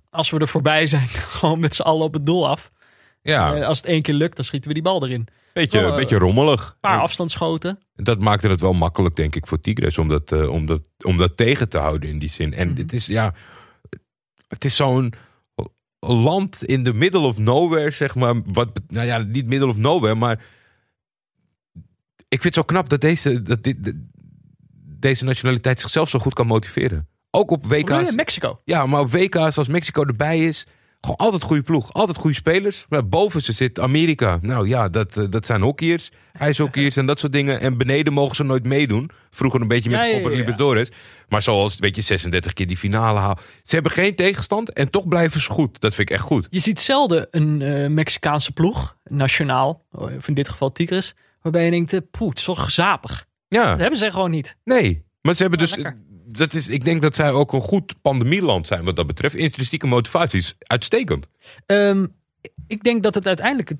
als 0.10 0.30
we 0.30 0.40
er 0.40 0.48
voorbij 0.48 0.88
zijn, 0.88 1.08
gewoon 1.38 1.60
met 1.60 1.76
z'n 1.76 1.82
allen 1.82 2.06
op 2.06 2.14
het 2.14 2.26
doel 2.26 2.48
af. 2.50 2.72
ja. 3.22 3.56
Eh, 3.56 3.68
als 3.68 3.78
het 3.78 3.86
één 3.88 4.02
keer 4.02 4.14
lukt, 4.14 4.36
dan 4.36 4.46
schieten 4.46 4.68
we 4.68 4.74
die 4.74 4.84
bal 4.84 5.04
erin. 5.06 5.20
Een 5.20 5.28
beetje, 5.54 5.80
eh, 5.80 5.96
beetje 5.96 6.18
rommelig. 6.18 6.78
paar 6.80 6.94
En 6.96 7.00
afstandsschoten. 7.02 7.78
Dat 7.96 8.20
maakte 8.20 8.48
het 8.48 8.62
wel 8.62 8.74
makkelijk, 8.74 9.16
denk 9.16 9.36
ik, 9.36 9.48
voor 9.48 9.60
Tigres 9.60 9.98
om 9.98 10.08
dat, 10.08 10.32
om 10.48 10.66
dat, 10.66 10.82
om 11.06 11.18
dat 11.18 11.38
tegen 11.38 11.70
te 11.70 11.78
houden 11.78 12.10
in 12.10 12.20
die 12.20 12.30
zin. 12.30 12.54
En 12.54 12.68
Mhm. 12.70 12.78
het 12.78 12.94
is, 12.94 13.06
ja, 13.06 13.34
het 14.48 14.66
is 14.66 14.76
zo'n 14.76 15.14
land 16.00 16.64
in 16.64 16.84
de 16.84 16.94
middle 16.94 17.20
of 17.28 17.38
nowhere, 17.38 17.92
zeg 17.92 18.16
maar. 18.16 18.42
Wat, 18.46 18.82
nou 18.88 19.06
ja, 19.06 19.18
niet 19.18 19.46
middle 19.48 19.68
of 19.70 19.78
nowhere, 19.78 20.16
maar 20.16 20.42
ik 22.36 22.42
vind 22.42 22.56
het 22.56 22.66
zo 22.66 22.74
knap 22.74 22.90
dat 22.90 23.02
deze, 23.02 23.42
dat 23.42 23.64
dit, 23.64 23.94
deze 25.00 25.24
nationaliteit 25.24 25.80
zichzelf 25.80 26.10
zo 26.10 26.20
goed 26.20 26.34
kan 26.34 26.48
motiveren. 26.48 27.08
Ook 27.32 27.52
op 27.52 27.64
je? 27.64 27.70
WK's. 27.70 28.16
Mexico. 28.16 28.60
Ja, 28.64 28.86
maar 28.86 29.00
op 29.00 29.12
WK's 29.12 29.58
als 29.58 29.68
Mexico 29.68 30.04
erbij 30.04 30.40
is, 30.40 30.66
gewoon 31.02 31.18
altijd 31.18 31.44
goede 31.44 31.62
ploeg. 31.62 31.94
Altijd 31.94 32.18
goede 32.18 32.36
spelers. 32.36 32.86
Maar 32.90 33.08
boven 33.08 33.42
ze 33.42 33.54
zit 33.54 33.80
Amerika. 33.80 34.38
Nou 34.42 34.68
ja, 34.68 34.90
dat, 34.90 35.18
eh, 35.18 35.24
dat 35.30 35.46
zijn 35.46 35.62
hockeyers, 35.62 36.12
ijshockeyers 36.34 36.98
en 36.98 37.06
dat 37.06 37.20
soort 37.20 37.34
dingen. 37.34 37.60
En 37.60 37.78
beneden 37.78 38.14
mogen 38.14 38.36
ze 38.36 38.44
nooit 38.44 38.66
meedoen. 38.66 39.10
Vroeger 39.30 39.62
een 39.62 39.68
beetje 39.68 39.90
met 39.90 40.00
Ja, 40.00 40.06
de 40.06 40.30
ja. 40.30 40.30
Libertadores. 40.30 40.90
Maar 41.30 41.42
zoals, 41.42 41.76
weet 41.76 41.96
je, 41.96 42.02
36 42.02 42.54
keer 42.54 42.68
die 42.68 42.78
finale 42.78 43.20
halen. 43.20 43.38
Ze 43.62 43.74
hebben 43.76 43.92
geen 43.92 44.16
tegenstand 44.16 44.74
en 44.74 44.90
toch 44.90 45.08
blijven 45.08 45.42
ze 45.42 45.50
goed. 45.50 45.82
Dat 45.82 45.96
vind 45.96 46.10
ik 46.10 46.16
echt 46.16 46.26
goed. 46.26 46.48
Je 46.50 46.60
ziet 46.60 46.80
zelden 46.80 47.28
een 47.32 47.62
eh, 47.62 47.88
Mexicaanse 47.90 48.52
ploeg, 48.52 48.96
nationaal, 49.04 49.82
of 49.92 50.28
in 50.28 50.34
dit 50.34 50.50
geval 50.50 50.72
Tigres, 50.72 51.16
waarbij 51.46 51.66
je 51.66 51.72
denkt, 51.72 51.94
eh, 51.94 52.00
poeh, 52.12 52.30
het 52.30 52.38
is 52.40 52.44
toch 52.46 52.64
gezapig. 52.64 53.26
Ja, 53.48 53.70
Dat 53.70 53.80
hebben 53.80 54.00
ze 54.00 54.12
gewoon 54.12 54.32
niet. 54.32 54.56
nee. 54.64 55.04
Maar 55.22 55.36
ze 55.36 55.42
hebben 55.42 55.60
Ja, 55.60 55.66
dus... 55.66 55.76
lekker. 55.76 56.04
Dat 56.28 56.54
is, 56.54 56.68
ik 56.68 56.86
denk 56.86 57.02
dat 57.02 57.16
zij 57.16 57.32
ook 57.32 57.54
een 57.54 57.62
goed 57.62 58.02
pandemieland 58.02 58.68
zijn 58.68 58.84
wat 58.84 58.96
dat 58.96 59.08
betreft. 59.08 59.36
Intrinsieke 59.36 59.88
motivatie 59.88 60.40
is 60.40 60.56
uitstekend. 60.60 61.28
Ehm, 61.66 62.06
ik 62.68 62.84
denk 62.84 63.04
dat 63.04 63.16
het 63.16 63.28
uiteindelijk 63.28 63.70
het, 63.70 63.78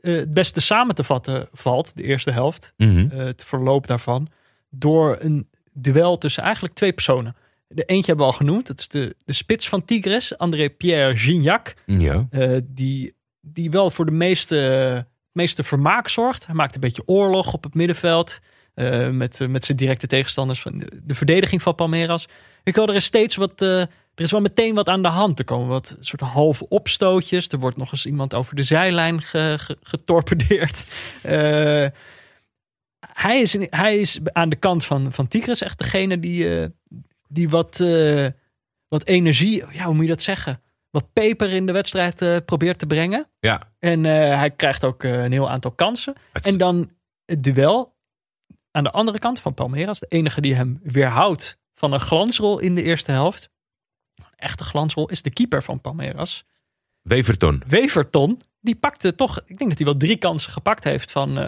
eh, 0.00 0.14
het 0.14 0.34
beste 0.34 0.60
samen 0.60 0.94
te 0.94 1.04
vatten 1.04 1.48
valt, 1.52 1.96
de 1.96 2.02
eerste 2.02 2.30
helft, 2.30 2.72
Mhm. 2.76 3.06
eh, 3.10 3.18
het 3.18 3.44
verloop 3.44 3.86
daarvan, 3.86 4.28
door 4.70 5.16
een 5.20 5.48
duel 5.72 6.18
tussen 6.18 6.42
eigenlijk 6.42 6.74
twee 6.74 6.92
personen. 6.92 7.34
De 7.68 7.84
eentje 7.84 8.06
hebben 8.06 8.26
we 8.26 8.32
al 8.32 8.38
genoemd, 8.38 8.66
dat 8.66 8.78
is 8.80 8.88
de, 8.88 9.16
de 9.24 9.32
spits 9.32 9.68
van 9.68 9.84
Tigres, 9.84 10.38
André-Pierre 10.38 11.16
Gignac. 11.16 11.74
Ja. 11.86 12.28
Die, 12.64 13.14
die 13.40 13.70
wel 13.70 13.90
voor 13.90 14.06
de 14.06 14.12
meeste, 14.12 15.06
meeste 15.36 15.62
vermaak 15.62 16.08
zorgt. 16.08 16.46
Hij 16.46 16.54
maakt 16.54 16.74
een 16.74 16.80
beetje 16.80 17.02
oorlog 17.06 17.52
op 17.52 17.62
het 17.64 17.74
middenveld. 17.74 18.38
eh, 18.74 19.08
met, 19.10 19.40
eh, 19.40 19.48
met 19.48 19.64
zijn 19.64 19.76
directe 19.78 20.06
tegenstanders 20.06 20.60
van 20.60 20.78
de, 20.78 21.00
de 21.04 21.14
verdediging 21.14 21.62
van 21.62 21.74
Palmeiras. 21.74 22.26
Ik 22.64 22.74
wil 22.74 22.88
er 22.88 22.94
is 22.94 23.04
steeds 23.04 23.36
wat. 23.36 23.62
eh, 23.62 23.80
er 23.80 24.24
is 24.24 24.30
wel 24.30 24.40
meteen 24.40 24.74
wat 24.74 24.88
aan 24.88 25.02
de 25.02 25.08
hand. 25.08 25.38
Er 25.38 25.44
komen 25.44 25.68
wat 25.68 25.96
soort 26.00 26.20
halve 26.20 26.68
opstootjes. 26.68 27.48
Er 27.48 27.58
wordt 27.58 27.76
nog 27.76 27.92
eens 27.92 28.06
iemand 28.06 28.34
over 28.34 28.54
de 28.56 28.62
zijlijn 28.62 29.22
ge- 29.22 29.54
ge- 29.58 29.76
getorpedeerd. 29.82 30.84
Hij, 33.12 33.40
is 33.40 33.56
hij 33.70 33.96
is 33.96 34.18
aan 34.32 34.48
de 34.48 34.56
kant 34.56 34.84
van, 34.84 35.12
van 35.12 35.28
Tigres 35.28 35.60
echt 35.62 35.78
degene 35.78 36.20
die, 36.20 36.68
die 37.28 37.48
wat, 37.48 37.84
wat 38.88 39.04
energie. 39.04 39.64
Ja, 39.72 39.84
hoe 39.84 39.94
moet 39.94 40.02
je 40.04 40.10
dat 40.10 40.22
zeggen? 40.22 40.60
Wat 40.96 41.12
peper 41.12 41.52
in 41.52 41.66
de 41.66 41.72
wedstrijd 41.72 42.22
eh, 42.22 42.36
probeert 42.44 42.78
te 42.78 42.86
brengen. 42.86 43.28
Ja. 43.40 43.72
En 43.78 44.04
eh, 44.04 44.12
hij 44.12 44.50
krijgt 44.50 44.84
ook 44.84 45.04
eh, 45.04 45.24
een 45.24 45.32
heel 45.32 45.50
aantal 45.50 45.70
kansen. 45.70 46.14
En 46.32 46.58
dan 46.58 46.90
het 47.24 47.42
duel 47.42 47.96
aan 48.70 48.84
de 48.84 48.90
andere 48.90 49.18
kant 49.18 49.40
van 49.40 49.54
Palmeiras. 49.54 50.00
De 50.00 50.06
enige 50.06 50.40
die 50.40 50.54
hem 50.54 50.80
weerhoudt 50.82 51.58
van 51.74 51.92
een 51.92 52.00
glansrol 52.00 52.58
in 52.58 52.74
de 52.74 52.82
eerste 52.82 53.10
helft. 53.10 53.50
Een 54.14 54.24
echte 54.36 54.64
glansrol 54.64 55.08
is 55.08 55.22
de 55.22 55.30
keeper 55.30 55.62
van 55.62 55.80
Palmeiras. 55.80 56.44
Weverton. 57.02 57.62
Weverton. 57.66 58.40
Die 58.60 58.76
pakte 58.76 59.14
toch, 59.14 59.42
ik 59.46 59.58
denk 59.58 59.70
dat 59.70 59.78
hij 59.78 59.86
wel 59.86 59.96
drie 59.96 60.16
kansen 60.16 60.52
gepakt 60.52 60.84
heeft 60.84 61.12
van... 61.12 61.38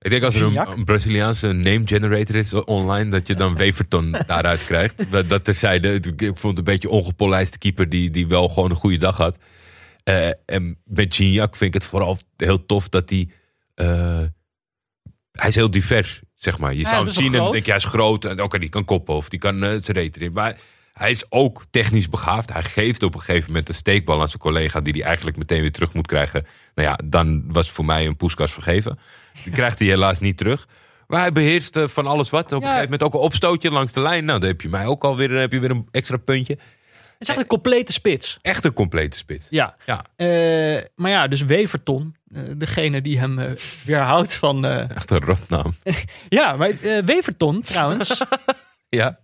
Ik 0.00 0.10
denk 0.10 0.22
als 0.22 0.34
er 0.34 0.42
een, 0.42 0.84
Braziliaanse 0.84 1.52
name 1.52 1.82
generator 1.84 2.36
is 2.36 2.52
online, 2.54 3.10
dat 3.10 3.26
je 3.26 3.34
dan 3.34 3.56
Weverton 3.56 4.16
daaruit 4.26 4.64
krijgt. 4.64 5.28
Dat 5.28 5.44
terzijde, 5.44 5.94
ik 5.94 6.22
ik 6.22 6.36
vond 6.36 6.56
het 6.56 6.58
een 6.58 6.72
beetje 6.72 6.90
ongepolijste 6.90 7.58
keeper 7.58 7.88
die, 7.88 8.10
die 8.10 8.26
wel 8.26 8.48
gewoon 8.48 8.70
een 8.70 8.76
goede 8.76 8.96
dag 8.96 9.16
had. 9.16 9.38
Eh, 10.04 10.30
en 10.46 10.78
met 10.84 11.14
Gignac 11.14 11.56
vind 11.56 11.74
ik 11.74 11.80
het 11.82 11.90
vooral 11.90 12.18
heel 12.36 12.66
tof 12.66 12.88
dat 12.88 13.10
hij... 13.10 13.28
eh, 13.74 14.22
hij 15.32 15.48
is 15.48 15.54
heel 15.54 15.70
divers, 15.70 16.20
zeg 16.34 16.58
maar. 16.58 16.74
Je 16.74 16.84
zou 16.84 17.04
hem 17.04 17.12
zien 17.12 17.34
en 17.34 17.50
denk 17.50 17.64
je, 17.64 17.70
hij 17.70 17.76
is 17.80 17.84
groot. 17.84 18.24
En 18.24 18.42
oké, 18.42 18.58
die 18.58 18.68
kan 18.68 18.84
koppen 18.84 19.14
of 19.14 19.28
die 19.28 19.38
kan 19.38 19.62
eh, 19.62 19.68
zijn 19.68 19.96
reet 19.96 20.16
erin. 20.16 20.32
Maar 20.32 20.56
hij 20.92 21.10
is 21.10 21.24
ook 21.28 21.64
technisch 21.70 22.08
begaafd. 22.08 22.52
Hij 22.52 22.62
geeft 22.62 23.02
op 23.02 23.14
een 23.14 23.20
gegeven 23.20 23.46
moment 23.46 23.68
een 23.68 23.74
steekbal 23.74 24.20
aan 24.20 24.28
zijn 24.28 24.40
collega... 24.40 24.80
die 24.80 24.92
hij 24.92 25.02
eigenlijk 25.02 25.36
meteen 25.36 25.60
weer 25.60 25.72
terug 25.72 25.92
moet 25.92 26.06
krijgen. 26.06 26.46
Nou 26.74 26.88
ja, 26.88 26.98
dan 27.04 27.52
was 27.52 27.70
voor 27.70 27.84
mij 27.84 28.06
een 28.06 28.16
poeskas 28.16 28.52
vergeven. 28.52 28.98
Die 29.44 29.52
krijgt 29.52 29.78
hij 29.78 29.88
helaas 29.88 30.18
niet 30.20 30.36
terug. 30.36 30.68
Maar 31.06 31.20
hij 31.20 31.32
beheerst 31.32 31.76
eh, 31.76 31.88
van 31.88 32.06
alles 32.06 32.30
wat. 32.30 32.44
Op 32.44 32.52
een 32.52 32.60
gegeven 32.62 32.82
moment 32.82 33.02
ook 33.02 33.14
een 33.14 33.20
opstootje 33.20 33.70
langs 33.70 33.92
de 33.92 34.00
lijn. 34.00 34.24
Nou, 34.24 34.38
dan 34.40 34.48
heb 34.48 34.60
je 34.60 34.68
mij 34.68 34.86
ook 34.86 35.04
alweer 35.04 35.28
dan 35.28 35.36
heb 35.36 35.52
je 35.52 35.60
weer 35.60 35.70
een 35.70 35.88
extra 35.90 36.16
puntje. 36.16 36.52
het 36.52 36.62
is 37.18 37.28
echt 37.28 37.38
een 37.38 37.46
complete 37.46 37.92
spits. 37.92 38.38
Echt 38.42 38.64
een 38.64 38.72
complete 38.72 39.16
spit. 39.16 39.46
Ja. 39.50 39.74
Ja, 39.86 40.04
Eh, 40.16 40.82
maar 40.94 41.10
ja, 41.10 41.28
dus 41.28 41.42
Weverton, 41.42 42.14
eh, 42.34 42.42
degene 42.56 43.00
die 43.00 43.18
hem 43.18 43.38
eh, 43.38 43.50
weerhoudt 43.84 44.34
van... 44.34 44.64
echt 44.94 45.10
een 45.10 45.20
rotnaam. 45.20 45.74
ja, 46.28 46.56
maar 46.56 46.72
Weverton 47.04 47.62
trouwens... 47.62 48.20
Ja. 48.90 49.18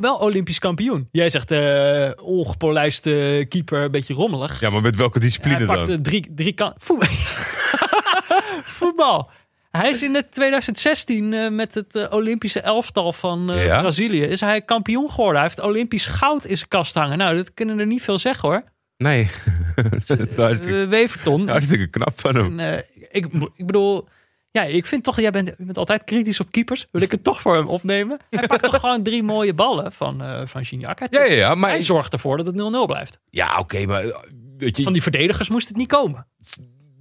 Wel 0.00 0.16
Olympisch 0.16 0.58
kampioen. 0.58 1.08
Jij 1.12 1.30
zegt 1.30 1.50
eh 1.50 2.10
ongepolijste 2.22 3.46
keeper, 3.48 3.82
een 3.82 3.90
beetje 3.90 4.14
rommelig. 4.14 4.60
ja, 4.60 4.70
maar 4.70 4.82
met 4.82 4.96
welke 4.96 5.20
discipline 5.20 5.56
Hij 5.56 5.66
dan? 5.66 5.76
pakte 5.76 6.00
drie, 6.00 6.26
drie 6.34 6.52
kan 6.52 6.72
voetbal. 6.76 7.08
voetbal. 8.78 9.30
Hij 9.70 9.90
is 9.90 10.02
in 10.02 10.14
het 10.14 10.32
2016 10.32 11.32
eh, 11.32 11.50
met 11.50 11.74
het 11.74 11.96
eh, 11.96 12.06
Olympische 12.10 12.60
elftal 12.60 13.12
van 13.12 13.50
Ja? 13.54 13.80
Brazilië 13.80 14.22
is 14.22 14.40
hij 14.40 14.62
kampioen 14.62 15.10
geworden. 15.10 15.40
Hij 15.40 15.42
heeft 15.42 15.60
Olympisch 15.60 16.06
goud 16.06 16.44
in 16.44 16.56
zijn 16.56 16.68
kast 16.68 16.94
hangen. 16.94 17.18
Nou, 17.18 17.36
dat 17.36 17.54
kunnen 17.54 17.78
er 17.78 17.86
niet 17.86 18.02
veel 18.02 18.18
zeggen 18.18 18.48
hoor. 18.48 18.62
Nee. 18.96 19.28
dat 20.06 20.18
is 20.18 20.36
hartstikke, 20.36 20.78
Uh, 20.78 20.88
Weverton. 20.88 21.48
hartstikke 21.48 21.86
knap 21.86 22.20
van 22.20 22.34
hem. 22.36 22.58
En, 22.60 22.84
ik, 23.10 23.26
ik 23.56 23.66
bedoel, 23.66 24.08
ja, 24.50 24.62
ik 24.62 24.86
vind 24.86 25.04
toch, 25.04 25.20
jij 25.20 25.30
bent, 25.30 25.48
je 25.58 25.64
bent 25.64 25.78
altijd 25.78 26.04
kritisch 26.04 26.40
op 26.40 26.50
keepers. 26.50 26.86
Wil 26.90 27.02
ik 27.02 27.10
het 27.10 27.24
toch 27.24 27.40
voor 27.40 27.56
hem 27.56 27.66
opnemen? 27.68 28.18
Hij 28.30 28.46
pakt 28.46 28.62
toch 28.62 28.80
gewoon 28.80 29.02
drie 29.02 29.22
mooie 29.22 29.54
ballen 29.54 29.92
van, 29.92 30.22
eh 30.22 30.46
van 30.46 30.64
Gignac. 30.64 30.98
Hij, 30.98 31.08
Ja, 31.10 31.24
ja, 31.24 31.32
ja. 31.34 31.54
Maar, 31.54 31.70
hij 31.70 31.82
zorgt 31.82 32.12
ervoor 32.12 32.36
dat 32.36 32.46
het 32.46 32.54
0-0 32.56 32.86
blijft. 32.86 33.18
ja 33.30 33.58
oké, 33.58 33.86
maar 33.86 34.04
eh, 34.04 34.16
weet 34.58 34.76
je, 34.76 34.82
Van 34.82 34.92
die 34.92 35.02
verdedigers 35.02 35.48
moest 35.48 35.68
het 35.68 35.76
niet 35.76 35.88
komen. 35.88 36.26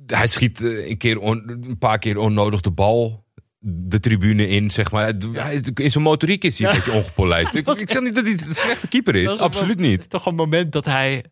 hij 0.05 0.27
schiet 0.27 0.63
eh, 0.63 0.89
een, 0.89 0.97
keer 0.97 1.19
on- 1.19 1.43
een 1.67 1.77
paar 1.77 1.99
keer 1.99 2.17
onnodig 2.17 2.61
de 2.61 2.71
bal 2.71 3.27
de 3.61 3.99
tribune 3.99 4.47
in, 4.47 4.69
zeg 4.71 4.91
maar. 4.91 5.13
Hij- 5.33 5.61
In 5.73 5.91
zijn 5.91 6.03
motoriek 6.03 6.43
is 6.43 6.59
hij 6.59 6.67
een 6.67 6.73
Ja. 6.75 6.79
beetje 6.79 6.97
ongepolijst. 6.99 7.53
Ik, 7.55 7.67
ik 7.67 7.89
zeg 7.89 8.01
niet 8.01 8.15
dat 8.15 8.23
hij 8.23 8.31
een 8.33 8.55
slechte 8.55 8.87
keeper 8.87 9.15
is. 9.15 9.37
Absoluut 9.37 9.79
een- 9.79 9.85
niet. 9.85 10.09
Toch 10.09 10.25
een 10.25 10.35
moment 10.35 10.71
dat 10.71 10.85
hij, 10.85 11.25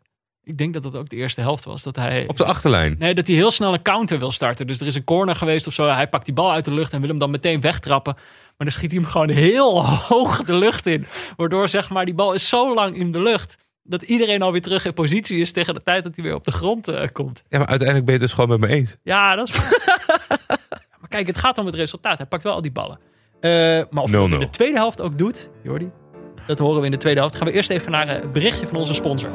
ik 0.47 0.57
denk 0.57 0.73
dat 0.73 0.83
dat 0.83 0.95
ook 0.95 1.09
de 1.09 1.15
eerste 1.15 1.41
helft 1.41 1.65
was, 1.65 1.83
dat 1.83 1.95
hij... 1.95 2.27
Op 2.27 2.37
de 2.37 2.45
achterlijn. 2.45 2.95
Nee, 2.99 3.13
dat 3.13 3.27
hij 3.27 3.35
heel 3.35 3.51
snel 3.51 3.73
een 3.73 3.81
counter 3.81 4.19
wil 4.19 4.31
starten. 4.31 4.67
Dus 4.67 4.79
er 4.79 4.87
is 4.87 4.95
een 4.95 5.03
corner 5.03 5.35
geweest 5.35 5.67
of 5.67 5.73
zo. 5.73 5.87
Hij 5.87 6.07
pakt 6.07 6.25
die 6.25 6.33
bal 6.33 6.51
uit 6.51 6.65
de 6.65 6.73
lucht 6.73 6.93
en 6.93 6.99
wil 6.99 7.09
hem 7.09 7.19
dan 7.19 7.31
meteen 7.31 7.61
wegtrappen. 7.61 8.13
Maar 8.13 8.67
dan 8.67 8.71
schiet 8.71 8.91
hij 8.91 8.99
hem 8.99 9.09
gewoon 9.09 9.29
heel 9.29 9.85
hoog 10.09 10.43
de 10.43 10.55
lucht 10.55 10.85
in. 10.85 11.05
Waardoor 11.35 11.69
zeg 11.69 11.89
maar 11.89 12.05
die 12.05 12.13
bal 12.13 12.33
is 12.33 12.49
zo 12.49 12.73
lang 12.73 12.97
in 12.97 13.11
de 13.11 13.21
lucht. 13.21 13.57
Dat 13.83 14.01
iedereen 14.01 14.41
alweer 14.41 14.61
terug 14.61 14.85
in 14.85 14.93
positie 14.93 15.39
is 15.39 15.51
tegen 15.51 15.73
de 15.73 15.83
tijd 15.83 16.03
dat 16.03 16.15
hij 16.15 16.25
weer 16.25 16.35
op 16.35 16.43
de 16.43 16.51
grond 16.51 16.87
eh, 16.87 17.07
komt. 17.11 17.43
Ja, 17.49 17.57
maar 17.57 17.67
uiteindelijk 17.67 18.05
ben 18.05 18.15
je 18.15 18.21
het 18.21 18.29
dus 18.29 18.39
gewoon 18.39 18.59
met 18.59 18.69
me 18.69 18.75
eens. 18.75 18.97
Ja, 19.03 19.35
dat 19.35 19.49
is 19.49 19.55
maar 20.99 21.09
kijk, 21.09 21.27
het 21.27 21.37
gaat 21.37 21.57
om 21.57 21.65
het 21.65 21.75
resultaat. 21.75 22.17
Hij 22.17 22.27
pakt 22.27 22.43
wel 22.43 22.53
al 22.53 22.61
die 22.61 22.71
ballen. 22.71 22.99
Eh, 23.39 23.51
maar 23.89 24.03
of 24.03 24.11
hij 24.11 24.19
dat 24.19 24.29
in 24.29 24.35
0-0. 24.35 24.39
de 24.39 24.49
tweede 24.49 24.77
helft 24.77 25.01
ook 25.01 25.17
doet, 25.17 25.49
Jordi, 25.63 25.91
dat 26.47 26.59
horen 26.59 26.79
we 26.79 26.85
in 26.85 26.91
de 26.91 26.97
tweede 26.97 27.19
helft. 27.19 27.35
Gaan 27.35 27.47
we 27.47 27.53
eerst 27.53 27.69
even 27.69 27.91
naar 27.91 28.07
eh, 28.07 28.21
het 28.21 28.33
berichtje 28.33 28.67
van 28.67 28.77
onze 28.77 28.93
sponsor. 28.93 29.31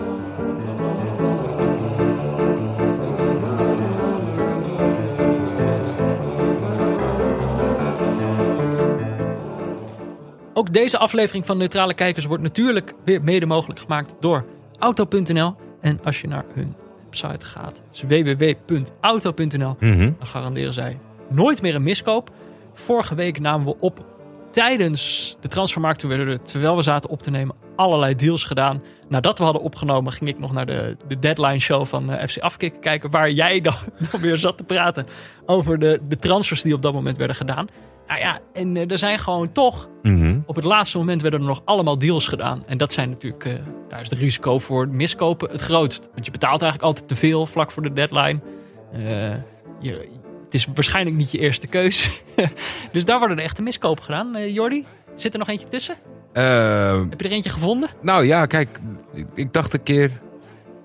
Ook 10.55 10.73
deze 10.73 10.99
aflevering 10.99 11.47
van 11.47 11.59
Neutrale 11.59 11.95
Kijkers 11.95 12.25
wordt 12.25 12.43
natuurlijk 12.43 12.95
weer 13.05 13.23
mede 13.23 13.47
mogelijk 13.47 13.81
gemaakt 13.81 14.15
door 14.21 14.45
Auto.nl. 14.79 15.55
En 15.81 16.01
als 16.05 16.21
je 16.21 16.29
naar 16.29 16.45
hun 16.55 16.75
website 17.05 17.47
gaat, 17.47 17.83
het 17.87 17.95
is 17.95 18.03
www.auto.nl, 18.03 19.77
dan 19.79 20.17
garanderen 20.19 20.73
zij 20.73 20.99
nooit 21.29 21.63
meer 21.63 21.75
een 21.75 21.83
miskoop. 21.83 22.31
Vorige 22.73 23.15
week 23.15 23.41
namen 23.41 23.67
we 23.67 23.77
op 23.81 24.05
tijdens 24.51 25.37
de 25.41 25.49
transfermarkt. 25.49 25.99
Toen 25.99 26.09
werden 26.09 26.29
er, 26.29 26.43
terwijl 26.43 26.77
we 26.77 26.83
zaten 26.83 27.11
op 27.11 27.23
te 27.23 27.31
nemen, 27.31 27.55
allerlei 27.77 28.15
deals 28.15 28.45
gedaan. 28.45 28.83
Nadat 29.09 29.39
we 29.39 29.45
hadden 29.45 29.63
opgenomen, 29.63 30.13
ging 30.13 30.31
ik 30.31 30.39
nog 30.39 30.53
naar 30.53 30.67
de, 30.67 30.97
de 31.07 31.19
deadline 31.19 31.59
show 31.59 31.87
van 31.87 32.13
eh, 32.13 32.27
FC 32.29 32.39
Afkikken 32.39 32.81
kijken. 32.81 33.11
Waar 33.11 33.31
jij 33.31 33.61
dan, 33.61 33.75
dan 34.11 34.21
weer 34.21 34.37
zat 34.37 34.57
te 34.57 34.65
praten 34.65 35.07
over 35.47 35.79
de, 35.79 36.01
de 36.09 36.17
transfers 36.17 36.63
die 36.63 36.75
op 36.75 36.83
dat 36.83 36.93
moment 36.93 37.17
werden 37.17 37.37
gedaan. 37.37 37.67
Nou 38.07 38.21
ja, 38.21 38.39
en 38.53 38.77
eh, 38.77 38.91
er 38.91 38.99
zijn 38.99 39.19
gewoon 39.19 39.53
toch 39.53 39.89
Mhm. 40.03 40.39
op 40.47 40.55
het 40.57 40.65
laatste 40.65 40.99
moment 40.99 41.23
werden 41.23 41.41
er 41.41 41.47
nog 41.47 41.63
allemaal 41.65 41.99
deals 41.99 42.27
gedaan. 42.29 42.67
En 42.67 42.79
dat 42.79 42.93
zijn 42.93 43.11
natuurlijk, 43.11 43.45
eh, 43.45 43.55
daar 43.89 44.01
is 44.01 44.11
het 44.11 44.19
risico 44.19 44.59
voor 44.59 44.89
miskopen 44.89 45.51
het 45.51 45.61
grootst. 45.61 46.09
Want 46.13 46.25
je 46.25 46.31
betaalt 46.31 46.63
eigenlijk 46.63 46.83
altijd 46.83 47.09
te 47.09 47.17
veel 47.17 47.47
vlak 47.47 47.73
voor 47.73 47.83
de 47.83 47.93
deadline. 47.93 48.41
Eh, 48.93 49.35
je, 49.81 50.09
het 50.45 50.55
is 50.55 50.67
waarschijnlijk 50.75 51.17
niet 51.17 51.31
je 51.31 51.39
eerste 51.39 51.67
keus. 51.67 52.23
dus 52.93 53.05
daar 53.05 53.19
worden 53.19 53.37
er 53.39 53.43
echt 53.45 53.59
een 53.59 53.65
miskoop 53.65 54.01
gedaan. 54.01 54.53
Jordi, 54.53 54.85
zit 55.17 55.33
er 55.33 55.39
nog 55.39 55.49
eentje 55.49 55.69
tussen? 55.69 55.95
Heb 56.33 57.21
je 57.21 57.29
er 57.29 57.33
eentje 57.35 57.51
gevonden? 57.51 57.89
nou 58.01 58.25
ja, 58.25 58.47
kijk, 58.47 58.81
ik, 59.15 59.27
ik 59.35 59.53
dacht 59.53 59.75
een 59.75 59.83
keer. 59.83 60.11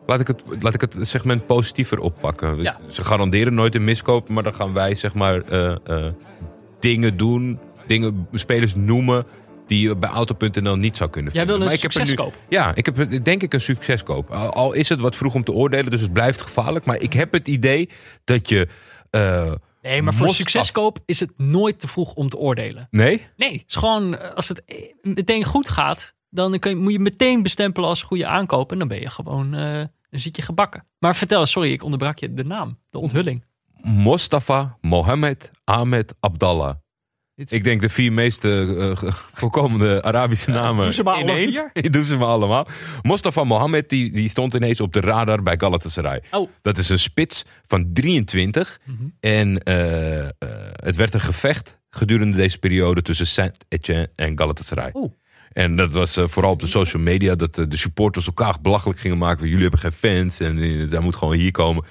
Laat 0.05 0.19
ik, 0.19 0.27
het, 0.27 0.41
laat 0.59 0.73
ik 0.73 0.81
het 0.81 0.97
segment 1.01 1.45
positiever 1.45 1.99
oppakken. 1.99 2.61
Ja. 2.61 2.77
Ze 2.87 3.03
garanderen 3.03 3.53
nooit 3.53 3.75
een 3.75 3.83
miskoop, 3.83 4.29
maar 4.29 4.43
dan 4.43 4.53
gaan 4.53 4.73
wij 4.73 4.95
zeg 4.95 5.13
maar 5.13 5.41
dingen 6.79 7.17
doen, 7.17 7.59
dingen, 7.87 8.27
spelers 8.33 8.75
noemen 8.75 9.25
die 9.67 9.81
je 9.87 9.95
bij 9.95 10.09
Auto.nl 10.09 10.75
niet 10.75 10.97
zou 10.97 11.09
kunnen 11.09 11.33
Jij 11.33 11.45
vinden. 11.45 11.59
wil 11.59 11.67
een 11.67 11.71
Maar 11.79 11.83
ik 11.85 11.93
heb 11.93 11.93
nu- 11.93 11.97
succeskoop. 11.99 12.33
Ja, 12.49 12.75
ik 12.75 12.85
heb 12.85 13.23
denk 13.23 13.43
ik 13.43 13.53
een 13.53 13.61
succeskoop. 13.61 14.29
Al, 14.29 14.53
al 14.53 14.73
is 14.73 14.89
het 14.89 14.99
wat 15.01 15.15
vroeg 15.15 15.33
om 15.33 15.43
te 15.43 15.51
oordelen, 15.51 15.91
dus 15.91 16.01
het 16.01 16.13
blijft 16.13 16.41
gevaarlijk. 16.41 16.85
Maar 16.85 16.99
ik 17.01 17.13
heb 17.13 17.31
het 17.33 17.47
idee 17.47 17.89
dat 18.23 18.49
je... 18.49 18.67
eh, 19.09 19.51
Nee, 19.81 20.01
maar 20.01 20.13
voor 20.13 20.29
succeskoop 20.29 20.99
is 21.05 21.19
het 21.19 21.31
nooit 21.37 21.79
te 21.79 21.87
vroeg 21.87 22.13
om 22.13 22.29
te 22.29 22.37
oordelen. 22.37 22.87
nee? 22.91 23.25
Nee, 23.35 23.51
het 23.51 23.63
is 23.67 23.75
gewoon, 23.75 24.17
eh, 24.17 24.33
als 24.33 24.47
het 24.47 24.65
eh, 24.65 24.77
meteen 25.01 25.43
goed 25.43 25.69
gaat, 25.69 26.13
dan 26.29 26.59
kun 26.59 26.69
je, 26.71 26.75
moet 26.77 26.91
je 26.91 26.99
meteen 26.99 27.41
bestempelen 27.41 27.89
als 27.89 28.01
goede 28.01 28.27
aankoop. 28.27 28.71
En 28.71 28.79
dan 28.79 28.87
ben 28.87 28.99
je 28.99 29.09
gewoon, 29.09 29.53
eh, 29.53 29.73
dan 30.09 30.19
zit 30.19 30.35
je 30.35 30.41
gebakken. 30.41 30.83
Maar 30.99 31.15
vertel, 31.15 31.45
sorry, 31.45 31.71
ik 31.71 31.83
onderbrak 31.83 32.19
je 32.19 32.33
de 32.33 32.43
naam, 32.43 32.77
de 32.89 32.97
onthulling. 32.99 33.43
Mostafa 33.83 34.77
Mohammed 34.81 35.49
Ahmed 35.63 36.13
Abdallah. 36.19 36.75
Ik 37.35 37.63
denk 37.63 37.81
de 37.81 37.89
vier 37.89 38.11
meest 38.13 38.45
eh, 38.45 38.91
voorkomende 39.33 40.01
Arabische 40.01 40.51
namen. 40.51 40.83
doe 40.83 40.93
ze 40.93 41.03
maar 41.03 41.13
alle 41.13 41.23
ineens. 41.23 41.61
vier. 41.73 41.91
doe 41.91 42.03
ze 42.03 42.15
maar 42.15 42.27
allemaal. 42.27 42.67
Mostafa 43.01 43.43
Mohammed 43.43 43.89
die, 43.89 44.11
die 44.11 44.29
stond 44.29 44.53
ineens 44.53 44.81
op 44.81 44.93
de 44.93 44.99
radar 44.99 45.43
bij 45.43 45.55
Galatasaray. 45.57 46.21
Oh. 46.31 46.49
Dat 46.61 46.77
is 46.77 46.89
een 46.89 46.99
spits 46.99 47.45
van 47.67 47.93
23. 47.93 48.79
Mhm. 48.83 49.03
En 49.19 49.63
eh, 49.63 50.23
eh, 50.25 50.29
het 50.73 50.95
werd 50.95 51.13
een 51.13 51.19
gevecht 51.19 51.77
gedurende 51.89 52.37
deze 52.37 52.59
periode 52.59 53.01
tussen 53.01 53.27
Saint-Etienne 53.27 54.09
en 54.15 54.37
Galatasaray. 54.37 54.89
Oeh. 54.93 55.11
En 55.53 55.75
dat 55.75 55.93
was 55.93 56.17
vooral 56.23 56.51
op 56.51 56.59
de 56.59 56.67
social 56.67 57.01
media 57.01 57.35
dat 57.35 57.55
de 57.55 57.77
supporters 57.77 58.25
elkaar 58.27 58.55
belachelijk 58.61 58.99
gingen 58.99 59.17
maken. 59.17 59.37
van, 59.39 59.47
Jullie 59.47 59.61
hebben 59.61 59.79
geen 59.79 59.91
fans 59.91 60.39
en 60.39 60.59
eh, 60.59 60.87
zij 60.87 60.99
moet 60.99 61.15
gewoon 61.15 61.33
hier 61.35 61.51
komen. 61.51 61.83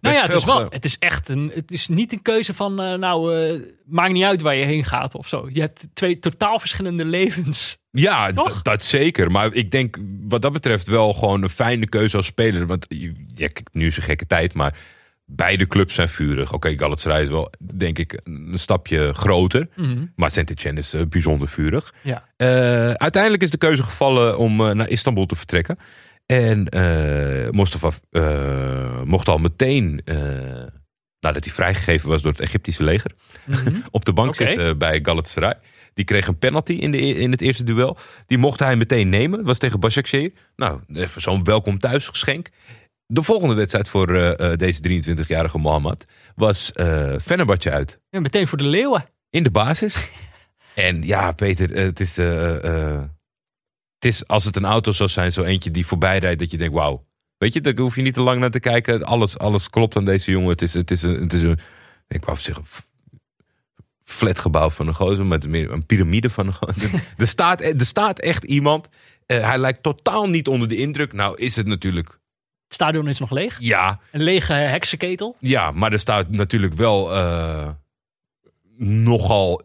Nou 0.00 0.14
ja, 0.14 0.22
het 0.22 0.32
is, 0.32 0.44
wel, 0.44 0.66
het 0.70 0.84
is 0.84 0.98
echt 0.98 1.28
een, 1.28 1.50
het 1.54 1.72
is 1.72 1.88
niet 1.88 2.12
een 2.12 2.22
keuze 2.22 2.54
van, 2.54 2.82
eh, 2.82 2.94
nou, 2.94 3.36
eh, 3.36 3.60
maakt 3.84 4.12
niet 4.12 4.24
uit 4.24 4.40
waar 4.40 4.54
je 4.54 4.64
heen 4.64 4.84
gaat 4.84 5.14
of 5.14 5.28
zo. 5.28 5.48
Je 5.52 5.60
hebt 5.60 5.88
twee 5.92 6.18
totaal 6.18 6.58
verschillende 6.58 7.04
levens. 7.04 7.78
Ja, 7.90 8.30
Toch? 8.30 8.62
dat 8.62 8.84
zeker. 8.84 9.30
Maar 9.30 9.54
ik 9.54 9.70
denk 9.70 9.96
wat 10.20 10.42
dat 10.42 10.52
betreft 10.52 10.86
wel 10.86 11.12
gewoon 11.12 11.42
een 11.42 11.48
fijne 11.48 11.88
keuze 11.88 12.16
als 12.16 12.26
speler. 12.26 12.66
Want 12.66 12.86
ja, 13.34 13.48
nu 13.72 13.86
is 13.86 13.96
een 13.96 14.02
gekke 14.02 14.26
tijd, 14.26 14.54
maar 14.54 14.76
beide 15.24 15.66
clubs 15.66 15.94
zijn 15.94 16.08
vurig. 16.08 16.52
Oké, 16.52 16.78
Galatasaray 16.78 17.22
is 17.22 17.28
wel, 17.28 17.52
denk 17.74 17.98
ik, 17.98 18.20
een 18.24 18.58
stapje 18.58 19.12
groter. 19.12 19.68
Maar 20.16 20.30
Saint-Etienne 20.30 20.80
is 20.80 20.94
eh, 20.94 21.02
bijzonder 21.08 21.48
vurig. 21.48 21.94
Ja. 22.02 22.22
Uiteindelijk 22.96 23.42
is 23.42 23.50
de 23.50 23.58
keuze 23.58 23.82
gevallen 23.82 24.38
om 24.38 24.56
naar 24.56 24.88
Istanbul 24.88 25.26
te 25.26 25.36
vertrekken. 25.36 25.78
En 26.32 26.68
eh 26.68 27.50
Mustafa 27.50 27.90
eh, 28.10 29.02
mocht 29.02 29.28
al 29.28 29.38
meteen, 29.38 30.00
eh, 30.04 30.16
nadat 31.20 31.44
hij 31.44 31.54
vrijgegeven 31.54 32.08
was 32.08 32.22
door 32.22 32.32
het 32.32 32.40
Egyptische 32.40 32.84
leger, 32.84 33.12
op 33.90 34.04
de 34.04 34.12
bank 34.12 34.28
Oké. 34.28 34.46
zitten 34.46 34.78
bij 34.78 35.00
Galatasaray. 35.02 35.54
Die 35.94 36.04
kreeg 36.04 36.26
een 36.26 36.38
penalty 36.38 36.72
in, 36.72 36.90
de, 36.90 36.98
in 36.98 37.30
het 37.30 37.40
eerste 37.40 37.64
duel. 37.64 37.96
Die 38.26 38.38
mocht 38.38 38.60
hij 38.60 38.76
meteen 38.76 39.08
nemen. 39.08 39.38
Dat 39.38 39.46
was 39.46 39.58
tegen 39.58 39.80
Başakşehir. 39.80 40.32
Nou, 40.56 40.80
even 40.92 41.20
zo'n 41.20 41.44
welkom 41.44 41.78
thuisgeschenk. 41.78 42.48
De 43.06 43.22
volgende 43.22 43.54
wedstrijd 43.54 43.88
voor 43.88 44.06
deze 44.56 45.02
23-jarige 45.02 45.58
Mohammed 45.58 46.06
was 46.34 46.70
Fenerbahce 47.22 47.70
uit. 47.70 48.00
Ja, 48.10 48.20
meteen 48.20 48.46
voor 48.46 48.58
de 48.58 48.66
leeuwen. 48.66 49.04
In 49.30 49.42
de 49.42 49.50
basis. 49.50 50.10
en 50.74 51.02
ja, 51.02 51.32
Peter, 51.32 51.76
het 51.76 52.00
is, 52.00 52.18
het 53.98 54.04
is 54.04 54.26
als 54.26 54.44
het 54.44 54.56
een 54.56 54.64
auto 54.64 54.92
zou 54.92 55.08
zijn, 55.08 55.32
zo 55.32 55.42
eentje 55.42 55.70
die 55.70 55.86
voorbij 55.86 56.18
rijdt, 56.18 56.38
dat 56.38 56.50
je 56.50 56.56
denkt, 56.56 56.74
wauw. 56.74 57.06
Weet 57.38 57.52
je, 57.52 57.60
daar 57.60 57.76
hoef 57.76 57.96
je 57.96 58.02
niet 58.02 58.14
te 58.14 58.20
lang 58.22 58.40
naar 58.40 58.50
te 58.50 58.60
kijken. 58.60 59.02
Alles, 59.04 59.38
alles 59.38 59.70
klopt 59.70 59.96
aan 59.96 60.04
deze 60.04 60.30
jongen. 60.30 60.48
Het 60.50 60.62
is, 60.62 60.74
het 60.74 60.90
is 60.90 61.02
een, 61.02 61.20
het 61.20 61.32
is 61.32 61.42
een 61.42 61.58
ik 62.08 62.24
wou 62.24 62.38
zeggen, 62.38 62.64
flatgebouw 64.04 64.70
van 64.70 64.86
een 64.88 64.94
gozer, 64.94 65.26
meer 65.26 65.70
een 65.70 65.86
piramide 65.86 66.30
van 66.30 66.46
een 66.46 66.54
gozer. 66.54 67.02
er, 67.16 67.26
staat, 67.26 67.60
er 67.60 67.86
staat 67.86 68.18
echt 68.18 68.44
iemand. 68.44 68.88
eh, 69.26 69.42
hij 69.48 69.58
lijkt 69.58 69.82
totaal 69.82 70.28
niet 70.28 70.48
onder 70.48 70.68
de 70.68 70.76
indruk. 70.76 71.12
Nou 71.12 71.36
is 71.38 71.56
het 71.56 71.66
natuurlijk, 71.66 72.08
Het 72.64 72.74
stadion 72.74 73.08
is 73.08 73.18
nog 73.18 73.30
leeg. 73.30 73.56
ja, 73.60 74.00
Een 74.12 74.22
lege 74.22 74.52
heksenketel. 74.52 75.36
ja, 75.40 75.70
maar 75.70 75.92
er 75.92 75.98
staat 75.98 76.30
natuurlijk 76.30 76.74
wel 76.74 77.14
eh, 77.14 77.68
nogal 78.76 79.62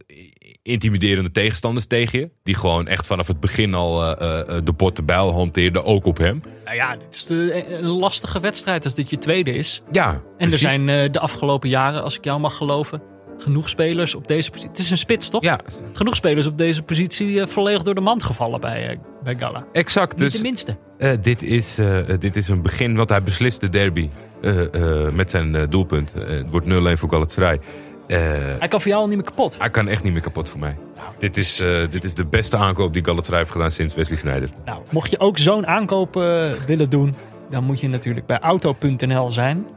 intimiderende 0.64 1.32
tegenstanders 1.32 1.86
tegen 1.86 2.20
je. 2.20 2.30
Die 2.44 2.56
gewoon 2.56 2.88
echt 2.88 3.06
vanaf 3.08 3.28
het 3.28 3.40
begin 3.40 3.74
al 3.74 4.16
eh, 4.18 4.40
eh, 4.40 4.66
de 4.66 4.72
botte 4.72 5.04
bijl 5.04 5.34
hanteerden, 5.34 5.84
ook 5.86 6.06
op 6.06 6.18
hem. 6.18 6.42
Nou 6.66 6.76
ja, 6.76 6.96
dit 6.96 7.14
is 7.16 7.26
de, 7.26 7.66
een 7.78 7.86
lastige 7.86 8.40
wedstrijd 8.40 8.84
als 8.86 8.96
dit 8.96 9.10
je 9.10 9.18
tweede 9.18 9.52
is. 9.54 9.82
Ja, 9.92 10.10
En 10.12 10.22
precies. 10.50 10.64
er 10.64 10.70
zijn 10.70 10.90
eh, 10.90 11.12
de 11.12 11.20
afgelopen 11.20 11.70
jaren, 11.70 12.04
als 12.04 12.18
ik 12.18 12.24
jou 12.24 12.40
mag 12.40 12.56
geloven, 12.58 13.02
genoeg 13.38 13.70
spelers 13.70 14.16
op 14.16 14.28
deze 14.28 14.50
positie. 14.50 14.70
Het 14.70 14.80
is 14.80 14.90
een 14.90 14.98
spits, 14.98 15.30
toch? 15.30 15.42
Ja, 15.42 15.60
Genoeg 15.94 16.16
spelers 16.16 16.46
op 16.46 16.58
deze 16.58 16.82
positie 16.84 17.42
eh, 17.42 17.48
volledig 17.48 17.84
door 17.84 17.96
de 17.96 18.02
mand 18.02 18.24
gevallen 18.24 18.60
bij, 18.62 18.88
eh, 18.90 18.98
bij 19.24 19.36
Gala. 19.36 19.66
exact. 19.72 20.12
Niet 20.18 20.24
Dus 20.24 20.34
de 20.34 20.42
minste. 20.42 20.78
eh, 20.98 21.12
dit, 21.22 21.42
is, 21.44 21.78
eh, 21.78 21.98
dit 22.20 22.36
is 22.36 22.48
een 22.48 22.62
begin, 22.62 22.96
want 22.96 23.10
hij 23.10 23.24
beslist 23.24 23.62
de 23.62 23.70
derby 23.70 24.10
eh, 24.42 24.74
eh, 25.06 25.14
met 25.14 25.32
zijn 25.32 25.56
eh, 25.56 25.64
doelpunt. 25.70 26.12
Eh, 26.18 26.28
het 26.28 26.50
wordt 26.50 26.66
0-1 26.68 26.98
voor 26.98 27.10
Galatasaray. 27.10 27.60
Eh, 28.08 28.18
Hij 28.60 28.68
kan 28.68 28.82
voor 28.82 28.90
jou 28.90 29.02
al 29.02 29.08
niet 29.08 29.16
meer 29.16 29.26
kapot. 29.26 29.58
hij 29.58 29.70
kan 29.70 29.88
echt 29.88 30.04
niet 30.04 30.14
meer 30.14 30.22
kapot 30.22 30.50
voor 30.50 30.60
mij. 30.60 30.78
Dit 31.20 31.38
is, 31.38 31.60
eh, 31.60 31.90
dit 31.90 32.04
is 32.04 32.14
de 32.14 32.26
beste 32.26 32.58
aankoop 32.58 32.94
die 32.94 33.06
Galatasaray 33.06 33.40
heeft 33.40 33.52
gedaan 33.52 33.72
sinds 33.72 33.96
Wesley 33.96 34.18
Sneijder. 34.18 34.50
Nou, 34.66 34.82
mocht 34.92 35.12
je 35.12 35.20
ook 35.20 35.38
zo'n 35.38 35.68
aankoop 35.68 36.16
eh, 36.16 36.52
willen 36.52 36.90
doen, 36.90 37.16
dan 37.50 37.64
moet 37.64 37.80
je 37.80 37.88
natuurlijk 37.90 38.26
bij 38.26 38.40
auto.nl 38.40 39.32
zijn. 39.32 39.68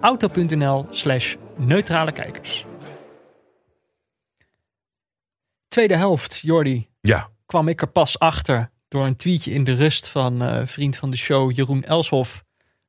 Auto.nl 0.00 0.86
slash 0.90 1.34
neutrale 1.56 2.12
kijkers. 2.12 2.64
Tweede 5.68 5.96
helft, 5.96 6.38
Jordi, 6.42 6.88
Ja, 7.00 7.28
kwam 7.46 7.68
ik 7.68 7.80
er 7.80 7.88
pas 7.88 8.18
achter 8.18 8.70
door 8.88 9.06
een 9.06 9.16
tweetje 9.16 9.52
in 9.52 9.64
de 9.64 9.72
rust 9.72 10.08
van 10.08 10.66
vriend 10.66 10.96
van 10.96 11.10
de 11.10 11.16
show 11.16 11.52
Jeroen 11.56 11.84
Elshoff. 11.84 12.44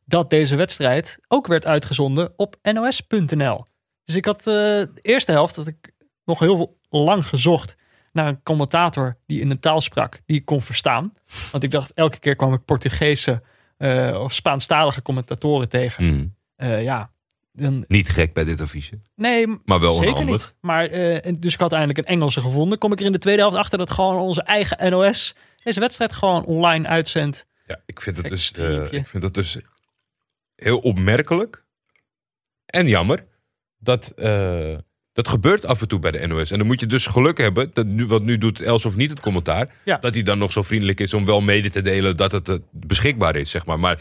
Dat 0.06 0.30
deze 0.30 0.56
wedstrijd 0.56 1.20
ook 1.28 1.48
werd 1.48 1.66
uitgezonden 1.66 2.34
op 2.36 2.56
nos.nl. 2.62 3.66
Dus 4.06 4.16
ik 4.16 4.26
had 4.26 4.40
eh, 4.40 4.54
de 4.54 5.00
eerste 5.02 5.32
helft 5.32 5.56
dat 5.56 5.68
ik 5.68 5.92
nog 6.26 6.40
heel 6.40 6.78
lang 6.90 7.28
gezocht 7.28 7.76
naar 8.12 8.28
een 8.28 8.44
commentator 8.44 9.18
die 9.26 9.42
in 9.42 9.52
een 9.52 9.60
taal 9.60 9.82
sprak 9.82 10.20
die 10.26 10.38
ik 10.38 10.46
kon 10.46 10.62
verstaan. 10.62 11.14
Want 11.52 11.64
ik 11.64 11.72
dacht 11.72 11.92
elke 11.94 12.20
keer 12.20 12.36
kwam 12.36 12.54
ik 12.54 12.66
Portugese 12.66 13.42
eh, 13.78 14.20
of 14.22 14.34
Spaanstalige 14.34 15.02
commentatoren 15.02 15.70
tegen. 15.70 16.04
Mm. 16.06 16.36
Eh, 16.56 16.84
ja, 16.84 17.12
dan, 17.54 17.84
niet 17.88 18.10
gek 18.10 18.34
bij 18.34 18.44
dit 18.44 18.62
affiche. 18.62 19.02
nee, 19.16 19.48
Maar 19.66 19.80
wel 19.80 19.94
Zeker 19.94 20.10
onhandig. 20.10 20.42
niet. 20.42 20.56
Maar, 20.62 20.90
dus 21.40 21.54
ik 21.54 21.60
had 21.60 21.72
eindelijk 21.72 22.00
een 22.00 22.16
Engelse 22.16 22.42
gevonden. 22.42 22.78
Kom 22.78 22.92
ik 22.92 23.00
er 23.00 23.06
in 23.06 23.12
de 23.12 23.18
tweede 23.18 23.42
helft 23.42 23.58
achter 23.58 23.78
dat 23.78 23.92
gewoon 23.92 24.16
onze 24.16 24.44
eigen 24.44 24.92
NOS 24.92 25.36
deze 25.64 25.80
wedstrijd 25.80 26.14
gewoon 26.14 26.46
online 26.46 26.88
uitzendt. 26.88 27.46
Ja, 27.68 27.82
ik 27.86 28.02
vind 28.02 28.16
dat 28.16 28.28
dus, 28.28 28.52
ik 28.92 29.08
vind 29.08 29.24
dat 29.24 29.34
dus 29.34 29.58
heel 30.56 30.80
opmerkelijk 30.80 31.64
en 32.66 32.88
jammer 32.88 33.26
dat 33.82 34.14
eh, 34.18 34.76
dat 35.14 35.28
gebeurt 35.28 35.66
af 35.66 35.82
en 35.82 35.88
toe 35.88 36.00
bij 36.00 36.12
de 36.12 36.28
NOS. 36.28 36.52
En 36.52 36.58
dan 36.58 36.68
moet 36.68 36.80
je 36.80 36.88
dus 36.88 37.06
geluk 37.08 37.38
hebben, 37.38 37.70
dat 37.74 37.86
nu, 37.86 38.06
wat 38.06 38.24
nu 38.24 38.38
doet 38.38 38.62
Els 38.62 38.86
of 38.86 38.96
niet 38.96 39.10
het 39.10 39.20
commentaar, 39.20 39.70
Ja. 39.86 39.98
dat 39.98 40.14
hij 40.14 40.24
dan 40.24 40.38
nog 40.38 40.52
zo 40.52 40.62
vriendelijk 40.62 41.00
is 41.00 41.14
om 41.14 41.26
wel 41.26 41.42
mede 41.42 41.70
te 41.70 41.82
delen 41.82 42.18
dat 42.18 42.32
het 42.32 42.50
eh, 42.50 42.56
beschikbaar 42.72 43.36
is, 43.36 43.52
zeg 43.52 43.66
maar. 43.66 43.80
Maar 43.80 44.00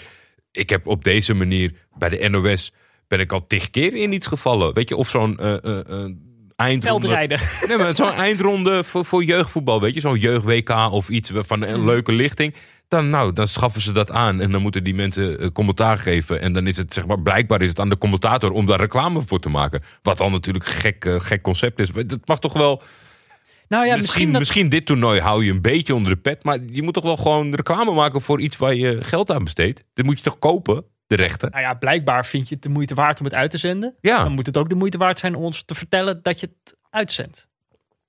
ik 0.52 0.70
heb 0.70 0.86
op 0.86 1.04
deze 1.04 1.34
manier 1.34 1.72
bij 1.98 2.08
de 2.08 2.28
NOS 2.28 2.72
ben 3.08 3.20
ik 3.20 3.32
al 3.32 3.46
tig 3.46 3.70
keer 3.70 3.94
in 3.94 4.12
iets 4.12 4.26
gevallen. 4.26 4.74
Weet 4.74 4.88
je, 4.88 4.96
of 4.96 5.08
zo'n 5.08 5.38
eh, 5.38 5.54
eindronde. 6.56 7.06
Veldrijden. 7.06 7.40
Nee, 7.68 7.76
maar 7.76 7.96
zo'n 7.96 8.12
eindronde 8.12 8.84
voor, 8.84 9.04
voor 9.04 9.24
jeugdvoetbal, 9.24 9.80
weet 9.80 9.94
je, 9.94 10.00
zo'n 10.00 10.18
jeugd-WK 10.18 10.70
of 10.70 11.08
iets 11.08 11.30
van 11.34 11.62
een 11.62 11.84
leuke 11.84 12.12
lichting. 12.12 12.54
Dan, 12.90 13.10
nou, 13.10 13.32
dan 13.32 13.48
schaffen 13.48 13.80
ze 13.80 13.92
dat 13.92 14.10
aan 14.10 14.40
en 14.40 14.50
dan 14.50 14.62
moeten 14.62 14.84
die 14.84 14.94
mensen 14.94 15.38
eh, 15.38 15.48
commentaar 15.52 15.98
geven. 15.98 16.40
En 16.40 16.52
dan 16.52 16.66
is 16.66 16.76
het, 16.76 16.92
zeg 16.92 17.06
maar, 17.06 17.20
blijkbaar 17.20 17.62
is 17.62 17.68
het 17.68 17.78
aan 17.78 17.88
de 17.88 17.98
commentator 17.98 18.50
om 18.50 18.66
daar 18.66 18.80
reclame 18.80 19.20
voor 19.20 19.40
te 19.40 19.48
maken. 19.48 19.82
Wat 20.02 20.20
al 20.20 20.30
natuurlijk 20.30 20.66
een 20.66 20.72
gek, 20.72 21.04
eh, 21.04 21.20
gek 21.20 21.42
concept 21.42 21.78
is. 21.78 21.90
Dat 21.90 22.18
mag 22.24 22.38
toch 22.38 22.52
wel. 22.52 22.82
Nou 23.68 23.86
ja, 23.86 23.96
misschien, 23.96 23.96
misschien, 23.96 24.30
dat, 24.30 24.40
misschien 24.40 24.68
dit 24.68 24.86
toernooi 24.86 25.20
hou 25.20 25.44
je 25.44 25.50
een 25.50 25.62
beetje 25.62 25.94
onder 25.94 26.14
de 26.14 26.20
pet. 26.20 26.44
Maar 26.44 26.58
je 26.70 26.82
moet 26.82 26.94
toch 26.94 27.04
wel 27.04 27.16
gewoon 27.16 27.54
reclame 27.54 27.92
maken 27.92 28.20
voor 28.20 28.40
iets 28.40 28.56
waar 28.56 28.74
je 28.74 29.02
geld 29.02 29.30
aan 29.30 29.44
besteedt. 29.44 29.84
Dit 29.92 30.04
moet 30.04 30.16
je 30.16 30.24
toch 30.24 30.38
kopen, 30.38 30.84
de 31.06 31.16
rechten? 31.16 31.50
nou 31.50 31.62
ja, 31.62 31.74
blijkbaar 31.74 32.26
vind 32.26 32.48
je 32.48 32.54
het 32.54 32.62
de 32.62 32.68
moeite 32.68 32.94
waard 32.94 33.18
om 33.18 33.24
het 33.24 33.34
uit 33.34 33.50
te 33.50 33.58
zenden. 33.58 33.94
Ja. 34.00 34.22
Dan 34.22 34.32
moet 34.32 34.46
het 34.46 34.56
ook 34.56 34.68
de 34.68 34.74
moeite 34.74 34.98
waard 34.98 35.18
zijn 35.18 35.34
om 35.34 35.42
ons 35.42 35.62
te 35.62 35.74
vertellen 35.74 36.22
dat 36.22 36.40
je 36.40 36.46
het 36.46 36.76
uitzendt. 36.90 37.48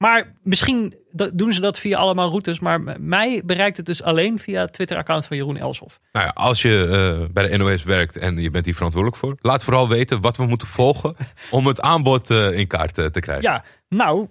Maar 0.02 0.34
misschien 0.44 0.96
doen 1.34 1.54
ze 1.54 1.62
dat 1.62 1.80
via 1.80 1.98
allemaal 1.98 2.30
routes. 2.30 2.60
Maar 2.60 3.02
mij 3.02 3.42
bereikt 3.46 3.78
het 3.78 3.86
dus 3.86 4.04
alleen 4.04 4.40
via 4.40 4.62
het 4.62 4.74
Twitter-account 4.74 5.26
van 5.26 5.38
Jeroen 5.38 5.58
Elshoff. 5.58 6.00
Nou 6.12 6.26
ja, 6.26 6.32
als 6.32 6.62
je 6.62 6.88
eh, 6.88 7.34
bij 7.34 7.48
de 7.48 7.58
NOS 7.58 7.84
werkt 7.84 8.18
en 8.18 8.38
je 8.38 8.50
bent 8.50 8.66
hier 8.66 8.74
verantwoordelijk 8.74 9.22
voor, 9.22 9.38
laat 9.42 9.64
vooral 9.64 9.90
weten 9.90 10.22
wat 10.22 10.38
we 10.38 10.46
moeten 10.46 10.68
volgen 10.68 11.16
om 11.52 11.68
het 11.68 11.82
aanbod 11.82 12.30
eh, 12.30 12.58
in 12.58 12.68
kaart 12.68 12.98
eh, 12.98 13.06
te 13.06 13.20
krijgen. 13.20 13.52
Ja, 13.52 13.64
nou, 13.90 14.28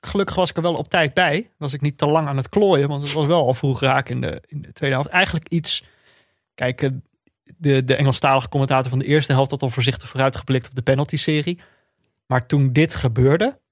gelukkig 0.00 0.34
was 0.34 0.50
ik 0.50 0.56
er 0.56 0.62
wel 0.62 0.74
op 0.74 0.88
tijd 0.88 1.14
bij. 1.14 1.50
Was 1.58 1.72
ik 1.72 1.80
niet 1.80 1.98
te 1.98 2.06
lang 2.06 2.28
aan 2.28 2.36
het 2.36 2.48
klooien, 2.48 2.88
want 2.88 3.02
het 3.02 3.12
was 3.12 3.26
wel 3.26 3.46
al 3.46 3.54
vroeg 3.54 3.80
raak 3.80 4.08
in 4.08 4.20
de, 4.20 4.42
in 4.46 4.62
de 4.62 4.72
tweede 4.72 4.94
helft. 4.94 5.10
Eigenlijk 5.10 5.48
iets, 5.48 5.84
kijk, 6.54 6.90
de, 7.56 7.84
de 7.84 7.96
Engelstalige 7.96 8.48
commentator 8.48 8.90
van 8.90 8.98
de 8.98 9.06
eerste 9.06 9.32
helft 9.32 9.50
had 9.50 9.62
al 9.62 9.70
voorzichtig 9.70 10.08
vooruitgeblikt 10.08 10.68
op 10.68 10.74
de 10.74 10.82
penalty-serie. 10.82 11.60
Maar 12.26 12.46
toen 12.46 12.72
dit 12.72 12.94
gebeurde, 12.94 13.62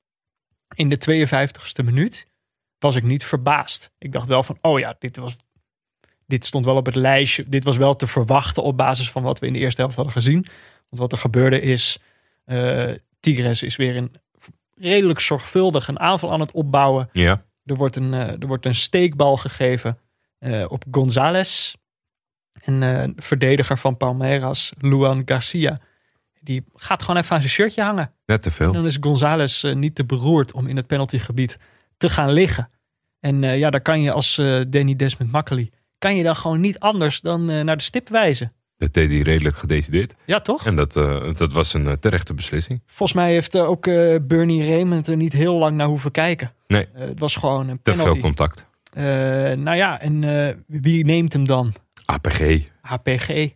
in 0.75 0.89
de 0.89 1.29
52ste 1.29 1.85
minuut, 1.85 2.27
was 2.79 2.97
ik 2.97 3.03
niet 3.03 3.25
verbaasd. 3.25 3.93
Ik 3.99 4.13
dacht 4.13 4.29
wel 4.29 4.43
van, 4.43 4.59
oh 4.61 4.79
ja, 4.79 4.97
dit 4.99 5.17
was... 5.17 5.37
Dit 6.27 6.45
stond 6.45 6.65
wel 6.65 6.77
op 6.77 6.87
het 6.87 6.95
lijstje. 6.95 7.45
Dit 7.49 7.65
was 7.65 7.77
wel 7.77 7.97
te 7.97 8.07
verwachten 8.07 8.63
op 8.63 8.77
basis 8.77 9.11
van 9.11 9.23
wat 9.23 9.39
we 9.39 9.47
in 9.47 9.53
de 9.53 9.59
eerste 9.59 9.81
helft 9.81 9.97
hadden 9.97 10.15
gezien. 10.15 10.47
Want 10.89 11.01
wat 11.01 11.13
er 11.13 11.19
gebeurde 11.19 11.61
is, 11.61 11.99
eh, 12.45 12.91
Tigres 13.21 13.63
is 13.63 13.77
weer 13.77 13.97
een 13.97 14.13
redelijk 14.75 15.21
zorgvuldig 15.21 15.89
een 15.89 15.99
aanval 15.99 16.33
aan 16.33 16.41
het 16.41 16.53
opbouwen. 16.53 17.09
Ja. 17.13 17.45
Er 17.65 17.75
wordt 17.75 17.97
een, 17.97 18.15
eh, 18.15 18.41
er 18.41 18.47
wordt 18.47 18.67
een 18.67 18.75
steekbal 18.75 19.37
gegeven 19.37 19.99
eh, 20.39 20.65
op 20.69 20.85
González. 20.91 21.75
En 22.65 22.81
de 22.81 23.13
verdediger 23.17 23.79
van 23.79 23.97
Palmeiras, 23.97 24.73
Luan 24.79 25.23
Garcia, 25.25 25.81
die 26.45 26.65
gaat 26.75 27.03
gewoon 27.03 27.21
even 27.21 27.35
aan 27.35 27.41
zijn 27.41 27.53
shirtje 27.53 27.83
hangen. 27.83 28.13
Net 28.27 28.43
te 28.43 28.49
En 28.49 28.55
veel. 28.55 28.73
dan 28.73 28.87
is 28.87 28.97
González 29.01 29.65
eh, 29.65 29.75
niet 29.75 29.95
te 29.95 30.05
beroerd 30.05 30.53
om 30.53 30.67
in 30.67 30.77
het 30.77 30.87
penaltygebied 30.87 31.59
te 31.97 32.09
gaan 32.09 32.31
liggen. 32.33 32.69
En 33.21 33.45
eh, 33.45 33.59
ja, 33.59 33.71
daar 33.71 33.81
kan 33.81 34.01
je 34.03 34.13
als 34.13 34.39
eh, 34.39 34.61
Danny 34.69 34.97
Desmond 34.97 35.33
Makkely, 35.33 35.71
kan 35.99 36.17
je 36.17 36.23
dan 36.23 36.37
gewoon 36.37 36.61
niet 36.61 36.79
anders 36.79 37.21
dan 37.21 37.45
naar 37.45 37.77
de 37.77 37.83
stip 37.83 38.09
wijzen. 38.09 38.53
Dat 38.77 38.93
deed 38.95 39.11
hij 39.11 39.21
redelijk 39.21 39.57
gedecideerd. 39.57 40.15
Ja, 40.27 40.41
toch? 40.41 40.67
En 40.67 40.77
dat, 40.77 40.93
dat 41.39 41.53
was 41.53 41.75
een 41.75 41.99
terechte 41.99 42.35
beslissing. 42.35 42.83
Volgens 42.87 43.13
mij 43.19 43.33
heeft 43.33 43.57
ook 43.57 43.85
Bernie 44.27 44.69
Raymond 44.69 45.09
er 45.09 45.17
niet 45.17 45.33
heel 45.33 45.55
lang 45.59 45.77
naar 45.77 45.87
hoeven 45.87 46.11
kijken. 46.11 46.53
Nee. 46.67 46.87
Het 46.93 47.19
was 47.19 47.37
gewoon 47.37 47.69
een 47.69 47.81
Te 47.83 47.91
penalty. 47.91 48.11
veel 48.13 48.21
contact. 48.21 48.67
Nou 49.59 49.77
ja, 49.77 50.01
en 50.01 50.65
wie 50.67 51.05
neemt 51.05 51.33
hem 51.33 51.45
dan? 51.47 51.73
APG. 52.05 52.59
HPG. 52.81 53.49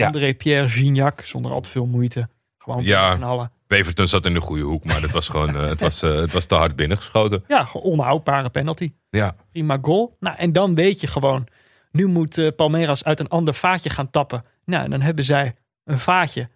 Ja. 0.00 0.06
André 0.06 0.34
Pierre 0.34 0.68
Gignac, 0.68 1.20
zonder 1.24 1.52
al 1.52 1.60
te 1.60 1.68
veel 1.68 1.86
moeite. 1.86 2.28
Gewoon 2.58 2.82
Ja. 2.82 3.16
knallen. 3.16 3.52
Weverton 3.66 4.06
zat 4.08 4.26
in 4.26 4.34
de 4.34 4.40
goede 4.40 4.62
hoek, 4.62 4.84
maar 4.84 5.02
het 5.02 5.10
was 5.10 5.28
gewoon 5.28 5.56
eh, 5.56 5.68
het 5.68 5.80
was, 5.80 6.02
eh, 6.02 6.14
het 6.14 6.32
was 6.32 6.44
te 6.44 6.54
hard 6.54 6.76
binnengeschoten. 6.76 7.44
Ja, 7.48 7.68
onhoudbare 7.72 8.50
penalty. 8.50 8.92
Ja. 9.10 9.36
Prima 9.52 9.78
goal. 9.82 10.16
Nou, 10.20 10.36
en 10.36 10.52
dan 10.52 10.74
weet 10.74 11.00
je 11.00 11.06
gewoon, 11.06 11.46
nu 11.90 12.06
moet 12.06 12.38
eh, 12.38 12.48
Palmeiras 12.56 13.04
uit 13.04 13.20
een 13.20 13.28
ander 13.28 13.54
vaatje 13.54 13.90
gaan 13.90 14.10
tappen. 14.10 14.44
Nou, 14.64 14.84
en 14.84 14.90
dan 14.90 15.00
hebben 15.00 15.24
zij 15.24 15.54
een 15.84 15.98
vaatje 15.98 16.48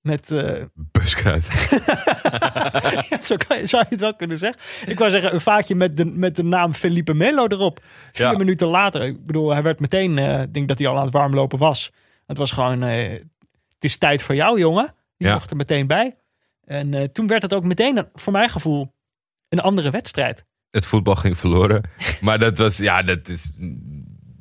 met, 0.00 0.30
eh, 0.30 0.62
Buskruid. 0.92 1.46
ja, 3.10 3.20
zo 3.20 3.36
kan 3.36 3.66
zou 3.68 3.82
je 3.82 3.90
het 3.90 4.00
wel 4.00 4.14
kunnen 4.14 4.38
zeggen. 4.38 4.60
Ik 4.86 4.98
wou 4.98 5.10
zeggen, 5.10 5.34
een 5.34 5.40
vaatje 5.40 5.74
met 5.74 5.96
de, 5.96 6.04
met 6.04 6.36
de 6.36 6.42
naam 6.44 6.74
Felipe 6.74 7.14
Melo 7.14 7.46
erop. 7.46 7.80
Vier 8.12 8.26
Ja. 8.30 8.36
minuten 8.36 8.66
later, 8.68 9.02
ik 9.02 9.26
bedoel, 9.26 9.52
hij 9.52 9.62
werd 9.62 9.80
meteen, 9.80 10.18
ik 10.18 10.54
denk 10.54 10.68
dat 10.68 10.78
hij 10.78 10.88
al 10.88 10.96
aan 10.96 11.04
het 11.04 11.12
warmlopen 11.12 11.58
was. 11.58 11.92
Het 12.26 12.38
was 12.38 12.52
gewoon, 12.52 12.82
eh, 12.82 13.10
het 13.74 13.84
is 13.84 13.96
tijd 13.98 14.22
voor 14.22 14.34
jou, 14.34 14.58
jongen. 14.58 14.94
Die 15.16 15.28
Ja. 15.28 15.32
mocht 15.34 15.50
er 15.50 15.56
meteen 15.56 15.86
bij. 15.86 16.12
En 16.64 16.94
eh, 16.94 17.04
toen 17.04 17.26
werd 17.26 17.42
het 17.42 17.54
ook 17.54 17.64
meteen, 17.64 17.96
een- 17.96 18.08
voor 18.14 18.32
mijn 18.32 18.48
gevoel, 18.50 18.92
een 19.48 19.60
andere 19.60 19.90
wedstrijd. 19.90 20.44
Het 20.70 20.86
voetbal 20.86 21.14
ging 21.16 21.38
verloren. 21.38 21.82
Maar 22.20 22.38
dat 22.38 22.58
was, 22.58 22.76
ja, 22.76 23.02
dat 23.02 23.28
is. 23.28 23.52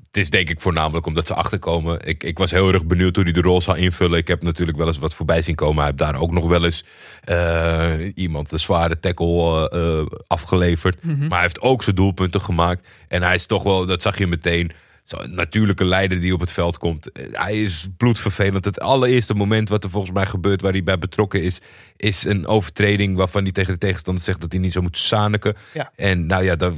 Het 0.06 0.24
is 0.24 0.30
denk 0.30 0.50
ik 0.50 0.60
voornamelijk 0.62 1.06
omdat 1.06 1.28
ze 1.28 1.34
achterkomen. 1.34 2.06
Ik, 2.08 2.24
ik 2.24 2.38
was 2.38 2.52
heel 2.52 2.74
erg 2.74 2.86
benieuwd 2.86 3.16
hoe 3.16 3.24
hij 3.24 3.34
de 3.34 3.42
rol 3.42 3.62
zou 3.62 3.78
invullen. 3.78 4.18
Ik 4.20 4.28
heb 4.28 4.44
natuurlijk 4.44 4.78
wel 4.78 4.88
eens 4.88 4.98
wat 4.98 5.14
voorbij 5.14 5.42
zien 5.42 5.56
komen. 5.56 5.76
Hij 5.78 5.86
heeft 5.86 5.98
daar 5.98 6.16
ook 6.16 6.32
nog 6.32 6.48
wel 6.48 6.64
eens 6.64 6.84
eh, 7.24 7.94
iemand 8.14 8.52
een 8.52 8.60
zware 8.60 9.00
tackle 9.00 10.24
afgeleverd. 10.28 11.04
Maar 11.04 11.30
hij 11.30 11.42
heeft 11.42 11.62
ook 11.62 11.84
zijn 11.84 11.96
doelpunten 11.96 12.42
gemaakt. 12.42 12.90
En 13.08 13.22
hij 13.24 13.34
is 13.34 13.46
toch 13.46 13.64
wel, 13.64 13.86
dat 13.86 14.02
zag 14.02 14.18
je 14.18 14.28
meteen. 14.28 14.72
Zo'n 15.06 15.34
natuurlijke 15.34 15.86
leider 15.86 16.20
die 16.20 16.34
op 16.34 16.40
het 16.40 16.52
veld 16.52 16.78
komt. 16.78 17.10
Hij 17.32 17.62
is 17.62 17.88
bloedvervelend. 17.98 18.66
Het 18.66 18.80
allereerste 18.80 19.34
moment 19.34 19.70
wat 19.70 19.84
er 19.84 19.90
volgens 19.90 20.14
mij 20.14 20.26
gebeurt 20.26 20.62
waar 20.62 20.72
hij 20.72 20.84
bij 20.84 20.98
betrokken 20.98 21.44
is, 21.44 21.62
is 21.98 22.24
een 22.24 22.48
overtreding 22.48 23.16
waarvan 23.18 23.44
hij 23.44 23.52
tegen 23.52 23.74
de 23.74 23.80
tegenstander 23.80 24.24
zegt 24.24 24.42
dat 24.42 24.52
hij 24.52 24.62
niet 24.62 24.72
zo 24.72 24.82
moet 24.82 24.98
zaniken. 24.98 25.56
Ja. 25.74 25.92
En 25.96 26.26
nou 26.26 26.44
ja, 26.44 26.56
daar 26.56 26.72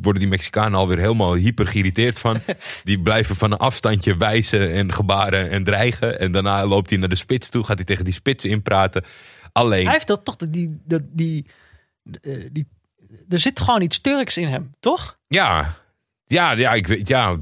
worden 0.00 0.20
die 0.20 0.28
Mexicanen 0.28 0.78
alweer 0.78 0.98
helemaal 0.98 1.34
hyper 1.34 1.66
geïrriteerd 1.66 2.18
van. 2.18 2.40
Die 2.84 3.00
blijven 3.00 3.36
van 3.36 3.52
een 3.52 3.58
afstandje 3.58 4.16
wijzen 4.16 4.72
en 4.72 4.92
gebaren 4.92 5.50
en 5.50 5.64
dreigen. 5.64 6.20
En 6.20 6.32
daarna 6.32 6.66
loopt 6.66 6.90
hij 6.90 6.98
naar 6.98 7.08
de 7.08 7.14
spits 7.14 7.48
toe, 7.48 7.64
gaat 7.64 7.76
hij 7.76 7.86
tegen 7.86 8.04
die 8.04 8.12
spits 8.12 8.44
inpraten. 8.44 9.04
Alleen, 9.52 9.84
Hij 9.84 9.92
heeft 9.92 10.06
dat 10.06 10.24
toch, 10.24 10.36
die, 10.36 10.80
dat, 10.84 11.02
die, 11.04 11.46
eh, 12.20 12.44
die, 12.52 12.68
er 13.28 13.38
zit 13.38 13.60
gewoon 13.60 13.82
iets 13.82 14.00
Turks 14.00 14.36
in 14.36 14.48
hem, 14.48 14.74
toch? 14.80 15.16
ja, 15.28 15.76
ja, 16.28 16.52
ja, 16.52 16.72
ik 16.72 16.86
weet, 16.86 17.08
ja, 17.08 17.36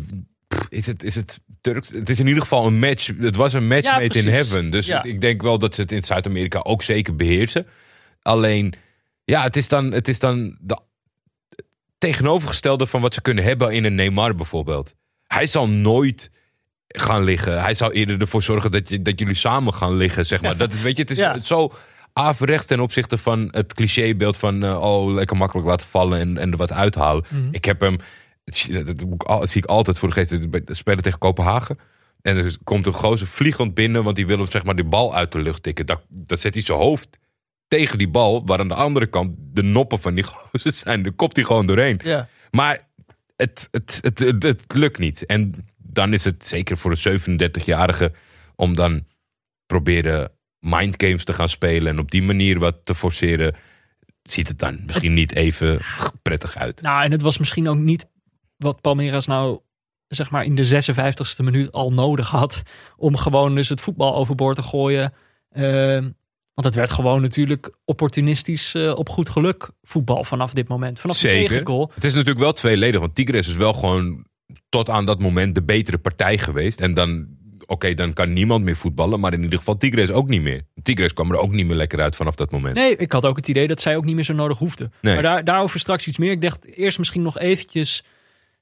pff, 0.48 0.66
is 0.68 0.86
het, 0.86 1.02
is 1.02 1.14
het 1.14 1.40
Turks? 1.60 1.88
Het 1.90 2.10
is 2.10 2.18
in 2.20 2.26
ieder 2.26 2.42
geval 2.42 2.66
een 2.66 2.78
match. 2.78 3.10
Het 3.18 3.36
was 3.36 3.52
een 3.52 3.66
match 3.66 3.84
Ja, 3.86 3.98
made 3.98 4.18
in 4.18 4.28
heaven. 4.28 4.70
Dus 4.70 4.86
Ja. 4.86 5.02
ik 5.02 5.20
denk 5.20 5.42
wel 5.42 5.58
dat 5.58 5.74
ze 5.74 5.80
het 5.80 5.92
in 5.92 6.02
Zuid-Amerika 6.02 6.60
ook 6.62 6.82
zeker 6.82 7.16
beheersen. 7.16 7.66
Alleen, 8.22 8.74
ja, 9.24 9.42
het 9.42 9.56
is 9.56 9.68
dan, 9.68 9.92
het 9.92 10.08
is 10.08 10.18
dan 10.18 10.56
de 10.60 10.78
tegenovergestelde 11.98 12.86
van 12.86 13.00
wat 13.00 13.14
ze 13.14 13.20
kunnen 13.20 13.44
hebben 13.44 13.70
in 13.70 13.84
een 13.84 13.94
Neymar 13.94 14.34
bijvoorbeeld. 14.34 14.94
Hij 15.26 15.46
zal 15.46 15.68
nooit 15.68 16.30
gaan 16.88 17.24
liggen. 17.24 17.60
Hij 17.62 17.74
zou 17.74 17.92
eerder 17.92 18.20
ervoor 18.20 18.42
zorgen 18.42 18.70
dat, 18.70 18.88
je, 18.88 19.02
dat 19.02 19.18
jullie 19.18 19.34
samen 19.34 19.74
gaan 19.74 19.96
liggen, 19.96 20.26
zeg 20.26 20.42
maar. 20.42 20.56
Dat 20.56 20.72
is, 20.72 20.82
weet 20.82 20.96
je, 20.96 21.02
het 21.02 21.10
is 21.10 21.18
Ja. 21.18 21.38
zo 21.38 21.72
averechts 22.12 22.66
ten 22.66 22.80
opzichte 22.80 23.18
van 23.18 23.48
het 23.50 23.74
clichébeeld 23.74 24.36
van... 24.36 24.64
eh, 24.64 24.82
oh, 24.82 25.12
lekker 25.12 25.36
makkelijk 25.36 25.66
laten 25.68 25.86
vallen 25.86 26.18
en, 26.20 26.38
en 26.38 26.50
er 26.50 26.56
wat 26.56 26.72
uithalen. 26.72 27.24
Mhm. 27.30 27.48
Ik 27.50 27.64
heb 27.64 27.80
hem... 27.80 27.96
Dat, 28.46 29.48
zie 29.50 29.62
ik 29.62 29.64
altijd 29.64 29.98
voor 29.98 30.08
de 30.08 30.14
geest. 30.14 30.76
Spelen 30.76 31.02
tegen 31.02 31.18
Kopenhagen. 31.18 31.76
En 32.22 32.36
er 32.36 32.56
komt 32.64 32.86
een 32.86 32.92
gozer 32.92 33.26
vliegend 33.26 33.74
binnen, 33.74 34.04
want 34.04 34.16
die 34.16 34.26
wil 34.26 34.38
hem 34.38 34.50
zeg 34.50 34.64
maar 34.64 34.74
die 34.74 34.84
bal 34.84 35.14
uit 35.14 35.32
de 35.32 35.38
lucht 35.38 35.62
tikken. 35.62 35.86
Dat, 35.86 36.00
dat 36.08 36.40
zet 36.40 36.54
hij 36.54 36.62
zijn 36.62 36.78
hoofd 36.78 37.18
tegen 37.68 37.98
die 37.98 38.08
bal, 38.08 38.46
waar 38.46 38.58
aan 38.58 38.68
de 38.68 38.74
andere 38.74 39.06
kant 39.06 39.34
de 39.38 39.62
noppen 39.62 40.00
van 40.00 40.14
die 40.14 40.24
gozer 40.32 40.72
zijn. 40.72 41.02
Daar 41.02 41.12
kopt 41.12 41.36
hij 41.36 41.44
gewoon 41.44 41.66
doorheen. 41.66 42.00
Ja. 42.04 42.28
Maar 42.50 42.80
het, 43.36 43.68
het, 43.70 43.98
het, 44.02 44.18
het, 44.18 44.42
het 44.42 44.74
lukt 44.74 44.98
niet. 44.98 45.26
En 45.26 45.54
dan 45.76 46.12
is 46.12 46.24
het 46.24 46.46
zeker 46.46 46.76
voor 46.76 46.96
een 46.96 47.50
37-jarige 47.52 48.12
om 48.54 48.74
dan 48.74 49.06
proberen 49.66 50.32
mindgames 50.58 51.24
te 51.24 51.32
gaan 51.32 51.48
spelen 51.48 51.92
en 51.92 51.98
op 51.98 52.10
die 52.10 52.22
manier 52.22 52.58
wat 52.58 52.76
te 52.84 52.94
forceren, 52.94 53.54
ziet 54.22 54.48
het 54.48 54.58
dan 54.58 54.82
misschien 54.86 55.14
niet 55.14 55.34
even 55.34 55.80
prettig 56.22 56.56
uit. 56.56 56.80
Nou, 56.82 57.04
en 57.04 57.12
het 57.12 57.22
was 57.22 57.38
misschien 57.38 57.68
ook 57.68 57.78
niet 57.78 58.06
wat 58.56 58.80
Palmeiras 58.80 59.26
nou, 59.26 59.58
zeg 60.08 60.30
maar, 60.30 60.44
in 60.44 60.54
de 60.54 60.82
56ste 60.84 61.44
minuut 61.44 61.72
al 61.72 61.92
nodig 61.92 62.28
had. 62.28 62.62
Om 62.96 63.16
gewoon 63.16 63.54
dus 63.54 63.68
het 63.68 63.80
voetbal 63.80 64.14
overboord 64.14 64.56
te 64.56 64.62
gooien. 64.62 65.12
Ehm, 65.50 66.10
want 66.54 66.66
het 66.66 66.74
werd 66.74 66.90
gewoon 66.90 67.22
natuurlijk 67.22 67.70
opportunistisch 67.84 68.74
eh, 68.74 68.92
op 68.96 69.08
goed 69.08 69.28
geluk 69.28 69.70
voetbal 69.82 70.24
vanaf 70.24 70.52
dit 70.52 70.68
moment. 70.68 71.00
Vanaf 71.00 71.18
de 71.18 71.28
Zeker. 71.28 71.48
tegengoal. 71.48 71.90
Het 71.94 72.04
is 72.04 72.12
natuurlijk 72.12 72.40
wel 72.40 72.52
tweeledig, 72.52 73.00
want 73.00 73.14
Tigres 73.14 73.48
is 73.48 73.54
wel 73.54 73.72
gewoon 73.72 74.26
tot 74.68 74.90
aan 74.90 75.06
dat 75.06 75.20
moment 75.20 75.54
de 75.54 75.62
betere 75.62 75.98
partij 75.98 76.38
geweest. 76.38 76.80
En 76.80 76.94
dan, 76.94 77.26
oké, 77.66 77.94
dan 77.94 78.12
kan 78.12 78.32
niemand 78.32 78.64
meer 78.64 78.76
voetballen, 78.76 79.20
maar 79.20 79.32
in 79.32 79.42
ieder 79.42 79.58
geval 79.58 79.76
Tigres 79.76 80.10
ook 80.10 80.28
niet 80.28 80.42
meer. 80.42 80.62
Tigres 80.82 81.12
kwam 81.12 81.30
er 81.30 81.38
ook 81.38 81.52
niet 81.52 81.66
meer 81.66 81.76
lekker 81.76 82.00
uit 82.00 82.16
vanaf 82.16 82.34
dat 82.34 82.50
moment. 82.50 82.76
Nee, 82.76 82.96
ik 82.96 83.12
had 83.12 83.24
ook 83.24 83.36
het 83.36 83.48
idee 83.48 83.66
dat 83.66 83.80
zij 83.80 83.96
ook 83.96 84.04
niet 84.04 84.14
meer 84.14 84.24
zo 84.24 84.34
nodig 84.34 84.58
hoefde. 84.58 84.90
Nee. 85.00 85.14
Maar 85.14 85.22
daar, 85.22 85.44
daarover 85.44 85.80
straks 85.80 86.06
iets 86.06 86.18
meer. 86.18 86.30
Ik 86.30 86.42
dacht 86.42 86.66
eerst 86.66 86.98
misschien 86.98 87.22
nog 87.22 87.38
eventjes... 87.38 88.04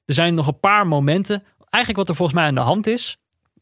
Er 0.05 0.13
zijn 0.13 0.33
nog 0.33 0.47
een 0.47 0.59
paar 0.59 0.87
momenten. 0.87 1.43
Eigenlijk 1.69 1.97
wat 1.97 2.09
er 2.09 2.15
volgens 2.15 2.37
mij 2.37 2.47
aan 2.47 2.55
de 2.55 2.61
hand 2.61 2.87
is. 2.87 3.17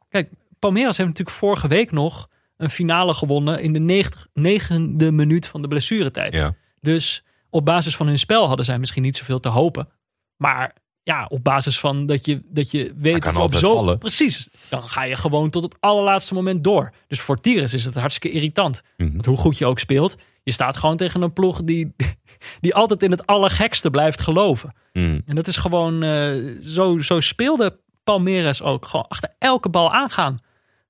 Kijk, 0.10 0.30
Palmeiras 0.60 0.98
heeft 0.98 1.10
natuurlijk 1.10 1.38
vorige 1.38 1.68
week 1.68 1.91
nog 1.91 2.30
een 2.58 2.70
finale 2.70 3.14
gewonnen... 3.14 3.62
in 3.62 3.74
de 3.74 3.80
90, 3.80 4.28
negende 4.34 5.12
minuut 5.12 5.48
van 5.48 5.62
de 5.62 5.68
blessuretijd. 5.68 6.36
Ja. 6.36 6.56
Dus 6.80 7.24
op 7.50 7.66
basis 7.66 7.96
van 7.96 8.08
hun 8.08 8.20
spel 8.20 8.48
hadden 8.48 8.66
zij 8.66 8.80
misschien 8.80 9.04
niet 9.04 9.18
zoveel 9.18 9.39
te 9.39 9.50
hopen. 9.50 9.88
Maar 10.38 10.76
ja, 11.04 11.26
op 11.30 11.44
basis 11.44 11.80
van 11.80 12.06
dat 12.06 12.26
je, 12.26 12.41
dat 12.46 12.72
je 12.72 12.94
weet... 12.98 13.20
kan 13.20 13.34
dat 13.34 13.44
op 13.44 13.54
altijd 13.54 13.74
vallen. 13.74 13.98
Precies. 13.98 14.48
Dan 14.70 14.84
ga 14.84 15.04
je 15.04 15.16
gewoon 15.16 15.50
tot 15.50 15.64
het 15.64 15.76
allerlaatste 15.80 16.34
moment 16.34 16.64
door. 16.64 16.94
Dus 17.08 17.20
voor 17.20 17.39
Tigres 17.39 17.74
is 17.74 17.86
het 17.86 17.96
hartstikke 17.96 18.38
irritant. 18.38 18.82
Mhm. 18.98 19.12
Want 19.12 19.26
hoe 19.26 19.38
goed 19.38 19.58
je 19.58 19.66
ook 19.66 19.80
speelt, 19.80 20.16
je 20.44 20.52
staat 20.52 20.78
gewoon 20.78 20.98
tegen 20.98 21.22
een 21.22 21.34
ploeg 21.34 21.64
die, 21.64 21.94
die 22.60 22.76
altijd 22.76 23.04
in 23.04 23.12
het 23.12 23.26
allergekste 23.26 23.89
blijft 23.89 24.22
geloven. 24.22 24.74
Mm. 24.94 25.22
En 25.26 25.36
dat 25.36 25.48
is 25.48 25.58
gewoon, 25.58 26.04
eh, 26.04 26.34
zo, 26.62 27.00
zo 27.00 27.20
speelde 27.20 27.80
Palmeiras 28.04 28.62
ook. 28.62 28.86
Gewoon 28.86 29.08
achter 29.08 29.36
elke 29.39 29.70
bal 29.70 29.94
aangaan. 29.94 30.39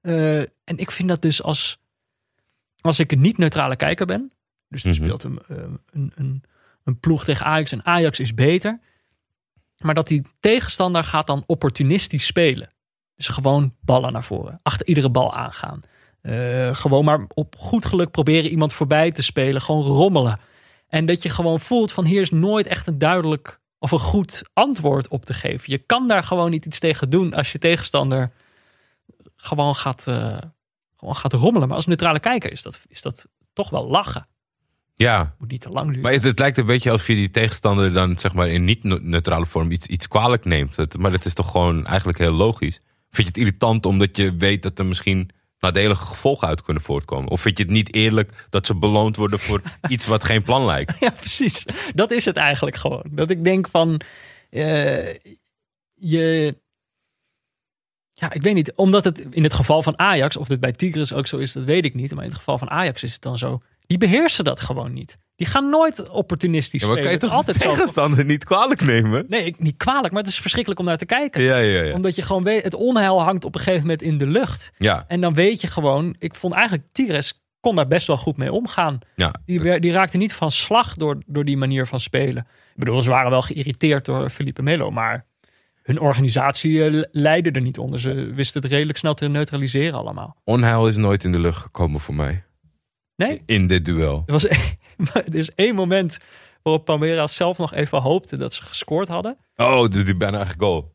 Eh, 0.01 0.39
en 0.39 0.47
ik 0.75 0.91
vind 0.91 1.09
dat 1.09 1.21
dus 1.21 1.43
als, 1.43 1.77
als 2.81 2.99
ik 2.99 3.11
een 3.11 3.21
niet-neutrale 3.21 3.75
kijker 3.75 4.05
ben. 4.05 4.31
Dus 4.69 4.83
er 4.83 4.89
Mhm. 4.89 5.03
speelt 5.03 5.23
een, 5.23 5.39
eh, 5.47 5.57
een, 5.91 6.11
een, 6.15 6.43
een 6.83 6.99
ploeg 6.99 7.23
tegen 7.23 7.45
Ajax 7.45 7.71
en 7.71 7.85
Ajax 7.85 8.19
is 8.19 8.33
beter. 8.33 8.79
Maar 9.77 9.93
dat 9.93 10.07
die 10.07 10.25
tegenstander 10.39 11.03
gaat 11.03 11.27
dan 11.27 11.43
opportunistisch 11.45 12.25
spelen. 12.25 12.67
Dus 13.15 13.27
gewoon 13.27 13.75
ballen 13.81 14.13
naar 14.13 14.23
voren. 14.23 14.59
Achter 14.63 14.87
iedere 14.87 15.09
bal 15.09 15.33
aangaan. 15.33 15.81
Uh, 16.21 16.75
gewoon 16.75 17.05
maar 17.05 17.25
op 17.33 17.55
goed 17.57 17.85
geluk 17.85 18.11
proberen 18.11 18.51
iemand 18.51 18.73
voorbij 18.73 19.11
te 19.11 19.23
spelen. 19.23 19.61
Gewoon 19.61 19.83
rommelen. 19.85 20.39
En 20.93 21.05
dat 21.05 21.23
je 21.23 21.29
gewoon 21.29 21.59
voelt 21.59 21.91
van 21.91 22.05
hier 22.05 22.21
is 22.21 22.31
nooit 22.31 22.67
echt 22.67 22.87
een 22.87 22.97
duidelijk 22.97 23.59
of 23.79 23.91
een 23.91 23.99
goed 23.99 24.43
antwoord 24.53 25.07
op 25.07 25.25
te 25.25 25.33
geven. 25.33 25.71
Je 25.71 25.77
kan 25.77 26.07
daar 26.07 26.23
gewoon 26.23 26.49
niet 26.49 26.65
iets 26.65 26.79
tegen 26.79 27.09
doen 27.09 27.33
als 27.33 27.51
je 27.51 27.57
tegenstander 27.57 28.31
gewoon 29.35 29.75
gaat, 29.75 30.05
uh, 30.07 30.37
gewoon 30.95 31.15
gaat 31.15 31.33
rommelen. 31.33 31.67
Maar 31.67 31.77
als 31.77 31.85
neutrale 31.85 32.19
kijker 32.19 32.51
is 32.51 32.61
dat, 32.61 32.85
is 32.87 33.01
dat 33.01 33.27
toch 33.53 33.69
wel 33.69 33.87
lachen. 33.87 34.27
Ja. 34.93 35.35
Moet 35.39 35.51
niet 35.51 35.61
te 35.61 35.69
lang 35.69 35.87
duren. 35.87 36.01
Maar 36.01 36.11
het, 36.11 36.23
het, 36.23 36.39
lijkt 36.39 36.57
een 36.57 36.65
beetje 36.65 36.91
alsof 36.91 37.07
je 37.07 37.15
die 37.15 37.31
tegenstander 37.31 37.93
dan 37.93 38.17
zeg 38.17 38.33
maar 38.33 38.49
in 38.49 38.63
niet-neutrale 38.63 39.45
vorm 39.45 39.71
iets, 39.71 39.87
iets 39.87 40.07
kwalijk 40.07 40.45
neemt. 40.45 40.97
Maar 40.97 41.11
dat 41.11 41.25
is 41.25 41.33
toch 41.33 41.51
gewoon 41.51 41.85
eigenlijk 41.85 42.17
heel 42.17 42.31
logisch. 42.31 42.79
Vind 43.09 43.27
je 43.27 43.33
het 43.33 43.37
irritant 43.37 43.85
omdat 43.85 44.17
je 44.17 44.35
weet 44.35 44.63
dat 44.63 44.79
er 44.79 44.85
misschien 44.85 45.29
nadelige 45.63 46.05
gevolgen 46.05 46.47
uit 46.47 46.61
kunnen 46.61 46.83
voortkomen? 46.83 47.29
Of 47.29 47.41
vind 47.41 47.57
je 47.57 47.63
het 47.63 47.71
niet 47.71 47.93
eerlijk 47.93 48.47
dat 48.49 48.65
ze 48.65 48.75
beloond 48.75 49.15
worden 49.15 49.39
voor 49.39 49.61
iets 49.87 50.05
wat 50.05 50.23
geen 50.23 50.43
plan 50.43 50.65
lijkt? 50.65 50.99
Ja, 50.99 51.09
precies. 51.09 51.65
Dat 51.95 52.11
is 52.11 52.25
het 52.25 52.37
eigenlijk 52.37 52.75
gewoon. 52.75 53.05
Dat 53.09 53.29
ik 53.29 53.43
denk 53.43 53.67
van, 53.67 54.01
uh, 54.49 55.13
je, 55.93 56.55
ja, 58.09 58.33
ik 58.33 58.41
weet 58.41 58.53
niet. 58.53 58.73
Omdat 58.75 59.03
het 59.03 59.19
in 59.29 59.43
het 59.43 59.53
geval 59.53 59.83
van 59.83 59.99
Ajax, 59.99 60.37
of 60.37 60.47
dit 60.47 60.59
bij 60.59 60.73
Tigres 60.73 61.13
ook 61.13 61.27
zo 61.27 61.37
is, 61.37 61.51
dat 61.51 61.63
weet 61.63 61.85
ik 61.85 61.93
niet. 61.93 62.13
Maar 62.13 62.23
in 62.23 62.29
het 62.29 62.37
geval 62.37 62.57
van 62.57 62.69
Ajax 62.69 63.03
is 63.03 63.13
het 63.13 63.21
dan 63.21 63.37
zo. 63.37 63.59
Die 63.85 63.97
beheersen 63.97 64.43
dat 64.43 64.59
gewoon 64.59 64.93
niet. 64.93 65.17
Die 65.35 65.47
gaan 65.47 65.69
nooit 65.69 66.09
opportunistisch 66.09 66.81
ja, 66.81 66.87
maar 66.87 66.97
spelen. 66.97 67.19
Kan 67.19 67.27
je 67.27 67.31
toch 67.31 67.37
altijd 67.37 67.59
tegenstander 67.59 68.25
niet 68.25 68.43
kwalijk 68.43 68.81
nemen? 68.81 69.25
Nee, 69.27 69.55
niet 69.57 69.77
kwalijk, 69.77 70.13
maar 70.13 70.21
het 70.21 70.31
is 70.31 70.39
verschrikkelijk 70.39 70.79
om 70.79 70.85
naar 70.85 70.97
te 70.97 71.05
kijken. 71.05 71.41
Ja, 71.41 71.57
ja, 71.57 71.83
ja. 71.83 71.93
Omdat 71.93 72.15
je 72.15 72.21
gewoon 72.21 72.43
weet, 72.43 72.63
het 72.63 72.73
onheil 72.73 73.21
hangt 73.21 73.45
op 73.45 73.55
een 73.55 73.61
gegeven 73.61 73.81
moment 73.81 74.01
in 74.01 74.17
de 74.17 74.27
lucht. 74.27 74.71
Ja. 74.77 75.05
En 75.07 75.21
dan 75.21 75.33
weet 75.33 75.61
je 75.61 75.67
gewoon, 75.67 76.15
ik 76.19 76.35
vond 76.35 76.53
eigenlijk 76.53 76.87
Tigres 76.91 77.43
kon 77.59 77.75
daar 77.75 77.87
best 77.87 78.07
wel 78.07 78.17
goed 78.17 78.37
mee 78.37 78.51
omgaan. 78.51 78.99
Ja. 79.15 79.33
Die, 79.45 79.79
die 79.79 79.91
raakte 79.91 80.17
niet 80.17 80.33
van 80.33 80.51
slag 80.51 80.95
door, 80.95 81.21
door 81.25 81.45
die 81.45 81.57
manier 81.57 81.87
van 81.87 81.99
spelen. 81.99 82.45
Ik 82.47 82.79
bedoel, 82.79 83.01
ze 83.01 83.09
waren 83.09 83.31
wel 83.31 83.41
geïrriteerd 83.41 84.05
door 84.05 84.29
Felipe 84.29 84.61
Melo, 84.61 84.91
maar 84.91 85.25
hun 85.83 85.99
organisatie 85.99 86.85
eh, 86.85 87.03
leidde 87.11 87.51
er 87.51 87.61
niet 87.61 87.77
onder. 87.77 87.99
Ze 87.99 88.13
wisten 88.13 88.61
het 88.61 88.71
redelijk 88.71 88.97
snel 88.97 89.13
te 89.13 89.27
neutraliseren 89.27 89.99
allemaal. 89.99 90.35
Onheil 90.43 90.87
is 90.87 90.95
nooit 90.95 91.23
in 91.23 91.31
de 91.31 91.39
lucht 91.39 91.61
gekomen 91.61 91.99
voor 91.99 92.15
mij. 92.15 92.43
Nee? 93.27 93.41
In 93.45 93.67
dit 93.67 93.85
duel. 93.85 94.23
Er, 94.25 94.31
was, 94.31 94.45
er 95.13 95.35
is 95.35 95.49
één 95.55 95.75
moment 95.75 96.17
waarop 96.63 96.85
Palmeiras 96.85 97.35
zelf 97.35 97.57
nog 97.57 97.73
even 97.73 98.01
hoopte 98.01 98.37
dat 98.37 98.53
ze 98.53 98.63
gescoord 98.63 99.07
hadden. 99.07 99.37
Oh, 99.55 99.87
die, 99.87 100.03
die 100.03 100.17
bijna 100.17 100.37
eigen 100.37 100.59
goal. 100.59 100.91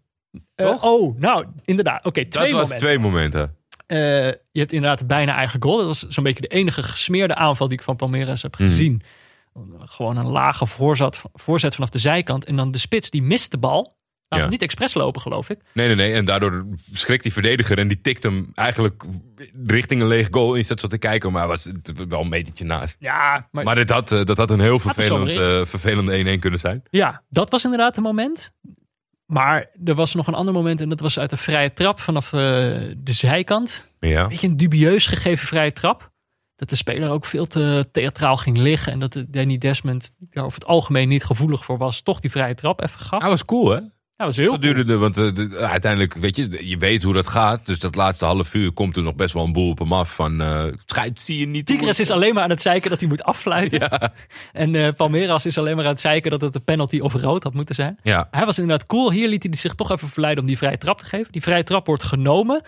Uh, 0.57 0.83
oh, 0.85 1.18
nou, 1.18 1.47
inderdaad. 1.64 2.05
Oké, 2.05 2.26
twee 2.26 2.51
Dat 2.51 2.59
was 2.59 2.62
momenten. 2.62 2.87
twee 2.87 2.99
momenten. 2.99 3.57
Uh, 3.87 3.99
je 4.53 4.61
hebt 4.61 4.72
inderdaad 4.72 5.07
bijna 5.07 5.35
eigen 5.35 5.62
goal. 5.62 5.76
Dat 5.76 5.87
was 5.87 6.07
zo'n 6.09 6.24
beetje 6.24 6.41
de 6.41 6.49
enige 6.49 6.83
gesmeerde 6.83 7.35
aanval 7.35 7.68
die 7.68 7.79
ik 7.79 7.85
van 7.85 7.97
Palmeiras 7.97 8.43
heb 8.43 8.55
gezien. 8.55 9.03
Gewoon 9.79 10.16
een 10.16 10.26
lage 10.26 10.66
voorzet, 10.66 11.22
voorzet 11.33 11.74
vanaf 11.74 11.91
de 11.91 11.99
zijkant. 11.99 12.45
En 12.45 12.57
dan 12.57 12.70
de 12.70 12.79
spits 12.79 13.11
die 13.11 13.22
mist 13.22 13.51
de 13.51 13.59
bal. 13.59 13.93
Laat 14.29 14.41
Ja. 14.41 14.49
niet 14.49 14.62
expres 14.62 14.95
lopen, 14.95 15.20
geloof 15.20 15.51
ik. 15.51 15.59
Nee, 15.72 15.87
nee, 15.87 15.97
nee. 15.97 16.12
En 16.12 16.24
daardoor 16.24 16.66
schrikt 16.93 17.22
die 17.22 17.33
verdediger 17.33 17.79
en 17.79 17.89
die 17.89 18.01
tikt 18.01 18.22
hem 18.22 18.51
eigenlijk 18.55 19.05
richting 19.66 20.01
een 20.01 20.07
leeg 20.07 20.29
goal. 20.31 20.55
In 20.55 20.64
staat 20.64 20.81
zo 20.81 20.87
te 20.87 20.99
kijken, 20.99 21.33
maar 21.33 21.47
was 21.47 21.70
wel 22.09 22.20
een 22.20 22.29
metertje 22.29 22.64
naast. 22.64 22.97
Ja, 22.99 23.49
maar, 23.51 23.64
Maar 23.64 23.74
dit 23.74 23.91
had, 23.91 24.12
eh, 24.12 24.24
dat 24.24 24.37
had 24.37 24.51
een 24.51 24.61
heel 24.61 24.74
er 24.74 24.81
vervelend, 24.81 25.29
eh, 25.29 25.64
vervelende 25.64 26.12
1-1 26.18 26.41
kunnen 26.41 26.59
zijn. 26.59 26.83
ja, 26.91 27.22
dat 27.29 27.51
was 27.51 27.64
inderdaad 27.64 27.97
een 27.97 28.03
moment. 28.03 28.53
Maar 29.26 29.66
er 29.85 29.95
was 29.95 30.14
nog 30.14 30.26
een 30.26 30.35
ander 30.35 30.55
moment 30.55 30.81
en 30.81 30.89
dat 30.89 31.01
was 31.01 31.18
uit 31.18 31.31
de 31.31 31.37
vrije 31.37 31.72
trap 31.72 32.01
vanaf 32.01 32.26
eh, 32.33 32.41
de 32.97 33.12
zijkant. 33.12 33.93
Ja. 34.01 34.26
Beetje 34.26 34.49
een 34.49 34.57
dubieus 34.57 35.07
gegeven 35.07 35.47
vrije 35.47 35.72
trap. 35.72 36.09
Dat 36.57 36.68
de 36.68 36.76
speler 36.76 37.11
ook 37.11 37.24
veel 37.24 37.47
te 37.47 37.89
theatraal 37.93 38.37
ging 38.37 38.57
liggen. 38.59 38.93
En 38.93 38.99
dat 38.99 39.24
Danny 39.29 39.59
Desmond 39.59 40.11
daar 40.18 40.45
over 40.45 40.59
het 40.59 40.68
algemeen 40.68 41.09
niet 41.09 41.24
gevoelig 41.24 41.64
voor 41.64 41.79
was. 41.79 42.03
Toch 42.03 42.20
die 42.20 42.31
vrije 42.31 42.55
trap 42.55 42.83
even 42.83 43.01
gaf. 43.01 43.20
Hij 43.20 43.29
was 43.29 43.45
cool, 43.45 43.70
hè? 43.70 43.81
Dat 44.19 44.27
was 44.27 44.37
heel 44.37 44.53
Gedurende, 44.53 44.97
want 44.97 45.16
eh, 45.16 45.35
de- 45.35 45.57
uiteindelijk, 45.59 46.14
weet 46.14 46.37
je, 46.37 46.69
je 46.69 46.77
weet 46.77 47.03
hoe 47.03 47.12
dat 47.14 47.27
gaat. 47.27 47.66
Dus 47.66 47.79
dat 47.79 47.95
laatste 47.95 48.25
half 48.25 48.55
uur 48.55 48.73
komt 48.73 48.97
er 48.97 49.03
nog 49.03 49.14
best 49.14 49.35
wel 49.35 49.45
een 49.45 49.53
boel 49.53 49.71
op 49.71 49.79
hem 49.79 49.93
af. 49.93 50.14
Van, 50.14 50.41
eh 50.41 50.64
schijt, 50.87 51.21
zie 51.21 51.39
je 51.39 51.47
niet. 51.47 51.66
Tigres 51.66 52.01
is 52.01 52.11
alleen 52.11 52.35
maar 52.35 52.43
aan 52.43 52.51
het 52.51 52.62
zeiken 52.62 52.91
dat 52.91 53.01
hij 53.01 53.09
moet 53.09 53.23
affluiten. 53.23 53.79
Ja. 53.91 54.12
En 54.53 54.75
eh, 54.75 54.93
Palmeiras 54.97 55.47
is 55.47 55.59
alleen 55.59 55.77
maar 55.77 55.85
aan 55.85 55.91
het 55.91 56.01
zeiken 56.01 56.31
dat 56.31 56.41
het 56.41 56.55
een 56.55 56.64
penalty 56.64 56.99
of 56.99 57.14
rood 57.14 57.43
had 57.43 57.55
moeten 57.55 57.75
zijn. 57.75 57.99
Ja. 58.03 58.29
Hij 58.31 58.45
was 58.45 58.59
inderdaad 58.59 58.87
cool. 58.87 59.11
Hier 59.12 59.29
liet 59.29 59.43
hij 59.43 59.57
zich 59.57 59.75
toch 59.75 59.91
even 59.91 60.09
verleiden 60.09 60.43
om 60.43 60.49
die 60.49 60.59
vrije 60.59 60.79
trap 60.79 60.99
te 60.99 61.07
geven. 61.07 61.33
Die 61.33 61.43
vrije 61.43 61.64
trap 61.64 61.87
wordt 61.87 62.03
genomen. 62.03 62.62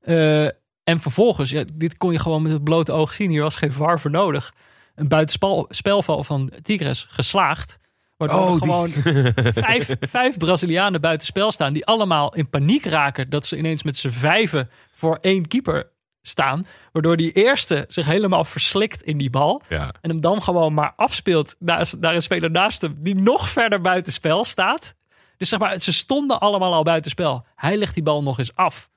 Eh, 0.00 0.44
en 0.84 1.00
vervolgens, 1.00 1.50
ja, 1.50 1.64
dit 1.74 1.96
kon 1.96 2.12
je 2.12 2.18
gewoon 2.18 2.42
met 2.42 2.52
het 2.52 2.64
blote 2.64 2.92
oog 2.92 3.12
zien. 3.14 3.30
Hier 3.30 3.42
was 3.42 3.56
geen 3.56 3.72
VAR 3.72 4.00
voor 4.00 4.10
nodig. 4.10 4.52
Een 4.94 5.08
buitenspelval 5.08 6.24
van 6.24 6.52
Tigres 6.62 7.06
geslaagd. 7.10 7.78
Waardoor 8.20 8.40
Oh, 8.40 8.56
gewoon 8.56 8.88
vijf, 9.68 9.96
vijf 10.00 10.36
Brazilianen 10.36 11.00
buitenspel 11.00 11.52
staan. 11.52 11.72
Die 11.72 11.86
allemaal 11.86 12.34
in 12.34 12.50
paniek 12.50 12.84
raken. 12.84 13.30
Dat 13.30 13.46
ze 13.46 13.56
ineens 13.56 13.82
met 13.82 13.96
z'n 13.96 14.08
vijven 14.08 14.70
voor 14.94 15.18
één 15.20 15.48
keeper 15.48 15.90
staan. 16.22 16.66
Waardoor 16.92 17.16
die 17.16 17.32
eerste 17.32 17.84
zich 17.88 18.06
helemaal 18.06 18.44
verslikt 18.44 19.02
in 19.02 19.18
die 19.18 19.30
bal. 19.30 19.62
Ja. 19.68 19.92
En 20.00 20.10
hem 20.10 20.20
dan 20.20 20.42
gewoon 20.42 20.74
maar 20.74 20.92
afspeelt 20.96 21.56
naar, 21.58 21.92
naar 22.00 22.14
een 22.14 22.22
speler 22.22 22.50
naast 22.50 22.82
hem. 22.82 22.96
Die 22.98 23.14
nog 23.14 23.48
verder 23.48 23.80
buitenspel 23.80 24.44
staat. 24.44 24.94
Dus 25.36 25.48
zeg 25.48 25.58
maar, 25.58 25.78
ze 25.78 25.92
stonden 25.92 26.40
allemaal 26.40 26.74
al 26.74 26.82
buitenspel. 26.82 27.46
Hij 27.54 27.76
legt 27.76 27.94
die 27.94 28.02
bal 28.02 28.22
nog 28.22 28.38
eens 28.38 28.54
af. 28.54 28.90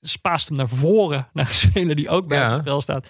Spaast 0.00 0.48
hem 0.48 0.56
naar 0.56 0.68
voren. 0.68 1.28
Naar 1.32 1.48
een 1.48 1.54
speler 1.54 1.96
die 1.96 2.08
ook 2.08 2.28
buitenspel 2.28 2.80
staat. 2.80 3.08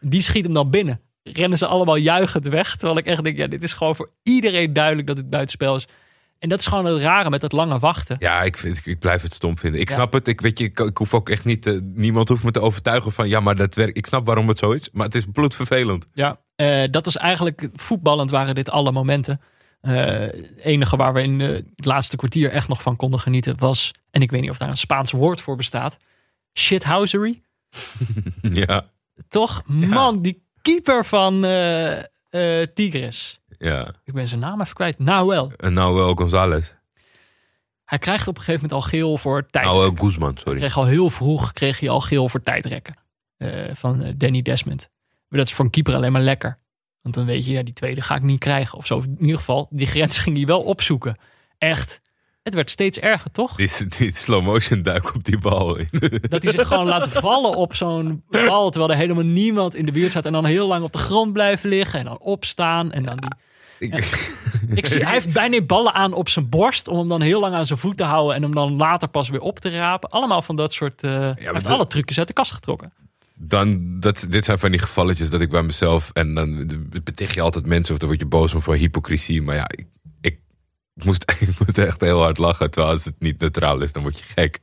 Die 0.00 0.22
schiet 0.22 0.44
hem 0.44 0.54
dan 0.54 0.70
binnen. 0.70 1.00
Rennen 1.22 1.58
ze 1.58 1.66
allemaal 1.66 1.96
juichend 1.96 2.44
weg. 2.46 2.76
Terwijl 2.76 2.98
ik 2.98 3.06
echt 3.06 3.24
denk, 3.24 3.36
ja, 3.36 3.46
dit 3.46 3.62
is 3.62 3.72
gewoon 3.72 3.96
voor 3.96 4.10
iedereen 4.22 4.72
duidelijk 4.72 5.06
dat 5.06 5.16
het 5.16 5.30
buitenspel 5.30 5.76
is. 5.76 5.86
En 6.38 6.48
dat 6.48 6.58
is 6.58 6.66
gewoon 6.66 6.84
het 6.84 7.00
rare 7.02 7.30
met 7.30 7.40
dat 7.40 7.52
lange 7.52 7.78
wachten. 7.78 8.16
Ja, 8.18 8.42
ik, 8.42 8.56
vind, 8.56 8.76
ik, 8.76 8.86
ik 8.86 8.98
blijf 8.98 9.22
het 9.22 9.34
stom 9.34 9.58
vinden. 9.58 9.80
Ik 9.80 9.88
Ja. 9.88 9.94
snap 9.94 10.12
het. 10.12 10.28
Ik, 10.28 10.40
weet 10.40 10.58
je, 10.58 10.64
ik, 10.64 10.78
ik 10.80 10.96
hoef 10.96 11.14
ook 11.14 11.28
echt 11.28 11.44
niet. 11.44 11.66
eh, 11.66 11.78
niemand 11.82 12.28
hoeft 12.28 12.42
me 12.44 12.50
te 12.50 12.60
overtuigen 12.60 13.12
van. 13.12 13.28
Ja, 13.28 13.40
maar 13.40 13.56
dat 13.56 13.74
werkt. 13.74 13.96
Ik 13.96 14.06
snap 14.06 14.26
waarom 14.26 14.48
het 14.48 14.58
zo 14.58 14.70
is. 14.72 14.88
Maar 14.92 15.04
het 15.04 15.14
is 15.14 15.24
bloedvervelend. 15.32 16.06
Ja, 16.14 16.36
eh, 16.56 16.82
dat 16.90 17.04
was 17.04 17.16
eigenlijk 17.16 17.68
voetballend 17.74 18.30
waren 18.30 18.54
dit 18.54 18.70
alle 18.70 18.92
momenten. 18.92 19.40
Eh, 19.80 19.94
het 19.94 20.52
enige 20.62 20.96
waar 20.96 21.12
we 21.12 21.22
in 21.22 21.40
het 21.40 21.84
laatste 21.84 22.16
kwartier 22.16 22.50
echt 22.50 22.68
nog 22.68 22.82
van 22.82 22.96
konden 22.96 23.20
genieten 23.20 23.58
was, 23.58 23.90
en 24.10 24.22
ik 24.22 24.30
weet 24.30 24.40
niet 24.40 24.50
of 24.50 24.58
daar 24.58 24.68
een 24.68 24.76
Spaans 24.76 25.10
woord 25.10 25.40
voor 25.40 25.56
bestaat, 25.56 25.98
shithousery. 26.58 27.40
ja. 28.42 28.86
Toch? 29.28 29.62
Man, 29.66 30.22
die 30.22 30.41
keeper 30.62 31.04
van 31.04 31.44
eh 31.44 31.98
eh, 32.30 32.66
Tigres. 32.74 33.40
Ja. 33.58 33.94
Ik 34.04 34.12
ben 34.14 34.28
zijn 34.28 34.40
naam 34.40 34.60
even 34.60 34.74
kwijt. 34.74 34.98
Nahuel. 34.98 35.52
En 35.56 35.72
nou 35.72 35.94
wel 35.94 36.14
González. 36.14 36.74
Hij 37.84 37.98
krijgt 37.98 38.28
op 38.28 38.36
een 38.36 38.42
gegeven 38.42 38.68
moment 38.68 38.82
al 38.82 38.88
geel 38.90 39.18
voor 39.18 39.46
tijd. 39.50 39.64
Nou 39.64 39.78
wel 39.78 39.92
Guzman, 39.94 40.36
sorry. 40.36 40.58
kreeg 40.58 40.76
al 40.76 40.86
heel 40.86 41.10
vroeg 41.10 41.52
kreeg 41.52 41.80
hij 41.80 41.88
al 41.88 42.00
geel 42.00 42.28
voor 42.28 42.42
tijdrekken. 42.42 42.94
eh, 43.36 43.74
van 43.74 44.02
eh, 44.02 44.12
Danny 44.16 44.42
Desmond. 44.42 44.88
Maar 45.28 45.38
dat 45.38 45.48
is 45.48 45.54
voor 45.54 45.64
een 45.64 45.70
keeper 45.70 45.94
alleen 45.94 46.12
maar 46.12 46.22
lekker. 46.22 46.56
Want 47.02 47.14
dan 47.14 47.24
weet 47.24 47.46
je, 47.46 47.52
ja, 47.52 47.62
die 47.62 47.74
tweede 47.74 48.00
ga 48.00 48.14
ik 48.14 48.22
niet 48.22 48.38
krijgen. 48.38 48.78
Of 48.78 48.86
zo. 48.86 48.98
In 48.98 49.16
ieder 49.20 49.36
geval, 49.36 49.66
die 49.70 49.86
grens 49.86 50.18
ging 50.18 50.36
hij 50.36 50.46
wel 50.46 50.62
opzoeken. 50.62 51.16
Echt. 51.58 52.00
Het 52.42 52.54
werd 52.54 52.70
steeds 52.70 52.98
erger, 52.98 53.30
toch? 53.30 53.56
Die, 53.56 53.70
die 53.98 54.14
slow 54.16 54.44
motion 54.44 54.82
duik 54.82 55.14
op 55.14 55.24
die 55.24 55.38
bal. 55.38 55.76
Dat 56.28 56.42
hij 56.42 56.52
zich 56.52 56.66
gewoon 56.66 56.86
laat 56.86 57.08
vallen 57.08 57.54
op 57.56 57.74
zo'n 57.74 58.22
bal. 58.30 58.70
Terwijl 58.70 58.92
er 58.92 58.98
helemaal 58.98 59.24
niemand 59.24 59.74
in 59.74 59.86
de 59.86 59.92
buurt 59.92 60.10
staat. 60.10 60.26
En 60.26 60.32
dan 60.32 60.44
heel 60.44 60.66
lang 60.68 60.84
op 60.84 60.92
de 60.92 60.98
grond 60.98 61.32
blijven 61.32 61.68
liggen. 61.68 61.98
En 61.98 62.04
dan 62.04 62.18
opstaan. 62.18 62.92
En 62.92 63.02
dan 63.02 63.16
die... 63.16 63.30
Ik- 63.90 64.40
Ik 64.74 64.86
zie, 64.86 65.02
hij 65.04 65.12
heeft 65.12 65.32
bijna 65.32 65.60
ballen 65.62 65.94
aan 65.94 66.12
op 66.12 66.28
zijn 66.28 66.48
borst. 66.48 66.88
Om 66.88 66.98
hem 66.98 67.08
dan 67.08 67.20
heel 67.20 67.40
lang 67.40 67.54
aan 67.54 67.66
zijn 67.66 67.78
voet 67.78 67.96
te 67.96 68.04
houden. 68.04 68.36
En 68.36 68.42
hem 68.42 68.54
dan 68.54 68.76
later 68.76 69.08
pas 69.08 69.28
weer 69.28 69.40
op 69.40 69.58
te 69.58 69.70
rapen. 69.70 70.08
Allemaal 70.08 70.42
van 70.42 70.56
dat 70.56 70.72
soort... 70.72 71.02
eh 71.02 71.10
hij 71.10 71.34
heeft 71.38 71.52
dat- 71.64 71.72
alle 71.72 71.86
trucjes 71.86 72.18
uit 72.18 72.26
de 72.26 72.32
kast 72.32 72.52
getrokken. 72.52 72.92
dan, 73.34 74.00
dat, 74.00 74.26
dit 74.28 74.44
zijn 74.44 74.58
van 74.58 74.70
die 74.70 74.80
gevalletjes 74.80 75.30
dat 75.30 75.40
ik 75.40 75.50
bij 75.50 75.62
mezelf. 75.62 76.10
En 76.12 76.34
dan 76.34 76.70
beticht 77.04 77.34
je 77.34 77.40
altijd 77.40 77.66
mensen 77.66 77.92
of 77.92 77.98
dan 78.00 78.08
word 78.08 78.20
je 78.20 78.26
boos 78.26 78.54
om 78.54 78.62
voor 78.62 78.74
hypocrisie. 78.74 79.42
Maar 79.42 79.54
ja, 79.54 79.64
ik, 79.68 79.86
ik, 80.94 81.04
moest, 81.04 81.32
ik 81.40 81.58
moest 81.58 81.78
echt 81.78 82.00
heel 82.00 82.20
hard 82.22 82.38
lachen. 82.38 82.70
Terwijl 82.70 82.92
als 82.92 83.04
het 83.04 83.14
niet 83.18 83.40
neutraal 83.40 83.80
is, 83.80 83.92
dan 83.92 84.02
word 84.02 84.18
je 84.18 84.24
gek. 84.34 84.58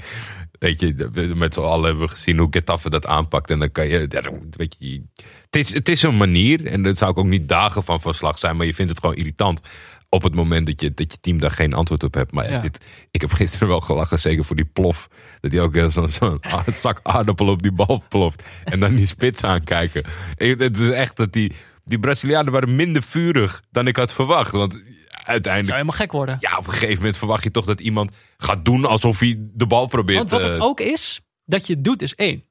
Weet 0.60 0.80
je, 0.80 1.34
met 1.36 1.54
z'n 1.54 1.60
allen 1.60 1.86
hebben 1.86 2.04
we 2.04 2.10
gezien 2.12 2.38
hoe 2.38 2.48
Getafe 2.52 2.90
dat 2.90 3.06
aanpakt. 3.06 3.50
En 3.50 3.60
dan 3.60 3.72
kan 3.72 3.88
je, 3.88 4.08
weet 4.50 4.76
je, 4.80 5.04
het 5.46 5.56
is, 5.56 5.74
het 5.74 5.90
is 5.90 6.04
een 6.04 6.18
manier. 6.18 6.66
En 6.66 6.84
daar 6.84 6.96
zou 6.96 7.12
ik 7.12 7.18
ook 7.18 7.26
niet 7.26 7.48
dagen 7.48 7.84
van 7.84 8.02
van 8.02 8.14
slag 8.14 8.38
zijn. 8.38 8.58
Maar 8.58 8.66
je 8.66 8.74
vindt 8.74 8.92
het 8.92 9.00
gewoon 9.00 9.16
irritant. 9.16 9.62
Op 10.10 10.24
het 10.24 10.36
moment 10.36 10.66
dat 10.68 10.82
je, 10.82 10.94
dat 10.94 11.12
je 11.12 11.20
team 11.20 11.40
daar 11.40 11.52
geen 11.52 11.74
antwoord 11.74 12.04
op 12.04 12.14
hebt. 12.14 12.32
Maar 12.32 12.52
Ja. 12.52 12.60
dit, 12.60 12.86
ik 13.12 13.22
heb 13.22 13.32
gisteren 13.32 13.68
wel 13.68 13.80
gelachen, 13.80 14.20
zeker 14.20 14.46
voor 14.46 14.56
die 14.56 14.66
plof. 14.66 15.08
Dat 15.40 15.52
hij 15.52 15.62
ook 15.62 15.74
weer 15.74 15.92
zo'n 15.92 16.08
zo'n 16.08 16.40
zak 16.82 17.00
aardappel 17.04 17.48
op 17.48 17.62
die 17.62 17.72
bal 17.72 18.04
ploft. 18.10 18.44
En 18.64 18.80
dan 18.80 18.96
die 18.96 19.08
spits 19.08 19.44
aankijken. 19.44 20.06
Het 20.36 20.80
is 20.80 20.90
echt 20.90 21.16
dat 21.16 21.34
die, 21.34 21.52
die 21.86 22.00
Brazilianen 22.00 22.52
waren 22.52 22.76
minder 22.76 23.04
vurig 23.04 23.64
dan 23.72 23.88
ik 23.88 23.96
had 23.96 24.14
verwacht. 24.14 24.52
Want 24.52 24.84
Zou 25.30 25.42
uiteindelijk, 25.42 25.74
helemaal 25.74 25.96
gek 26.00 26.12
worden. 26.12 26.38
ja, 26.40 26.58
op 26.58 26.68
een 26.68 26.74
gegeven 26.74 26.96
moment 26.98 27.18
verwacht 27.18 27.44
je 27.44 27.52
toch 27.52 27.66
dat 27.66 27.80
iemand 27.80 28.12
gaat 28.38 28.66
doen 28.66 28.86
alsof 28.86 29.20
hij 29.20 29.36
de 29.40 29.68
bal 29.68 29.88
probeert. 29.88 30.18
Want 30.18 30.30
wat 30.30 30.42
het 30.42 30.54
eh, 30.54 30.62
ook 30.62 30.80
is, 30.80 31.22
dat 31.46 31.68
je 31.68 31.74
het 31.74 31.84
doet 31.84 32.02
is 32.02 32.16
één. 32.16 32.44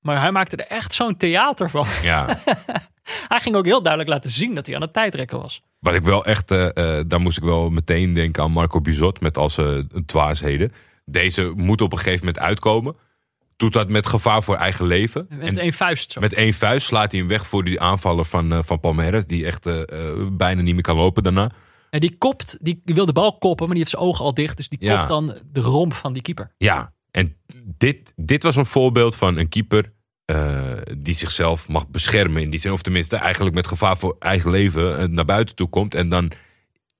Maar 0.00 0.20
hij 0.20 0.32
maakte 0.32 0.56
er 0.56 0.66
echt 0.66 0.92
zo'n 0.94 1.16
theater 1.16 1.70
van. 1.70 1.86
Ja, 2.02 2.26
Hij 3.28 3.40
ging 3.40 3.56
ook 3.56 3.64
heel 3.64 3.82
duidelijk 3.82 4.12
laten 4.12 4.30
zien 4.30 4.54
dat 4.54 4.66
hij 4.66 4.74
aan 4.74 4.80
het 4.80 4.92
tijdrekken 4.92 5.40
was. 5.40 5.62
wat 5.78 5.94
ik 5.94 6.02
wel 6.02 6.24
echt, 6.24 6.50
eh, 6.50 6.66
eh, 6.98 7.04
daar 7.06 7.20
moest 7.20 7.36
ik 7.36 7.42
wel 7.42 7.70
meteen 7.70 8.12
denken 8.12 8.42
aan 8.42 8.50
Marco 8.50 8.80
Bizot 8.80 9.20
met 9.20 9.36
al 9.36 9.50
zijn 9.50 9.88
dwaasheden. 10.06 10.72
Deze 11.04 11.52
moet 11.56 11.80
op 11.80 11.92
een 11.92 11.98
gegeven 11.98 12.26
moment 12.26 12.38
uitkomen. 12.44 12.96
Doet 13.56 13.72
dat 13.72 13.88
met 13.90 14.06
gevaar 14.06 14.42
voor 14.42 14.56
eigen 14.56 14.86
leven. 14.86 15.26
Met 15.28 15.40
En 15.48 15.58
één 15.58 15.72
vuist 15.72 16.10
zo. 16.12 16.20
met 16.20 16.32
één 16.32 16.54
vuist 16.54 16.86
slaat 16.86 17.10
hij 17.10 17.20
hem 17.20 17.28
weg 17.28 17.46
voor 17.46 17.64
die 17.64 17.80
aanvaller 17.80 18.24
van, 18.24 18.64
van 18.64 18.80
Palmeiras. 18.80 19.26
Die 19.26 19.46
echt 19.46 19.64
bijna 20.36 20.62
niet 20.62 20.74
meer 20.74 20.82
kan 20.82 20.96
lopen 20.96 21.22
daarna. 21.22 21.50
En 21.94 22.00
die 22.00 22.16
kopt, 22.18 22.58
die 22.60 22.80
wil 22.84 23.06
de 23.06 23.12
bal 23.12 23.38
koppen, 23.38 23.66
maar 23.66 23.74
die 23.74 23.84
heeft 23.84 23.90
zijn 23.96 24.02
ogen 24.02 24.24
al 24.24 24.34
dicht. 24.34 24.56
Dus 24.56 24.68
die 24.68 24.78
Ja. 24.80 24.96
kopt 24.96 25.08
dan 25.08 25.34
de 25.52 25.60
romp 25.60 25.92
van 25.94 26.12
die 26.12 26.22
keeper. 26.22 26.50
Ja, 26.56 26.92
en 27.10 27.36
dit, 27.64 28.12
dit 28.16 28.42
was 28.42 28.56
een 28.56 28.66
voorbeeld 28.66 29.16
van 29.16 29.36
een 29.36 29.48
keeper 29.48 29.92
eh, 30.24 30.72
die 30.98 31.14
zichzelf 31.14 31.68
mag 31.68 31.88
beschermen 31.88 32.42
in 32.42 32.50
die 32.50 32.60
zin. 32.60 32.72
Of 32.72 32.82
tenminste 32.82 33.16
eigenlijk 33.16 33.54
met 33.54 33.66
gevaar 33.66 33.96
voor 33.98 34.16
eigen 34.18 34.50
leven 34.50 34.98
eh, 34.98 35.08
naar 35.08 35.24
buiten 35.24 35.54
toe 35.54 35.68
komt. 35.68 35.94
En 35.94 36.08
dan 36.08 36.32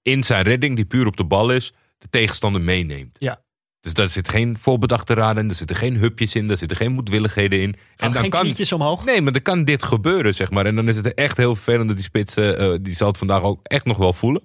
in 0.02 0.22
zijn 0.22 0.42
redding, 0.42 0.76
die 0.76 0.84
puur 0.84 1.06
op 1.06 1.16
de 1.16 1.24
bal 1.24 1.50
is, 1.50 1.72
de 1.98 2.08
tegenstander 2.10 2.60
meeneemt. 2.60 3.16
Ja. 3.18 3.40
Dus 3.80 3.94
daar 3.94 4.08
zit 4.08 4.28
geen 4.28 4.58
voorbedachte 4.60 5.14
raden 5.14 5.42
in, 5.42 5.48
er 5.48 5.54
zitten 5.54 5.76
geen 5.76 5.96
hupjes 5.96 6.34
in, 6.34 6.50
er 6.50 6.56
zitten 6.56 6.76
geen 6.76 6.92
moedwilligheden 6.92 7.60
in. 7.60 7.74
En 7.96 8.12
dan 8.12 8.20
geen 8.20 8.30
kan, 8.30 8.80
omhoog. 8.80 9.04
Nee, 9.04 9.20
maar 9.20 9.32
dan 9.32 9.42
kan 9.42 9.64
dit 9.64 9.82
gebeuren, 9.82 10.34
zeg 10.34 10.50
maar. 10.50 10.66
En 10.66 10.74
dan 10.74 10.88
is 10.88 10.96
het 10.96 11.14
echt 11.14 11.36
heel 11.36 11.54
vervelend 11.54 11.86
dat 11.86 11.96
die 11.96 12.04
spits, 12.04 12.36
eh, 12.36 12.74
die 12.80 12.94
zal 12.94 13.08
het 13.08 13.18
vandaag 13.18 13.42
ook 13.42 13.60
echt 13.62 13.84
nog 13.84 13.96
wel 13.96 14.12
voelen. 14.12 14.42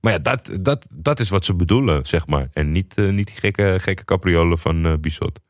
Maar 0.00 0.12
ja, 0.12 0.18
dat, 0.18 0.50
dat, 0.60 0.86
dat 0.90 1.20
is 1.20 1.28
wat 1.28 1.44
ze 1.44 1.54
bedoelen, 1.54 2.06
zeg 2.06 2.26
maar. 2.26 2.48
En 2.52 2.72
niet, 2.72 2.98
eh, 2.98 3.08
niet 3.08 3.26
die 3.26 3.36
gekke, 3.36 3.76
gekke 3.80 4.04
capriolen 4.04 4.58
van 4.58 4.86
eh 4.86 4.94
Bissot. 5.00 5.40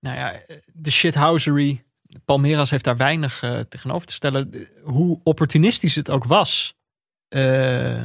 Nou 0.00 0.16
ja, 0.16 0.40
de 0.72 0.90
shithousery. 0.90 1.84
Palmeiras 2.24 2.70
heeft 2.70 2.84
daar 2.84 2.96
weinig 2.96 3.42
eh, 3.42 3.60
tegenover 3.60 4.06
te 4.06 4.12
stellen. 4.12 4.68
Hoe 4.82 5.20
opportunistisch 5.22 5.94
het 5.94 6.10
ook 6.10 6.24
was. 6.24 6.74
eh, 7.28 7.98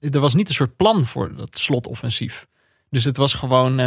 er 0.00 0.20
was 0.20 0.34
niet 0.34 0.48
een 0.48 0.54
soort 0.54 0.76
plan 0.76 1.04
voor 1.04 1.34
dat 1.36 1.58
slotoffensief. 1.58 2.46
Dus 2.90 3.04
het 3.04 3.16
was 3.16 3.34
gewoon. 3.34 3.78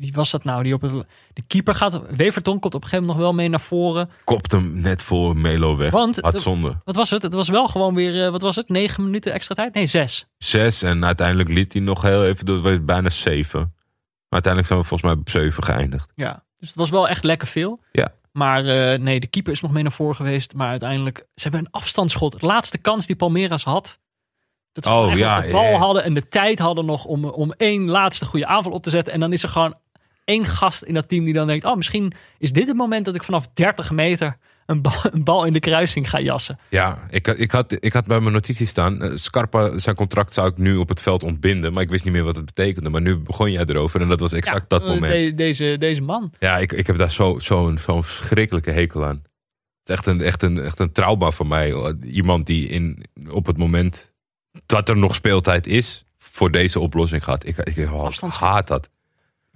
Wie 0.00 0.12
was 0.12 0.30
dat 0.30 0.44
nou? 0.44 0.62
Die 0.62 0.74
op 0.74 0.80
het, 0.80 0.92
de 1.32 1.42
keeper 1.46 1.74
gaat. 1.74 2.02
Weverton 2.16 2.58
komt 2.58 2.74
op 2.74 2.82
een 2.82 2.88
gegeven 2.88 3.06
moment 3.06 3.18
nog 3.24 3.26
wel 3.26 3.36
mee 3.36 3.48
naar 3.48 3.60
voren. 3.60 4.10
Kopt 4.24 4.52
hem 4.52 4.80
net 4.80 5.02
voor 5.02 5.36
Melo 5.36 5.76
weg. 5.76 5.90
Want- 5.92 6.20
Had 6.20 6.40
zonde. 6.40 6.78
Wat 6.84 6.94
was 6.96 7.10
het? 7.10 7.22
Het 7.22 7.34
was 7.34 7.48
wel 7.48 7.66
gewoon 7.68 7.94
weer. 7.94 8.24
eh, 8.24 8.30
wat 8.30 8.42
was 8.42 8.56
het? 8.56 8.68
Negen 8.68 9.04
minuten 9.04 9.32
extra 9.32 9.54
tijd? 9.54 9.74
Nee, 9.74 9.86
zes. 9.86 10.26
Zes 10.38 10.82
en 10.82 11.04
uiteindelijk 11.04 11.48
liet 11.48 11.72
hij 11.72 11.82
nog 11.82 12.02
heel 12.02 12.24
even 12.26 12.46
door. 12.46 12.54
Het 12.54 12.64
was 12.64 12.84
bijna 12.84 13.08
zeven. 13.08 13.60
Maar 13.60 14.42
uiteindelijk 14.42 14.66
zijn 14.72 14.80
we 14.80 14.86
volgens 14.86 15.10
mij 15.12 15.20
op 15.20 15.28
zeven 15.30 15.62
geëindigd. 15.64 16.10
Ja. 16.14 16.42
Dus 16.58 16.68
het 16.68 16.78
was 16.78 16.90
wel 16.90 17.08
echt 17.08 17.24
lekker 17.24 17.48
veel. 17.48 17.80
Ja. 17.92 18.12
Maar 18.32 18.64
eh, 18.66 18.98
nee, 19.00 19.20
de 19.20 19.26
keeper 19.26 19.52
is 19.52 19.60
nog 19.60 19.70
mee 19.72 19.82
naar 19.82 19.92
voren 19.92 20.16
geweest. 20.16 20.54
Maar 20.54 20.68
uiteindelijk, 20.68 21.16
ze 21.34 21.42
hebben 21.42 21.60
een 21.60 21.70
afstandsschot. 21.70 22.40
De 22.40 22.46
laatste 22.46 22.78
kans 22.78 23.06
die 23.06 23.16
Palmeiras 23.16 23.64
had. 23.64 23.98
Dat 24.72 24.84
ze 24.84 24.90
Oh, 24.90 25.16
ja, 25.16 25.40
de 25.40 25.50
bal 25.50 25.74
hadden 25.76 26.04
en 26.04 26.14
de 26.14 26.28
tijd 26.28 26.58
hadden 26.58 26.84
nog 26.84 27.04
om, 27.04 27.24
om 27.24 27.52
één 27.52 27.88
laatste 27.90 28.24
goede 28.26 28.46
aanval 28.46 28.72
op 28.72 28.82
te 28.82 28.90
zetten. 28.90 29.12
En 29.12 29.20
dan 29.20 29.32
is 29.32 29.42
er 29.42 29.48
gewoon 29.48 29.74
één 30.30 30.44
gast 30.46 30.82
in 30.82 30.94
dat 30.94 31.08
team 31.08 31.24
die 31.24 31.34
dan 31.34 31.46
denkt... 31.46 31.64
oh, 31.64 31.76
misschien 31.76 32.12
is 32.38 32.52
dit 32.52 32.66
het 32.66 32.76
moment 32.76 33.04
dat 33.04 33.14
ik 33.14 33.22
vanaf 33.24 33.46
30 33.54 33.90
meter 33.90 34.36
een 34.66 34.82
bal, 34.82 34.92
een 35.12 35.24
bal 35.24 35.44
in 35.44 35.52
de 35.52 35.58
kruising 35.60 36.10
ga 36.10 36.20
jassen. 36.20 36.58
Ja, 36.68 37.06
ik, 37.10 37.26
had- 37.26 37.38
ik, 37.38 37.50
had, 37.50 37.76
ik 37.80 37.92
had 37.92 38.06
bij 38.06 38.20
mijn 38.20 38.32
notities 38.32 38.68
staan. 38.68 39.02
eh, 39.02 39.10
Scarpa, 39.14 39.78
zijn 39.78 39.96
contract 39.96 40.32
zou 40.32 40.48
ik 40.50 40.58
nu 40.58 40.76
op 40.76 40.88
het 40.88 41.00
veld 41.00 41.22
ontbinden. 41.22 41.72
Maar 41.72 41.82
ik 41.82 41.90
wist 41.90 42.04
niet 42.04 42.12
meer 42.12 42.24
wat 42.24 42.36
het 42.36 42.44
betekende. 42.44 42.88
Maar 42.90 43.00
nu 43.00 43.16
begon 43.16 43.52
jij 43.52 43.64
erover 43.64 44.00
en 44.00 44.08
dat 44.08 44.20
was 44.20 44.32
exact 44.32 44.68
dat 44.70 44.82
Eh, 44.82 44.88
moment. 44.88 45.12
de- 45.12 45.34
deze, 45.34 45.76
deze 45.78 46.00
man. 46.02 46.32
Ja, 46.38 46.58
ik, 46.58 46.72
ik 46.72 46.86
heb 46.86 46.96
daar 46.98 47.10
zo'n 47.10 47.40
zo, 47.40 47.72
zo'n 47.76 48.04
verschrikkelijke 48.04 48.70
hekel 48.70 49.04
aan. 49.04 49.22
Het 49.82 49.88
is 49.88 49.94
echt 49.94 50.06
een, 50.06 50.20
echt 50.20 50.42
een, 50.42 50.60
echt 50.60 50.78
een 50.78 50.92
trauma 50.92 51.30
voor 51.30 51.46
mij. 51.46 51.94
Iemand 52.02 52.46
die 52.46 52.68
in, 52.68 53.04
op 53.30 53.46
het 53.46 53.56
moment 53.56 54.12
dat 54.66 54.88
er 54.88 54.96
nog 54.96 55.14
speeltijd 55.14 55.66
is, 55.66 56.04
voor 56.18 56.50
deze 56.50 56.80
oplossing 56.80 57.24
gaat. 57.24 57.46
Ik, 57.46 57.56
ik, 57.56 57.86
haat 58.28 58.66
dat. 58.68 58.90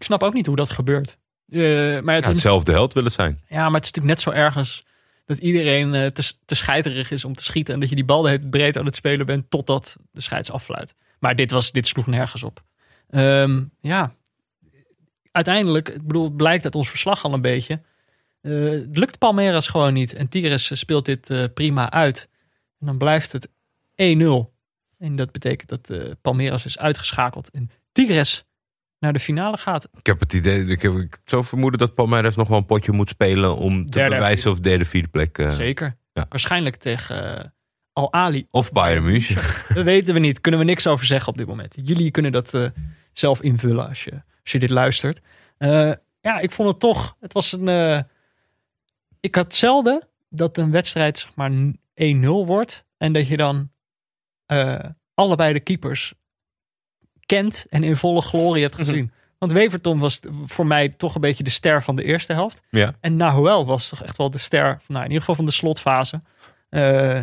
Ik 0.04 0.10
snap 0.10 0.22
ook 0.22 0.34
niet 0.34 0.46
hoe 0.46 0.56
dat 0.56 0.70
gebeurt. 0.70 1.18
Eh, 1.48 1.60
maar 2.00 2.14
het 2.14 2.24
Ja, 2.24 2.30
hetzelfde 2.30 2.72
held 2.72 2.92
willen 2.92 3.10
zijn. 3.10 3.40
Ja, 3.48 3.64
maar 3.64 3.74
het 3.80 3.84
is 3.84 3.92
natuurlijk 3.92 4.14
net 4.14 4.20
zo 4.20 4.30
ergens 4.30 4.84
dat 5.24 5.38
iedereen 5.38 5.94
eh, 5.94 6.06
te, 6.06 6.32
te 6.44 6.54
scheiterig 6.54 7.10
is 7.10 7.24
om 7.24 7.34
te 7.34 7.44
schieten. 7.44 7.74
En 7.74 7.80
dat 7.80 7.88
je 7.88 7.94
die 7.94 8.04
bal 8.04 8.22
de 8.22 8.28
hele 8.28 8.48
breed 8.48 8.76
aan 8.78 8.84
het 8.84 8.94
spelen 8.94 9.26
bent 9.26 9.50
totdat 9.50 9.96
de 10.12 10.20
scheids 10.20 10.50
affluit. 10.50 10.94
Maar 11.18 11.36
dit, 11.36 11.50
was, 11.50 11.72
dit 11.72 11.86
sloeg 11.86 12.06
nergens 12.06 12.42
op. 12.42 12.62
Ehm, 13.10 13.64
ja, 13.80 14.14
uiteindelijk, 15.32 15.88
ik 15.88 16.06
bedoel, 16.06 16.24
het 16.24 16.36
blijkt 16.36 16.64
uit 16.64 16.74
ons 16.74 16.88
verslag 16.88 17.24
al 17.24 17.32
een 17.32 17.40
beetje. 17.40 17.80
eh, 18.40 18.52
het 18.70 18.96
lukt 18.96 19.18
Palmeiras 19.18 19.68
gewoon 19.68 19.92
niet. 19.92 20.14
En 20.14 20.28
Tigres 20.28 20.78
speelt 20.78 21.04
dit 21.04 21.54
prima 21.54 21.90
uit. 21.90 22.28
En 22.80 22.86
dan 22.86 22.98
blijft 22.98 23.32
het 23.32 23.48
1-0. 23.94 24.52
En 24.98 25.16
dat 25.16 25.32
betekent 25.32 25.68
dat 25.68 25.90
Palmeiras 26.20 26.64
is 26.64 26.78
uitgeschakeld. 26.78 27.50
En 27.50 27.70
Tigres 27.92 28.44
naar 29.04 29.12
de 29.12 29.18
finale 29.18 29.56
gaat. 29.56 29.88
Ik 29.98 30.06
heb 30.06 30.20
het 30.20 30.32
idee, 30.32 30.64
ik 30.66 30.82
heb 30.82 30.92
ik 30.94 31.18
zo 31.24 31.42
vermoeden 31.42 31.78
dat 31.78 31.94
Palmeiras 31.94 32.36
nog 32.36 32.48
wel 32.48 32.58
een 32.58 32.66
potje 32.66 32.92
moet 32.92 33.08
spelen 33.08 33.56
om 33.56 33.84
te 33.84 33.90
Derde, 33.90 34.14
bewijzen 34.14 34.50
of 34.50 34.60
derde, 34.60 34.84
vierde 34.84 35.08
plek. 35.08 35.38
eh, 35.38 35.50
Zeker. 35.50 35.94
ja. 36.12 36.26
Waarschijnlijk 36.28 36.76
tegen 36.76 37.38
eh, 37.38 37.44
Al-Ali 37.92 38.46
Of 38.50 38.72
Bayern 38.72 39.04
München. 39.04 39.36
Dat 39.74 39.84
weten 39.84 40.14
we 40.14 40.20
niet. 40.20 40.40
Kunnen 40.40 40.60
we 40.60 40.66
niks 40.66 40.86
over 40.86 41.06
zeggen 41.06 41.28
op 41.28 41.38
dit 41.38 41.46
moment. 41.46 41.74
Jullie 41.82 42.10
kunnen 42.10 42.32
dat 42.32 42.54
eh, 42.54 42.66
zelf 43.12 43.40
invullen 43.42 43.88
als 43.88 44.04
je, 44.04 44.10
als 44.42 44.52
je 44.52 44.58
dit 44.58 44.70
luistert. 44.70 45.20
Ja, 46.20 46.38
ik 46.40 46.50
vond 46.50 46.68
het 46.68 46.80
toch. 46.80 47.16
Het 47.20 47.32
was 47.32 47.52
een. 47.52 48.04
ik 49.20 49.34
had 49.34 49.54
zelden 49.54 50.08
dat 50.28 50.58
een 50.58 50.70
wedstrijd 50.70 51.18
zeg 51.18 51.34
maar 51.34 51.50
1-0 51.50 52.26
wordt. 52.26 52.84
En 52.96 53.12
dat 53.12 53.28
je 53.28 53.36
dan 53.36 53.70
allebei 55.14 55.52
de 55.52 55.60
keepers 55.60 56.14
kent 57.26 57.66
en 57.70 57.82
in 57.82 57.96
volle 57.96 58.22
glorie 58.22 58.62
hebt 58.62 58.74
gezien. 58.74 59.12
Want 59.38 59.52
Weverton 59.52 59.98
was 59.98 60.20
voor 60.44 60.66
mij 60.66 60.88
toch 60.88 61.14
een 61.14 61.20
beetje 61.20 61.44
de 61.44 61.50
ster 61.50 61.82
van 61.82 61.96
de 61.96 62.04
eerste 62.04 62.32
helft. 62.32 62.62
Ja. 62.70 62.94
En 63.00 63.16
Nahuel 63.16 63.66
was 63.66 63.88
toch 63.88 64.02
echt 64.02 64.16
wel 64.16 64.30
de 64.30 64.38
ster, 64.38 64.80
nou, 64.86 64.98
in 65.00 65.06
ieder 65.06 65.18
geval 65.18 65.34
van 65.34 65.44
de 65.44 65.50
slotfase. 65.50 66.20
Eh, 66.68 67.20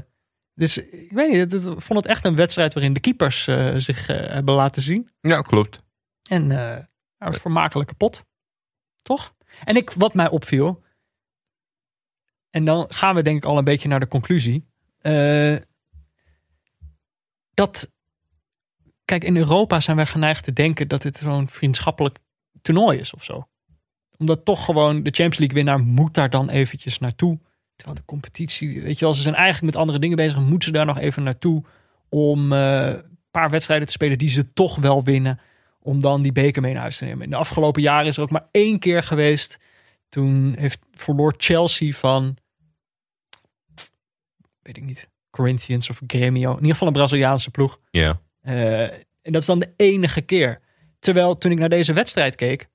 dus 0.53 0.77
ik 0.77 1.11
weet 1.11 1.31
niet, 1.31 1.53
ik 1.53 1.81
vond 1.81 1.99
het 1.99 2.05
echt 2.05 2.25
een 2.25 2.35
wedstrijd 2.35 2.73
waarin 2.73 2.93
de 2.93 2.99
keepers 2.99 3.47
eh, 3.47 3.73
zich 3.75 4.07
eh, 4.07 4.33
hebben 4.33 4.55
laten 4.55 4.81
zien. 4.81 5.09
ja, 5.21 5.41
klopt. 5.41 5.81
En 6.29 6.49
een 7.17 7.33
vermakelijke 7.33 7.93
pot. 7.93 8.25
Toch? 9.01 9.33
En 9.63 9.75
ik, 9.75 9.91
wat 9.91 10.13
mij 10.13 10.29
opviel, 10.29 10.83
en 12.49 12.65
dan 12.65 12.85
gaan 12.89 13.15
we 13.15 13.21
denk 13.21 13.37
ik 13.37 13.45
al 13.45 13.57
een 13.57 13.63
beetje 13.63 13.87
naar 13.87 13.99
de 13.99 14.07
conclusie. 14.07 14.63
dat, 17.53 17.91
kijk, 19.11 19.23
in 19.23 19.37
Europa 19.37 19.79
zijn 19.79 19.95
wij 19.95 20.05
geneigd 20.05 20.43
te 20.43 20.53
denken 20.53 20.87
dat 20.87 21.01
dit 21.01 21.17
zo'n 21.17 21.49
vriendschappelijk 21.49 22.19
toernooi 22.61 22.97
is 22.97 23.13
of 23.13 23.23
zo. 23.23 23.47
Omdat 24.17 24.45
toch 24.45 24.65
gewoon 24.65 24.95
de 24.95 25.09
Champions 25.09 25.37
League 25.37 25.55
winnaar 25.55 25.79
moet 25.79 26.13
daar 26.13 26.29
dan 26.29 26.49
eventjes 26.49 26.99
naartoe. 26.99 27.39
Terwijl 27.75 27.97
de 27.97 28.05
competitie, 28.05 28.81
weet 28.81 28.99
je 28.99 29.05
wel, 29.05 29.13
ze 29.13 29.21
zijn 29.21 29.35
eigenlijk 29.35 29.65
met 29.65 29.81
andere 29.81 29.99
dingen 29.99 30.15
bezig. 30.15 30.39
Moeten 30.39 30.67
ze 30.67 30.71
daar 30.71 30.85
nog 30.85 30.99
even 30.99 31.23
naartoe 31.23 31.63
om 32.09 32.53
eh, 32.53 32.87
een 32.87 33.19
paar 33.31 33.49
wedstrijden 33.49 33.87
te 33.87 33.93
spelen 33.93 34.17
die 34.17 34.29
ze 34.29 34.53
toch 34.53 34.75
wel 34.75 35.03
winnen. 35.03 35.39
Om 35.79 35.99
dan 35.99 36.21
die 36.21 36.31
beker 36.31 36.61
mee 36.61 36.73
naar 36.73 36.81
huis 36.81 36.97
te 36.97 37.05
nemen. 37.05 37.23
In 37.23 37.29
de 37.29 37.35
afgelopen 37.35 37.81
jaren 37.81 38.07
is 38.07 38.17
er 38.17 38.23
ook 38.23 38.31
maar 38.31 38.47
één 38.51 38.79
keer 38.79 39.03
geweest. 39.03 39.59
Toen 40.09 40.55
heeft 40.57 40.79
verloor 40.93 41.33
Chelsea 41.37 41.91
van, 41.91 42.37
weet 44.61 44.77
ik 44.77 44.83
niet, 44.83 45.09
Corinthians 45.29 45.89
of 45.89 46.01
Gremio. 46.07 46.49
In 46.49 46.55
ieder 46.55 46.71
geval 46.71 46.87
een 46.87 46.93
Braziliaanse 46.93 47.51
ploeg. 47.51 47.79
Ja. 47.89 48.21
Eh, 48.41 48.83
en 49.21 49.31
dat 49.31 49.41
is 49.41 49.47
dan 49.47 49.59
de 49.59 49.73
enige 49.75 50.21
keer. 50.21 50.59
Terwijl 50.99 51.35
toen 51.35 51.51
ik 51.51 51.59
naar 51.59 51.69
deze 51.69 51.93
wedstrijd 51.93 52.35
keek, 52.35 52.67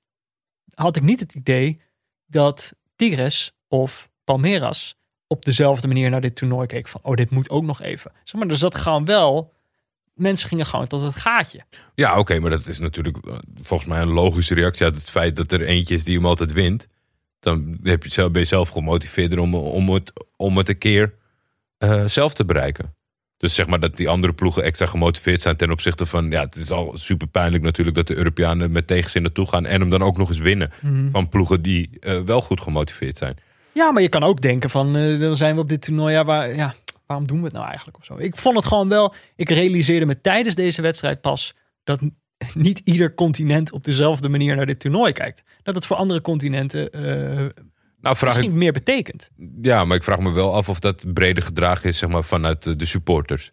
had 0.73 0.95
ik 0.95 1.03
niet 1.03 1.19
het 1.19 1.33
idee 1.33 1.79
dat 2.25 2.73
Tigres 2.95 3.55
of 3.67 4.09
Palmeiras 4.23 4.97
op 5.27 5.45
dezelfde 5.45 5.87
manier 5.87 6.09
naar 6.09 6.21
dit 6.21 6.35
toernooi 6.35 6.67
keek. 6.67 6.87
Van, 6.87 7.01
oh, 7.03 7.15
dit 7.15 7.29
moet 7.29 7.49
ook 7.49 7.63
nog 7.63 7.81
even. 7.81 8.11
Zeg 8.23 8.39
maar, 8.39 8.49
dus 8.49 8.59
dat 8.59 8.75
gewoon 8.75 9.05
wel. 9.05 9.53
Mensen 10.13 10.49
gingen 10.49 10.65
gewoon 10.65 10.87
tot 10.87 11.01
het 11.01 11.15
gaatje. 11.15 11.61
Ja, 11.95 12.19
oké, 12.19 12.39
maar 12.39 12.49
dat 12.49 12.67
is 12.67 12.79
natuurlijk 12.79 13.17
eh, 13.17 13.35
volgens 13.61 13.89
mij 13.89 14.01
een 14.01 14.13
logische 14.13 14.53
reactie 14.53 14.85
uit 14.85 14.95
het 14.95 15.09
feit 15.09 15.35
dat 15.35 15.51
er 15.51 15.61
eentje 15.61 15.93
is 15.93 16.03
die 16.03 16.15
hem 16.15 16.25
altijd 16.25 16.53
wint. 16.53 16.87
Dan 17.39 17.77
heb 17.83 18.03
je 18.03 18.29
ben 18.29 18.41
je 18.41 18.47
zelf 18.47 18.69
gemotiveerd 18.69 19.37
om, 19.37 19.55
om, 19.55 19.89
het, 19.89 20.25
om 20.35 20.57
het 20.57 20.69
een 20.69 20.77
keer 20.77 21.13
eh, 21.77 22.05
zelf 22.05 22.33
te 22.33 22.45
bereiken. 22.45 22.95
Dus 23.37 23.55
zeg 23.55 23.67
maar 23.67 23.79
dat 23.79 23.97
die 23.97 24.09
andere 24.09 24.33
ploegen 24.33 24.63
extra 24.63 24.85
gemotiveerd 24.85 25.41
zijn 25.41 25.55
ten 25.55 25.71
opzichte 25.71 26.05
van... 26.05 26.29
Ja, 26.29 26.41
het 26.41 26.55
is 26.55 26.71
al 26.71 26.91
super 26.97 27.27
pijnlijk 27.27 27.63
natuurlijk 27.63 27.95
dat 27.95 28.07
de 28.07 28.15
Europeanen 28.15 28.71
met 28.71 28.87
tegenzin 28.87 29.21
naartoe 29.21 29.47
gaan... 29.47 29.65
en 29.65 29.79
hem 29.79 29.89
dan 29.89 30.01
ook 30.01 30.17
nog 30.17 30.29
eens 30.29 30.39
winnen 30.39 30.71
van 31.11 31.29
ploegen 31.29 31.61
die 31.61 31.89
eh, 31.99 32.21
wel 32.21 32.41
goed 32.41 32.61
gemotiveerd 32.61 33.17
zijn. 33.17 33.37
Ja, 33.71 33.91
maar 33.91 34.01
je 34.01 34.09
kan 34.09 34.23
ook 34.23 34.41
denken 34.41 34.69
van, 34.69 34.95
eh, 34.95 35.19
dan 35.19 35.35
zijn 35.35 35.55
we 35.55 35.61
op 35.61 35.69
dit 35.69 35.81
toernooi, 35.81 36.13
ja, 36.13 36.25
waar, 36.25 36.55
ja, 36.55 36.73
waarom 37.05 37.27
doen 37.27 37.37
we 37.37 37.43
het 37.43 37.53
nou 37.53 37.65
eigenlijk 37.65 37.97
of 37.97 38.05
zo? 38.05 38.17
Ik 38.17 38.37
vond 38.37 38.55
het 38.55 38.65
gewoon 38.65 38.89
wel, 38.89 39.13
ik 39.35 39.49
realiseerde 39.49 40.05
me 40.05 40.21
tijdens 40.21 40.55
deze 40.55 40.81
wedstrijd 40.81 41.21
pas 41.21 41.55
dat 41.83 41.99
niet 42.53 42.81
ieder 42.83 43.13
continent 43.13 43.71
op 43.71 43.83
dezelfde 43.83 44.29
manier 44.29 44.55
naar 44.55 44.65
dit 44.65 44.79
toernooi 44.79 45.11
kijkt. 45.11 45.43
Dat 45.63 45.75
het 45.75 45.85
voor 45.85 45.95
andere 45.95 46.21
continenten 46.21 46.91
eh, 46.91 47.45
Nou, 48.07 48.19
vraag 48.19 48.31
ik, 48.31 48.37
misschien 48.37 48.57
meer 48.59 48.71
betekent. 48.71 49.29
ja, 49.61 49.85
maar 49.85 49.97
ik 49.97 50.03
vraag 50.03 50.19
me 50.19 50.31
wel 50.31 50.53
af 50.53 50.69
of 50.69 50.79
dat 50.79 51.13
breder 51.13 51.43
gedragen 51.43 51.89
is 51.89 51.97
zeg 51.97 52.09
maar, 52.09 52.23
vanuit 52.23 52.63
de, 52.63 52.75
de 52.75 52.85
supporters. 52.85 53.51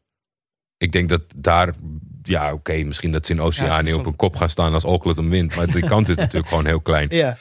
Ik 0.77 0.93
denk 0.93 1.09
dat 1.09 1.23
daar, 1.37 1.75
ja, 2.23 2.53
oké, 2.53 2.73
misschien 2.83 3.13
dat 3.13 3.27
ze 3.27 3.33
in 3.33 3.41
Oceanië 3.41 3.89
Ja, 3.89 3.97
op 3.97 4.07
een 4.07 4.17
kop 4.17 4.37
gaan 4.37 4.49
staan 4.49 4.73
als 4.75 4.85
Auckland 4.85 5.17
hem 5.17 5.31
wint. 5.31 5.57
Maar 5.57 5.67
die 5.67 5.87
kans 5.87 6.09
is 6.09 6.17
natuurlijk 6.25 6.49
gewoon 6.49 6.67
heel 6.67 6.81
klein. 6.81 7.07
Ja, 7.11 7.37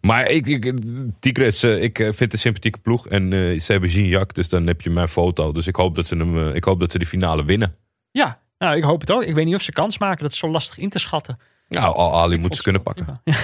Maar 0.00 0.30
ik, 0.30 0.46
ik, 0.46 0.72
Tigres, 1.20 1.62
eh, 1.62 1.82
ik 1.82 1.98
eh, 1.98 2.04
vind 2.06 2.18
het 2.18 2.32
een 2.32 2.38
sympathieke 2.38 2.78
ploeg. 2.78 3.08
En 3.08 3.32
eh, 3.32 3.60
ze 3.60 3.72
hebben 3.72 3.90
Gignac, 3.90 4.34
dus 4.34 4.48
dan 4.48 4.66
heb 4.66 4.80
je 4.80 4.90
mijn 4.90 5.08
foto. 5.08 5.52
Dus 5.52 5.66
ik 5.66 5.76
hoop 5.76 5.94
dat 5.94 6.06
ze, 6.06 6.16
hem, 6.16 6.48
ik 6.48 6.64
hoop 6.64 6.80
dat 6.80 6.90
ze 6.92 6.98
de 6.98 7.06
finale 7.06 7.44
winnen. 7.44 7.74
ja. 8.10 8.40
Nou, 8.58 8.76
ik 8.76 8.82
hoop 8.82 9.00
het 9.00 9.10
ook. 9.10 9.22
Ik 9.22 9.34
weet 9.34 9.44
niet 9.44 9.54
of 9.54 9.62
ze 9.62 9.72
kans 9.72 9.98
maken. 9.98 10.22
Dat 10.22 10.32
is 10.32 10.38
zo 10.38 10.50
lastig 10.50 10.78
in 10.78 10.88
te 10.88 10.98
schatten. 10.98 11.38
Nou, 11.68 11.94
Al 11.94 12.20
Ali 12.20 12.34
Ik 12.34 12.40
moeten 12.40 12.56
ze 12.56 12.62
kunnen 12.62 12.82
pakken. 12.82 13.06
prima. 13.24 13.38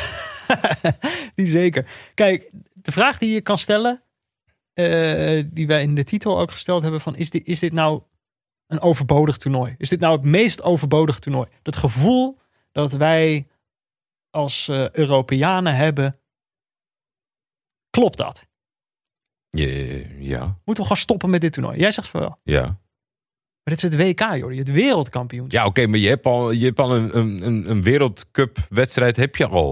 die 1.37 1.47
zeker. 1.47 1.87
Kijk, 2.14 2.51
de 2.85 2.93
vraag 2.93 3.18
die 3.18 3.30
je 3.32 3.41
kan 3.41 3.59
stellen, 3.59 4.03
eh, 4.72 5.45
die 5.53 5.66
wij 5.66 5.82
in 5.82 5.95
de 5.95 6.05
titel 6.05 6.39
ook 6.39 6.51
gesteld 6.51 6.82
hebben, 6.82 7.01
van 7.01 7.16
is 7.16 7.30
dit, 7.30 7.47
is 7.47 7.59
dit 7.59 7.72
nou 7.72 8.03
een 8.66 8.80
overbodig 8.80 9.37
toernooi? 9.39 9.74
Is 9.78 9.89
dit 9.89 10.01
nou 10.01 10.12
het 10.16 10.24
meest 10.24 10.62
overbodige 10.62 11.18
toernooi? 11.20 11.49
Dat 11.62 11.76
gevoel 11.76 12.39
dat 12.72 12.93
wij 12.93 13.47
als 14.30 14.68
eh, 14.68 14.91
Europeanen 14.91 15.74
hebben, 15.76 16.18
klopt 17.91 18.16
dat? 18.16 18.45
Ja, 19.49 19.66
ja, 20.18 20.41
Moeten 20.45 20.64
we 20.64 20.82
gewoon 20.82 20.97
stoppen 20.97 21.30
met 21.30 21.41
dit 21.41 21.53
toernooi? 21.53 21.78
Jij 21.78 21.91
zegt 21.91 22.09
van 22.09 22.20
wel. 22.20 22.39
ja. 22.43 22.82
Maar 23.62 23.74
dit 23.74 23.85
is 23.85 23.91
het 23.99 24.01
WK, 24.01 24.20
joh, 24.37 24.57
het 24.57 24.70
wereldkampioen. 24.70 25.47
Ja, 25.49 25.66
oké, 25.66 25.87
maar 25.87 25.99
je 25.99 26.09
hebt 26.09 26.26
al, 26.26 26.51
je 26.51 26.64
hebt 26.64 26.78
al 26.78 26.95
een, 26.97 27.16
een, 27.18 27.47
een- 27.47 27.70
een 27.70 27.82
wereldcup 27.82 28.59
wedstrijd 28.68 29.16
heb 29.16 29.37
je 29.37 29.47
al. 29.47 29.68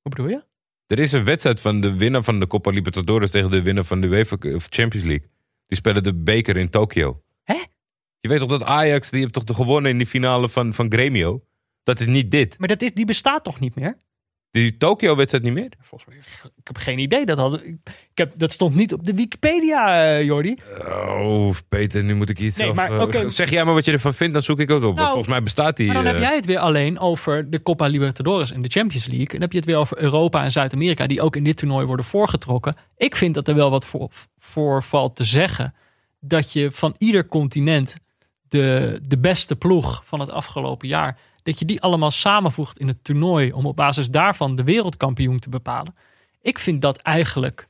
Hoe 0.00 0.10
bedoel 0.14 0.28
je? 0.28 0.44
Er 0.86 0.98
is 0.98 1.12
een 1.12 1.24
wedstrijd 1.24 1.60
van 1.60 1.80
de 1.80 1.96
winnaar 1.96 2.22
van 2.22 2.40
de 2.40 2.46
Copa 2.46 2.70
Libertadores 2.70 3.30
tegen 3.30 3.50
de 3.50 3.62
winnaar 3.62 3.84
van 3.84 4.00
de 4.00 4.06
UEFA 4.06 4.36
Champions 4.68 5.06
League. 5.06 5.28
Die 5.66 5.78
spelen 5.78 6.02
de 6.02 6.14
beker 6.14 6.56
in 6.56 6.70
Tokio. 6.70 7.22
Hè? 7.42 7.62
Je 8.20 8.28
weet 8.28 8.38
toch 8.38 8.48
dat 8.48 8.62
Ajax, 8.62 9.10
die 9.10 9.20
heeft 9.20 9.32
toch 9.32 9.44
de 9.44 9.54
gewonnen 9.54 9.90
in 9.90 9.98
die 9.98 10.06
finale 10.06 10.48
van, 10.48 10.74
van 10.74 10.92
Gremio? 10.92 11.44
Dat 11.82 12.00
is 12.00 12.06
niet 12.06 12.30
dit. 12.30 12.58
Maar 12.58 12.68
dat 12.68 12.82
is, 12.82 12.94
die 12.94 13.04
bestaat 13.04 13.44
toch 13.44 13.60
niet 13.60 13.74
meer? 13.74 13.96
Die 14.54 14.76
Tokio-wedstrijd 14.76 15.44
niet 15.44 15.52
meer? 15.52 15.72
Volgens 15.80 16.10
mij, 16.10 16.18
ik 16.56 16.66
heb 16.66 16.76
geen 16.76 16.98
idee. 16.98 17.26
Dat, 17.26 17.38
had, 17.38 17.62
ik 17.64 17.78
heb, 18.14 18.38
dat 18.38 18.52
stond 18.52 18.74
niet 18.74 18.92
op 18.92 19.06
de 19.06 19.14
Wikipedia, 19.14 20.04
eh, 20.04 20.24
Jordi. 20.24 20.56
Oh, 20.86 21.54
Peter, 21.68 22.04
nu 22.04 22.14
moet 22.14 22.30
ik 22.30 22.38
iets 22.38 22.56
Nee, 22.56 22.68
af- 22.68 22.74
maar, 22.74 23.08
eh. 23.08 23.28
Zeg 23.28 23.50
jij 23.50 23.64
maar 23.64 23.74
wat 23.74 23.84
je 23.84 23.92
ervan 23.92 24.14
vindt, 24.14 24.32
dan 24.32 24.42
zoek 24.42 24.60
ik 24.60 24.68
het 24.68 24.76
op. 24.76 24.82
Want 24.82 24.96
Nou, 24.96 25.08
volgens 25.08 25.28
mij 25.28 25.42
bestaat 25.42 25.76
die... 25.76 25.86
Maar 25.86 25.94
dan 25.94 26.06
heb 26.06 26.14
eh, 26.14 26.20
jij 26.20 26.34
het 26.34 26.46
weer 26.46 26.58
alleen 26.58 26.98
over 26.98 27.50
de 27.50 27.62
Copa 27.62 27.86
Libertadores 27.86 28.52
en 28.52 28.62
de 28.62 28.68
Champions 28.68 29.06
League. 29.06 29.26
En 29.26 29.32
dan 29.32 29.40
heb 29.40 29.52
je 29.52 29.56
het 29.56 29.66
weer 29.66 29.76
over 29.76 29.98
Europa 29.98 30.42
en 30.44 30.52
Zuid-Amerika, 30.52 31.06
die 31.06 31.22
ook 31.22 31.36
in 31.36 31.44
dit 31.44 31.56
toernooi 31.56 31.86
worden 31.86 32.04
voorgetrokken. 32.04 32.74
Ik 32.96 33.16
vind 33.16 33.34
dat 33.34 33.48
er 33.48 33.54
wel 33.54 33.70
wat 33.70 33.86
voor, 33.86 34.10
voor 34.38 34.82
valt 34.82 35.16
te 35.16 35.24
zeggen. 35.24 35.74
Dat 36.20 36.52
je 36.52 36.70
van 36.72 36.94
ieder 36.98 37.28
continent 37.28 37.96
de, 38.48 38.98
de 39.06 39.18
beste 39.18 39.56
ploeg 39.56 40.02
van 40.04 40.20
het 40.20 40.30
afgelopen 40.30 40.88
jaar, 40.88 41.18
dat 41.44 41.58
je 41.58 41.64
die 41.64 41.80
allemaal 41.80 42.10
samenvoegt 42.10 42.78
in 42.78 42.88
het 42.88 43.04
toernooi 43.04 43.52
om 43.52 43.66
op 43.66 43.76
basis 43.76 44.08
daarvan 44.08 44.54
de 44.54 44.64
wereldkampioen 44.64 45.38
te 45.38 45.48
bepalen. 45.48 45.94
Ik 46.40 46.58
vind 46.58 46.80
dat 46.80 46.96
eigenlijk 46.96 47.68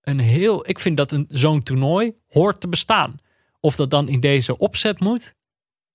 een 0.00 0.18
heel. 0.18 0.68
Ik 0.68 0.78
vind 0.78 0.96
dat 0.96 1.12
een, 1.12 1.24
zo'n 1.28 1.62
toernooi 1.62 2.14
hoort 2.28 2.60
te 2.60 2.68
bestaan. 2.68 3.20
Of 3.60 3.76
dat 3.76 3.90
dan 3.90 4.08
in 4.08 4.20
deze 4.20 4.58
opzet 4.58 5.00
moet, 5.00 5.34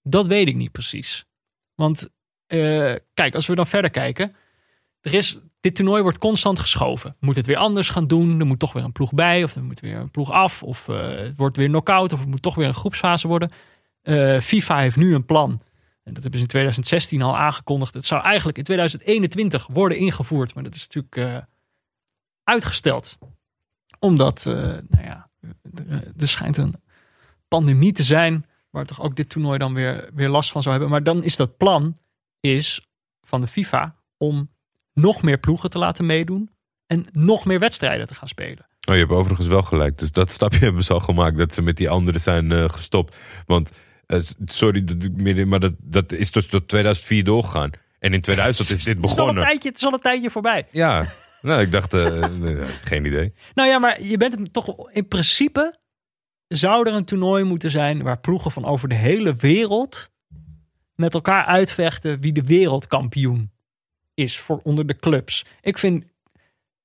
dat 0.04 0.28
weet 0.28 0.48
ik 0.48 0.56
niet 0.56 0.72
precies. 0.72 1.26
Want 1.76 2.10
eh, 2.48 2.96
kijk, 3.14 3.36
als 3.36 3.48
we 3.48 3.56
dan 3.56 3.68
verder 3.68 3.92
kijken. 3.92 4.36
Er 5.02 5.14
is, 5.14 5.40
dit 5.60 5.76
toernooi 5.76 6.02
wordt 6.02 6.18
constant 6.18 6.60
geschoven. 6.60 7.16
Moet 7.20 7.36
het 7.36 7.46
weer 7.46 7.58
anders 7.58 7.90
gaan 7.90 8.08
doen? 8.08 8.40
Er 8.40 8.46
moet 8.46 8.60
toch 8.60 8.74
weer 8.74 8.84
een 8.84 8.92
ploeg 8.92 9.14
bij. 9.14 9.44
Of 9.44 9.56
er 9.56 9.64
moet 9.64 9.80
weer 9.80 9.96
een 9.96 10.12
ploeg 10.12 10.32
af. 10.32 10.64
Of 10.64 10.90
eh, 10.90 11.10
het 11.10 11.38
wordt 11.38 11.58
weer 11.58 11.68
knock-out. 11.68 12.14
Of 12.14 12.20
het 12.20 12.30
moet 12.30 12.42
toch 12.42 12.56
weer 12.56 12.68
een 12.68 12.74
groepsfase 12.74 13.28
worden. 13.28 13.52
Eh, 14.02 14.40
FIFA 14.40 14.80
heeft 14.80 14.96
nu 14.96 15.14
een 15.16 15.26
plan. 15.26 15.62
En 16.08 16.14
dat 16.14 16.22
hebben 16.22 16.40
ze 16.40 16.46
in 16.46 16.52
2016 16.52 17.22
al 17.22 17.38
aangekondigd. 17.38 17.94
Het 17.94 18.06
zou 18.06 18.24
eigenlijk 18.24 18.58
in 18.58 18.64
2021 18.64 19.68
worden 19.68 19.98
ingevoerd. 19.98 20.54
Maar 20.54 20.64
dat 20.64 20.76
is 20.76 20.88
natuurlijk 20.88 21.16
eh, 21.16 21.44
uitgesteld. 22.44 23.18
Omdat, 24.00 24.46
eh, 24.46 24.54
nou 24.64 25.04
ja, 25.04 25.30
er, 25.42 26.12
er 26.18 26.28
schijnt 26.28 26.58
een 26.58 26.76
pandemie 27.48 27.92
te 27.92 28.04
zijn 28.04 28.46
waar 28.70 28.86
toch 28.86 29.02
ook 29.02 29.16
dit 29.16 29.30
toernooi 29.30 29.58
dan 29.58 29.74
weer, 29.74 30.10
weer 30.14 30.30
last 30.30 30.52
van 30.52 30.62
zou 30.62 30.74
hebben. 30.74 30.92
Maar 30.92 31.04
dan 31.04 31.24
is 31.24 31.36
dat 31.36 31.58
plan 31.58 31.98
is 32.40 32.88
van 33.22 33.42
de 33.42 33.48
FIFA 33.48 33.96
om 34.18 34.50
nog 34.94 35.22
meer 35.22 35.38
ploegen 35.38 35.70
te 35.70 35.78
laten 35.78 36.06
meedoen 36.06 36.50
en 36.86 37.06
nog 37.12 37.46
meer 37.46 37.60
wedstrijden 37.60 38.08
te 38.08 38.16
gaan 38.16 38.28
spelen. 38.28 38.68
Oh, 38.88 38.94
je 38.94 39.02
hebt 39.02 39.12
overigens 39.12 39.48
wel 39.48 39.62
gelijk. 39.62 39.98
Dus 39.98 40.12
dat 40.12 40.32
stapje 40.32 40.60
hebben 40.66 40.84
ze 40.84 40.94
al 40.94 41.00
gemaakt. 41.00 41.38
Dat 41.38 41.54
ze 41.54 41.62
met 41.62 41.78
die 41.78 41.90
anderen 41.90 42.22
zijn 42.22 42.52
eh, 42.52 42.70
gestopt. 42.70 43.18
Want, 43.46 43.72
eh, 44.08 44.20
sorry, 44.46 44.84
dat 44.84 45.46
maar 45.46 45.60
dat, 45.60 45.74
dat 45.78 46.12
is 46.12 46.30
tot, 46.30 46.50
tot 46.50 46.68
2004 46.68 47.24
doorgegaan. 47.24 47.72
En 48.00 48.14
in 48.14 48.22
2000 48.22 48.70
is 48.70 48.84
dit 48.84 48.96
Het 48.96 49.06
is, 49.06 49.12
al 49.12 49.12
een 49.12 49.18
begonnen. 49.18 49.44
tijdje, 49.44 49.70
het 49.70 49.78
is 49.78 49.86
al 49.86 49.94
een 49.94 50.00
tijdje 50.00 50.30
voorbij. 50.30 50.68
Ja, 50.72 51.06
nou, 51.42 51.62
ik 51.62 51.72
dacht, 51.72 51.94
eh, 51.94 52.24
geen 52.92 53.06
idee. 53.06 53.34
Nou 53.54 53.70
ja, 53.70 53.80
maar 53.80 54.04
je 54.04 54.18
bent 54.18 54.34
hem 54.34 54.52
toch 54.52 54.92
in 54.92 55.08
principe 55.08 55.76
zou 56.48 56.88
er 56.88 56.94
een 56.94 57.06
toernooi 57.06 57.44
moeten 57.44 57.72
zijn 57.72 58.04
waar 58.04 58.20
ploegen 58.20 58.52
van 58.52 58.66
over 58.66 58.90
de 58.90 58.96
hele 58.96 59.36
wereld 59.36 60.12
met 60.96 61.14
elkaar 61.14 61.46
uitvechten 61.46 62.20
wie 62.20 62.34
de 62.34 62.44
wereldkampioen 62.44 63.52
is 64.14 64.40
voor 64.40 64.60
onder 64.64 64.88
de 64.88 64.96
clubs. 64.96 65.46
Ik 65.62 65.78
vind 65.78 66.06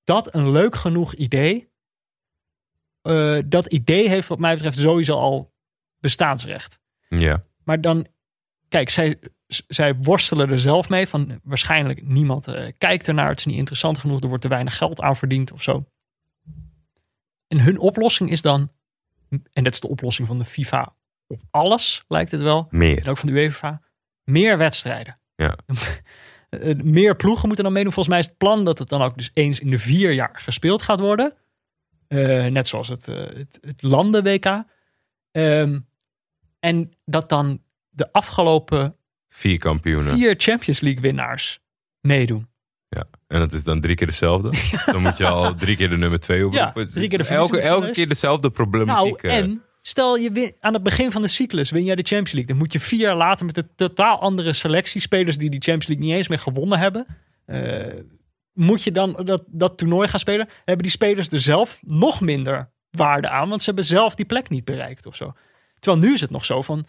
dat 0.05 0.35
een 0.35 0.51
leuk 0.51 0.75
genoeg 0.75 1.15
idee. 1.15 1.71
Eh, 3.03 3.39
dat 3.45 3.67
idee 3.67 4.09
heeft 4.09 4.29
wat 4.29 4.39
mij 4.39 4.55
betreft 4.55 4.79
sowieso 4.79 5.19
al 5.19 5.55
bestaansrecht. 5.99 6.81
Ja, 7.17 7.45
Maar 7.65 7.81
dan, 7.81 8.07
kijk, 8.69 8.91
zij, 8.91 9.19
zij 9.47 9.95
worstelen 9.95 10.51
er 10.51 10.61
zelf 10.61 10.89
mee. 10.89 11.09
Van 11.09 11.41
waarschijnlijk 11.43 12.07
niemand 12.07 12.47
eh, 12.49 12.73
kijkt 12.79 13.09
ernaar. 13.09 13.29
Het 13.29 13.39
is 13.39 13.45
niet 13.45 13.57
interessant 13.57 13.99
genoeg. 13.99 14.21
Er 14.21 14.29
wordt 14.29 14.43
te 14.43 14.49
weinig 14.49 14.77
geld 14.77 15.01
aan 15.01 15.17
verdiend 15.17 15.53
of 15.53 15.63
zo. 15.63 15.85
En 17.49 17.61
hun 17.61 17.79
oplossing 17.79 18.31
is 18.31 18.43
dan, 18.43 18.73
en 19.53 19.65
dat 19.65 19.73
is 19.73 19.81
de 19.81 19.89
oplossing 19.89 20.29
van 20.29 20.39
de 20.39 20.45
FIFA 20.45 20.95
op 21.27 21.41
alles, 21.51 22.05
lijkt 22.09 22.31
het 22.31 22.41
wel. 22.41 22.67
meer. 22.71 23.03
En 23.03 23.09
ook 23.09 23.19
van 23.19 23.29
de 23.29 23.35
UEFA. 23.35 23.83
Meer 24.25 24.59
wedstrijden. 24.59 25.21
Ja. 25.35 25.57
Eh, 26.53 26.77
meer 26.77 27.17
ploegen 27.17 27.47
moeten 27.47 27.65
dan 27.65 27.73
meedoen. 27.73 27.93
Volgens 27.93 28.15
mij 28.15 28.25
is 28.25 28.29
het 28.31 28.39
plan 28.39 28.65
dat 28.65 28.79
het 28.79 28.89
dan 28.89 29.03
ook 29.03 29.17
dus 29.17 29.31
eens 29.33 29.61
in 29.61 29.71
de 29.71 29.79
vier 29.79 30.13
jaar 30.13 30.31
gespeeld 30.33 30.83
gaat 30.83 31.01
worden. 31.01 31.35
Eh, 32.09 32.47
net 32.47 32.69
zoals 32.69 32.89
het, 32.89 33.07
het, 33.07 33.59
het 33.61 33.83
landen-WK. 33.83 34.65
Ehm, 35.31 35.81
en 36.63 36.91
dat 37.05 37.29
dan 37.29 37.63
de 37.89 38.13
afgelopen 38.13 38.97
Vier 39.29 39.59
kampioenen. 39.59 40.17
vier 40.17 40.35
Champions 40.39 40.81
League 40.81 41.03
winnaars 41.03 41.61
meedoen. 42.01 42.49
Ja. 42.89 43.05
En 43.27 43.39
dat 43.39 43.53
is 43.53 43.65
dan 43.65 43.81
drie 43.81 43.97
keer 43.97 44.07
dezelfde. 44.07 44.51
Dan 44.93 45.03
moet 45.03 45.17
je 45.17 45.27
al 45.27 45.55
drie 45.55 45.77
keer 45.77 45.91
de 45.91 45.97
nummer 45.97 46.21
twee 46.21 46.47
oproepen. 46.47 46.83
Ja, 46.85 46.91
drie 46.91 47.09
keer 47.09 47.19
de 47.19 47.25
elke, 47.25 47.61
elke 47.61 47.91
keer 47.91 48.09
dezelfde 48.09 48.51
problematiek. 48.51 49.23
Nou, 49.23 49.35
eh. 49.35 49.41
en 49.41 49.63
stel 49.83 50.17
je 50.17 50.31
win, 50.31 50.53
aan 50.61 50.75
het 50.75 50.83
begin 50.83 51.11
van 51.11 51.23
de 51.23 51.29
cyclus 51.29 51.71
win 51.71 51.85
jij 51.85 51.95
de 51.95 52.03
Champions 52.03 52.33
League. 52.33 52.51
Dan 52.51 52.57
moet 52.63 52.73
je 52.73 52.81
vier 52.81 53.01
jaar 53.01 53.17
later 53.17 53.47
met 53.47 53.57
een 53.57 53.71
totaal 53.77 54.21
andere 54.21 54.53
selectie, 54.53 55.01
spelers 55.01 55.39
die 55.39 55.51
die 55.51 55.61
Champions 55.61 55.87
League 55.87 56.07
niet 56.07 56.15
eens 56.17 56.29
meer 56.29 56.39
gewonnen 56.39 56.79
hebben. 56.79 57.07
eh, 57.45 57.87
moet 58.53 58.83
je 58.83 58.93
dan 58.93 59.21
dat, 59.25 59.43
dat 59.47 59.79
toernooi 59.79 60.09
gaan 60.09 60.21
spelen? 60.21 60.49
Hebben 60.65 60.83
die 60.83 60.91
spelers 60.91 61.29
er 61.29 61.41
zelf 61.41 61.81
nog 61.83 62.21
minder 62.21 62.71
waarde 62.91 63.29
aan, 63.29 63.49
want 63.49 63.61
ze 63.61 63.67
hebben 63.67 63.85
zelf 63.85 64.15
die 64.15 64.27
plek 64.27 64.49
niet 64.49 64.65
bereikt 64.65 65.07
of 65.07 65.17
zo. 65.17 65.33
Terwijl 65.83 66.03
nu 66.05 66.13
is 66.13 66.21
het 66.21 66.31
nog 66.31 66.45
zo 66.45 66.63
van, 66.63 66.85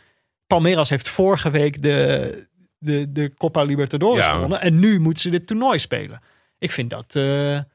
Palmeiras 0.48 0.90
heeft 0.90 1.10
vorige 1.10 1.50
week 1.50 1.82
de, 1.82 2.48
de, 2.78 3.12
de 3.12 3.34
Copa 3.38 3.64
Libertadores 3.64 4.26
Ja. 4.26 4.34
gewonnen 4.34 4.62
en 4.62 4.80
nu 4.80 5.00
moeten 5.00 5.22
ze 5.22 5.30
dit 5.30 5.48
toernooi 5.48 5.80
spelen. 5.80 6.22
Ik 6.58 6.72
vind 6.72 6.90
dat... 6.90 7.16
eh, 7.16 7.52
Ja, 7.54 7.66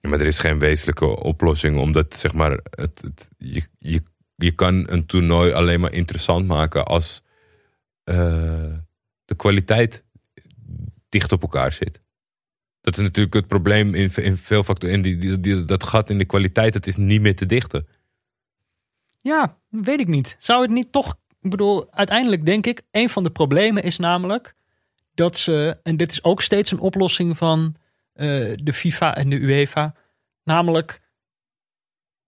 maar 0.00 0.20
er 0.20 0.26
is 0.26 0.38
geen 0.38 0.58
wezenlijke 0.58 1.06
oplossing. 1.06 1.76
Omdat 1.78 2.16
zeg 2.16 2.32
maar, 2.32 2.50
het, 2.70 3.00
het- 3.02 3.28
je, 3.38 3.62
je, 3.78 4.02
je 4.34 4.52
kan 4.52 4.90
een 4.90 5.06
toernooi 5.06 5.52
alleen 5.52 5.80
maar 5.80 5.92
interessant 5.92 6.46
maken 6.46 6.84
als 6.84 7.22
eh, 8.04 8.16
de 9.24 9.34
kwaliteit 9.36 10.04
dicht 11.08 11.32
op 11.32 11.42
elkaar 11.42 11.72
zit. 11.72 12.00
Dat 12.80 12.96
is 12.96 13.02
natuurlijk 13.02 13.34
het 13.34 13.46
probleem 13.46 13.94
in, 13.94 14.10
in 14.14 14.36
veel 14.36 14.62
factoren. 14.62 14.94
In 14.96 15.02
die, 15.02 15.16
die, 15.18 15.40
die- 15.40 15.64
dat 15.64 15.84
gat 15.84 16.10
in 16.10 16.18
de 16.18 16.24
kwaliteit, 16.24 16.72
dat 16.72 16.86
is 16.86 16.96
niet 16.96 17.20
meer 17.20 17.36
te 17.36 17.46
dichten. 17.46 17.86
Ja, 19.20 19.58
weet 19.82 20.00
ik 20.00 20.08
niet. 20.08 20.36
Zou 20.38 20.62
het 20.62 20.70
niet 20.70 20.92
toch. 20.92 21.16
Ik 21.40 21.50
bedoel, 21.50 21.92
uiteindelijk 21.92 22.46
denk 22.46 22.66
ik. 22.66 22.82
Een 22.90 23.08
van 23.10 23.22
de 23.22 23.30
problemen 23.30 23.82
is 23.82 23.96
namelijk. 23.98 24.54
dat 25.14 25.36
ze. 25.36 25.78
En 25.82 25.96
dit 25.96 26.12
is 26.12 26.24
ook 26.24 26.42
steeds 26.42 26.70
een 26.70 26.78
oplossing 26.80 27.36
van. 27.36 27.74
eh, 28.12 28.52
de 28.62 28.72
FIFA 28.72 29.16
en 29.16 29.30
de 29.30 29.36
UEFA. 29.36 29.94
Namelijk. 30.44 31.00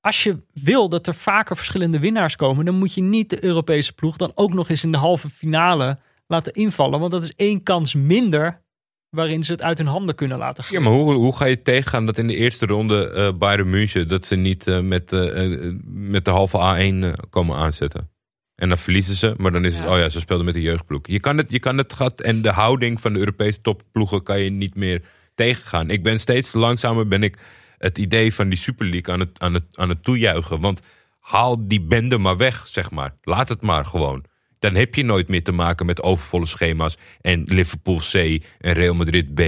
als 0.00 0.22
je 0.22 0.42
wil 0.52 0.88
dat 0.88 1.06
er 1.06 1.14
vaker 1.14 1.56
verschillende 1.56 1.98
winnaars 1.98 2.36
komen, 2.36 2.64
dan 2.64 2.74
moet 2.74 2.94
je 2.94 3.02
niet 3.02 3.30
de 3.30 3.44
Europese 3.44 3.92
ploeg 3.92 4.16
dan 4.16 4.32
ook 4.34 4.52
nog 4.52 4.68
eens 4.68 4.82
in 4.84 4.92
de 4.92 4.98
halve 4.98 5.30
finale 5.30 5.98
laten 6.26 6.52
invallen. 6.52 7.00
Want 7.00 7.12
dat 7.12 7.22
is 7.22 7.34
één 7.34 7.62
kans 7.62 7.94
minder 7.94 8.62
waarin 9.10 9.42
ze 9.42 9.52
het 9.52 9.62
uit 9.62 9.78
hun 9.78 9.86
handen 9.86 10.14
kunnen 10.14 10.38
laten 10.38 10.64
gaan. 10.64 10.72
Ja, 10.72 10.80
maar 10.80 10.92
hoe, 10.92 11.12
hoe 11.12 11.36
ga 11.36 11.44
je 11.44 11.62
tegengaan 11.62 12.06
dat 12.06 12.18
in 12.18 12.26
de 12.26 12.36
eerste 12.36 12.66
ronde 12.66 13.10
eh 13.10 13.32
Bayern 13.32 13.70
München... 13.70 14.08
dat 14.08 14.24
ze 14.24 14.36
niet 14.36 14.66
eh, 14.66 14.80
met, 14.80 15.12
eh, 15.12 15.72
met 15.84 16.24
de 16.24 16.30
halve 16.30 16.56
A1 16.58 17.04
eh, 17.04 17.12
komen 17.30 17.56
aanzetten? 17.56 18.10
En 18.54 18.68
dan 18.68 18.78
verliezen 18.78 19.14
ze, 19.16 19.34
maar 19.36 19.52
dan 19.52 19.64
is 19.64 19.74
het... 19.74 19.84
Ja. 19.84 19.92
oh 19.92 19.98
ja, 19.98 20.08
ze 20.08 20.20
speelden 20.20 20.44
met 20.44 20.54
de 20.54 20.62
jeugdploeg. 20.62 21.00
Je 21.02 21.20
kan, 21.20 21.36
het, 21.36 21.50
je 21.50 21.58
kan 21.58 21.78
het 21.78 21.92
gat 21.92 22.20
en 22.20 22.42
de 22.42 22.50
houding 22.50 23.00
van 23.00 23.12
de 23.12 23.18
Europese 23.18 23.60
topploegen... 23.60 24.22
kan 24.22 24.40
je 24.40 24.50
niet 24.50 24.74
meer 24.74 25.02
tegengaan. 25.34 25.90
Ik 25.90 26.02
ben 26.02 26.18
steeds 26.18 26.52
langzamer 26.52 27.08
ben 27.08 27.22
ik 27.22 27.38
het 27.78 27.98
idee 27.98 28.34
van 28.34 28.48
die 28.48 28.58
Super 28.58 28.86
League 28.86 29.14
aan 29.14 29.20
het, 29.20 29.40
aan 29.40 29.54
het, 29.54 29.64
aan 29.72 29.88
het 29.88 30.04
toejuichen. 30.04 30.60
Want 30.60 30.86
haal 31.20 31.68
die 31.68 31.80
bende 31.80 32.18
maar 32.18 32.36
weg, 32.36 32.66
zeg 32.66 32.90
maar. 32.90 33.14
Laat 33.22 33.48
het 33.48 33.62
maar 33.62 33.84
gewoon. 33.84 34.24
Dan 34.58 34.74
heb 34.74 34.94
je 34.94 35.04
nooit 35.04 35.28
meer 35.28 35.42
te 35.42 35.52
maken 35.52 35.86
met 35.86 36.02
overvolle 36.02 36.46
schema's 36.46 36.96
en 37.20 37.42
Liverpool 37.46 37.96
C 37.98 38.14
en 38.58 38.72
Real 38.72 38.94
Madrid 38.94 39.34
B. 39.34 39.40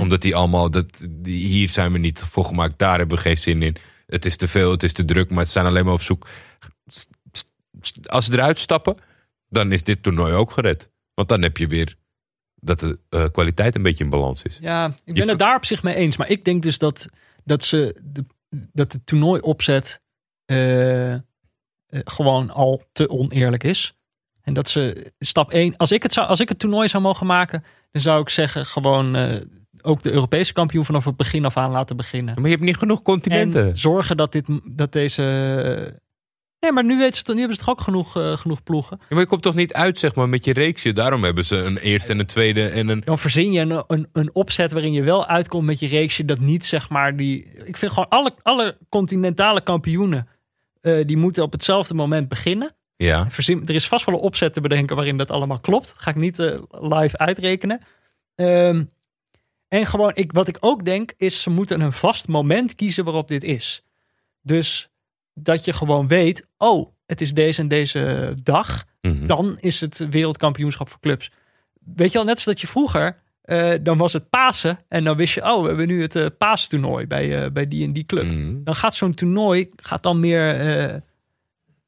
Omdat 0.00 0.22
die 0.22 0.36
allemaal, 0.36 0.70
dat, 0.70 1.06
die, 1.10 1.46
hier 1.46 1.68
zijn 1.68 1.92
we 1.92 1.98
niet 1.98 2.18
voor 2.18 2.44
gemaakt, 2.44 2.78
daar 2.78 2.98
hebben 2.98 3.16
we 3.16 3.22
geen 3.22 3.36
zin 3.38 3.62
in. 3.62 3.76
Het 4.06 4.24
is 4.24 4.36
te 4.36 4.48
veel, 4.48 4.70
het 4.70 4.82
is 4.82 4.92
te 4.92 5.04
druk, 5.04 5.30
maar 5.30 5.44
ze 5.44 5.52
zijn 5.52 5.66
alleen 5.66 5.84
maar 5.84 5.94
op 5.94 6.02
zoek. 6.02 6.26
Als 8.06 8.24
ze 8.26 8.32
eruit 8.32 8.58
stappen, 8.58 8.96
dan 9.48 9.72
is 9.72 9.82
dit 9.82 10.02
toernooi 10.02 10.32
ook 10.34 10.50
gered. 10.50 10.90
Want 11.14 11.28
dan 11.28 11.42
heb 11.42 11.56
je 11.56 11.66
weer 11.66 11.96
dat 12.54 12.80
de 12.80 12.98
eh, 13.08 13.24
kwaliteit 13.32 13.74
een 13.74 13.82
beetje 13.82 14.04
in 14.04 14.10
balans 14.10 14.42
is. 14.42 14.58
Ja, 14.60 14.86
ik 15.04 15.14
ben 15.14 15.24
Je- 15.24 15.30
het 15.30 15.38
daar 15.38 15.56
op 15.56 15.64
zich 15.64 15.82
mee 15.82 15.94
eens. 15.94 16.16
Maar 16.16 16.28
ik 16.30 16.44
denk 16.44 16.62
dus 16.62 16.78
dat, 16.78 17.08
dat, 17.44 17.64
ze 17.64 17.96
de, 18.02 18.24
dat 18.72 18.92
de 18.92 19.04
toernooi 19.04 19.40
opzet 19.40 20.00
eh, 20.44 21.12
eh, 21.12 21.20
gewoon 21.88 22.50
al 22.50 22.82
te 22.92 23.08
oneerlijk 23.08 23.64
is. 23.64 23.94
En 24.42 24.54
dat 24.54 24.68
ze 24.68 25.12
stap 25.18 25.50
1, 25.52 25.76
als 25.76 25.92
ik 25.92 26.02
het, 26.02 26.12
zou, 26.12 26.28
als 26.28 26.40
ik 26.40 26.48
het 26.48 26.58
toernooi 26.58 26.88
zou 26.88 27.02
mogen 27.02 27.26
maken, 27.26 27.64
dan 27.90 28.02
zou 28.02 28.20
ik 28.20 28.28
zeggen 28.28 28.66
gewoon 28.66 29.16
eh, 29.16 29.40
ook 29.82 30.02
de 30.02 30.10
Europese 30.10 30.52
kampioen 30.52 30.84
vanaf 30.84 31.04
het 31.04 31.16
begin 31.16 31.44
af 31.44 31.56
aan 31.56 31.70
laten 31.70 31.96
beginnen. 31.96 32.34
Maar 32.34 32.44
je 32.44 32.50
hebt 32.50 32.62
niet 32.62 32.76
genoeg 32.76 33.02
continenten. 33.02 33.68
En 33.68 33.78
zorgen 33.78 34.16
dat, 34.16 34.32
dit, 34.32 34.44
dat 34.64 34.92
deze. 34.92 35.22
Nee, 36.60 36.72
maar 36.72 36.84
nu, 36.84 36.98
weten 36.98 37.22
ze, 37.26 37.32
nu 37.32 37.38
hebben 37.38 37.56
ze 37.56 37.64
toch 37.64 37.74
ook 37.74 37.80
genoeg, 37.80 38.16
eh, 38.16 38.36
genoeg 38.36 38.62
ploegen. 38.62 38.96
Ja, 39.00 39.06
maar 39.08 39.18
je 39.18 39.26
komt 39.26 39.42
toch 39.42 39.54
niet 39.54 39.72
uit, 39.72 39.98
zeg 39.98 40.14
maar, 40.14 40.28
met 40.28 40.44
je 40.44 40.52
reeksje. 40.52 40.92
Daarom 40.92 41.24
hebben 41.24 41.44
ze 41.44 41.56
een 41.56 41.76
eerste 41.76 42.12
en 42.12 42.18
een 42.18 42.26
tweede 42.26 42.68
en 42.68 42.88
een... 42.88 43.02
Dan 43.04 43.18
verzin 43.18 43.52
je 43.52 43.60
een, 43.60 43.84
een, 43.86 44.08
een 44.12 44.34
opzet 44.34 44.72
waarin 44.72 44.92
je 44.92 45.02
wel 45.02 45.26
uitkomt 45.26 45.66
met 45.66 45.80
je 45.80 45.86
reeksje. 45.86 46.24
Dat 46.24 46.38
niet 46.40 46.64
zeg 46.64 46.88
maar 46.88 47.16
die. 47.16 47.46
Ik 47.64 47.76
vind 47.76 47.92
gewoon 47.92 48.08
alle, 48.08 48.34
alle 48.42 48.76
continentale 48.88 49.62
kampioenen. 49.62 50.28
eh, 50.80 51.06
die 51.06 51.16
moeten 51.16 51.42
op 51.42 51.52
hetzelfde 51.52 51.94
moment 51.94 52.28
beginnen. 52.28 52.74
Ja. 53.02 53.30
Verzin, 53.30 53.62
er 53.66 53.74
is 53.74 53.88
vast 53.88 54.04
wel 54.04 54.14
een 54.14 54.20
opzet 54.20 54.52
te 54.52 54.60
bedenken 54.60 54.96
waarin 54.96 55.16
dat 55.16 55.30
allemaal 55.30 55.60
klopt. 55.60 55.86
Dat 55.86 56.02
ga 56.02 56.10
ik 56.10 56.16
niet 56.16 56.38
eh, 56.38 56.62
live 56.70 57.18
uitrekenen. 57.18 57.80
Ehm, 58.34 58.84
en 59.68 59.86
gewoon, 59.86 60.10
ik, 60.14 60.32
wat 60.32 60.48
ik 60.48 60.56
ook 60.60 60.84
denk, 60.84 61.12
is 61.16 61.42
ze 61.42 61.50
moeten 61.50 61.80
een 61.80 61.92
vast 61.92 62.28
moment 62.28 62.74
kiezen 62.74 63.04
waarop 63.04 63.28
dit 63.28 63.44
is. 63.44 63.84
Dus 64.42 64.90
dat 65.34 65.64
je 65.64 65.72
gewoon 65.72 66.08
weet, 66.08 66.46
oh, 66.58 66.92
het 67.06 67.20
is 67.20 67.34
deze 67.34 67.60
en 67.60 67.68
deze 67.68 68.34
dag. 68.42 68.84
Mhm. 69.00 69.26
Dan 69.26 69.56
is 69.60 69.80
het 69.80 69.98
wereldkampioenschap 70.10 70.88
voor 70.88 71.00
clubs. 71.00 71.30
Weet 71.94 72.12
je 72.12 72.18
al, 72.18 72.24
net 72.24 72.34
als 72.34 72.44
dat 72.44 72.60
je 72.60 72.66
vroeger, 72.66 73.16
eh, 73.42 73.72
dan 73.80 73.98
was 73.98 74.12
het 74.12 74.30
Pasen. 74.30 74.78
En 74.88 75.04
dan 75.04 75.16
wist 75.16 75.34
je, 75.34 75.42
oh, 75.42 75.60
we 75.60 75.68
hebben 75.68 75.86
nu 75.86 76.02
het 76.02 76.16
eh 76.16 76.26
paastoernooi 76.38 77.06
bij, 77.06 77.52
bij 77.52 77.68
die 77.68 77.84
en 77.84 77.92
die 77.92 78.04
club. 78.04 78.24
Mhm. 78.24 78.62
Dan 78.64 78.74
gaat 78.74 78.94
zo'n 78.94 79.14
toernooi 79.14 79.70
gaat 79.76 80.02
dan 80.02 80.20
meer 80.20 81.02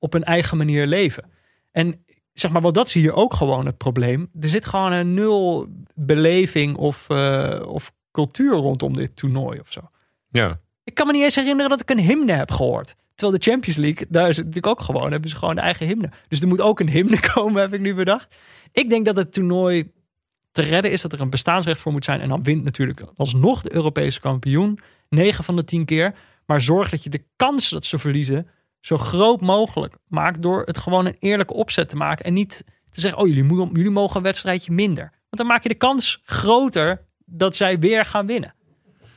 op 0.04 0.14
een 0.14 0.24
eigen 0.24 0.56
manier 0.56 0.86
leven. 0.86 1.24
En 1.72 2.04
zeg 2.32 2.50
maar, 2.50 2.62
wel 2.62 2.72
dat 2.72 2.86
is 2.86 2.92
hier 2.92 3.12
ook 3.12 3.34
gewoon 3.34 3.66
het 3.66 3.76
probleem. 3.76 4.28
Er 4.40 4.48
zit 4.48 4.66
gewoon 4.66 4.92
een 4.92 5.14
nul 5.14 5.68
beleving 5.94 6.76
of, 6.76 7.08
eh, 7.08 7.60
of 7.66 7.92
cultuur 8.12 8.52
rondom 8.52 8.94
dit 8.94 9.16
toernooi 9.16 9.60
of 9.60 9.72
zo. 9.72 9.80
Ja. 10.28 10.60
Ik 10.84 10.94
kan 10.94 11.06
me 11.06 11.12
niet 11.12 11.22
eens 11.22 11.34
herinneren 11.34 11.70
dat 11.70 11.80
ik 11.80 11.90
een 11.90 12.00
hymne 12.00 12.32
heb 12.32 12.50
gehoord. 12.50 12.94
Terwijl 13.14 13.38
de 13.38 13.50
Champions 13.50 13.78
League, 13.78 14.06
daar 14.10 14.28
is 14.28 14.36
het 14.36 14.46
natuurlijk 14.46 14.80
ook 14.80 14.84
gewoon, 14.84 15.10
hebben 15.12 15.30
ze 15.30 15.36
gewoon 15.36 15.54
de 15.54 15.60
eigen 15.60 15.86
hymne. 15.86 16.10
Dus 16.28 16.40
er 16.40 16.48
moet 16.48 16.60
ook 16.60 16.80
een 16.80 16.90
hymne 16.90 17.20
komen, 17.34 17.60
heb 17.60 17.74
ik 17.74 17.80
nu 17.80 17.94
bedacht. 17.94 18.36
Ik 18.72 18.88
denk 18.88 19.04
dat 19.04 19.16
het 19.16 19.32
toernooi 19.32 19.92
te 20.52 20.62
redden 20.62 20.90
is, 20.90 21.02
dat 21.02 21.12
er 21.12 21.20
een 21.20 21.30
bestaansrecht 21.30 21.80
voor 21.80 21.92
moet 21.92 22.04
zijn. 22.04 22.20
En 22.20 22.28
dan 22.28 22.42
wint 22.42 22.64
natuurlijk 22.64 23.02
alsnog 23.16 23.62
de 23.62 23.74
Europese 23.74 24.20
kampioen. 24.20 24.78
9 25.08 25.44
van 25.44 25.56
de 25.56 25.64
10 25.64 25.84
keer. 25.84 26.14
Maar 26.46 26.60
zorg 26.60 26.90
dat 26.90 27.02
je 27.04 27.10
de 27.10 27.24
kans 27.36 27.70
dat 27.70 27.84
ze 27.84 27.98
verliezen 27.98 28.48
zo 28.84 28.96
groot 28.96 29.40
mogelijk 29.40 29.96
maakt 30.08 30.42
door 30.42 30.62
het 30.64 30.78
gewoon 30.78 31.06
een 31.06 31.16
eerlijke 31.18 31.54
opzet 31.54 31.88
te 31.88 31.96
maken. 31.96 32.24
En 32.24 32.32
niet 32.32 32.64
te 32.90 33.00
zeggen, 33.00 33.20
oh 33.20 33.28
jullie, 33.28 33.44
mo- 33.44 33.68
jullie 33.72 33.90
mogen 33.90 34.16
een 34.16 34.22
wedstrijdje 34.22 34.72
minder. 34.72 35.02
Want 35.10 35.36
dan 35.36 35.46
maak 35.46 35.62
je 35.62 35.68
de 35.68 35.74
kans 35.74 36.20
groter 36.24 37.06
dat 37.24 37.56
zij 37.56 37.78
weer 37.78 38.04
gaan 38.04 38.26
winnen. 38.26 38.54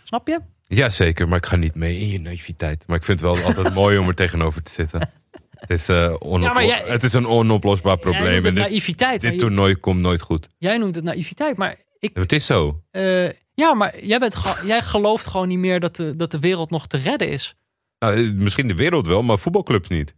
Snap 0.03 0.27
je? 0.27 0.39
ja, 0.67 0.89
zeker. 0.89 1.27
Maar 1.27 1.37
ik 1.37 1.45
ga 1.45 1.55
niet 1.55 1.75
mee 1.75 1.97
in 1.97 2.07
je 2.07 2.19
naïviteit. 2.19 2.83
Maar 2.87 2.97
ik 2.97 3.03
vind 3.03 3.21
het 3.21 3.29
wel 3.35 3.45
altijd 3.45 3.73
mooi 3.73 3.97
om 3.97 4.07
er 4.07 4.15
tegenover 4.25 4.63
te 4.63 4.71
zitten. 4.71 5.09
Het 5.51 5.69
is, 5.69 5.85
Ja, 5.87 6.17
jij- 6.63 6.83
het 6.85 7.03
is 7.03 7.13
een 7.13 7.27
onoplosbaar 7.27 7.97
probleem. 7.97 8.23
noemt 8.23 8.35
En 8.37 8.43
het 8.45 8.55
dit, 8.55 8.63
naïviteit. 8.63 9.21
dit 9.21 9.31
je- 9.33 9.37
toernooi 9.39 9.75
komt 9.75 10.01
nooit 10.01 10.21
goed. 10.21 10.47
jij 10.57 10.77
noemt 10.77 10.95
het 10.95 11.03
naïviteit, 11.03 11.57
maar 11.57 11.75
ik, 11.99 12.11
Het 12.13 12.31
is 12.31 12.45
zo. 12.45 12.81
eh, 12.91 13.29
ja, 13.53 13.73
maar 13.73 14.05
jij, 14.05 14.19
bent 14.19 14.37
jij 14.65 14.81
gelooft 14.81 15.25
gewoon 15.27 15.47
niet 15.47 15.57
meer 15.57 15.79
dat 15.79 15.95
de, 15.95 16.15
dat 16.15 16.31
de 16.31 16.39
wereld 16.39 16.69
nog 16.69 16.87
te 16.87 16.97
redden 16.97 17.29
is. 17.29 17.55
Nou, 17.99 18.13
eh, 18.15 18.31
misschien 18.31 18.67
de 18.67 18.75
wereld 18.75 19.07
wel, 19.07 19.21
maar 19.23 19.39
voetbalclubs 19.39 19.87
niet. 19.87 20.15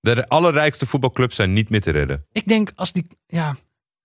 De 0.00 0.28
allerrijkste 0.28 0.86
voetbalclubs 0.86 1.36
zijn 1.36 1.52
niet 1.52 1.70
meer 1.70 1.80
te 1.80 1.90
redden. 1.90 2.26
Ik 2.32 2.48
denk 2.48 2.72
als 2.74 2.92
die, 2.92 3.06
ja, 3.26 3.56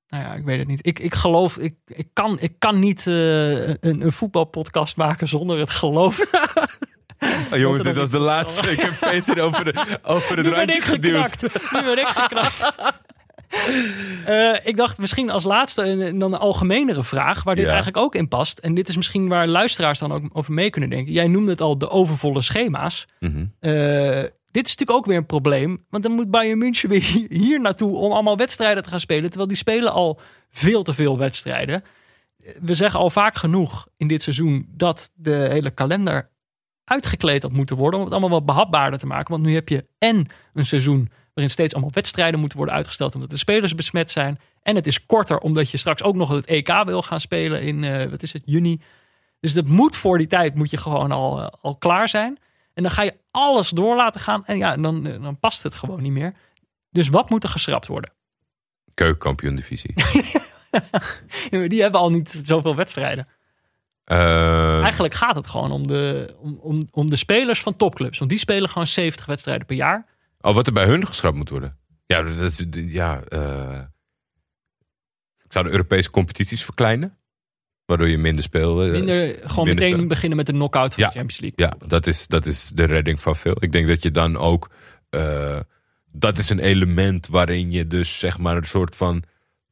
nou 0.08 0.24
ja, 0.24 0.34
ik 0.34 0.44
weet 0.46 0.60
het 0.60 0.68
niet. 0.68 0.86
Ik, 0.86 1.00
ik 1.00 1.16
geloof, 1.16 1.58
ik, 1.58 1.76
ik, 1.86 2.08
kan, 2.14 2.40
ik 2.40 2.56
kan 2.60 2.80
niet 2.80 3.08
eh, 3.08 3.68
een, 3.68 3.80
een 4.02 4.12
voetbalpodcast 4.12 4.98
maken 4.98 5.28
zonder 5.28 5.60
het 5.60 5.70
geloof. 5.70 6.20
Oh, 7.52 7.58
jongens, 7.58 7.84
dit 7.84 7.98
was 7.98 8.10
de 8.10 8.20
laatste. 8.20 8.72
Ik 8.72 8.80
heb 8.80 8.94
Peter 9.00 9.42
over, 9.42 9.64
de, 9.64 10.00
over 10.04 10.36
het 10.36 10.46
nu 10.46 10.50
ben 10.50 10.54
randje 10.60 10.76
ik 10.76 10.84
geduwd. 10.84 11.30
geknakt. 11.40 11.72
Nu 11.72 11.82
ben 11.82 11.98
ik 11.98 12.06
geknakt. 12.08 12.76
Eh, 14.26 14.56
ik 14.64 14.78
dacht 14.78 14.98
misschien 14.98 15.30
als 15.30 15.44
laatste 15.44 15.84
een, 15.84 16.20
dan 16.20 16.34
een 16.34 16.40
algemenere 16.40 17.04
vraag, 17.04 17.44
waar 17.44 17.56
dit 17.56 17.64
Ja. 17.64 17.70
eigenlijk 17.70 18.04
ook 18.04 18.16
in 18.16 18.28
past. 18.28 18.60
En 18.60 18.74
dit 18.74 18.88
is 18.90 18.96
misschien 18.96 19.28
waar 19.28 19.48
luisteraars 19.48 20.00
dan 20.00 20.12
ook 20.12 20.24
over 20.34 20.54
mee 20.54 20.70
kunnen 20.70 20.90
denken. 20.90 21.14
Jij 21.14 21.28
noemde 21.28 21.52
het 21.52 21.62
al 21.62 21.78
de 21.78 21.90
overvolle 21.90 22.42
schema's. 22.42 23.08
Mhm. 23.20 23.46
Eh, 23.60 24.24
dit 24.52 24.66
is 24.66 24.72
natuurlijk 24.76 24.92
ook 24.92 25.06
weer 25.06 25.18
een 25.18 25.26
probleem. 25.26 25.86
Want 25.90 26.04
dan 26.04 26.12
moet 26.12 26.32
Bayern 26.32 26.58
München 26.58 26.90
weer 26.90 27.04
hier- 27.04 27.28
hier 27.30 27.62
naartoe 27.62 27.96
om 27.96 28.12
allemaal 28.12 28.38
wedstrijden 28.38 28.84
te 28.84 28.90
gaan 28.90 29.00
spelen. 29.00 29.26
Terwijl 29.26 29.48
die 29.48 29.58
spelen 29.58 29.92
al 29.92 30.20
veel 30.50 30.84
te 30.84 30.94
veel 30.94 31.18
wedstrijden. 31.18 31.84
We 32.62 32.74
zeggen 32.74 33.00
al 33.00 33.10
vaak 33.10 33.36
genoeg 33.36 33.88
in 33.98 34.08
dit 34.08 34.22
seizoen 34.22 34.66
dat 34.70 35.12
de 35.16 35.48
hele 35.52 35.72
kalender 35.72 36.30
uitgekleed 36.84 37.42
had 37.42 37.52
moeten 37.52 37.76
worden. 37.76 38.00
Om 38.00 38.06
het 38.06 38.14
allemaal 38.14 38.38
wat 38.38 38.46
behapbaarder 38.46 39.00
te 39.00 39.08
maken. 39.08 39.32
Want 39.32 39.44
nu 39.44 39.54
heb 39.54 39.70
je 39.70 39.86
en 39.98 40.26
een 40.54 40.66
seizoen 40.66 41.10
waarin 41.38 41.56
steeds 41.56 41.74
allemaal 41.74 41.94
wedstrijden 41.94 42.40
moeten 42.40 42.58
worden 42.58 42.76
uitgesteld. 42.76 43.16
Omdat 43.16 43.30
de 43.30 43.38
spelers 43.38 43.76
besmet 43.76 44.12
zijn. 44.12 44.40
En 44.64 44.76
het 44.76 44.88
is 44.88 45.06
korter 45.06 45.38
omdat 45.38 45.72
je 45.72 45.78
straks 45.78 46.04
ook 46.04 46.16
nog 46.16 46.30
het 46.30 46.46
EK 46.46 46.84
wil 46.86 47.02
gaan 47.02 47.20
spelen 47.20 47.62
in, 47.62 47.84
eh, 47.84 48.10
wat 48.10 48.24
is 48.24 48.34
het, 48.34 48.42
juni. 48.46 48.82
Dus 49.40 49.54
dat 49.54 49.66
moet 49.66 49.96
voor 49.96 50.18
die 50.18 50.28
tijd 50.28 50.56
moet 50.56 50.70
je 50.70 50.78
gewoon 50.78 51.12
al, 51.12 51.42
eh, 51.42 51.48
al 51.62 51.76
klaar 51.76 52.10
zijn. 52.10 52.40
En 52.74 52.84
dan 52.84 52.92
ga 52.92 53.02
je 53.02 53.18
alles 53.32 53.70
door 53.70 53.96
laten 53.96 54.22
gaan. 54.22 54.46
En 54.46 54.58
ja, 54.58 54.78
dan, 54.78 55.08
eh, 55.08 55.22
dan 55.22 55.40
past 55.40 55.64
het 55.64 55.76
gewoon 55.76 56.02
niet 56.02 56.12
meer. 56.12 56.34
Dus 56.90 57.10
wat 57.10 57.30
moet 57.30 57.44
er 57.44 57.50
geschrapt 57.50 57.88
worden? 57.88 58.12
Keukenkampioen 58.94 59.56
divisie. 59.56 59.94
Die 61.70 61.82
hebben 61.82 62.00
al 62.00 62.10
niet 62.10 62.42
zoveel 62.44 62.76
wedstrijden. 62.76 63.28
Eigenlijk 64.06 65.14
gaat 65.14 65.36
het 65.36 65.48
gewoon 65.48 65.72
om 65.72 65.88
de, 65.88 66.36
om, 66.40 66.60
om, 66.62 66.82
om 66.92 67.10
de 67.10 67.16
spelers 67.16 67.62
van 67.62 67.76
topclubs. 67.76 68.18
Want 68.18 68.30
die 68.30 68.40
spelen 68.40 68.70
gewoon 68.70 68.88
70 68.88 69.26
wedstrijden 69.26 69.66
per 69.66 69.76
jaar. 69.76 70.06
Oh, 70.48 70.56
wat 70.56 70.68
er 70.68 70.74
bij 70.74 70.86
hun 70.86 71.08
geschrapt 71.08 71.36
moet 71.38 71.50
worden. 71.50 71.78
Ja, 72.06 72.22
dat 72.22 72.38
is, 72.52 72.66
ja 72.72 73.22
eh, 73.28 73.80
ik 75.46 75.52
zou 75.54 75.66
de 75.66 75.72
Europese 75.72 76.10
competities 76.10 76.64
verkleinen. 76.64 77.18
Waardoor 77.86 78.10
je 78.10 78.18
minder 78.18 78.44
speelt. 78.44 78.92
Minder, 78.92 79.40
gewoon 79.50 79.66
minder 79.68 79.90
meteen 79.90 80.08
beginnen 80.08 80.38
met 80.38 80.46
de 80.46 80.52
knock-out 80.52 80.94
van 80.94 81.04
Ja. 81.04 81.10
de 81.10 81.16
Champions 81.18 81.40
League. 81.42 81.66
Ja, 81.80 81.88
dat 81.88 82.08
is, 82.08 82.28
dat 82.28 82.46
is 82.46 82.72
de 82.74 82.84
redding 82.84 83.22
van 83.22 83.36
veel. 83.36 83.56
Ik 83.60 83.72
denk 83.72 83.88
dat 83.88 84.04
je 84.04 84.12
dan 84.12 84.38
ook. 84.38 84.70
eh, 85.10 85.60
dat 86.12 86.38
is 86.38 86.50
een 86.50 86.60
element 86.60 87.28
waarin 87.28 87.72
je 87.72 87.88
dus 87.88 88.20
zeg 88.20 88.38
maar 88.40 88.58
een 88.58 88.64
soort 88.64 88.96
van. 88.96 89.24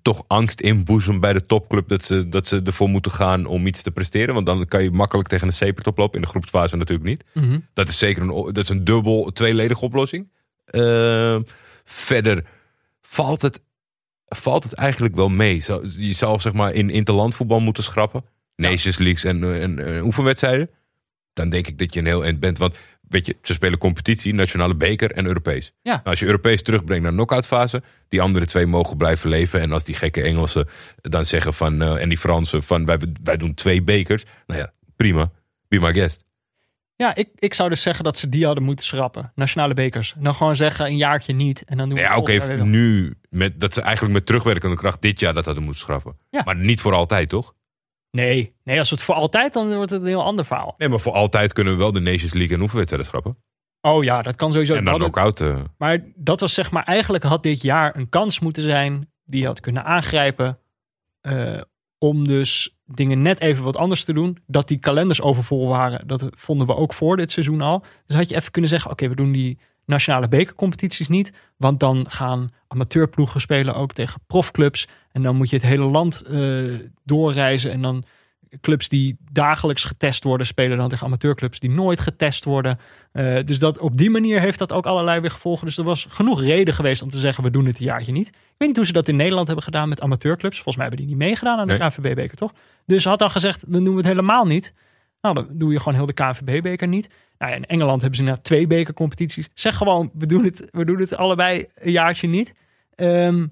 toch 0.02 0.24
angst 0.28 0.62
inboezemt 0.62 1.20
bij 1.22 1.34
de 1.34 1.46
topclub. 1.46 1.88
Dat 1.88 2.04
ze, 2.04 2.28
dat 2.28 2.48
ze 2.48 2.62
ervoor 2.64 2.90
moeten 2.90 3.12
gaan 3.12 3.46
om 3.46 3.68
iets 3.68 3.82
te 3.82 3.92
presteren. 3.92 4.34
Want 4.34 4.46
dan 4.46 4.66
kan 4.66 4.84
je 4.84 4.92
makkelijk 4.92 5.28
tegen 5.28 5.48
een 5.48 5.54
zeepert 5.54 5.88
oplopen. 5.88 6.16
In 6.16 6.22
de 6.22 6.28
groepsfase 6.28 6.76
natuurlijk 6.76 7.10
niet. 7.10 7.24
Mhm. 7.34 7.60
Dat 7.74 7.88
is 7.90 7.98
zeker 7.98 8.22
een, 8.22 8.44
dat 8.54 8.58
is 8.58 8.70
een 8.70 8.84
dubbel, 8.84 9.32
tweeledige 9.32 9.82
oplossing. 9.86 10.32
Ehm, 10.66 11.42
verder 11.84 12.44
valt 13.02 13.42
het, 13.42 13.62
valt 14.26 14.64
het 14.64 14.74
eigenlijk 14.74 15.16
wel 15.16 15.30
mee. 15.30 15.56
Je 15.98 16.14
zou 16.14 16.40
zeg 16.40 16.54
maar 16.54 16.74
in 16.74 16.90
interlandvoetbal 16.90 17.60
moeten 17.60 17.84
schrappen. 17.84 18.26
Nations 18.56 18.98
Leagues 18.98 19.24
en, 19.24 19.62
en, 19.62 19.86
en 19.86 20.04
oefenwedstrijden. 20.04 20.70
Dan 21.34 21.50
denk 21.50 21.68
ik 21.68 21.78
dat 21.78 21.94
je 21.94 22.00
een 22.00 22.06
heel 22.06 22.24
eind 22.24 22.40
bent. 22.40 22.58
Want 22.58 22.78
weet 23.10 23.26
je, 23.26 23.36
ze 23.42 23.54
spelen 23.54 23.78
competitie, 23.78 24.34
nationale 24.34 24.76
beker 24.76 25.12
en 25.12 25.26
Europees. 25.26 25.74
Ja. 25.82 25.92
Nou, 25.92 26.04
als 26.04 26.20
je 26.20 26.26
Europees 26.26 26.62
terugbrengt 26.62 27.04
naar 27.04 27.12
knock-outfase, 27.12 27.84
die 28.08 28.22
andere 28.22 28.46
twee 28.46 28.66
mogen 28.66 28.98
blijven 28.98 29.30
leven. 29.30 29.62
En 29.62 29.72
als 29.72 29.84
die 29.84 29.96
gekke 29.96 30.22
Engelsen 30.22 30.68
dan 31.02 31.26
zeggen 31.26 31.54
van, 31.54 31.82
eh, 31.82 32.02
en 32.02 32.10
die 32.10 32.18
Fransen 32.18 32.64
van, 32.64 32.86
wij, 32.86 32.98
wij 33.24 33.38
doen 33.38 33.54
twee 33.54 33.82
bekers. 33.82 34.24
Nou 34.48 34.60
ja, 34.60 34.72
prima. 34.96 35.32
Be 35.68 35.80
my 35.80 35.94
guest. 35.94 36.25
Ja, 36.98 37.16
ik, 37.16 37.30
ik 37.36 37.54
zou 37.54 37.70
dus 37.70 37.82
zeggen 37.82 38.04
dat 38.04 38.18
ze 38.18 38.30
die 38.30 38.46
hadden 38.46 38.64
moeten 38.64 38.86
schrappen. 38.86 39.32
Nationale 39.36 39.74
bekers. 39.74 40.16
Dan 40.18 40.36
gewoon 40.36 40.56
zeggen 40.56 40.86
een 40.86 40.98
jaartje 40.98 41.34
niet. 41.34 41.64
En 41.66 41.78
dan 41.78 41.90
doen 41.90 41.98
we 41.98 42.04
Ja, 42.04 42.18
oké, 42.18 42.48
wel. 42.48 42.66
nu, 42.66 43.18
met, 43.30 43.62
dat 43.62 43.74
ze 43.74 43.82
eigenlijk 43.82 44.14
met 44.14 44.26
terugwerkende 44.26 44.76
kracht 44.76 45.02
dit 45.02 45.20
jaar 45.20 45.34
dat 45.34 45.46
hadden 45.46 45.64
moeten 45.64 45.82
schrappen. 45.82 46.18
Ja. 46.30 46.42
Maar 46.46 46.56
niet 46.56 46.82
voor 46.82 46.94
altijd, 46.94 47.30
toch? 47.30 47.54
Nee, 48.12 48.52
nee, 48.64 48.80
als 48.80 48.90
het 48.90 49.02
voor 49.02 49.16
altijd, 49.16 49.54
dan 49.54 49.76
wordt 49.76 49.92
het 49.92 50.02
een 50.02 50.08
heel 50.08 50.24
ander 50.24 50.46
verhaal. 50.46 50.74
Nee, 50.78 50.90
maar 50.90 51.00
voor 51.00 51.14
altijd 51.14 51.54
kunnen 51.54 51.74
we 51.74 51.80
wel 51.80 51.92
de 51.92 52.00
Nations 52.00 52.34
League 52.34 52.56
en 52.56 52.62
oefenwedstrijden 52.62 53.10
schrappen. 53.10 53.38
Oh 53.82 54.04
ja, 54.04 54.22
dat 54.22 54.36
kan 54.36 54.52
sowieso. 54.52 54.74
En 54.76 54.86
dan 54.86 55.04
ook 55.04 55.18
out. 55.18 55.42
eh, 55.42 55.58
Maar 55.78 56.04
dat 56.16 56.40
was 56.40 56.54
zeg 56.54 56.72
maar, 56.72 56.84
eigenlijk 56.84 57.24
had 57.24 57.44
dit 57.44 57.62
jaar 57.62 57.96
een 57.96 58.10
kans 58.10 58.40
moeten 58.40 58.64
zijn 58.64 59.12
die 59.24 59.42
je 59.42 59.46
had 59.48 59.60
kunnen 59.60 59.86
aangrijpen. 59.86 60.58
eh, 61.22 61.62
om 61.98 62.28
dus 62.28 62.75
dingen 62.86 63.22
net 63.22 63.40
even 63.40 63.64
wat 63.64 63.78
anders 63.78 64.04
te 64.04 64.14
doen. 64.14 64.38
Dat 64.48 64.68
die 64.68 64.78
kalenders 64.78 65.22
overvol 65.22 65.68
waren, 65.68 66.08
dat 66.08 66.28
vonden 66.32 66.68
we 66.68 66.76
ook 66.76 66.94
voor 66.94 67.18
dit 67.18 67.32
seizoen 67.32 67.62
al. 67.62 67.84
Dus 68.06 68.16
had 68.16 68.30
je 68.30 68.36
even 68.36 68.52
kunnen 68.52 68.70
zeggen, 68.70 68.92
oké, 68.92 69.08
we 69.10 69.16
doen 69.16 69.32
die 69.32 69.58
nationale 69.86 70.28
bekercompetities 70.28 71.08
niet. 71.08 71.32
Want 71.58 71.80
dan 71.80 72.06
gaan 72.10 72.52
amateurploegen 72.68 73.42
spelen 73.42 73.76
ook 73.76 73.94
tegen 73.94 74.22
profclubs. 74.28 74.88
En 75.12 75.22
dan 75.22 75.36
moet 75.36 75.50
je 75.50 75.56
het 75.56 75.66
hele 75.66 75.84
land 75.84 76.22
eh, 76.22 76.64
doorreizen. 77.04 77.72
En 77.72 77.82
dan 77.82 78.04
clubs 78.62 78.90
die 78.90 79.18
dagelijks 79.32 79.84
getest 79.84 80.24
worden, 80.24 80.48
spelen 80.48 80.78
dan 80.78 80.90
tegen 80.90 81.06
amateurclubs 81.06 81.60
die 81.60 81.70
nooit 81.70 82.00
getest 82.00 82.44
worden. 82.44 82.78
Eh, 83.12 83.38
dus 83.46 83.60
dat, 83.60 83.78
op 83.78 83.98
die 83.98 84.10
manier 84.10 84.40
heeft 84.40 84.60
dat 84.60 84.72
ook 84.72 84.86
allerlei 84.86 85.20
weer 85.20 85.32
gevolgen. 85.32 85.66
Dus 85.66 85.78
er 85.78 85.84
was 85.84 86.06
genoeg 86.10 86.42
reden 86.42 86.74
geweest 86.74 87.02
om 87.02 87.10
te 87.10 87.18
zeggen, 87.18 87.44
we 87.44 87.50
doen 87.50 87.66
het 87.66 87.80
een 87.80 87.86
jaartje 87.86 88.12
niet. 88.12 88.28
Ik 88.28 88.34
weet 88.58 88.68
niet 88.68 88.78
hoe 88.78 88.86
ze 88.86 88.94
dat 88.94 89.08
in 89.08 89.16
Nederland 89.16 89.48
hebben 89.48 89.66
gedaan 89.66 89.90
met 89.90 90.02
amateurclubs. 90.02 90.56
Volgens 90.56 90.76
mij 90.76 90.86
hebben 90.88 91.06
die 91.06 91.16
niet 91.16 91.26
meegedaan 91.26 91.60
aan 91.60 91.66
de 91.66 91.78
Nee. 91.78 91.90
KNVB-beker, 91.90 92.38
toch? 92.38 92.54
Dus 92.86 93.06
had 93.06 93.20
dan 93.20 93.32
gezegd, 93.32 93.74
dan 93.74 93.84
doen 93.84 93.94
we 93.94 94.00
het 94.00 94.10
helemaal 94.10 94.46
niet. 94.46 94.74
Nou, 95.22 95.36
dan 95.36 95.48
doe 95.52 95.72
je 95.72 95.78
gewoon 95.80 95.94
heel 95.94 96.06
de 96.06 96.14
KNVB-beker 96.14 96.88
niet. 96.88 97.10
Nou 97.38 97.52
ja, 97.52 97.58
in 97.58 97.66
Engeland 97.66 98.02
hebben 98.02 98.20
ze 98.20 98.26
net 98.26 98.44
twee 98.44 98.68
bekercompetities. 98.68 99.50
Zeg 99.54 99.76
gewoon, 99.78 100.12
we 100.14 100.26
doen 100.26 100.44
het, 100.44 100.68
we 100.72 100.86
doen 100.86 101.00
het 101.00 101.16
allebei 101.16 101.66
een 101.76 101.92
jaartje 101.92 102.28
niet. 102.28 102.54
Ehm, 102.96 103.48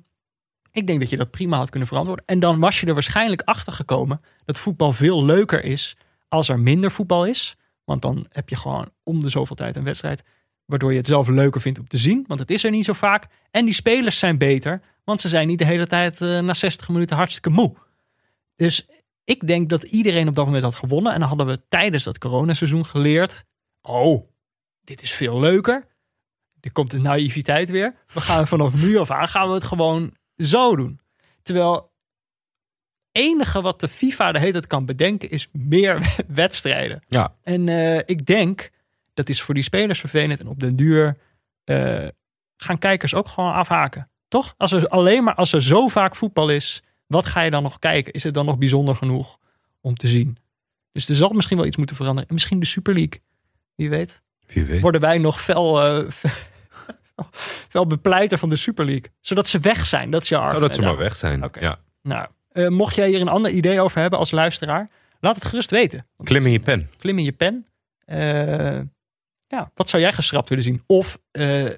ik 0.74 0.88
denk 0.88 1.00
dat 1.00 1.10
je 1.10 1.18
dat 1.18 1.32
prima 1.32 1.58
had 1.58 1.70
kunnen 1.70 1.88
verantwoorden. 1.88 2.26
En 2.26 2.40
dan 2.40 2.60
was 2.60 2.80
je 2.80 2.86
er 2.86 2.94
waarschijnlijk 2.94 3.42
achter 3.42 3.74
gekomen 3.74 4.20
dat 4.46 4.60
voetbal 4.60 4.94
veel 4.94 5.26
leuker 5.26 5.64
is 5.64 5.98
als 6.28 6.50
er 6.50 6.60
minder 6.60 6.92
voetbal 6.92 7.26
is. 7.26 7.56
Want 7.84 8.02
dan 8.02 8.26
heb 8.30 8.50
je 8.50 8.56
gewoon 8.56 8.90
om 9.04 9.20
de 9.20 9.30
zoveel 9.30 9.56
tijd 9.56 9.76
een 9.76 9.84
wedstrijd. 9.84 10.24
Waardoor 10.66 10.92
je 10.92 10.98
het 10.98 11.08
zelf 11.08 11.28
leuker 11.28 11.62
vindt 11.62 11.80
om 11.80 11.88
te 11.88 11.98
zien. 11.98 12.24
Want 12.28 12.40
het 12.40 12.52
is 12.52 12.64
er 12.64 12.72
niet 12.72 12.86
zo 12.86 12.94
vaak. 12.94 13.28
En 13.52 13.66
die 13.66 13.74
spelers 13.74 14.20
zijn 14.20 14.38
beter. 14.38 14.80
Want 15.04 15.20
ze 15.20 15.30
zijn 15.30 15.48
niet 15.48 15.60
de 15.60 15.66
hele 15.66 15.88
tijd 15.88 16.22
eh, 16.22 16.40
na 16.40 16.54
60 16.54 16.90
minuten 16.90 17.16
hartstikke 17.16 17.50
moe. 17.50 17.74
Dus 18.56 18.88
ik 19.24 19.48
denk 19.48 19.70
dat 19.70 19.84
iedereen 19.84 20.28
op 20.28 20.36
dat 20.36 20.46
moment 20.46 20.64
had 20.64 20.76
gewonnen. 20.76 21.14
En 21.14 21.20
dan 21.20 21.28
hadden 21.28 21.48
we 21.48 21.62
tijdens 21.68 22.04
dat 22.04 22.18
coronaseizoen 22.18 22.86
geleerd. 22.86 23.44
Oh, 23.82 24.26
dit 24.82 25.02
is 25.02 25.12
veel 25.12 25.40
leuker. 25.40 25.88
Er 26.60 26.72
komt 26.72 26.92
de 26.92 27.00
naïviteit 27.00 27.70
weer. 27.70 27.96
We 28.14 28.22
gaan 28.22 28.48
vanaf 28.48 28.82
nu 28.82 28.98
af 28.98 29.12
aan 29.12 29.28
gaan 29.28 29.48
we 29.48 29.54
het 29.54 29.64
gewoon 29.64 30.14
zo 30.38 30.76
doen. 30.76 31.00
Terwijl 31.42 31.92
enige 33.12 33.62
wat 33.62 33.80
de 33.80 33.88
FIFA 33.88 34.32
de 34.32 34.40
hele 34.40 34.52
tijd 34.52 34.68
kan 34.68 34.86
bedenken 34.86 35.30
is 35.30 35.48
meer 35.52 36.16
wedstrijden. 36.28 37.04
Ja. 37.08 37.36
En 37.44 37.70
eh, 37.70 38.02
ik 38.06 38.26
denk, 38.26 38.70
dat 39.14 39.30
is 39.30 39.42
voor 39.42 39.54
die 39.54 39.64
spelers 39.64 40.00
vervelend. 40.00 40.40
En 40.40 40.48
op 40.48 40.60
den 40.60 40.76
duur 40.76 41.18
eh, 41.64 42.08
gaan 42.58 42.80
kijkers 42.80 43.14
ook 43.14 43.28
gewoon 43.28 43.54
afhaken. 43.54 44.08
Toch? 44.28 44.54
Als 44.58 44.72
er 44.72 44.88
alleen 44.88 45.24
maar 45.24 45.36
als 45.36 45.54
er 45.54 45.64
zo 45.64 45.88
vaak 45.88 46.16
voetbal 46.16 46.50
is, 46.50 46.84
wat 47.08 47.26
ga 47.26 47.42
je 47.42 47.52
dan 47.52 47.64
nog 47.64 47.80
kijken? 47.80 48.14
Is 48.14 48.24
het 48.24 48.34
dan 48.34 48.46
nog 48.46 48.58
bijzonder 48.58 48.96
genoeg 48.96 49.38
om 49.82 49.96
te 49.96 50.08
zien? 50.08 50.38
Dus 50.92 51.10
er 51.10 51.16
zal 51.16 51.30
misschien 51.30 51.58
wel 51.58 51.66
iets 51.66 51.78
moeten 51.78 51.96
veranderen. 51.96 52.30
En 52.30 52.34
misschien 52.34 52.60
de 52.60 52.66
Super 52.66 52.94
League. 52.94 53.22
Wie 53.76 53.90
weet. 53.90 54.22
Wie 54.46 54.66
weet. 54.66 54.82
Worden 54.82 55.02
wij 55.02 55.18
nog 55.18 55.42
fel, 55.42 55.84
eh, 55.84 56.10
fel 57.70 57.88
bepleiter 57.88 58.38
van 58.38 58.50
de 58.50 58.56
Super 58.56 58.86
League. 58.86 59.12
Zodat 59.20 59.48
ze 59.48 59.60
weg 59.60 59.86
zijn. 59.86 60.10
Dat 60.10 60.22
is 60.22 60.30
jouw 60.30 60.50
Zou 60.50 60.62
dat 60.62 60.76
ze 60.76 60.82
argument. 60.82 60.96
maar 60.98 61.06
weg 61.08 61.16
zijn. 61.16 61.50
Ja. 61.60 61.80
Nou, 62.02 62.28
eh, 62.52 62.68
mocht 62.68 62.96
jij 62.96 63.08
hier 63.08 63.22
een 63.22 63.28
ander 63.28 63.52
idee 63.52 63.82
over 63.82 64.02
hebben 64.02 64.20
als 64.20 64.32
luisteraar, 64.32 64.90
laat 65.20 65.36
het 65.36 65.46
gerust 65.46 65.72
weten. 65.72 66.06
Klim 66.24 66.46
in 66.46 66.52
je 66.52 66.60
pen. 66.60 66.90
Klim 66.98 67.18
in 67.18 67.24
je 67.24 67.32
pen. 67.32 67.68
Eh, 68.06 68.80
ja, 69.48 69.72
wat 69.76 69.90
zou 69.90 70.02
jij 70.02 70.14
geschrapt 70.14 70.50
willen 70.50 70.64
zien? 70.64 70.84
Of 70.88 71.20
eh, 71.32 71.70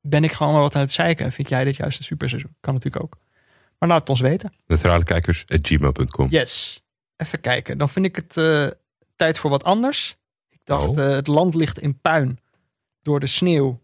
ben 0.00 0.24
ik 0.24 0.32
gewoon 0.32 0.52
maar 0.52 0.62
wat 0.62 0.74
aan 0.74 0.80
het 0.80 0.92
zeiken 0.92 1.24
en 1.24 1.32
vind 1.32 1.48
jij 1.48 1.64
dit 1.64 1.76
juist 1.76 1.98
een 1.98 2.04
superseizoen? 2.04 2.56
Kan 2.60 2.74
natuurlijk 2.74 3.04
ook. 3.04 3.16
Maar 3.78 3.88
laat 3.88 4.00
het 4.00 4.08
ons 4.08 4.20
weten. 4.20 4.52
Neutrale 4.66 5.04
kijkers 5.04 5.44
at 5.48 5.66
gmail.com. 5.66 6.26
Yes. 6.30 6.82
Even 7.16 7.40
kijken. 7.40 7.78
Dan 7.78 7.88
vind 7.88 8.06
ik 8.06 8.16
het 8.16 8.32
tijd 9.16 9.38
voor 9.38 9.50
wat 9.50 9.64
anders. 9.64 10.16
Ik 10.48 10.60
dacht, 10.64 10.88
Oh. 10.88 10.96
het 10.96 11.26
land 11.26 11.54
ligt 11.54 11.78
in 11.78 12.00
puin 12.00 12.38
door 13.02 13.20
de 13.20 13.26
sneeuw. 13.26 13.78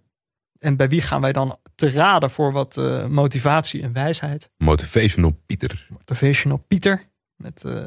En 0.58 0.76
bij 0.76 0.88
wie 0.88 1.00
gaan 1.00 1.20
wij 1.20 1.32
dan 1.32 1.58
te 1.74 1.90
raden 1.90 2.30
voor 2.30 2.52
wat 2.52 2.76
eh, 2.76 3.06
motivatie 3.06 3.82
en 3.82 3.92
wijsheid? 3.92 4.50
Motivational 4.56 5.40
Pieter. 5.46 5.86
Motivational 5.88 6.64
Pieter. 6.68 7.02
Met 7.36 7.64
eh, 7.64 7.84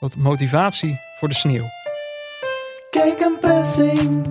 wat 0.00 0.16
motivatie 0.16 1.00
voor 1.18 1.28
de 1.28 1.34
sneeuw. 1.34 1.64
Kijk 2.90 3.20
een 3.20 3.38
pressing. 3.40 4.26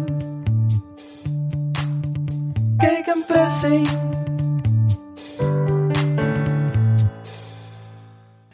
Kijk 2.78 3.08
een 3.08 3.24
pressing. 3.28 3.88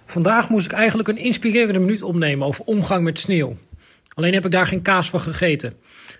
Vandaag 0.05 0.49
moest 0.49 0.65
ik 0.65 0.71
eigenlijk 0.71 1.09
een 1.09 1.17
inspirerende 1.17 1.79
minuut 1.79 2.01
opnemen 2.01 2.47
over 2.47 2.65
omgang 2.65 3.03
met 3.03 3.19
sneeuw. 3.19 3.57
Alleen 4.13 4.33
heb 4.33 4.45
ik 4.45 4.51
daar 4.51 4.67
geen 4.67 4.81
kaas 4.81 5.09
van 5.09 5.19
gegeten. 5.19 5.73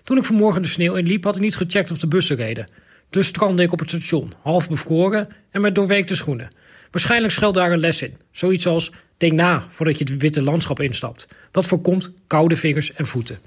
Toen 0.03 0.17
ik 0.17 0.25
vanmorgen 0.25 0.61
de 0.61 0.67
sneeuw 0.67 0.95
inliep, 0.95 1.23
had 1.23 1.35
ik 1.35 1.41
niet 1.41 1.55
gecheckt 1.55 1.91
of 1.91 1.97
de 1.97 2.07
bussen 2.07 2.35
reden. 2.35 2.67
Dus 3.09 3.27
strandde 3.27 3.63
ik 3.63 3.71
op 3.71 3.79
het 3.79 3.89
station, 3.89 4.33
half 4.41 4.69
bevroren 4.69 5.27
en 5.51 5.61
met 5.61 5.75
doorweekte 5.75 6.15
schoenen. 6.15 6.51
Waarschijnlijk 6.91 7.33
schuilt 7.33 7.55
daar 7.55 7.71
een 7.71 7.79
les 7.79 8.01
in. 8.01 8.17
Zoiets 8.31 8.67
als, 8.67 8.91
denk 9.17 9.33
na 9.33 9.65
voordat 9.69 9.97
je 9.97 10.03
het 10.03 10.17
witte 10.17 10.41
landschap 10.41 10.79
instapt. 10.79 11.27
Dat 11.51 11.65
voorkomt 11.65 12.11
koude 12.27 12.55
vingers 12.55 12.93
en 12.93 13.05
voeten. 13.05 13.39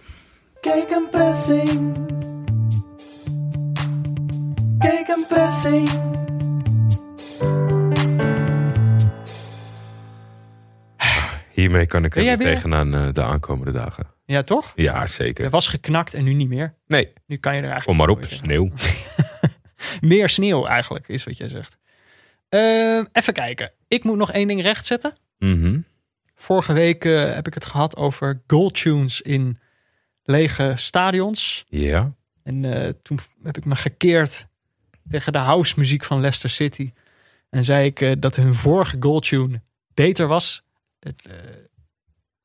Kijk 0.61 0.91
een 0.91 1.09
pressing. 1.11 1.97
Kijk 4.79 5.09
een 5.09 5.25
pressing. 5.29 5.89
Hiermee 11.51 11.87
kan 11.87 12.05
ik 12.05 12.17
er 12.17 12.39
tegenaan 12.39 12.95
eh, 12.95 13.09
de 13.13 13.23
aankomende 13.23 13.73
dagen. 13.73 14.07
Ja, 14.33 14.43
toch? 14.43 14.73
Ja, 14.75 15.07
zeker. 15.07 15.45
Er 15.45 15.51
was 15.51 15.69
geknakt 15.69 16.15
en 16.15 16.25
nu 16.25 16.33
niet 16.33 16.49
meer. 16.49 16.75
Nee, 16.87 17.13
Nu 17.27 17.37
kan 17.37 17.57
je 17.57 17.63
er 17.63 17.71
eigenlijk 17.71 17.99
kom 17.99 18.07
maar 18.07 18.17
op. 18.17 18.25
Sneeuw. 18.25 18.71
Meer 20.01 20.29
sneeuw 20.29 20.67
eigenlijk, 20.67 21.09
is 21.09 21.25
wat 21.25 21.37
jij 21.37 21.49
zegt. 21.49 21.79
Eh, 22.49 23.01
even 23.13 23.33
kijken. 23.33 23.73
Ik 23.89 24.05
moet 24.05 24.17
nog 24.17 24.33
één 24.33 24.47
ding 24.47 24.63
rechtzetten. 24.63 25.17
Mhm. 25.39 25.81
Vorige 26.35 26.73
week 26.73 27.05
eh, 27.05 27.35
heb 27.35 27.47
ik 27.47 27.55
het 27.55 27.65
gehad 27.65 27.97
over 27.97 28.43
goaltunes 28.47 29.23
in 29.23 29.59
lege 30.23 30.73
stadions. 30.77 31.65
Ja. 31.69 32.15
En 32.43 32.65
eh, 32.65 32.93
toen 33.03 33.19
heb 33.43 33.57
ik 33.57 33.65
me 33.65 33.75
gekeerd 33.75 34.47
tegen 35.09 35.33
de 35.33 35.39
house 35.39 35.75
muziek 35.77 36.05
van 36.05 36.21
Leicester 36.21 36.51
City. 36.51 36.93
En 37.51 37.65
zei 37.65 37.87
ik 37.87 38.01
eh, 38.01 38.13
dat 38.19 38.37
hun 38.37 38.55
vorige 38.55 38.97
goaltune 39.01 39.63
beter 39.95 40.27
was. 40.27 40.63
Het, 41.01 41.23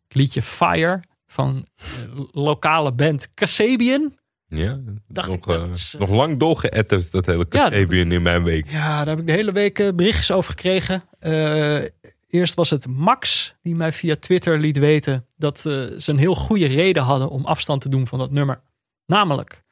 het 0.07 0.15
liedje 0.15 0.41
Fire 0.41 1.03
van 1.38 1.65
de 1.81 2.27
lokale 2.31 2.93
band 2.93 3.34
Kasabian. 3.34 4.18
Ja. 4.47 4.80
Dacht 5.07 5.27
nog, 5.27 5.38
ik, 5.38 5.43
dat 5.43 5.64
eh, 5.64 5.72
is, 5.72 5.93
eh, 5.93 5.99
nog 5.99 6.09
lang 6.09 6.39
dolgeëtterd, 6.39 7.11
dat 7.11 7.26
hele 7.26 7.45
Kasabian 7.45 8.11
in 8.11 8.22
mijn 8.22 8.43
week. 8.43 8.69
Ja, 8.72 8.97
daar 8.97 9.07
heb 9.07 9.19
ik 9.19 9.26
de 9.26 9.31
hele 9.31 9.51
week 9.51 9.80
eh, 9.80 9.93
berichtjes 9.95 10.31
over 10.31 10.49
gekregen. 10.49 11.03
Eh, 11.19 11.84
eerst 12.27 12.53
was 12.53 12.69
het 12.69 12.88
Max 12.88 13.55
die 13.61 13.76
mij 13.76 13.91
via 13.91 14.15
Twitter 14.15 14.59
liet 14.59 14.77
weten 14.77 15.26
dat 15.35 15.57
eh, 15.65 15.73
ze 15.97 16.11
een 16.11 16.18
heel 16.18 16.35
goede 16.35 16.68
reden 16.68 17.03
hadden 17.03 17.30
om 17.30 17.45
afstand 17.45 17.81
te 17.81 17.89
doen 17.89 18.07
van 18.07 18.19
dat 18.19 18.31
nummer. 18.31 18.59
Namelijk, 19.05 19.64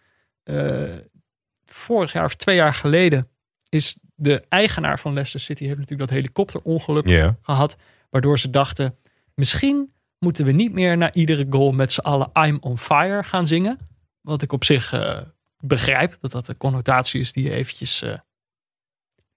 eh, 0.43 0.93
vorig 1.65 2.13
jaar 2.13 2.25
of 2.25 2.35
twee 2.35 2.55
jaar 2.55 2.73
geleden 2.73 3.27
is 3.69 3.99
de 4.15 4.45
eigenaar 4.49 4.99
van 4.99 5.13
Leicester 5.13 5.39
City 5.39 5.63
heeft 5.63 5.77
natuurlijk 5.77 6.09
dat 6.09 6.17
helikopterongeluk 6.17 7.33
gehad, 7.41 7.77
waardoor 8.09 8.39
ze 8.39 8.49
dachten 8.49 8.95
misschien 9.33 9.93
moeten 10.25 10.45
we 10.45 10.51
niet 10.51 10.73
meer 10.73 10.97
na 10.97 11.13
iedere 11.13 11.45
goal 11.49 11.71
met 11.71 11.91
z'n 11.91 11.99
allen 11.99 12.29
I'm 12.33 12.57
on 12.61 12.77
fire 12.77 13.23
gaan 13.23 13.47
zingen. 13.47 13.77
Wat 14.21 14.41
ik 14.41 14.51
op 14.51 14.63
zich 14.63 14.93
eh, 14.93 15.21
begrijp, 15.59 16.17
dat 16.21 16.31
dat 16.31 16.45
de 16.45 16.57
connotatie 16.57 17.19
is 17.19 17.33
die 17.33 17.43
je 17.43 17.51
eventjes 17.53 18.01
eh, 18.01 18.17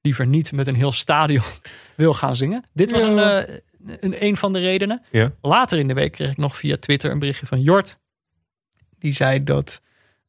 liever 0.01 0.27
niet 0.27 0.53
met 0.53 0.67
een 0.67 0.75
heel 0.75 0.93
stadion 0.93 1.45
wil 1.97 2.15
gaan 2.15 2.37
zingen. 2.37 2.63
Dit 2.73 2.91
was 2.91 3.01
Ja. 3.01 3.09
een, 3.09 3.47
eh, 3.47 3.55
een, 4.01 4.25
een 4.25 4.37
van 4.37 4.53
de 4.53 4.59
redenen. 4.59 5.03
Ja. 5.11 5.31
Later 5.43 5.79
in 5.79 5.89
de 5.89 5.95
week 5.95 6.13
kreeg 6.13 6.31
ik 6.31 6.37
nog 6.37 6.57
via 6.57 6.77
Twitter 6.77 7.11
een 7.11 7.19
berichtje 7.19 7.47
van 7.47 7.61
Jort. 7.61 7.99
Die 8.99 9.13
zei 9.13 9.45
dat 9.45 9.81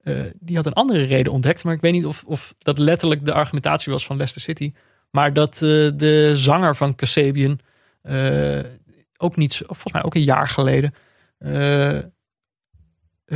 eh, 0.03 0.21
die 0.39 0.55
had 0.55 0.65
een 0.65 0.73
andere 0.73 1.03
reden 1.03 1.33
ontdekt. 1.33 1.63
Maar 1.63 1.73
ik 1.73 1.81
weet 1.81 1.91
niet 1.93 2.05
of, 2.05 2.23
of 2.23 2.55
dat 2.57 2.77
letterlijk 2.77 3.25
de 3.25 3.33
argumentatie 3.33 3.91
was 3.91 4.05
van 4.05 4.15
Leicester 4.15 4.41
City. 4.43 4.73
Maar 5.11 5.33
dat 5.33 5.53
eh, 5.53 5.59
de 5.95 6.31
zanger 6.33 6.75
van 6.75 6.95
Kasabian 6.95 7.59
eh, 8.01 8.59
ook 9.21 9.35
niet, 9.35 9.55
volgens 9.65 9.93
mij 9.93 10.03
ook 10.03 10.15
een 10.15 10.23
jaar 10.23 10.47
geleden, 10.47 10.93
eh, 11.37 11.97
eh, 11.97 12.03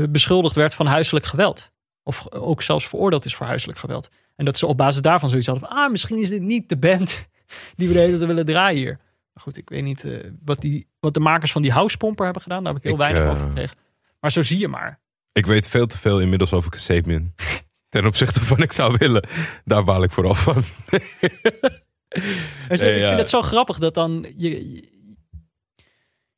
beschuldigd 0.10 0.56
werd 0.56 0.74
van 0.74 0.86
huiselijk 0.86 1.26
geweld. 1.26 1.72
Of 2.04 2.32
ook 2.32 2.62
zelfs 2.62 2.88
veroordeeld 2.88 3.26
is 3.26 3.36
voor 3.36 3.46
huiselijk 3.46 3.80
geweld. 3.80 4.10
En 4.36 4.46
dat 4.46 4.58
ze 4.58 4.66
op 4.66 4.78
basis 4.78 5.02
daarvan 5.02 5.30
zoiets 5.30 5.48
hadden 5.48 5.68
van, 5.68 5.78
ah, 5.78 5.92
misschien 5.92 6.22
is 6.22 6.30
dit 6.30 6.42
niet 6.42 6.70
de 6.70 6.78
band 6.78 7.30
die 7.76 7.88
we 7.88 7.94
de 7.94 8.00
hele 8.00 8.18
tijd 8.18 8.28
willen 8.28 8.46
draaien 8.46 8.80
hier. 8.80 9.00
Maar 9.34 9.44
goed, 9.44 9.58
ik 9.58 9.70
weet 9.70 9.84
niet 9.84 10.04
eh, 10.06 10.30
wat, 10.46 10.62
die, 10.62 10.88
wat 11.00 11.14
de 11.14 11.20
makers 11.20 11.52
van 11.52 11.62
die 11.62 11.72
housepomper 11.72 12.24
hebben 12.24 12.42
gedaan. 12.42 12.64
Daar 12.64 12.74
heb 12.74 12.84
ik 12.84 12.90
heel 12.90 13.00
Ik, 13.00 13.12
weinig 13.12 13.32
over 13.32 13.46
gekregen. 13.46 13.78
Maar 14.20 14.32
zo 14.32 14.42
zie 14.42 14.60
je 14.60 14.68
maar. 14.68 15.02
Ik 15.32 15.46
weet 15.46 15.68
veel 15.68 15.86
te 15.86 15.98
veel 15.98 16.20
inmiddels 16.20 16.54
over 16.54 16.72
Kasabian. 16.72 17.34
Ten 17.90 18.06
opzichte 18.06 18.46
van 18.46 18.58
ik 18.58 18.72
zou 18.72 18.96
willen. 19.00 19.28
Daar 19.66 19.84
baal 19.84 20.04
ik 20.04 20.12
vooral 20.12 20.36
van. 20.36 20.64
Dus 22.68 22.82
Nee, 22.82 22.94
ik 22.94 23.00
ja. 23.00 23.08
vind 23.08 23.20
het 23.20 23.30
zo 23.30 23.42
grappig 23.42 23.78
dat 23.78 23.94
dan 23.94 24.26
je, 24.38 24.84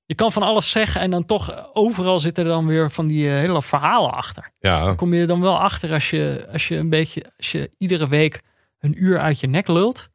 je, 0.05 0.15
kan 0.15 0.31
van 0.31 0.43
alles 0.43 0.71
zeggen 0.71 1.01
en 1.01 1.11
dan 1.11 1.25
toch 1.25 1.69
overal 1.73 2.19
zitten 2.19 2.43
er 2.43 2.49
dan 2.49 2.65
weer 2.67 2.91
van 2.91 3.07
die 3.07 3.29
eh, 3.29 3.35
hele 3.35 3.61
verhalen 3.61 4.11
achter. 4.11 4.49
Ja, 4.59 4.93
Kom 4.95 5.13
je 5.13 5.21
er 5.21 5.27
dan 5.27 5.41
wel 5.41 5.59
achter 5.59 5.91
als 5.91 6.09
je, 6.09 6.47
als 6.51 6.67
je 6.67 6.75
een 6.75 6.89
beetje, 6.89 7.31
als 7.37 7.51
je 7.51 7.71
iedere 7.77 8.07
week 8.07 8.41
een 8.79 9.03
uur 9.03 9.19
uit 9.19 9.39
je 9.39 9.47
nek 9.47 9.67
lult. 9.67 10.09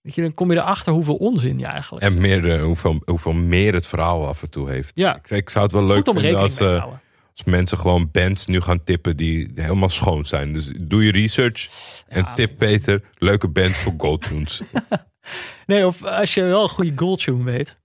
Je, 0.00 0.22
dan 0.22 0.34
kom 0.34 0.50
je 0.52 0.56
erachter 0.58 0.92
hoeveel 0.92 1.14
onzin 1.16 1.58
je 1.58 1.66
eigenlijk. 1.66 2.04
en 2.04 2.20
meer, 2.20 2.50
eh, 2.50 2.62
hoeveel, 2.62 3.02
hoeveel 3.04 3.32
meer 3.32 3.74
het 3.74 3.86
verhaal 3.86 4.26
af 4.26 4.42
en 4.42 4.50
toe 4.50 4.70
heeft. 4.70 4.90
Ja. 4.94 5.16
Ik, 5.16 5.30
ik 5.30 5.50
zou 5.50 5.64
het 5.64 5.72
wel 5.74 5.84
leuk 5.84 6.08
Goed 6.08 6.20
vinden 6.20 6.40
als, 6.40 6.60
eh, 6.60 6.84
als 7.30 7.44
mensen 7.44 7.78
gewoon 7.78 8.10
bands 8.10 8.46
nu 8.46 8.60
gaan 8.60 8.82
tippen 8.82 9.16
die 9.16 9.50
helemaal 9.54 9.88
schoon 9.88 10.24
zijn. 10.24 10.52
Dus 10.52 10.72
doe 10.82 11.04
je 11.04 11.12
research 11.12 11.68
en 12.08 12.22
Ja. 12.22 12.34
tip 12.34 12.58
Peter. 12.58 13.02
Leuke 13.14 13.48
band 13.48 13.74
voor 13.76 13.94
GoTunes. 13.96 14.62
Nee, 15.66 15.86
of 15.86 16.04
als 16.04 16.34
je 16.34 16.42
wel 16.42 16.62
een 16.62 16.68
goede 16.68 16.92
goaltune 16.96 17.44
weet. 17.44 17.78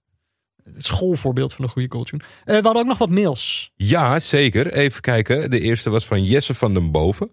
Het 0.64 0.84
schoolvoorbeeld 0.84 1.54
van 1.54 1.64
een 1.64 1.70
goede 1.70 1.90
goaltune. 1.90 2.22
Eh, 2.22 2.44
we 2.44 2.52
hadden 2.52 2.82
ook 2.82 2.88
nog 2.88 2.98
wat 2.98 3.10
mails. 3.10 3.72
Ja, 3.76 4.18
zeker. 4.18 4.72
Even 4.72 5.00
kijken. 5.00 5.50
De 5.50 5.60
eerste 5.60 5.90
was 5.90 6.06
van 6.06 6.24
Jesse 6.24 6.54
van 6.54 6.74
den 6.74 6.90
Boven. 6.90 7.30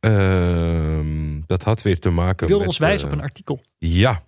Ehm, 0.00 1.40
dat 1.46 1.62
had 1.62 1.82
weer 1.82 1.98
te 1.98 2.10
maken 2.10 2.46
wilde 2.46 2.58
met... 2.58 2.68
ons 2.68 2.78
wijzen 2.78 3.08
eh, 3.08 3.12
op 3.12 3.18
een 3.18 3.24
artikel. 3.24 3.60
Ja. 3.78 4.22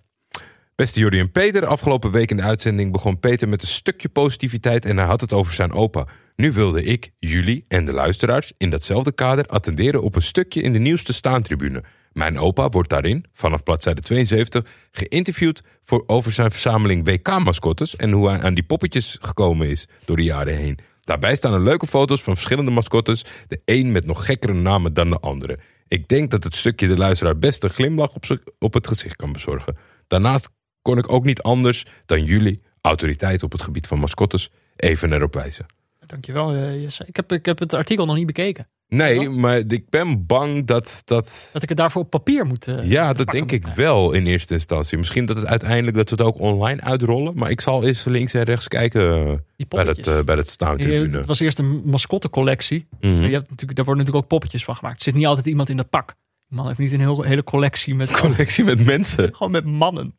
Beste 0.75 0.99
Jordi 0.99 1.19
en 1.19 1.31
Peter, 1.31 1.65
afgelopen 1.65 2.11
week 2.11 2.31
in 2.31 2.37
de 2.37 2.43
uitzending 2.43 2.91
begon 2.91 3.19
Peter 3.19 3.49
met 3.49 3.61
een 3.61 3.67
stukje 3.67 4.09
positiviteit 4.09 4.85
en 4.85 4.97
hij 4.97 5.05
had 5.05 5.21
het 5.21 5.33
over 5.33 5.53
zijn 5.53 5.71
opa. 5.71 6.07
Nu 6.35 6.51
wilde 6.51 6.83
ik, 6.83 7.11
jullie 7.19 7.65
en 7.67 7.85
de 7.85 7.93
luisteraars 7.93 8.51
in 8.57 8.69
datzelfde 8.69 9.11
kader 9.11 9.45
attenderen 9.45 10.03
op 10.03 10.15
een 10.15 10.21
stukje 10.21 10.61
in 10.61 10.73
de 10.73 10.79
nieuwste 10.79 11.13
staantribune. 11.13 11.83
Mijn 12.11 12.39
opa 12.39 12.69
wordt 12.69 12.89
daarin, 12.89 13.25
vanaf 13.33 13.63
bladzijde 13.63 14.01
72, 14.01 14.65
geïnterviewd 14.91 15.61
voor, 15.83 16.03
over 16.07 16.31
zijn 16.31 16.51
verzameling 16.51 17.05
WK-mascottes 17.05 17.95
en 17.95 18.11
hoe 18.11 18.29
hij 18.29 18.41
aan 18.41 18.53
die 18.53 18.63
poppetjes 18.63 19.17
gekomen 19.21 19.67
is 19.67 19.87
door 20.05 20.15
de 20.15 20.23
jaren 20.23 20.55
heen. 20.55 20.79
Daarbij 21.01 21.35
staan 21.35 21.53
er 21.53 21.63
leuke 21.63 21.87
foto's 21.87 22.21
van 22.21 22.33
verschillende 22.33 22.71
mascottes, 22.71 23.25
de 23.47 23.61
een 23.65 23.91
met 23.91 24.05
nog 24.05 24.25
gekkere 24.25 24.53
namen 24.53 24.93
dan 24.93 25.09
de 25.09 25.19
andere. 25.19 25.59
Ik 25.87 26.07
denk 26.07 26.31
dat 26.31 26.43
het 26.43 26.55
stukje 26.55 26.87
de 26.87 26.97
luisteraar 26.97 27.39
best 27.39 27.63
een 27.63 27.69
glimlach 27.69 28.13
op, 28.15 28.25
op 28.59 28.73
het 28.73 28.87
gezicht 28.87 29.15
kan 29.15 29.31
bezorgen. 29.31 29.77
Daarnaast 30.07 30.49
kon 30.81 30.97
ik 30.97 31.11
ook 31.11 31.25
niet 31.25 31.41
anders 31.41 31.85
dan 32.05 32.23
jullie, 32.23 32.61
autoriteit 32.81 33.43
op 33.43 33.51
het 33.51 33.61
gebied 33.61 33.87
van 33.87 33.99
mascottes, 33.99 34.51
even 34.75 35.13
erop 35.13 35.33
wijzen. 35.33 35.65
Dankjewel, 36.05 36.53
eh, 36.53 36.81
Jesse. 36.81 37.03
Ik 37.07 37.15
heb, 37.15 37.31
ik 37.31 37.45
heb 37.45 37.59
het 37.59 37.73
artikel 37.73 38.05
nog 38.05 38.15
niet 38.15 38.25
bekeken. 38.25 38.67
Nee, 38.89 39.29
maar 39.29 39.57
ik 39.67 39.89
ben 39.89 40.25
bang 40.25 40.65
dat 40.65 41.01
dat. 41.05 41.49
Dat 41.53 41.63
ik 41.63 41.69
het 41.69 41.77
daarvoor 41.77 42.01
op 42.01 42.09
papier 42.09 42.45
moet. 42.45 42.67
eh, 42.67 42.89
Ja, 42.89 43.13
dat 43.13 43.27
denk 43.27 43.51
ik 43.51 43.61
krijgen. 43.61 43.83
wel 43.83 44.11
in 44.11 44.25
eerste 44.25 44.53
instantie. 44.53 44.97
Misschien 44.97 45.25
dat 45.25 45.35
het 45.35 45.45
uiteindelijk 45.45 45.97
dat 45.97 46.09
ze 46.09 46.15
het 46.15 46.23
ook 46.23 46.39
online 46.39 46.81
uitrollen. 46.81 47.33
Maar 47.35 47.49
ik 47.49 47.61
zal 47.61 47.83
eens 47.83 48.03
links 48.03 48.33
en 48.33 48.43
rechts 48.43 48.67
kijken 48.67 49.27
eh, 49.57 49.65
bij 49.67 49.83
het, 49.85 50.07
eh, 50.07 50.19
bij 50.21 50.35
het 50.35 50.47
staantribune. 50.49 51.17
Het 51.17 51.25
was 51.25 51.39
eerst 51.39 51.59
een 51.59 51.81
mascottecollectie. 51.85 52.87
Mhm. 52.99 53.11
Je 53.13 53.19
hebt 53.31 53.49
natuurlijk, 53.49 53.75
daar 53.75 53.85
worden 53.85 53.97
natuurlijk 53.97 54.15
ook 54.23 54.27
poppetjes 54.27 54.63
van 54.63 54.75
gemaakt. 54.75 54.97
Er 54.97 55.03
zit 55.03 55.13
niet 55.13 55.25
altijd 55.25 55.45
iemand 55.45 55.69
in 55.69 55.77
dat 55.77 55.89
pak. 55.89 56.15
Die 56.47 56.57
man 56.57 56.67
heeft 56.67 56.79
niet 56.79 56.91
een 56.91 56.99
heel, 56.99 57.21
hele 57.21 57.43
collectie 57.43 57.95
met, 57.95 58.11
Collectie 58.11 58.63
met 58.63 58.85
mensen. 58.85 59.29
gewoon 59.35 59.51
met 59.51 59.65
mannen. 59.65 60.15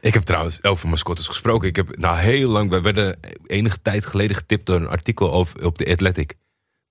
Ik 0.00 0.14
heb 0.14 0.22
trouwens 0.22 0.62
over 0.62 0.88
mascottes 0.88 1.26
gesproken. 1.26 1.68
Ik 1.68 1.76
heb 1.76 1.96
nou 1.96 2.18
heel 2.18 2.48
lang, 2.50 2.70
wij 2.70 2.82
werden 2.82 3.18
enige 3.46 3.82
tijd 3.82 4.06
geleden 4.06 4.36
getipt 4.36 4.66
door 4.66 4.76
een 4.76 4.88
artikel 4.88 5.32
over, 5.32 5.64
op 5.66 5.78
de 5.78 5.86
Athletic. 5.90 6.34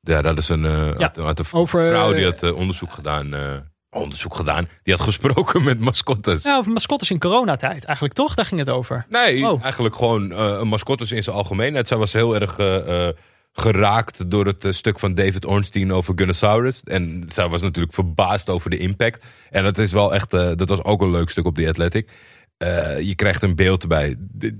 Daar 0.02 0.26
hadden 0.26 0.44
ze 0.44 0.54
een, 0.54 0.66
eh, 0.66 0.98
Ja, 0.98 1.14
over, 1.52 1.88
vrouw 1.88 2.12
die 2.14 2.20
eh, 2.26 2.30
had 2.30 2.44
eh, 2.44 2.56
onderzoek 2.56 2.92
gedaan. 2.94 3.34
eh, 3.34 3.42
onderzoek 3.90 4.36
gedaan. 4.36 4.70
Die 4.84 4.94
had 4.94 5.04
gesproken 5.04 5.64
met 5.70 5.80
mascottes. 5.80 6.44
Ja, 6.44 6.58
over 6.58 6.72
mascottes 6.72 7.12
in 7.12 7.20
coronatijd 7.20 7.84
eigenlijk 7.86 8.16
toch? 8.16 8.36
Daar 8.36 8.46
ging 8.46 8.60
het 8.60 8.70
over. 8.70 9.06
Nee, 9.10 9.48
Oh. 9.48 9.64
eigenlijk 9.64 9.96
gewoon 9.96 10.32
eh 10.32 10.62
mascottes 10.62 11.12
in 11.12 11.24
zijn 11.24 11.36
algemeenheid. 11.36 11.88
Zij 11.88 11.98
was 11.98 12.14
heel 12.14 12.36
erg 12.36 12.58
eh, 12.58 13.08
eh, 13.08 13.14
geraakt 13.54 14.32
door 14.32 14.46
het 14.46 14.66
eh, 14.66 14.72
stuk 14.72 15.00
van 15.00 15.14
David 15.14 15.46
Ornstein 15.46 15.94
over 15.94 16.14
Gunnosaurus. 16.16 16.84
En 16.84 17.24
zij 17.28 17.48
was 17.48 17.62
natuurlijk 17.62 17.94
verbaasd 17.94 18.50
over 18.50 18.70
de 18.70 18.78
impact. 18.78 19.24
En 19.50 19.64
dat 19.64 19.78
is 19.78 19.92
wel 19.92 20.14
echt, 20.14 20.34
eh, 20.34 20.52
dat 20.56 20.70
was 20.70 20.84
ook 20.84 21.02
een 21.02 21.12
leuk 21.12 21.30
stuk 21.30 21.46
op 21.46 21.56
The 21.56 21.68
Athletic. 21.68 22.10
Eh, 22.62 23.00
je 23.00 23.16
krijgt 23.16 23.44
een 23.44 23.56
beeld 23.56 23.82
erbij. 23.82 24.16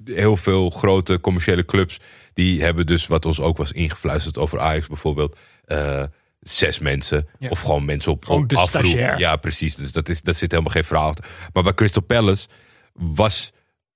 Heel 0.06 0.38
veel 0.38 0.70
grote 0.70 1.20
commerciële 1.20 1.66
clubs 1.66 2.00
die 2.34 2.62
hebben 2.64 2.86
dus 2.86 3.08
wat 3.08 3.26
ons 3.26 3.40
ook 3.40 3.58
was 3.58 3.72
ingefluisterd 3.72 4.38
over 4.38 4.60
Ajax 4.60 4.88
bijvoorbeeld. 4.88 5.38
eh, 5.66 6.04
zes 6.40 6.80
mensen 6.80 7.28
Ja. 7.40 7.50
of 7.50 7.62
gewoon 7.62 7.86
mensen 7.86 8.12
op, 8.12 8.30
op. 8.30 8.50
Ja, 9.18 9.36
precies. 9.36 9.76
Dus 9.76 9.92
dat 9.92 10.10
is, 10.10 10.22
daar 10.22 10.34
zit 10.34 10.52
helemaal 10.52 10.74
geen 10.74 10.84
verhaal 10.84 11.08
achter. 11.08 11.26
Maar 11.54 11.64
bij 11.64 11.74
Crystal 11.74 12.02
Palace 12.04 12.48
was 12.94 13.52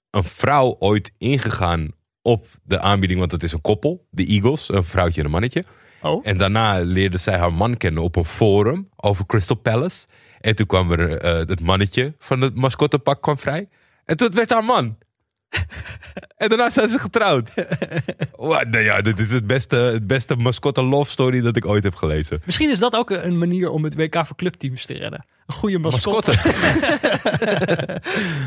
een 0.10 0.24
vrouw 0.24 0.76
ooit 0.80 1.12
ingegaan 1.18 1.92
op 2.22 2.48
de 2.64 2.80
aanbieding, 2.80 3.20
want 3.20 3.32
het 3.32 3.44
is 3.44 3.52
een 3.52 3.62
koppel, 3.62 4.06
de 4.10 4.26
Eagles, 4.26 4.70
een 4.74 4.84
vrouwtje 4.84 5.20
en 5.20 5.26
een 5.26 5.32
mannetje. 5.32 5.64
Oh, 6.02 6.22
En 6.28 6.38
daarna 6.38 6.80
leerde 6.80 7.18
zij 7.18 7.38
haar 7.38 7.54
man 7.54 7.78
kennen 7.78 8.04
op 8.04 8.16
een 8.16 8.26
forum 8.26 8.90
over 8.96 9.26
Crystal 9.26 9.56
Palace. 9.58 10.06
En 10.42 10.56
toen 10.56 10.66
kwam 10.66 10.92
er 10.92 11.18
eh, 11.18 11.36
het 11.38 11.60
mannetje 11.62 12.14
van 12.20 12.42
het 12.42 12.56
mascottepak 12.56 13.22
kwam 13.22 13.38
vrij. 13.38 13.68
En 14.06 14.18
toen 14.18 14.32
werd 14.32 14.50
haar 14.50 14.64
man. 14.64 14.98
en 16.38 16.50
daarna 16.50 16.70
zijn 16.70 16.88
ze 16.88 17.00
getrouwd. 17.00 17.50
Wat, 18.36 18.68
nou 18.68 18.84
ja, 18.84 19.02
dit 19.02 19.20
is 19.20 19.32
het 19.32 19.48
beste, 19.48 19.76
het 19.76 20.08
beste 20.08 20.36
mascotte 20.36 20.84
love 20.84 21.12
story 21.12 21.42
dat 21.42 21.56
ik 21.56 21.66
ooit 21.66 21.84
heb 21.84 21.96
gelezen. 21.96 22.42
misschien 22.46 22.70
is 22.70 22.80
dat 22.80 22.96
ook 22.96 23.10
een 23.10 23.38
manier 23.38 23.70
om 23.70 23.84
het 23.84 23.96
WK 23.96 24.26
voor 24.26 24.36
clubteams 24.36 24.86
te 24.86 24.94
redden. 24.94 25.26
Een 25.46 25.56
goede 25.56 25.80
mascotte. 25.80 26.32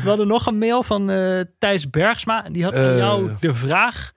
We 0.03 0.05
hadden 0.05 0.27
nog 0.27 0.45
een 0.45 0.57
mail 0.57 0.83
van 0.83 1.09
eh, 1.09 1.39
Thijs 1.57 1.89
Bergsma. 1.89 2.41
Die 2.41 2.63
had 2.63 2.73
aan 2.73 2.91
Eh, 2.91 2.97
jou 2.97 3.31
de 3.39 3.53
vraag... 3.53 4.11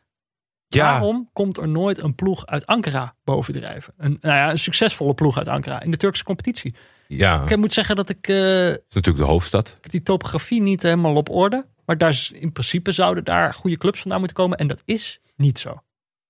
Ja, 0.69 0.91
Waarom 0.91 1.29
komt 1.33 1.57
er 1.59 1.69
nooit 1.69 2.03
een 2.03 2.15
ploeg 2.15 2.47
uit 2.47 2.67
Ankara 2.67 3.15
bovendrijven? 3.25 3.95
Een, 3.97 4.19
nou 4.21 4.37
ja, 4.37 4.51
een 4.51 4.59
succesvolle 4.59 5.15
ploeg 5.15 5.37
uit 5.39 5.49
Ankara 5.49 5.83
in 5.83 5.91
de 5.91 5.97
Turkse 5.97 6.25
competitie. 6.25 6.75
Ja, 7.17 7.49
Ik 7.49 7.57
moet 7.57 7.73
zeggen 7.73 7.97
dat 7.97 8.09
ik, 8.09 8.29
eh, 8.29 8.37
het 8.65 8.85
is 8.89 8.95
natuurlijk 8.95 9.25
de 9.25 9.31
hoofdstad. 9.31 9.69
ik 9.69 9.83
heb 9.83 9.91
die 9.91 10.03
topografie 10.03 10.63
niet 10.63 10.83
helemaal 10.83 11.15
op 11.15 11.29
orde. 11.31 11.65
Maar 11.87 11.99
daar, 11.99 12.09
is- 12.09 12.33
in 12.35 12.53
principe 12.53 12.93
zouden 12.93 13.25
daar 13.25 13.55
goede 13.55 13.77
clubs 13.77 14.01
vandaan 14.01 14.19
moeten 14.19 14.37
komen. 14.37 14.59
En 14.59 14.67
dat 14.69 14.83
is 14.85 15.21
niet 15.37 15.59
zo. 15.59 15.83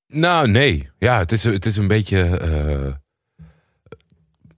Nou, 0.07 0.49
nee. 0.49 0.91
Ja, 0.99 1.19
het 1.19 1.33
is, 1.33 1.45
het 1.45 1.67
is 1.67 1.77
een 1.77 1.87
beetje 1.89 2.21
eh, 2.23 2.93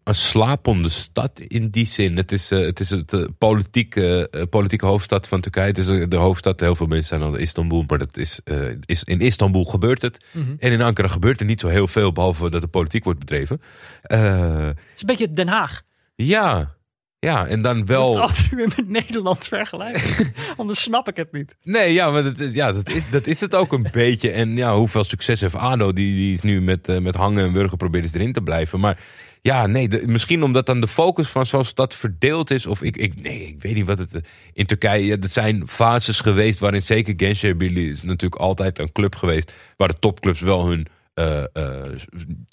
een 0.04 0.14
slapende 0.14 0.88
stad 0.88 1.40
in 1.40 1.68
die 1.68 1.86
zin. 1.86 2.16
Het 2.16 2.32
is, 2.32 2.50
eh, 2.50 2.58
het 2.60 2.80
is 2.80 2.90
het 2.90 3.12
eh, 3.12 3.24
politieke, 3.38 4.28
eh, 4.30 4.42
politieke 4.50 4.86
hoofdstad 4.86 5.28
van 5.28 5.40
Turkije. 5.40 5.66
Het 5.66 5.78
is 5.78 5.88
eh, 5.88 6.04
de 6.08 6.16
hoofdstad. 6.16 6.60
Heel 6.60 6.74
veel 6.76 6.86
mensen 6.86 7.18
zijn 7.20 7.32
in 7.34 7.40
Istanbul, 7.40 7.84
maar 7.86 7.98
dat 7.98 8.16
is, 8.16 8.40
eh, 8.44 8.60
is, 8.84 9.02
in 9.02 9.20
Istanbul 9.20 9.64
gebeurt 9.64 10.02
het. 10.02 10.24
En 10.58 10.72
in 10.72 10.80
Ankara 10.82 11.08
gebeurt 11.08 11.40
er 11.40 11.46
niet 11.46 11.60
zo 11.60 11.68
heel 11.68 11.88
veel, 11.88 12.12
behalve 12.12 12.50
dat 12.50 12.60
de 12.60 12.66
politiek 12.68 13.04
wordt 13.04 13.18
bedreven. 13.18 13.60
Eh, 14.02 14.66
Het 14.66 14.76
is 14.94 15.00
een 15.00 15.06
beetje 15.06 15.32
Den 15.32 15.48
Haag. 15.48 15.82
Ja. 16.14 16.74
ja, 17.18 17.46
en 17.46 17.62
dan 17.62 17.76
Ik 17.78 17.86
wel... 17.86 18.12
het 18.12 18.20
altijd 18.20 18.48
weer 18.50 18.72
met 18.76 18.88
Nederland 18.88 19.46
vergelijken. 19.46 20.32
Anders 20.56 20.82
snap 20.82 21.08
ik 21.08 21.16
het 21.16 21.32
niet. 21.32 21.56
Nee, 21.62 21.92
ja, 21.92 22.10
maar 22.10 22.22
dat, 22.34 22.54
ja, 22.54 22.72
dat, 22.72 22.88
is, 22.88 23.10
dat 23.10 23.26
is 23.26 23.40
het 23.40 23.54
ook 23.54 23.72
een 23.72 23.88
beetje. 23.92 24.30
En 24.30 24.56
ja, 24.56 24.76
hoeveel 24.76 25.04
succes 25.04 25.40
heeft 25.40 25.54
ADO? 25.54 25.92
Die, 25.92 26.14
die 26.14 26.32
is 26.34 26.42
nu 26.42 26.60
met, 26.62 26.88
eh, 26.88 26.98
met 26.98 27.16
hangen 27.16 27.44
en 27.46 27.52
wurgen 27.52 27.76
proberen 27.78 28.08
ze 28.08 28.18
erin 28.18 28.32
te 28.32 28.40
blijven. 28.42 28.80
Maar 28.80 28.98
ja, 29.42 29.66
nee, 29.66 29.88
de- 29.88 30.02
misschien 30.06 30.42
omdat 30.42 30.66
dan 30.66 30.80
de 30.80 30.88
focus 30.88 31.28
van 31.28 31.46
zo'n 31.46 31.64
stad 31.64 31.94
verdeeld 31.94 32.50
is. 32.50 32.66
Of 32.66 32.82
ik, 32.82 32.96
ik, 32.96 33.22
nee, 33.22 33.46
ik 33.46 33.62
weet 33.62 33.74
niet 33.74 33.86
wat 33.86 33.98
het... 33.98 34.14
eh, 34.14 34.20
In 34.52 34.66
Turkije, 34.66 35.04
ja, 35.06 35.16
er 35.20 35.28
zijn 35.28 35.68
fases 35.68 36.20
geweest 36.20 36.58
waarin 36.58 36.82
zeker 36.82 37.14
Gençlerbirliğ 37.16 37.88
is 37.90 38.02
natuurlijk 38.02 38.40
altijd 38.40 38.78
een 38.78 38.92
club 38.92 39.14
geweest. 39.16 39.54
Waar 39.76 39.88
de 39.88 39.98
topclubs 39.98 40.40
wel 40.40 40.66
hun 40.68 40.86
eh, 41.14 41.44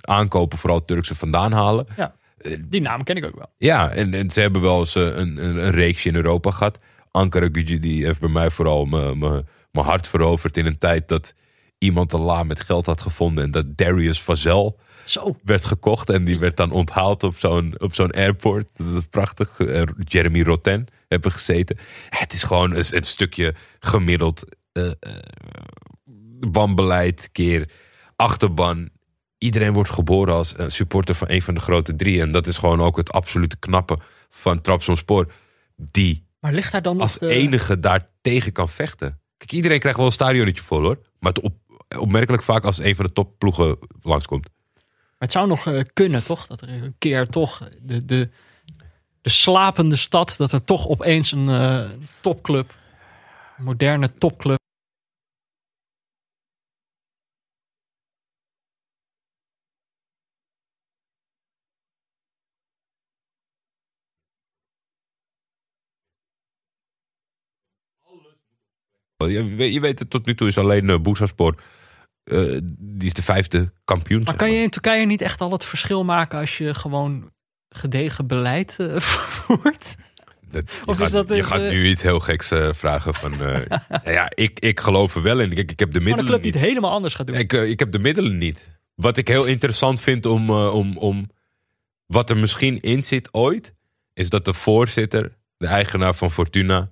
aankopen, 0.01 0.57
vooral 0.57 0.85
Turkse, 0.85 1.15
vandaan 1.15 1.51
halen. 1.51 1.85
Ja, 1.97 2.15
die 2.67 2.81
naam 2.81 3.03
ken 3.03 3.15
ik 3.15 3.25
ook 3.25 3.35
wel. 3.35 3.49
Ja, 3.57 3.89
en, 3.91 4.13
en 4.13 4.29
ze 4.31 4.41
hebben 4.41 4.61
wel 4.61 4.79
eens 4.79 4.95
eh, 4.95 5.03
een, 5.03 5.15
een, 5.17 5.55
een 5.57 5.71
reeksje 5.71 6.09
in 6.09 6.15
Europa 6.15 6.51
gehad. 6.51 6.79
Ankara 7.11 7.47
Gücü 7.47 7.79
die 7.79 8.05
heeft 8.05 8.19
bij 8.19 8.29
mij 8.29 8.49
vooral 8.49 8.85
mijn- 8.85 9.45
hart 9.71 10.07
veroverd 10.07 10.57
in 10.57 10.65
een 10.65 10.77
tijd 10.77 11.07
dat 11.07 11.33
iemand 11.77 12.13
een 12.13 12.19
la 12.19 12.43
met 12.43 12.59
geld 12.59 12.85
had 12.85 13.01
gevonden. 13.01 13.43
En 13.43 13.51
dat 13.51 13.77
Darius 13.77 14.21
Vazel 14.21 14.79
Zo. 15.05 15.35
werd 15.43 15.65
gekocht. 15.65 16.09
En 16.09 16.23
die 16.23 16.39
werd 16.39 16.57
dan 16.57 16.71
onthaald 16.71 17.23
op 17.23 17.37
zo'n, 17.37 17.75
op 17.77 17.93
zo'n 17.93 18.11
airport. 18.11 18.65
Dat 18.75 18.95
is 18.95 19.05
prachtig. 19.09 19.59
Eh, 19.59 19.81
Jeremy 20.03 20.41
Roten 20.41 20.85
hebben 21.07 21.31
gezeten. 21.31 21.77
Het 22.09 22.33
is 22.33 22.43
gewoon 22.43 22.71
een, 22.71 22.83
een 22.91 23.03
stukje 23.03 23.53
gemiddeld 23.79 24.43
eh, 24.71 24.85
eh, 24.87 24.91
banbeleid 26.51 27.29
keer 27.31 27.69
achterban. 28.15 28.89
Iedereen 29.43 29.73
wordt 29.73 29.89
geboren 29.89 30.33
als 30.33 30.53
een 30.57 30.71
supporter 30.71 31.15
van 31.15 31.29
een 31.29 31.41
van 31.41 31.53
de 31.53 31.59
grote 31.59 31.95
drie. 31.95 32.21
En 32.21 32.31
dat 32.31 32.47
is 32.47 32.57
gewoon 32.57 32.81
ook 32.81 32.97
het 32.97 33.11
absolute 33.11 33.57
knappe 33.57 33.97
van 34.29 34.61
Trabzonspor. 34.61 35.31
Die 35.75 36.25
Maar 36.39 36.53
ligt 36.53 36.71
daar 36.71 36.81
dan 36.81 37.01
als 37.01 37.17
de... 37.17 37.27
enige 37.27 37.79
daar 37.79 38.09
tegen 38.21 38.51
kan 38.51 38.69
vechten. 38.69 39.19
Kijk, 39.37 39.51
iedereen 39.51 39.79
krijgt 39.79 39.97
wel 39.97 40.07
een 40.07 40.11
stadionnetje 40.11 40.63
vol 40.63 40.81
hoor. 40.81 40.99
Maar 41.19 41.33
het 41.33 41.43
op, 41.43 41.55
opmerkelijk 41.97 42.43
vaak 42.43 42.63
als 42.63 42.79
een 42.79 42.95
van 42.95 43.05
de 43.05 43.13
topploegen 43.13 43.77
langskomt. 44.01 44.49
Maar 44.73 44.83
het 45.17 45.31
zou 45.31 45.47
nog 45.47 45.67
eh, 45.67 45.81
kunnen, 45.93 46.23
toch? 46.23 46.47
Dat 46.47 46.61
er 46.61 46.69
een 46.69 46.95
keer 46.97 47.25
toch 47.25 47.69
de, 47.81 48.05
de, 48.05 48.29
de 49.21 49.29
slapende 49.29 49.95
stad, 49.95 50.33
dat 50.37 50.51
er 50.51 50.63
toch 50.63 50.87
opeens 50.87 51.31
een 51.31 51.49
eh, 51.49 51.89
topclub, 52.19 52.73
een 53.57 53.63
moderne 53.63 54.13
topclub. 54.13 54.59
Je, 69.29 69.55
weet- 69.55 69.73
je 69.73 69.79
weet 69.79 69.99
het, 69.99 70.09
tot 70.09 70.25
nu 70.25 70.35
toe 70.35 70.47
is 70.47 70.57
alleen 70.57 70.89
uh, 72.25 72.57
die 72.79 73.07
is 73.07 73.13
de 73.13 73.23
vijfde 73.23 73.73
kampioen. 73.85 74.21
Maar 74.23 74.35
kan 74.35 74.51
je 74.51 74.61
in 74.61 74.69
Turkije 74.69 75.05
niet 75.05 75.21
echt 75.21 75.41
al 75.41 75.51
het 75.51 75.65
verschil 75.65 76.03
maken 76.03 76.39
als 76.39 76.57
je 76.57 76.73
gewoon 76.73 77.31
gedegen 77.69 78.27
beleid 78.27 78.75
eh, 78.79 78.99
voert? 78.99 79.95
Dat- 80.51 80.71
je 80.71 80.81
Of 80.85 80.97
gaat, 80.97 81.05
is 81.05 81.11
dat 81.13 81.27
je 81.27 81.35
een, 81.35 81.43
gaat 81.43 81.61
nu 81.61 81.87
iets 81.87 82.01
heel 82.03 82.19
geks 82.19 82.47
vragen. 82.71 83.13
Van, 83.13 83.31
nou 83.39 83.63
ja, 84.05 84.31
ik, 84.35 84.59
ik 84.59 84.79
geloof 84.79 85.15
er 85.15 85.21
wel 85.21 85.39
in. 85.39 85.53
Kijk, 85.53 85.71
ik 85.71 85.79
heb 85.79 85.91
de 85.91 85.99
Maar 85.99 86.07
een 86.09 86.15
middelen 86.15 86.25
club 86.31 86.41
die 86.43 86.51
niet. 86.51 86.59
het 86.61 86.69
helemaal 86.69 86.91
anders 86.91 87.13
gaat 87.13 87.27
doen. 87.27 87.35
Ik, 87.35 87.53
ik 87.53 87.79
heb 87.79 87.91
de 87.91 87.99
middelen 87.99 88.37
niet. 88.37 88.79
Wat 88.95 89.17
ik 89.17 89.27
heel 89.27 89.45
interessant 89.45 90.01
vind 90.01 90.25
om, 90.25 90.49
om, 90.49 90.97
om. 90.97 91.29
Wat 92.05 92.29
er 92.29 92.37
misschien 92.37 92.79
in 92.79 93.03
zit 93.03 93.33
ooit. 93.33 93.73
Is 94.13 94.29
dat 94.29 94.45
de 94.45 94.53
voorzitter, 94.53 95.37
de 95.57 95.67
eigenaar 95.67 96.13
van 96.15 96.31
Fortuna. 96.31 96.91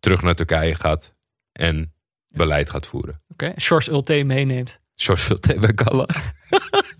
terug 0.00 0.22
naar 0.22 0.34
Turkije 0.34 0.74
gaat. 0.74 1.14
En 1.54 1.92
beleid 2.28 2.70
gaat 2.70 2.86
voeren. 2.86 3.22
Oké, 3.28 3.52
Shores 3.60 3.88
Ulte 3.88 4.22
meeneemt. 4.22 4.80
George 4.94 5.22
Vilté 5.22 5.58
bij 5.58 5.72
Galla. 5.74 6.06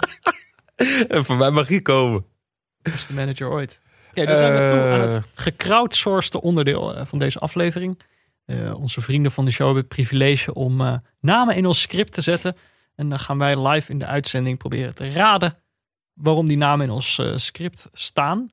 en 1.09 1.25
voor 1.25 1.37
mij 1.37 1.51
mag 1.51 1.69
hij 1.69 1.81
komen. 1.81 2.25
Beste 2.83 3.13
manager 3.15 3.51
ooit. 3.51 3.81
Ja, 4.13 4.25
dan 4.25 4.37
zijn 4.37 4.53
we 4.53 4.71
toe 4.71 4.79
aan 4.81 5.01
het 5.01 5.17
Eh. 5.17 5.23
gecrowdsourced 5.35 6.35
onderdeel 6.35 6.95
eh, 6.97 7.07
van 7.07 7.19
deze 7.19 7.39
aflevering. 7.39 8.01
Eh, 8.45 8.75
onze 8.81 9.01
vrienden 9.01 9.33
van 9.33 9.45
de 9.45 9.51
show 9.51 9.65
hebben 9.67 9.85
het 9.85 9.93
privilege 9.93 10.55
om 10.55 11.01
namen 11.21 11.57
in 11.57 11.67
ons 11.67 11.81
script 11.81 12.13
te 12.13 12.21
zetten. 12.21 12.57
En 12.95 13.09
dan 13.09 13.19
gaan 13.19 13.39
wij 13.39 13.69
live 13.69 13.91
in 13.93 13.99
de 13.99 14.07
uitzending 14.07 14.59
proberen 14.59 14.95
te 14.95 15.11
raden 15.13 15.55
waarom 16.13 16.47
die 16.47 16.57
namen 16.57 16.87
in 16.87 16.93
ons 16.93 17.21
script 17.35 17.89
staan. 17.93 18.51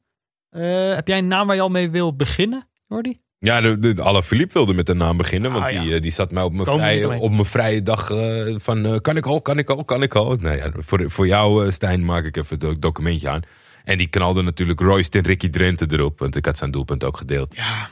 Heb 0.95 1.07
jij 1.07 1.17
een 1.17 1.27
naam 1.27 1.47
waar 1.47 1.55
je 1.55 1.61
al 1.61 1.69
mee 1.69 1.89
wil 1.89 2.15
beginnen, 2.15 2.67
Jordi? 2.87 3.17
Ja, 3.43 3.61
de, 3.61 3.79
de, 3.79 4.47
wilde 4.53 4.73
met 4.73 4.89
een 4.89 4.97
naam 4.97 5.17
beginnen. 5.17 5.51
Want 5.51 5.65
Ah, 5.65 5.71
ja. 5.71 5.81
die, 5.81 5.95
eh, 5.95 6.01
die 6.01 6.11
zat 6.11 6.31
mij 6.31 6.43
op 6.43 6.53
mijn, 6.53 6.65
vrije, 6.65 7.19
op 7.19 7.31
mijn 7.31 7.45
vrije 7.45 7.81
dag 7.81 8.09
eh, 8.11 8.55
van... 8.57 8.85
eh, 8.85 8.95
kan 8.99 9.17
ik 9.17 9.25
al, 9.25 9.41
kan 9.41 9.57
ik 9.57 9.69
al, 9.69 9.83
kan 9.85 10.01
ik 10.01 10.15
al? 10.15 10.35
Nou 10.35 10.55
ja, 10.57 10.71
voor, 10.77 11.11
voor 11.11 11.27
jou, 11.27 11.65
eh, 11.65 11.71
Stijn, 11.71 12.05
maak 12.05 12.23
ik 12.25 12.37
even 12.37 12.67
het 12.69 12.81
documentje 12.81 13.29
aan. 13.29 13.41
En 13.83 13.97
die 13.97 14.07
knalde 14.07 14.41
natuurlijk 14.41 14.79
Royce 14.79 15.09
en 15.11 15.21
Ricky 15.21 15.49
Drenthe 15.49 15.85
erop. 15.89 16.19
Want 16.19 16.35
ik 16.35 16.45
had 16.45 16.57
zijn 16.57 16.71
doelpunt 16.71 17.03
ook 17.03 17.17
gedeeld. 17.17 17.55
Ja, 17.55 17.89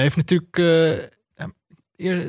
heeft 0.00 0.16
natuurlijk. 0.16 0.56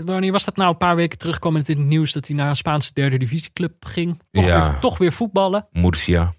wanneer 0.05 0.31
was 0.31 0.45
dat 0.45 0.55
nou? 0.55 0.69
Een 0.69 0.77
paar 0.77 0.95
weken 0.95 1.17
terug 1.17 1.39
kwam 1.39 1.55
het 1.55 1.69
in 1.69 1.77
het 1.77 1.87
nieuws 1.87 2.11
dat 2.11 2.27
hij 2.27 2.35
naar 2.35 2.49
een 2.49 2.55
Spaanse 2.55 2.91
derde 2.93 3.17
divisieclub 3.17 3.85
ging. 3.85 4.21
Toch, 4.31 4.45
Ja. 4.45 4.69
weer, 4.69 4.79
toch 4.79 4.97
weer 4.97 5.11
voetballen. 5.11 5.67
Murcia. 5.71 6.33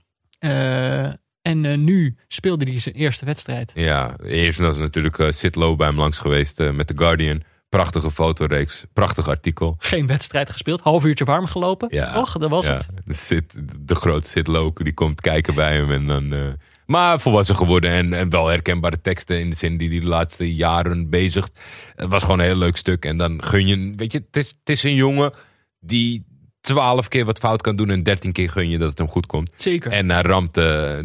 Eh, 1.44 1.52
en 1.52 1.64
eh, 1.64 1.78
nu 1.78 2.16
speelde 2.28 2.64
hij 2.64 2.78
zijn 2.78 2.94
eerste 2.94 3.24
wedstrijd. 3.24 3.72
Ja, 3.74 4.16
eerst 4.22 4.58
was 4.58 4.76
natuurlijk 4.76 5.18
eh, 5.18 5.30
Sid 5.30 5.54
Lowe 5.54 5.76
bij 5.76 5.86
hem 5.86 5.98
langs 5.98 6.18
geweest 6.18 6.60
eh, 6.60 6.70
met 6.70 6.86
The 6.86 6.96
Guardian. 6.96 7.42
Prachtige 7.68 8.10
fotoreeks. 8.10 8.84
Prachtig 8.92 9.28
artikel. 9.28 9.74
Geen 9.78 10.06
wedstrijd 10.06 10.50
gespeeld. 10.50 10.80
Half 10.80 11.04
uurtje 11.04 11.24
warm 11.24 11.46
gelopen. 11.46 11.88
Ja. 11.90 12.12
Toch? 12.12 12.38
Dat 12.38 12.50
was 12.50 12.66
ja, 12.66 12.72
het. 12.72 13.16
Sid, 13.16 13.54
de 13.80 13.94
grote 13.94 14.28
Sid 14.28 14.46
Lowe, 14.46 14.84
die 14.84 14.94
komt 14.94 15.20
kijken 15.20 15.54
bij 15.54 15.76
hem. 15.76 15.90
En 15.90 16.06
dan, 16.06 16.32
eh, 16.32 16.52
maar 16.86 17.20
volwassen 17.20 17.56
geworden 17.56 17.90
en, 17.90 18.12
en 18.12 18.30
wel 18.30 18.46
herkenbare 18.46 19.00
teksten 19.00 19.40
in 19.40 19.50
de 19.50 19.56
zin 19.56 19.76
die 19.76 19.88
hij 19.88 20.00
de 20.00 20.06
laatste 20.06 20.54
jaren 20.54 21.10
bezigt. 21.10 21.60
Het 21.96 22.10
was 22.10 22.22
gewoon 22.22 22.38
een 22.38 22.44
heel 22.44 22.56
leuk 22.56 22.76
stuk. 22.76 23.04
En 23.04 23.16
dan 23.16 23.42
gun 23.42 23.66
je, 23.66 23.92
weet 23.96 24.12
je, 24.12 24.18
het 24.26 24.36
is, 24.36 24.48
het 24.48 24.68
is 24.70 24.82
een 24.82 24.94
jongen 24.94 25.32
die 25.80 26.24
twaalf 26.64 27.08
keer 27.08 27.24
wat 27.24 27.38
fout 27.38 27.60
kan 27.60 27.76
doen 27.76 27.90
en 27.90 28.02
dertien 28.02 28.32
keer 28.32 28.50
gun 28.50 28.68
je 28.68 28.78
dat 28.78 28.88
het 28.88 28.98
hem 28.98 29.08
goed 29.08 29.26
komt. 29.26 29.52
Zeker. 29.56 29.92
En 29.92 30.10
hij 30.10 30.22
ramt 30.22 30.56
eh, 30.56 30.64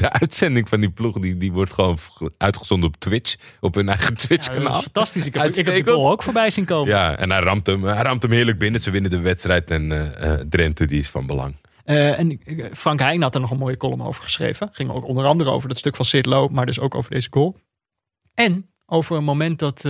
de 0.00 0.10
uitzending 0.10 0.68
van 0.68 0.80
die 0.80 0.90
ploeg, 0.90 1.18
die, 1.18 1.36
die 1.36 1.52
wordt 1.52 1.72
gewoon 1.72 1.98
uitgezonden 2.36 2.88
op 2.88 2.96
Twitch, 2.96 3.36
op 3.60 3.74
hun 3.74 3.88
eigen 3.88 4.16
Twitch-kanaal. 4.16 4.76
is 4.76 4.82
fantastisch. 4.82 5.26
Ik 5.26 5.34
heb, 5.34 5.54
ik 5.54 5.66
heb 5.66 5.86
goal 5.86 6.10
ook 6.10 6.22
voorbij 6.22 6.50
zien 6.50 6.64
komen. 6.64 6.88
Ja, 6.88 7.16
en 7.16 7.30
hij 7.30 7.40
ramt, 7.40 7.66
hem, 7.66 7.84
hij 7.84 8.02
ramt 8.02 8.22
hem 8.22 8.30
heerlijk 8.30 8.58
binnen. 8.58 8.80
Ze 8.80 8.90
winnen 8.90 9.10
de 9.10 9.20
wedstrijd 9.20 9.70
en 9.70 10.16
eh, 10.18 10.34
Drenthe 10.34 10.86
die 10.86 11.00
is 11.00 11.08
van 11.08 11.26
belang. 11.26 11.54
En 11.84 12.40
Frank 12.72 13.00
Heijn 13.00 13.22
had 13.22 13.34
er 13.34 13.40
nog 13.40 13.50
een 13.50 13.58
mooie 13.58 13.76
column 13.76 14.02
over 14.02 14.22
geschreven. 14.22 14.68
Ging 14.72 14.90
ook 14.90 15.04
onder 15.04 15.24
andere 15.24 15.50
over 15.50 15.68
dat 15.68 15.78
stuk 15.78 15.96
van 15.96 16.04
Sid 16.04 16.26
maar 16.50 16.66
dus 16.66 16.80
ook 16.80 16.94
over 16.94 17.10
deze 17.10 17.28
goal. 17.30 17.56
En 18.34 18.70
over 18.86 19.16
een 19.16 19.24
moment 19.24 19.58
dat... 19.58 19.84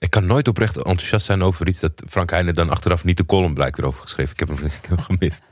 eh, 0.00 0.06
Ik 0.06 0.10
kan 0.10 0.26
nooit 0.26 0.48
oprecht 0.48 0.76
enthousiast 0.76 1.26
zijn 1.26 1.42
over 1.42 1.68
iets 1.68 1.80
dat 1.80 2.02
Frank 2.08 2.30
Heijnen 2.30 2.54
dan 2.54 2.70
achteraf 2.70 3.04
niet 3.04 3.16
de 3.16 3.26
column 3.26 3.54
blijkt 3.54 3.78
erover 3.78 4.02
geschreven. 4.02 4.32
Ik 4.32 4.38
heb 4.38 4.48
hem, 4.48 4.58
ik 4.82 4.86
heb 4.88 4.90
hem 4.96 5.00
gemist. 5.00 5.42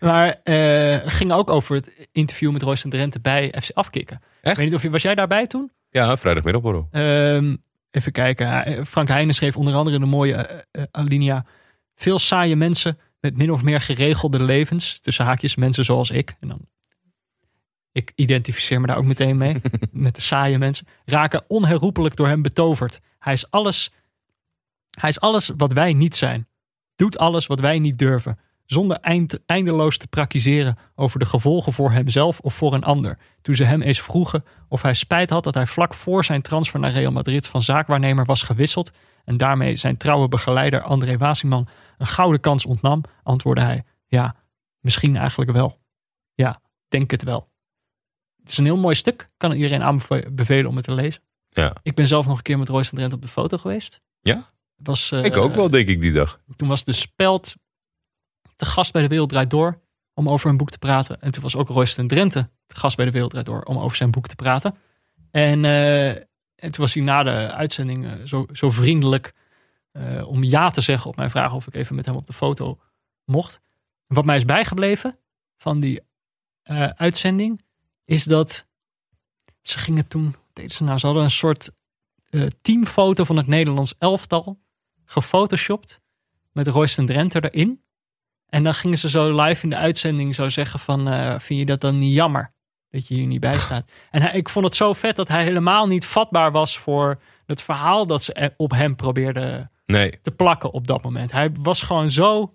Maar 0.00 0.36
eh, 0.42 1.02
het 1.02 1.12
ging 1.12 1.32
ook 1.32 1.50
over 1.50 1.74
het 1.76 2.08
interview 2.12 2.52
met 2.52 2.62
Royce 2.62 2.84
en 2.84 2.90
Drenthe 2.90 3.20
bij 3.20 3.54
FC 3.62 3.70
Afkikken. 3.72 4.20
Ik 4.42 4.56
weet 4.56 4.66
niet 4.66 4.74
of 4.74 4.82
je, 4.82 4.90
was 4.90 5.02
jij 5.02 5.14
daarbij 5.14 5.46
toen? 5.46 5.70
Ja, 5.90 6.16
vrijdagmiddagborrel. 6.16 6.88
Ehm, 6.90 7.56
even 7.90 8.12
kijken. 8.12 8.48
Hij- 8.48 8.84
Frank 8.84 9.08
Heijnen 9.08 9.34
schreef 9.34 9.56
onder 9.56 9.74
andere 9.74 9.98
de 9.98 10.06
mooie 10.06 10.34
eh, 10.34 10.58
eh, 10.70 10.82
alinea. 10.90 11.44
Veel 11.94 12.18
saaie 12.18 12.56
mensen 12.56 12.98
met 13.20 13.36
min 13.36 13.50
of 13.52 13.62
meer 13.62 13.80
geregelde 13.80 14.42
levens. 14.42 15.00
Tussen 15.00 15.24
haakjes 15.24 15.54
mensen 15.54 15.84
zoals 15.84 16.10
ik. 16.10 16.36
En 16.40 16.48
dan, 16.48 16.58
ik 17.96 18.12
identificeer 18.14 18.80
me 18.80 18.86
daar 18.86 18.96
ook 18.96 19.04
meteen 19.04 19.36
mee. 19.36 19.56
met 19.92 20.14
de 20.14 20.20
saaie 20.20 20.58
mensen. 20.58 20.86
Raken 21.04 21.44
onherroepelijk 21.48 22.16
door 22.16 22.26
hem 22.26 22.42
betoverd. 22.42 23.00
Hij 23.18 23.32
is 23.32 23.50
alles, 23.50 23.92
hij 24.90 25.08
is 25.08 25.20
alles 25.20 25.50
wat 25.56 25.72
wij 25.72 25.92
niet 25.92 26.16
zijn. 26.16 26.46
Doet 26.96 27.18
alles 27.18 27.46
wat 27.46 27.60
wij 27.60 27.78
niet 27.78 27.98
durven. 27.98 28.38
Zonder 28.64 28.96
eind, 28.96 29.38
eindeloos 29.46 29.98
te 29.98 30.06
praktiseren 30.06 30.78
over 30.94 31.18
de 31.18 31.24
gevolgen 31.24 31.72
voor 31.72 31.90
hemzelf 31.90 32.40
of 32.40 32.54
voor 32.54 32.74
een 32.74 32.84
ander. 32.84 33.18
Toen 33.40 33.54
ze 33.54 33.64
hem 33.64 33.82
eens 33.82 34.00
vroegen 34.00 34.42
of 34.68 34.82
hij 34.82 34.94
spijt 34.94 35.30
had 35.30 35.44
dat 35.44 35.54
hij 35.54 35.66
vlak 35.66 35.94
voor 35.94 36.24
zijn 36.24 36.42
transfer 36.42 36.80
naar 36.80 36.92
Real 36.92 37.12
Madrid 37.12 37.46
van 37.46 37.62
zaakwaarnemer 37.62 38.24
was 38.24 38.42
gewisseld 38.42 38.90
en 39.24 39.36
daarmee 39.36 39.76
zijn 39.76 39.96
trouwe 39.96 40.28
begeleider 40.28 40.82
André 40.82 41.16
Wasiman 41.16 41.68
een 41.98 42.06
gouden 42.06 42.40
kans 42.40 42.66
ontnam, 42.66 43.02
antwoordde 43.22 43.64
hij: 43.64 43.84
Ja, 44.06 44.34
misschien 44.80 45.16
eigenlijk 45.16 45.50
wel. 45.50 45.78
Ja, 46.34 46.60
denk 46.88 47.10
het 47.10 47.22
wel. 47.22 47.46
Het 48.46 48.54
is 48.54 48.60
een 48.60 48.70
heel 48.70 48.76
mooi 48.76 48.94
stuk. 48.94 49.28
Kan 49.36 49.52
iedereen 49.52 49.82
aanbevelen 49.82 50.66
om 50.66 50.76
het 50.76 50.84
te 50.84 50.94
lezen. 50.94 51.22
Ja. 51.48 51.72
Ik 51.82 51.94
ben 51.94 52.06
zelf 52.06 52.26
nog 52.26 52.36
een 52.36 52.42
keer 52.42 52.58
met 52.58 52.68
Royce 52.68 52.90
en 52.90 52.96
Drent 52.96 53.12
op 53.12 53.22
de 53.22 53.28
foto 53.28 53.56
geweest. 53.56 54.00
Ja? 54.20 54.50
Was, 54.76 55.12
eh, 55.12 55.24
ik 55.24 55.36
ook 55.36 55.54
wel, 55.54 55.70
denk 55.70 55.88
ik, 55.88 56.00
die 56.00 56.12
dag. 56.12 56.40
Toen 56.56 56.68
was 56.68 56.84
de 56.84 56.92
Speld 56.92 57.54
te 58.56 58.66
gast 58.66 58.92
bij 58.92 59.02
de 59.02 59.08
Wereld 59.08 59.28
Draait 59.28 59.50
Door 59.50 59.80
om 60.14 60.28
over 60.28 60.50
een 60.50 60.56
boek 60.56 60.70
te 60.70 60.78
praten. 60.78 61.20
En 61.20 61.30
toen 61.30 61.42
was 61.42 61.56
ook 61.56 61.68
Royce 61.68 61.98
en 61.98 62.06
Drenthe 62.06 62.48
te 62.66 62.76
gast 62.76 62.96
bij 62.96 63.04
de 63.04 63.10
Wereld 63.10 63.30
Draait 63.30 63.46
Door 63.46 63.62
om 63.62 63.78
over 63.78 63.96
zijn 63.96 64.10
boek 64.10 64.26
te 64.26 64.34
praten. 64.34 64.76
En, 65.30 65.64
eh, 65.64 66.08
en 66.10 66.70
toen 66.70 66.84
was 66.84 66.94
hij 66.94 67.02
na 67.02 67.22
de 67.22 67.52
uitzending 67.52 68.06
eh, 68.06 68.12
zo, 68.24 68.46
zo 68.52 68.70
vriendelijk 68.70 69.32
om 70.24 70.44
ja 70.44 70.70
te 70.70 70.80
zeggen 70.80 71.10
op 71.10 71.16
mijn 71.16 71.30
vraag 71.30 71.54
of 71.54 71.66
ik 71.66 71.74
even 71.74 71.94
met 71.94 72.06
hem 72.06 72.14
op 72.14 72.26
de 72.26 72.32
foto 72.32 72.78
mocht. 73.24 73.60
Wat 74.06 74.24
mij 74.24 74.36
is 74.36 74.44
bijgebleven 74.44 75.18
van 75.56 75.80
die 75.80 76.00
uitzending 76.96 77.60
is 78.06 78.24
dat 78.24 78.64
ze 79.62 79.78
gingen 79.78 80.08
toen, 80.08 80.34
deden 80.52 80.70
ze 80.70 80.84
nou, 80.84 80.98
ze 80.98 81.06
hadden 81.06 81.24
een 81.24 81.30
soort 81.30 81.70
eh, 82.30 82.46
teamfoto 82.62 83.24
van 83.24 83.36
het 83.36 83.46
Nederlands 83.46 83.94
elftal 83.98 84.60
gefotoshopt 85.04 86.00
met 86.52 86.68
Royce 86.68 86.98
en 86.98 87.06
Drenthe 87.06 87.50
erin. 87.50 87.84
En 88.46 88.62
dan 88.62 88.74
gingen 88.74 88.98
ze 88.98 89.08
zo 89.08 89.42
live 89.42 89.62
in 89.62 89.70
de 89.70 89.76
uitzending 89.76 90.34
zo 90.34 90.48
zeggen 90.48 90.80
van, 90.80 91.08
eh, 91.08 91.38
vind 91.38 91.58
je 91.58 91.66
dat 91.66 91.80
dan 91.80 91.98
niet 91.98 92.14
jammer 92.14 92.54
dat 92.90 93.08
je 93.08 93.14
hier 93.14 93.26
niet 93.26 93.40
bij 93.40 93.54
staat? 93.54 93.90
En 94.10 94.22
hij, 94.22 94.32
ik 94.32 94.48
vond 94.48 94.64
het 94.64 94.74
zo 94.74 94.92
vet 94.92 95.16
dat 95.16 95.28
hij 95.28 95.42
helemaal 95.42 95.86
niet 95.86 96.06
vatbaar 96.06 96.52
was 96.52 96.78
voor 96.78 97.20
het 97.46 97.62
verhaal 97.62 98.06
dat 98.06 98.22
ze 98.22 98.52
op 98.56 98.70
hem 98.70 98.96
probeerden 98.96 99.70
Nee, 99.86 100.20
te 100.20 100.30
plakken 100.30 100.72
op 100.72 100.86
dat 100.86 101.02
moment. 101.02 101.32
Hij 101.32 101.50
was 101.60 101.82
gewoon 101.82 102.10
zo 102.10 102.54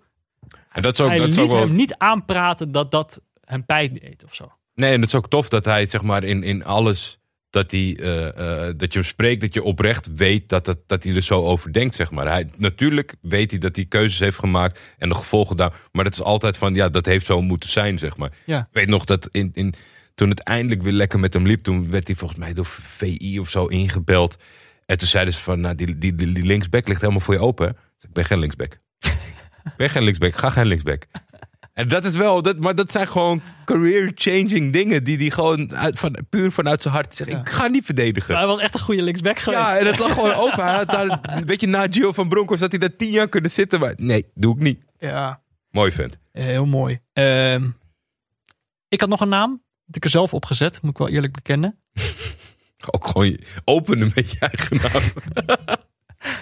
En 0.72 0.82
dat 0.82 0.92
is 0.92 1.00
ook, 1.00 1.08
hij 1.08 1.18
dat 1.18 1.28
is 1.28 1.36
liet 1.36 1.44
ook 1.44 1.50
wel, 1.50 1.60
hem 1.60 1.74
niet 1.74 1.94
aanpraten 1.96 2.72
dat 2.72 2.90
dat 2.90 3.20
hem 3.44 3.64
pijn 3.64 3.92
deed 3.92 4.24
of 4.24 4.34
zo. 4.34 4.52
Nee, 4.74 4.92
en 4.92 5.00
het 5.00 5.08
is 5.08 5.14
ook 5.14 5.28
tof 5.28 5.48
dat 5.48 5.64
hij 5.64 5.86
zeg 5.86 6.02
maar 6.02 6.24
in, 6.24 6.42
in 6.42 6.64
alles 6.64 7.18
dat, 7.52 7.70
hij, 7.70 7.96
eh, 8.00 8.28
eh, 8.28 8.74
dat 8.76 8.92
je 8.92 8.98
hem 8.98 9.08
spreekt, 9.08 9.40
dat 9.40 9.54
je 9.54 9.62
oprecht 9.62 10.08
weet 10.14 10.48
dat, 10.48 10.64
dat, 10.64 10.78
dat 10.86 11.04
hij 11.04 11.14
er 11.14 11.22
zo 11.22 11.42
over 11.42 11.72
denkt, 11.72 11.94
zeg 11.94 12.10
maar. 12.10 12.26
Hij, 12.26 12.50
natuurlijk 12.56 13.14
weet 13.20 13.50
hij 13.50 13.60
dat 13.60 13.76
hij 13.76 13.84
keuzes 13.84 14.18
heeft 14.18 14.38
gemaakt 14.38 14.80
en 14.98 15.08
de 15.08 15.14
gevolgen 15.14 15.56
daar. 15.56 15.72
Maar 15.92 16.04
het 16.04 16.14
is 16.14 16.22
altijd 16.22 16.58
van, 16.58 16.74
ja, 16.74 16.88
dat 16.88 17.06
heeft 17.06 17.26
zo 17.26 17.42
moeten 17.42 17.68
zijn, 17.68 17.98
zeg 17.98 18.16
maar. 18.16 18.32
Ja. 18.44 18.58
Ik 18.58 18.72
weet 18.72 18.88
nog 18.88 19.04
dat 19.04 19.28
in, 19.30 19.50
in, 19.54 19.74
toen 20.14 20.28
het 20.28 20.40
eindelijk 20.40 20.82
weer 20.82 20.92
lekker 20.92 21.18
met 21.18 21.32
hem 21.32 21.46
liep, 21.46 21.62
toen 21.62 21.90
werd 21.90 22.06
hij 22.06 22.16
volgens 22.16 22.40
mij 22.40 22.52
door 22.52 22.66
VI 22.66 23.38
of 23.38 23.48
zo 23.48 23.66
ingebeld. 23.66 24.36
En 24.86 24.98
toen 24.98 25.08
zeiden 25.08 25.34
ze 25.34 25.40
van, 25.40 25.60
nou, 25.60 25.74
die, 25.74 25.98
die, 25.98 26.14
die, 26.14 26.28
linksback 26.28 26.88
ligt 26.88 27.00
helemaal 27.00 27.22
voor 27.22 27.34
je 27.34 27.40
open. 27.40 27.66
hè? 27.66 27.72
Ik 28.06 28.12
ben 28.12 28.24
geen 28.24 28.38
linksback. 28.38 28.78
Ik 29.64 29.76
ben 29.76 29.90
geen 29.90 30.02
linksback, 30.02 30.34
ga 30.34 30.50
geen 30.50 30.66
linksback. 30.66 31.06
En 31.72 31.88
dat 31.88 32.04
is 32.04 32.14
wel, 32.16 32.42
dat, 32.42 32.58
maar 32.58 32.74
dat 32.74 32.92
zijn 32.92 33.08
gewoon 33.08 33.42
career-changing 33.64 34.72
dingen 34.72 35.04
die 35.04 35.16
hij 35.16 35.30
gewoon 35.30 35.74
uit, 35.76 35.98
van, 35.98 36.16
puur 36.28 36.52
vanuit 36.52 36.82
zijn 36.82 36.94
hart 36.94 37.14
zegt. 37.14 37.30
Ja. 37.30 37.38
Ik 37.40 37.48
ga 37.48 37.66
niet 37.66 37.84
verdedigen. 37.84 38.30
Maar 38.32 38.38
hij 38.42 38.46
was 38.50 38.58
echt 38.58 38.74
een 38.74 38.80
goede 38.80 39.02
linksback 39.02 39.38
geweest. 39.38 39.62
Ja, 39.62 39.76
en 39.78 39.86
het 39.86 39.98
lag 39.98 40.12
gewoon 40.12 40.32
open. 40.44 40.64
Hij 40.64 40.74
had 40.74 40.90
daar, 40.90 41.20
weet 41.46 41.60
je, 41.60 41.66
na 41.66 41.86
Gio 41.90 42.12
van 42.12 42.28
Bronckhorst 42.28 42.62
had 42.62 42.70
hij 42.70 42.80
daar 42.80 42.96
tien 42.96 43.10
jaar 43.10 43.28
kunnen 43.28 43.50
zitten. 43.50 43.80
Maar 43.80 43.94
nee, 43.96 44.26
doe 44.34 44.54
ik 44.56 44.62
niet. 44.62 44.80
Ja, 44.98 45.40
Mooi 45.70 45.92
vent. 45.92 46.18
eh, 46.32 46.44
heel 46.44 46.66
mooi. 46.66 47.00
Ehm, 47.12 47.68
ik 48.88 49.00
had 49.00 49.08
nog 49.08 49.20
een 49.20 49.28
naam. 49.28 49.62
Dat 49.86 49.96
ik 49.96 50.04
er 50.04 50.10
zelf 50.10 50.34
op 50.34 50.44
gezet, 50.44 50.82
moet 50.82 50.90
ik 50.90 50.98
wel 50.98 51.08
eerlijk 51.08 51.32
bekennen. 51.32 51.78
Ook 52.90 53.06
gewoon 53.06 53.38
openen 53.64 54.10
met 54.14 54.30
je 54.30 54.38
eigen 54.38 54.76
naam. 54.76 55.02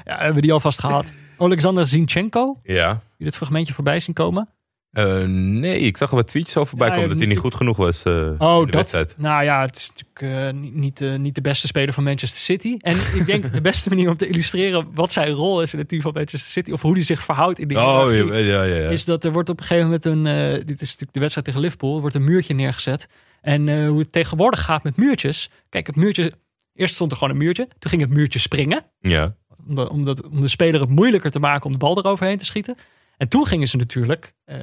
Ja, 0.05 0.16
hebben 0.16 0.35
we 0.35 0.40
die 0.40 0.52
alvast 0.52 0.81
gehad. 0.81 1.12
Alexander 1.39 1.86
Zinchenko. 1.86 2.57
Ja. 2.62 3.01
Je 3.16 3.24
dit 3.24 3.36
fragmentje 3.36 3.74
voorbij 3.74 4.01
zien 4.01 4.15
komen. 4.15 4.48
Eh, 4.90 5.22
nee, 5.26 5.78
ik 5.78 5.96
zag 5.96 6.10
er 6.10 6.16
wat 6.16 6.26
tweetjes 6.28 6.56
over 6.56 6.68
voorbij 6.68 6.88
Ja, 6.88 6.94
komen 6.94 7.08
dat 7.08 7.18
hij 7.18 7.26
niet 7.26 7.38
goed 7.38 7.54
genoeg 7.54 7.76
was 7.76 8.02
Oh, 8.02 8.12
in 8.14 8.36
de 8.38 8.38
dat. 8.64 8.74
wedstrijd. 8.74 9.14
Nou 9.16 9.44
ja, 9.44 9.60
het 9.60 9.76
is 9.76 9.90
natuurlijk 9.94 10.46
eh, 10.48 10.60
niet, 10.60 10.74
niet, 10.74 11.18
niet 11.18 11.34
de 11.34 11.40
beste 11.40 11.66
speler 11.66 11.94
van 11.94 12.04
Manchester 12.04 12.40
City. 12.40 12.76
En 12.78 12.96
ik 13.14 13.26
denk 13.26 13.52
de 13.52 13.60
beste 13.60 13.88
manier 13.88 14.08
om 14.08 14.16
te 14.16 14.28
illustreren 14.28 14.86
wat 14.94 15.12
zijn 15.12 15.28
rol 15.30 15.62
is 15.62 15.72
in 15.72 15.78
het 15.78 15.88
team 15.88 16.02
van 16.02 16.12
Manchester 16.14 16.50
City. 16.50 16.70
Of 16.72 16.82
hoe 16.82 16.92
hij 16.92 17.02
zich 17.02 17.22
verhoudt 17.22 17.58
in 17.58 17.68
die 17.68 17.78
Oh, 17.78 18.14
ja, 18.30 18.62
ja. 18.62 18.88
Is 18.88 19.04
dat 19.04 19.24
er 19.24 19.32
wordt 19.32 19.48
op 19.48 19.60
een 19.60 19.66
gegeven 19.66 19.84
moment 19.84 20.04
een. 20.04 20.66
dit 20.66 20.80
is 20.80 20.88
natuurlijk 20.88 21.12
de 21.12 21.20
wedstrijd 21.20 21.46
tegen 21.46 21.60
Liverpool. 21.60 21.94
Er 21.94 22.00
wordt 22.00 22.16
een 22.16 22.24
muurtje 22.24 22.54
neergezet. 22.54 23.08
En 23.40 23.86
hoe 23.86 23.98
het 23.98 24.12
tegenwoordig 24.12 24.62
gaat 24.62 24.82
met 24.82 24.96
muurtjes. 24.96 25.50
Kijk, 25.68 25.86
het 25.86 25.96
muurtje. 25.96 26.32
Eerst 26.74 26.94
stond 26.94 27.10
er 27.10 27.16
gewoon 27.16 27.32
een 27.32 27.38
muurtje. 27.44 27.68
Toen 27.78 27.90
ging 27.90 28.02
het 28.02 28.10
muurtje 28.10 28.38
springen. 28.38 28.84
ja. 29.00 29.34
Om 29.68 29.74
de, 29.74 29.90
om, 29.90 30.04
dat, 30.04 30.28
om 30.28 30.40
de 30.40 30.48
speler 30.48 30.80
het 30.80 30.88
moeilijker 30.90 31.30
te 31.30 31.38
maken 31.38 31.66
om 31.66 31.72
de 31.72 31.78
bal 31.78 31.98
eroverheen 31.98 32.38
te 32.38 32.44
schieten. 32.44 32.76
En 33.20 33.28
toen 33.28 33.47
gingen 33.47 33.68
ze 33.68 33.76
natuurlijk 33.76 34.34
eh, 34.44 34.59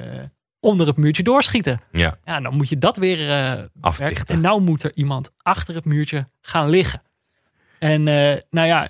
onder 0.60 0.86
het 0.86 0.96
muurtje 0.96 1.22
doorschieten. 1.22 1.80
Ja, 1.92 2.18
Ja, 2.24 2.40
dan 2.40 2.54
moet 2.54 2.68
je 2.68 2.78
dat 2.78 2.96
weer 2.96 3.30
eh 3.30 3.64
Afdichten. 3.80 4.34
En 4.34 4.40
nou 4.40 4.60
moet 4.60 4.82
er 4.82 4.92
iemand 4.94 5.30
achter 5.42 5.74
het 5.74 5.84
muurtje 5.84 6.26
gaan 6.40 6.68
liggen. 6.68 7.00
En 7.78 8.08
eh, 8.08 8.40
nou 8.50 8.66
ja, 8.66 8.88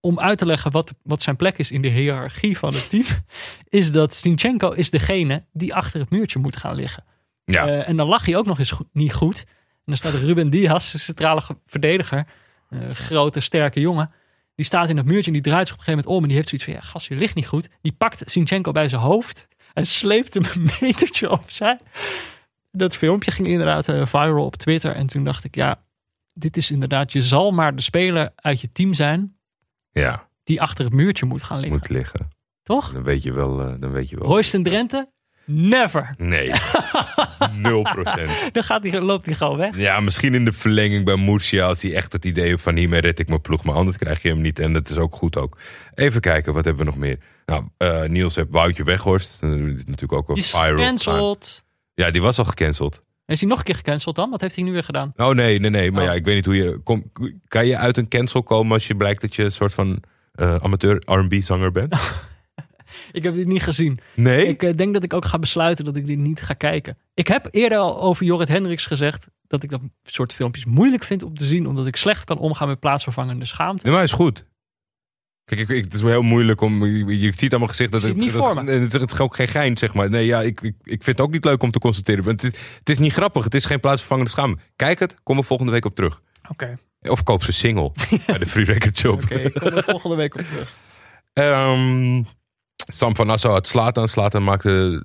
om 0.00 0.20
uit 0.20 0.38
te 0.38 0.46
leggen 0.46 0.70
wat, 0.70 0.94
wat 1.02 1.22
zijn 1.22 1.36
plek 1.36 1.58
is 1.58 1.70
in 1.70 1.82
de 1.82 1.88
hiërarchie 1.88 2.58
van 2.58 2.74
het 2.74 2.88
team, 2.88 3.04
is 3.68 3.92
dat 3.92 4.14
Sinchenko 4.14 4.70
is 4.70 4.90
degene 4.90 5.44
die 5.52 5.74
achter 5.74 6.00
het 6.00 6.10
muurtje 6.10 6.38
moet 6.38 6.56
gaan 6.56 6.74
liggen. 6.74 7.04
ja. 7.44 7.66
En 7.68 7.96
dan 7.96 8.08
lag 8.08 8.24
hij 8.24 8.36
ook 8.36 8.46
nog 8.46 8.58
eens 8.58 8.70
goed- 8.70 8.88
niet 8.92 9.14
goed. 9.14 9.44
En 9.48 9.84
dan 9.84 9.96
staat 9.96 10.12
Ruben 10.14 10.50
Diaz, 10.50 10.92
de 10.92 10.98
centrale 10.98 11.40
ge- 11.40 11.56
verdediger, 11.66 12.26
grote, 12.92 13.40
sterke 13.40 13.80
jongen. 13.80 14.10
Die 14.58 14.66
staat 14.66 14.88
in 14.88 14.96
het 14.96 15.06
muurtje 15.06 15.26
en 15.26 15.32
die 15.32 15.42
draait 15.42 15.66
zich 15.66 15.76
op 15.76 15.78
een 15.80 15.84
gegeven 15.84 16.04
moment 16.08 16.16
om. 16.16 16.22
En 16.22 16.28
die 16.28 16.36
heeft 16.36 16.48
zoiets 16.48 16.66
van, 16.66 16.74
ja, 16.76 16.80
gast, 16.80 17.08
je 17.08 17.14
ligt 17.14 17.34
niet 17.34 17.46
goed. 17.46 17.68
Die 17.80 17.92
pakt 17.92 18.22
Sinchenko 18.26 18.72
bij 18.72 18.88
zijn 18.88 19.00
hoofd 19.00 19.48
en 19.74 19.86
sleept 20.00 20.34
hem 20.34 20.42
een 20.54 20.70
metertje 20.80 21.30
opzij. 21.30 21.78
Dat 22.70 22.96
filmpje 22.96 23.30
ging 23.30 23.48
inderdaad 23.48 23.88
eh, 23.88 24.06
viral 24.06 24.44
op 24.44 24.56
Twitter. 24.56 24.92
En 24.94 25.06
toen 25.06 25.24
dacht 25.24 25.44
ik, 25.44 25.54
ja, 25.54 25.82
dit 26.32 26.56
is 26.56 26.70
inderdaad, 26.70 27.12
je 27.12 27.20
zal 27.20 27.50
maar 27.50 27.76
de 27.76 27.82
speler 27.82 28.32
uit 28.36 28.60
je 28.60 28.68
team 28.68 28.94
zijn 28.94 29.36
ja, 29.92 30.28
die 30.44 30.60
achter 30.60 30.84
het 30.84 30.94
muurtje 30.94 31.26
moet 31.26 31.42
gaan 31.42 31.58
liggen. 31.60 31.78
moet 31.78 31.88
liggen. 31.88 32.30
Toch? 32.62 32.92
Dan 32.92 33.02
weet 33.02 33.22
je 33.22 33.32
wel. 33.32 33.60
eh, 33.60 33.74
dan 33.80 33.90
weet 33.92 34.08
je 34.08 34.16
wel. 34.18 34.28
Royston 34.28 34.62
Drenthe? 34.62 35.08
Never. 35.50 36.14
Nee, 36.18 36.50
nul 37.62 37.82
procent. 37.82 38.30
Dan 38.52 38.62
gaat 38.62 38.92
loopt 38.92 39.26
hij 39.26 39.34
gewoon 39.34 39.56
weg. 39.56 39.76
Ja, 39.76 40.00
misschien 40.00 40.34
in 40.34 40.44
de 40.44 40.52
verlenging 40.52 41.04
bij 41.04 41.16
Murcia 41.16 41.66
als 41.66 41.82
hij 41.82 41.94
echt 41.94 42.12
het 42.12 42.24
idee 42.24 42.48
heeft 42.48 42.62
van 42.62 42.76
hiermee 42.76 43.00
red 43.00 43.18
ik 43.18 43.28
mijn 43.28 43.40
ploeg. 43.40 43.64
Maar 43.64 43.74
anders 43.74 43.96
krijg 43.96 44.22
je 44.22 44.28
hem 44.28 44.40
niet 44.40 44.58
en 44.58 44.72
dat 44.72 44.90
is 44.90 44.96
ook 44.96 45.14
goed 45.14 45.36
ook. 45.36 45.58
Even 45.94 46.20
kijken, 46.20 46.54
wat 46.54 46.64
hebben 46.64 46.84
we 46.84 46.90
nog 46.90 47.00
meer? 47.00 47.18
Nou, 47.46 47.64
eh, 47.76 48.02
Niels 48.02 48.36
heeft 48.36 48.48
Woutje 48.50 48.84
Weghorst. 48.84 49.40
Dat 49.40 49.50
is 49.50 49.84
natuurlijk 49.84 50.12
ook 50.12 50.26
wel 50.26 50.36
Die 50.36 50.44
is 50.44 50.50
viral. 50.50 51.36
Ja, 51.94 52.10
die 52.10 52.22
was 52.22 52.38
al 52.38 52.44
gecanceld. 52.44 53.02
Is 53.26 53.40
hij 53.40 53.48
nog 53.48 53.58
een 53.58 53.64
keer 53.64 53.74
gecanceld 53.74 54.16
dan? 54.16 54.30
Wat 54.30 54.40
heeft 54.40 54.54
hij 54.54 54.64
nu 54.64 54.72
weer 54.72 54.82
gedaan? 54.82 55.12
Oh 55.16 55.34
nee, 55.34 55.60
nee, 55.60 55.70
nee. 55.70 55.90
Maar 55.92 56.02
Oh. 56.02 56.08
ja, 56.08 56.14
ik 56.14 56.24
weet 56.24 56.34
niet 56.34 56.44
hoe 56.44 56.56
je... 56.56 56.80
Kom, 56.84 57.12
kan 57.48 57.66
je 57.66 57.76
uit 57.76 57.96
een 57.96 58.08
cancel 58.08 58.42
komen 58.42 58.72
als 58.72 58.86
je 58.86 58.94
blijkt 58.96 59.20
dat 59.20 59.36
je 59.36 59.42
een 59.42 59.52
soort 59.52 59.74
van 59.74 60.02
eh, 60.32 60.54
amateur 60.54 61.02
R&B 61.04 61.34
zanger 61.42 61.72
bent? 61.72 61.94
Ik 63.12 63.22
heb 63.22 63.34
dit 63.34 63.46
niet 63.46 63.62
gezien. 63.62 63.98
Nee? 64.14 64.46
Ik 64.46 64.62
eh, 64.62 64.74
denk 64.74 64.94
dat 64.94 65.02
ik 65.02 65.12
ook 65.12 65.24
ga 65.24 65.38
besluiten 65.38 65.84
dat 65.84 65.96
ik 65.96 66.06
dit 66.06 66.18
niet 66.18 66.40
ga 66.40 66.54
kijken. 66.54 66.96
Ik 67.14 67.28
heb 67.28 67.48
eerder 67.50 67.78
al 67.78 68.00
over 68.02 68.24
Jorrit 68.24 68.48
Hendricks 68.48 68.86
gezegd 68.86 69.26
dat 69.46 69.62
ik 69.62 69.70
dat 69.70 69.80
soort 70.04 70.32
filmpjes 70.32 70.64
moeilijk 70.64 71.04
vind 71.04 71.22
om 71.22 71.34
te 71.34 71.44
zien, 71.44 71.66
omdat 71.66 71.86
ik 71.86 71.96
slecht 71.96 72.24
kan 72.24 72.38
omgaan 72.38 72.68
met 72.68 72.80
plaatsvervangende 72.80 73.44
schaamte. 73.44 73.86
Nee, 73.86 73.94
maar 73.94 74.02
is 74.02 74.12
goed. 74.12 74.46
Kijk, 75.44 75.60
ik, 75.60 75.68
ik- 75.68 75.84
het 75.84 75.94
is 75.94 76.00
wel 76.02 76.10
heel 76.10 76.22
moeilijk 76.22 76.60
om... 76.60 76.84
Je, 76.84 77.18
je 77.18 77.32
ziet 77.36 77.50
allemaal 77.50 77.68
gezicht 77.68 77.92
dat 77.92 78.02
het, 78.02 78.16
niet 78.16 78.32
dat- 78.32 78.54
me. 78.64 78.70
Het, 78.72 78.94
is- 78.94 79.00
het 79.00 79.12
is 79.12 79.18
ook 79.18 79.34
geen 79.36 79.48
gein, 79.48 79.76
zeg 79.76 79.94
maar. 79.94 80.10
Nee, 80.10 80.26
ja, 80.26 80.42
ik, 80.42 80.60
ik, 80.60 80.74
ik 80.82 81.02
vind 81.04 81.16
het 81.18 81.20
ook 81.20 81.32
niet 81.32 81.44
leuk 81.44 81.62
om 81.62 81.70
te 81.70 81.78
constateren. 81.78 82.24
Maar 82.24 82.32
het 82.32 82.42
is, 82.42 82.52
het 82.78 82.88
is 82.88 82.98
niet 82.98 83.12
grappig. 83.12 83.44
Het 83.44 83.54
is 83.54 83.64
geen 83.64 83.80
plaatsvervangende 83.80 84.30
schaam. 84.30 84.58
Kijk 84.76 84.98
het, 84.98 85.16
kom 85.22 85.38
er 85.38 85.44
volgende 85.44 85.72
week 85.72 85.84
op 85.84 85.94
terug. 85.94 86.20
Oké, 86.48 86.72
Of 87.00 87.22
koop 87.22 87.44
ze 87.44 87.52
single 87.52 87.92
bij 88.26 88.38
de 88.38 88.46
Free 88.46 88.64
Record 88.64 88.98
Shop. 88.98 89.22
oké, 89.22 89.34
ik 89.34 89.54
kom 89.54 89.68
er 89.72 89.82
volgende 89.84 90.16
week 90.16 90.34
op 90.34 90.40
terug. 90.40 90.74
Ehm, 91.32 92.22
Sam 92.86 93.16
van 93.16 93.26
Nassau 93.26 93.54
had 93.54 93.66
Slatan. 93.66 94.08
Slatan 94.08 94.44
maakte 94.44 95.02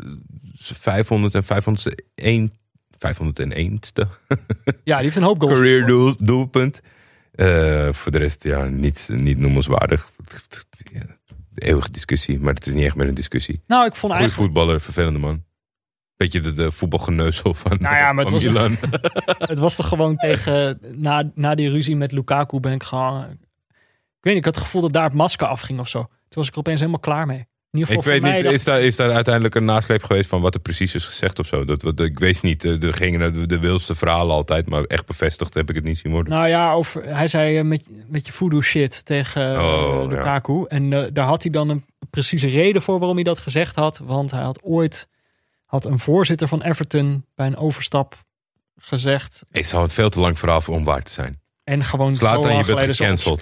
500 0.57 1.35
en 1.35 1.43
501... 1.43 2.51
501ste 3.07 4.07
Ja, 4.83 4.95
die 4.95 5.03
heeft 5.03 5.15
een 5.15 5.23
hoop 5.23 5.39
goals. 5.41 5.53
career 5.57 5.85
doel, 5.85 6.15
doelpunt. 6.19 6.79
Eh, 7.31 7.91
voor 7.93 8.11
de 8.11 8.17
rest, 8.17 8.43
ja, 8.43 8.63
niet, 8.65 9.09
niet 9.15 9.37
noemenswaardig. 9.37 10.09
Eeuwige 11.55 11.91
discussie, 11.91 12.39
maar 12.39 12.53
het 12.53 12.65
is 12.67 12.73
niet 12.73 12.85
echt 12.85 12.95
meer 12.95 13.07
een 13.07 13.13
discussie. 13.13 13.61
Nou, 13.67 13.85
ik 13.85 13.95
vond 13.95 14.13
Goeie 14.13 14.15
eigenlijk, 14.27 14.53
voetballer, 14.53 14.81
vervelende 14.81 15.19
man. 15.19 15.43
Beetje 16.15 16.41
de, 16.41 16.53
de 16.53 16.71
voetbalgeneuzel 16.71 17.53
van, 17.53 17.77
Nou 17.79 17.95
ja, 17.95 18.13
maar 18.13 18.25
het 18.25 18.33
van 18.43 18.53
was- 18.53 18.69
Milan. 18.69 18.77
het 19.49 19.59
was 19.59 19.75
toch 19.75 19.87
gewoon 19.87 20.15
tegen, 20.17 20.79
na, 20.95 21.31
na 21.35 21.55
die 21.55 21.69
ruzie 21.69 21.95
met 21.95 22.11
Lukaku 22.11 22.59
ben 22.59 22.73
ik 22.73 22.83
gewoon, 22.83 23.23
ik 23.23 23.29
weet 24.19 24.33
niet, 24.33 24.35
ik 24.37 24.45
had 24.45 24.55
het 24.55 24.63
gevoel 24.63 24.81
dat 24.81 24.93
daar 24.93 25.03
het 25.03 25.13
masker 25.13 25.47
afging 25.47 25.79
of 25.79 25.87
zo. 25.87 25.99
Toen 25.99 26.09
was 26.41 26.47
ik 26.47 26.53
er 26.53 26.59
opeens 26.59 26.79
helemaal 26.79 26.99
klaar 27.01 27.25
mee. 27.25 27.47
In 27.73 27.79
ieder 27.79 27.95
Ik 27.95 28.03
weet 28.03 28.21
niet, 28.21 28.53
is 28.53 28.63
daar, 28.63 28.81
is 28.81 28.95
daar 28.95 29.11
uiteindelijk 29.11 29.55
een 29.55 29.65
nasleep 29.65 30.03
geweest 30.03 30.29
van 30.29 30.41
wat 30.41 30.53
er 30.53 30.59
precies 30.59 30.95
is 30.95 31.05
gezegd 31.05 31.39
of 31.39 31.47
zo? 31.47 31.65
Dat, 31.65 31.81
wat, 31.81 31.99
ik 31.99 32.19
weet 32.19 32.41
niet, 32.41 32.65
eh, 32.65 32.83
er 32.83 32.93
gingen 32.93 33.33
de, 33.33 33.45
de 33.45 33.59
wildste 33.59 33.95
verhalen 33.95 34.35
altijd, 34.35 34.69
maar 34.69 34.83
echt 34.83 35.05
bevestigd 35.05 35.53
heb 35.53 35.69
ik 35.69 35.75
het 35.75 35.83
niet 35.83 35.97
zien 35.97 36.11
worden. 36.11 36.33
Nou 36.33 36.47
ja, 36.47 36.81
hij 36.99 37.27
zei 37.27 37.57
eh, 37.57 37.63
met, 37.63 37.87
met 38.07 38.25
je 38.25 38.31
voodoo 38.31 38.61
shit 38.61 39.05
tegen 39.05 39.55
eh, 39.55 39.63
Oh, 39.63 40.11
ja. 40.11 40.15
Lukaku. 40.15 40.65
En 40.67 40.89
daar 41.13 41.25
had 41.25 41.43
hij 41.43 41.51
dan 41.51 41.69
een 41.69 41.85
precieze 42.09 42.47
reden 42.47 42.81
voor 42.81 42.97
waarom 42.97 43.15
hij 43.15 43.25
dat 43.25 43.37
gezegd 43.37 43.75
had. 43.75 43.97
Want 44.03 44.31
hij 44.31 44.43
had 44.43 44.63
ooit 44.63 45.07
had 45.65 45.85
een 45.85 45.99
voorzitter 45.99 46.47
van 46.47 46.61
Everton 46.61 47.25
bij 47.35 47.47
een 47.47 47.57
overstap 47.57 48.23
gezegd. 48.77 49.43
Ik 49.51 49.65
zou 49.65 49.83
het 49.83 49.93
veel 49.93 50.09
te 50.09 50.19
lang 50.19 50.39
verhaal 50.39 50.61
voor 50.61 50.75
om 50.75 50.83
waar 50.83 51.01
te 51.01 51.11
zijn. 51.11 51.41
En 51.63 51.83
gewoon 51.83 52.15
Zlatan, 52.15 52.41
zo 52.41 52.47
lang 52.47 52.65
je 52.65 52.71
geleden 52.71 52.95
gecanceld. 52.95 53.41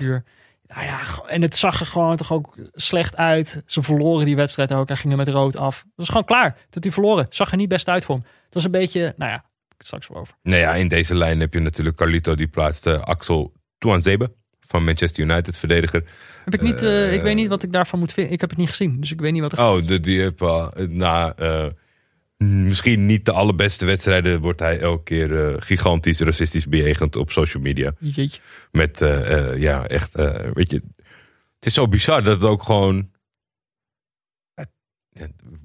Nou 0.76 0.86
ja, 0.86 1.00
en 1.28 1.42
het 1.42 1.58
zag 1.58 1.80
er 1.80 1.86
gewoon 1.86 2.16
toch 2.16 2.32
ook 2.32 2.56
slecht 2.74 3.18
uit. 3.18 3.64
Ze 3.66 3.82
verloren 3.82 4.26
die 4.26 4.36
wedstrijd 4.36 4.74
ook. 4.74 4.88
Hij 4.88 4.98
ging 4.98 5.12
er 5.12 5.18
met 5.18 5.28
rood 5.28 5.56
af. 5.56 5.78
Dat 5.78 5.92
was 5.96 6.08
gewoon 6.08 6.26
klaar. 6.26 6.58
Tot 6.70 6.84
hij 6.84 6.94
verloren. 6.94 7.26
Zag 7.30 7.52
er 7.52 7.58
niet 7.58 7.70
best 7.70 7.88
uit 7.88 8.06
voor 8.06 8.16
hem. 8.16 8.24
Het 8.46 8.54
was 8.54 8.64
een 8.64 8.72
beetje, 8.72 9.14
nou 9.18 9.32
ja, 9.32 9.38
ik 9.38 9.76
het 9.78 9.86
straks 9.86 10.08
wel 10.08 10.18
over. 10.18 10.36
Nou 10.44 10.60
ja, 10.60 10.74
in 10.76 10.88
deze 10.88 11.16
lijn 11.16 11.40
heb 11.40 11.54
je 11.54 11.60
natuurlijk 11.60 11.98
Carlito, 11.98 12.36
die 12.36 12.48
plaatste 12.48 13.04
Axel 13.04 13.54
Tuanzebe 13.78 14.34
van 14.60 14.84
Manchester 14.84 15.24
United, 15.24 15.58
verdediger. 15.58 16.04
Heb 16.46 16.54
ik 16.54 16.62
niet, 16.62 16.82
eh, 16.82 17.08
Eh, 17.08 17.14
ik 17.14 17.22
weet 17.22 17.36
niet 17.36 17.48
wat 17.48 17.64
ik 17.64 17.72
daarvan 17.72 18.00
moet 18.00 18.14
vinden. 18.14 18.34
Ik 18.34 18.42
heb 18.42 18.50
het 18.50 18.60
niet 18.60 18.70
gezien, 18.70 19.00
dus 19.00 19.12
ik 19.12 19.22
weet 19.22 19.32
niet 19.32 19.42
wat 19.42 19.52
er 19.52 19.60
Oh, 19.60 19.86
de, 19.88 20.00
die 20.00 20.22
heb 20.22 20.42
al 20.42 20.74
na 20.88 21.34
eh, 21.36 21.66
misschien 22.42 23.06
niet 23.06 23.26
de 23.26 23.32
allerbeste 23.32 23.86
wedstrijden 23.86 24.42
wordt 24.42 24.60
hij 24.60 24.80
elke 24.80 25.04
keer 25.04 25.48
eh, 25.48 25.56
gigantisch 25.60 26.20
racistisch 26.20 26.68
bejegend 26.68 27.16
op 27.16 27.32
social 27.32 27.64
media. 27.64 27.94
Jeetje. 28.00 28.40
Met, 28.72 29.02
eh, 29.02 29.38
eh, 29.38 29.62
ja, 29.62 29.88
echt, 29.88 30.16
weet 30.54 30.72
je, 30.72 30.82
het 31.56 31.66
is 31.66 31.74
zo 31.74 31.88
bizar 31.88 32.24
dat 32.24 32.42
het 32.42 32.50
ook 32.50 32.64
gewoon. 32.64 33.10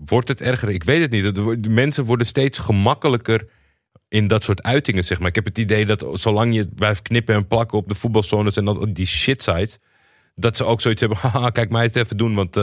Wordt 0.05 0.29
het 0.29 0.41
erger? 0.41 0.69
Ik 0.69 0.85
weet 0.85 1.01
het 1.01 1.11
niet. 1.11 1.35
De 1.65 1.71
mensen 1.71 2.05
worden 2.05 2.27
steeds 2.27 2.59
gemakkelijker 2.59 3.49
in 4.09 4.27
dat 4.27 4.43
soort 4.43 4.63
uitingen, 4.63 5.05
zeg 5.05 5.19
maar. 5.19 5.29
Ik 5.29 5.35
heb 5.35 5.45
het 5.45 5.59
idee 5.59 5.87
dat 5.87 6.07
zolang 6.13 6.55
je 6.55 6.67
blijft 6.67 7.03
knippen 7.03 7.35
en 7.35 7.47
plakken 7.47 7.79
op 7.79 7.89
de 7.89 7.95
voetbalzones 7.95 8.57
en 8.57 8.65
dat, 8.65 8.95
die 8.95 9.07
shit 9.07 9.43
sites, 9.43 9.79
dat 10.35 10.57
ze 10.57 10.65
ook 10.65 10.81
zoiets 10.81 11.01
hebben. 11.01 11.19
Haha, 11.23 11.51
kijk 11.51 11.71
mij 11.71 11.83
het 11.83 11.97
even 11.97 12.17
doen, 12.17 12.35
want 12.35 12.57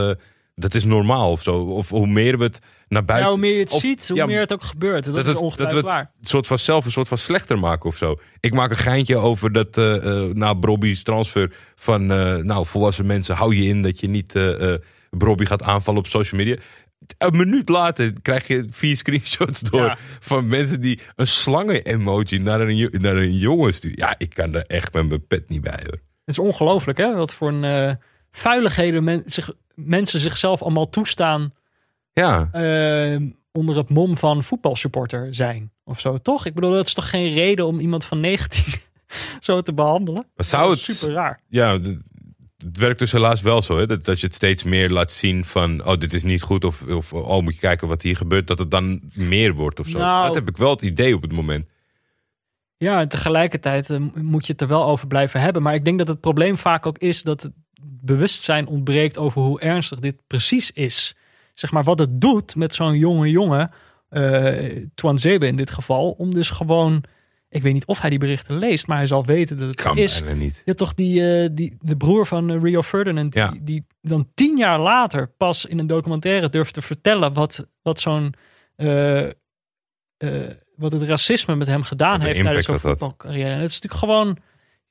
dat 0.54 0.74
is 0.74 0.84
normaal 0.84 1.30
of 1.30 1.42
zo. 1.42 1.56
Of 1.56 1.88
hoe 1.88 2.06
meer 2.06 2.38
we 2.38 2.44
het 2.44 2.58
naar 2.88 3.00
Ja, 3.00 3.06
buiten... 3.06 3.30
hoe 3.30 3.40
meer 3.40 3.52
je 3.54 3.58
het 3.60 3.72
of- 3.72 3.80
ziet, 3.80 4.08
hoe 4.08 4.16
ja, 4.16 4.26
meer 4.26 4.40
het 4.40 4.52
ook 4.52 4.62
gebeurt. 4.62 5.04
Dat, 5.04 5.14
dat, 5.14 5.22
is 5.22 5.28
het, 5.28 5.36
dat 5.36 5.44
ongetwijfeld 5.44 5.82
we 5.82 5.88
het 5.88 5.96
waar. 5.96 6.10
soort 6.20 6.46
van 6.46 6.58
zelf 6.58 6.84
een 6.84 6.90
soort 6.92 7.08
van 7.08 7.18
slechter 7.18 7.58
maken 7.58 7.88
of 7.88 7.96
zo. 7.96 8.16
Ik 8.40 8.54
maak 8.54 8.70
een 8.70 8.76
geintje 8.76 9.16
over 9.16 9.52
dat 9.52 9.76
eh 9.78 9.94
eh, 10.22 10.30
na 10.34 10.54
Brobby's 10.54 11.02
transfer 11.02 11.52
van 11.74 12.12
eh, 12.12 12.36
nou 12.36 12.66
volwassen 12.66 13.06
mensen 13.06 13.34
hou 13.36 13.54
je 13.56 13.64
in 13.64 13.82
dat 13.82 14.00
je 14.00 14.08
niet 14.08 14.32
Brobby 15.10 15.44
gaat 15.44 15.62
aanvallen 15.62 16.00
op 16.00 16.06
social 16.06 16.40
media. 16.40 16.56
Een 17.18 17.36
minuut 17.36 17.68
later 17.68 18.12
krijg 18.22 18.46
je 18.46 18.66
vier 18.70 18.96
screenshots 18.96 19.60
door 19.60 19.84
Ja. 19.84 19.98
van 20.20 20.46
mensen 20.48 20.80
die 20.80 21.00
een 21.16 21.26
slangen-emoji 21.26 22.38
naar 22.38 22.60
een, 22.60 22.88
naar 22.90 23.16
een 23.16 23.36
jongen 23.38 23.74
sturen. 23.74 23.98
Ja, 23.98 24.14
ik 24.18 24.30
kan 24.34 24.54
er 24.54 24.64
echt 24.66 24.92
met 24.92 25.08
mijn 25.08 25.26
pet 25.26 25.48
niet 25.48 25.60
bij 25.60 25.80
hoor. 25.82 26.00
Het 26.24 26.36
is 26.36 26.38
ongelooflijk, 26.38 26.98
hè? 26.98 27.14
Wat 27.14 27.34
voor 27.34 27.48
een 27.52 27.98
vuiligheden 28.36 29.04
men, 29.04 29.22
zich, 29.26 29.50
mensen 29.74 30.20
zichzelf 30.20 30.62
allemaal 30.62 30.88
toestaan 30.88 31.54
Ja, 32.12 32.48
eh, 32.52 33.20
onder 33.52 33.76
het 33.76 33.88
mom 33.88 34.16
van 34.16 34.42
voetbalsupporter 34.42 35.34
zijn. 35.34 35.70
Of 35.84 36.00
zo, 36.00 36.18
toch? 36.18 36.46
Ik 36.46 36.54
bedoel, 36.54 36.70
dat 36.70 36.86
is 36.86 36.94
toch 36.94 37.10
geen 37.10 37.32
reden 37.32 37.66
om 37.66 37.78
iemand 37.78 38.04
van 38.04 38.20
19 38.20 38.64
zo 39.40 39.60
te 39.60 39.74
behandelen? 39.74 40.26
maar 40.34 40.46
zou 40.46 40.70
het... 40.70 40.78
super 40.78 41.12
raar. 41.12 41.40
Ja, 41.48 41.78
het 42.58 42.78
werkt 42.78 42.98
dus 42.98 43.12
helaas 43.12 43.40
wel 43.40 43.62
zo. 43.62 43.78
Hè? 43.78 43.86
Dat, 43.86 44.04
dat 44.04 44.20
je 44.20 44.26
het 44.26 44.34
steeds 44.34 44.62
meer 44.62 44.90
laat 44.90 45.10
zien 45.10 45.44
van... 45.44 45.84
oh, 45.86 45.98
dit 45.98 46.14
is 46.14 46.22
niet 46.22 46.42
goed. 46.42 46.64
Of, 46.64 46.82
of 46.82 47.12
oh, 47.12 47.42
moet 47.42 47.54
je 47.54 47.60
kijken 47.60 47.88
wat 47.88 48.02
hier 48.02 48.16
gebeurt. 48.16 48.46
Dat 48.46 48.58
het 48.58 48.70
dan 48.70 49.00
meer 49.14 49.54
wordt 49.54 49.80
of 49.80 49.86
zo. 49.86 49.98
Nou. 49.98 50.26
dat 50.26 50.34
heb 50.34 50.48
ik 50.48 50.56
wel 50.56 50.70
het 50.70 50.82
idee 50.82 51.14
op 51.14 51.22
het 51.22 51.32
moment. 51.32 51.66
Ja, 52.76 53.00
en 53.00 53.08
tegelijkertijd 53.08 53.90
eh, 53.90 54.00
moet 54.14 54.46
je 54.46 54.52
het 54.52 54.60
er 54.60 54.68
wel 54.68 54.84
over 54.84 55.06
blijven 55.06 55.40
hebben. 55.40 55.62
Maar 55.62 55.74
ik 55.74 55.84
denk 55.84 55.98
dat 55.98 56.08
het 56.08 56.20
probleem 56.20 56.56
vaak 56.56 56.86
ook 56.86 56.98
is 56.98 57.22
dat 57.22 57.50
bewustzijn 57.86 58.66
ontbreekt 58.66 59.18
over 59.18 59.42
hoe 59.42 59.60
ernstig 59.60 59.98
dit 60.00 60.16
precies 60.26 60.70
is. 60.70 61.14
Zeg 61.54 61.72
maar 61.72 61.84
wat 61.84 61.98
het 61.98 62.20
doet 62.20 62.56
met 62.56 62.74
zo'n 62.74 62.98
jonge 62.98 63.30
jongen, 63.30 63.70
Twan 64.94 65.18
Zebe 65.18 65.46
in 65.46 65.56
dit 65.56 65.70
geval, 65.70 66.10
om 66.10 66.30
dus 66.34 66.50
gewoon, 66.50 67.02
ik 67.48 67.62
weet 67.62 67.72
niet 67.72 67.86
of 67.86 68.00
hij 68.00 68.10
die 68.10 68.18
berichten 68.18 68.58
leest, 68.58 68.86
maar 68.86 68.96
hij 68.96 69.06
zal 69.06 69.24
weten 69.24 69.56
dat 69.56 69.68
het 69.68 69.80
Kan 69.80 69.96
is. 69.98 70.22
niet. 70.34 70.54
Je 70.56 70.62
hebt 70.64 70.78
toch 70.78 70.94
die, 70.94 71.42
eh, 71.42 71.48
die, 71.52 71.76
de 71.80 71.96
broer 71.96 72.26
van 72.26 72.50
eh, 72.50 72.60
Rio 72.62 72.82
Ferdinand, 72.82 73.32
die, 73.32 73.42
Ja. 73.42 73.52
die 73.60 73.86
dan 74.00 74.28
tien 74.34 74.56
jaar 74.56 74.78
later 74.80 75.28
pas 75.28 75.64
in 75.66 75.78
een 75.78 75.86
documentaire 75.86 76.48
durft 76.48 76.74
te 76.74 76.82
vertellen 76.82 77.32
wat, 77.32 77.66
wat 77.82 78.00
zo'n. 78.00 78.34
wat 80.76 80.92
het 80.92 81.02
racisme 81.02 81.56
met 81.56 81.66
hem 81.66 81.82
gedaan 81.82 82.14
een 82.14 82.26
heeft 82.26 82.42
tijdens 82.42 82.66
had. 82.66 82.80
voetbalcarrière. 82.80 83.50
En 83.50 83.60
het 83.60 83.70
is 83.70 83.80
natuurlijk 83.80 84.12
gewoon. 84.12 84.36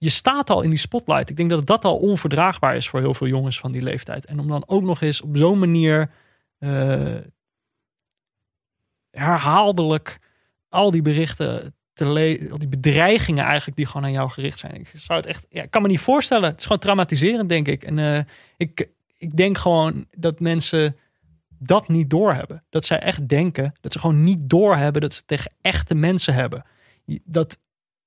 Je 0.04 0.10
staat 0.10 0.50
al 0.50 0.62
in 0.62 0.70
die 0.70 0.80
spotlight. 0.80 1.30
Ik 1.30 1.38
denk 1.38 1.50
dat 1.50 1.66
dat 1.66 1.86
al 1.86 1.98
onverdraagbaar 1.98 2.76
is 2.76 2.90
voor 2.90 3.00
heel 3.00 3.14
veel 3.14 3.28
jongens 3.28 3.60
van 3.60 3.72
die 3.72 3.82
leeftijd. 3.82 4.26
En 4.26 4.40
om 4.40 4.48
dan 4.48 4.64
ook 4.68 4.82
nog 4.82 5.02
eens 5.02 5.22
op 5.22 5.38
zo'n 5.38 5.60
manier. 5.60 6.12
eh, 6.58 7.18
herhaaldelijk 9.12 10.20
al 10.70 10.92
die 10.92 11.02
berichten 11.02 11.76
te 11.94 12.06
lezen, 12.08 12.52
al 12.52 12.58
die 12.58 12.68
bedreigingen 12.68 13.44
eigenlijk 13.44 13.78
die 13.78 13.86
gewoon 13.86 14.04
aan 14.04 14.12
jou 14.12 14.30
gericht 14.30 14.58
zijn. 14.58 14.76
Ik 14.76 14.92
zou 14.96 15.20
het 15.20 15.28
echt, 15.28 15.46
ja, 15.50 15.64
ik 15.64 15.72
kan 15.72 15.82
me 15.82 15.88
niet 15.88 16.00
voorstellen. 16.00 16.50
Het 16.50 16.58
is 16.60 16.64
gewoon 16.64 16.82
traumatiserend, 16.82 17.50
denk 17.50 17.68
ik. 17.68 17.84
En 17.84 18.00
eh, 18.00 18.24
ik, 18.58 18.90
ik 19.18 19.38
denk 19.38 19.58
gewoon 19.58 20.08
dat 20.18 20.40
mensen 20.40 20.98
dat 21.50 21.88
niet 21.88 22.10
doorhebben. 22.10 22.64
Dat 22.70 22.86
zij 22.86 23.00
echt 23.00 23.28
denken 23.28 23.74
dat 23.82 23.94
ze 23.94 24.00
gewoon 24.00 24.24
niet 24.24 24.50
doorhebben 24.50 25.02
dat 25.02 25.14
ze 25.14 25.26
tegen 25.26 25.52
echte 25.62 25.96
mensen 25.96 26.34
hebben. 26.34 26.66
Dat 27.24 27.58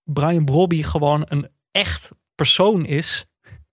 Brian 0.05 0.45
Brobby 0.45 0.83
gewoon 0.83 1.25
een 1.29 1.49
echt 1.77 2.11
persoon 2.35 2.87
is. 2.87 3.27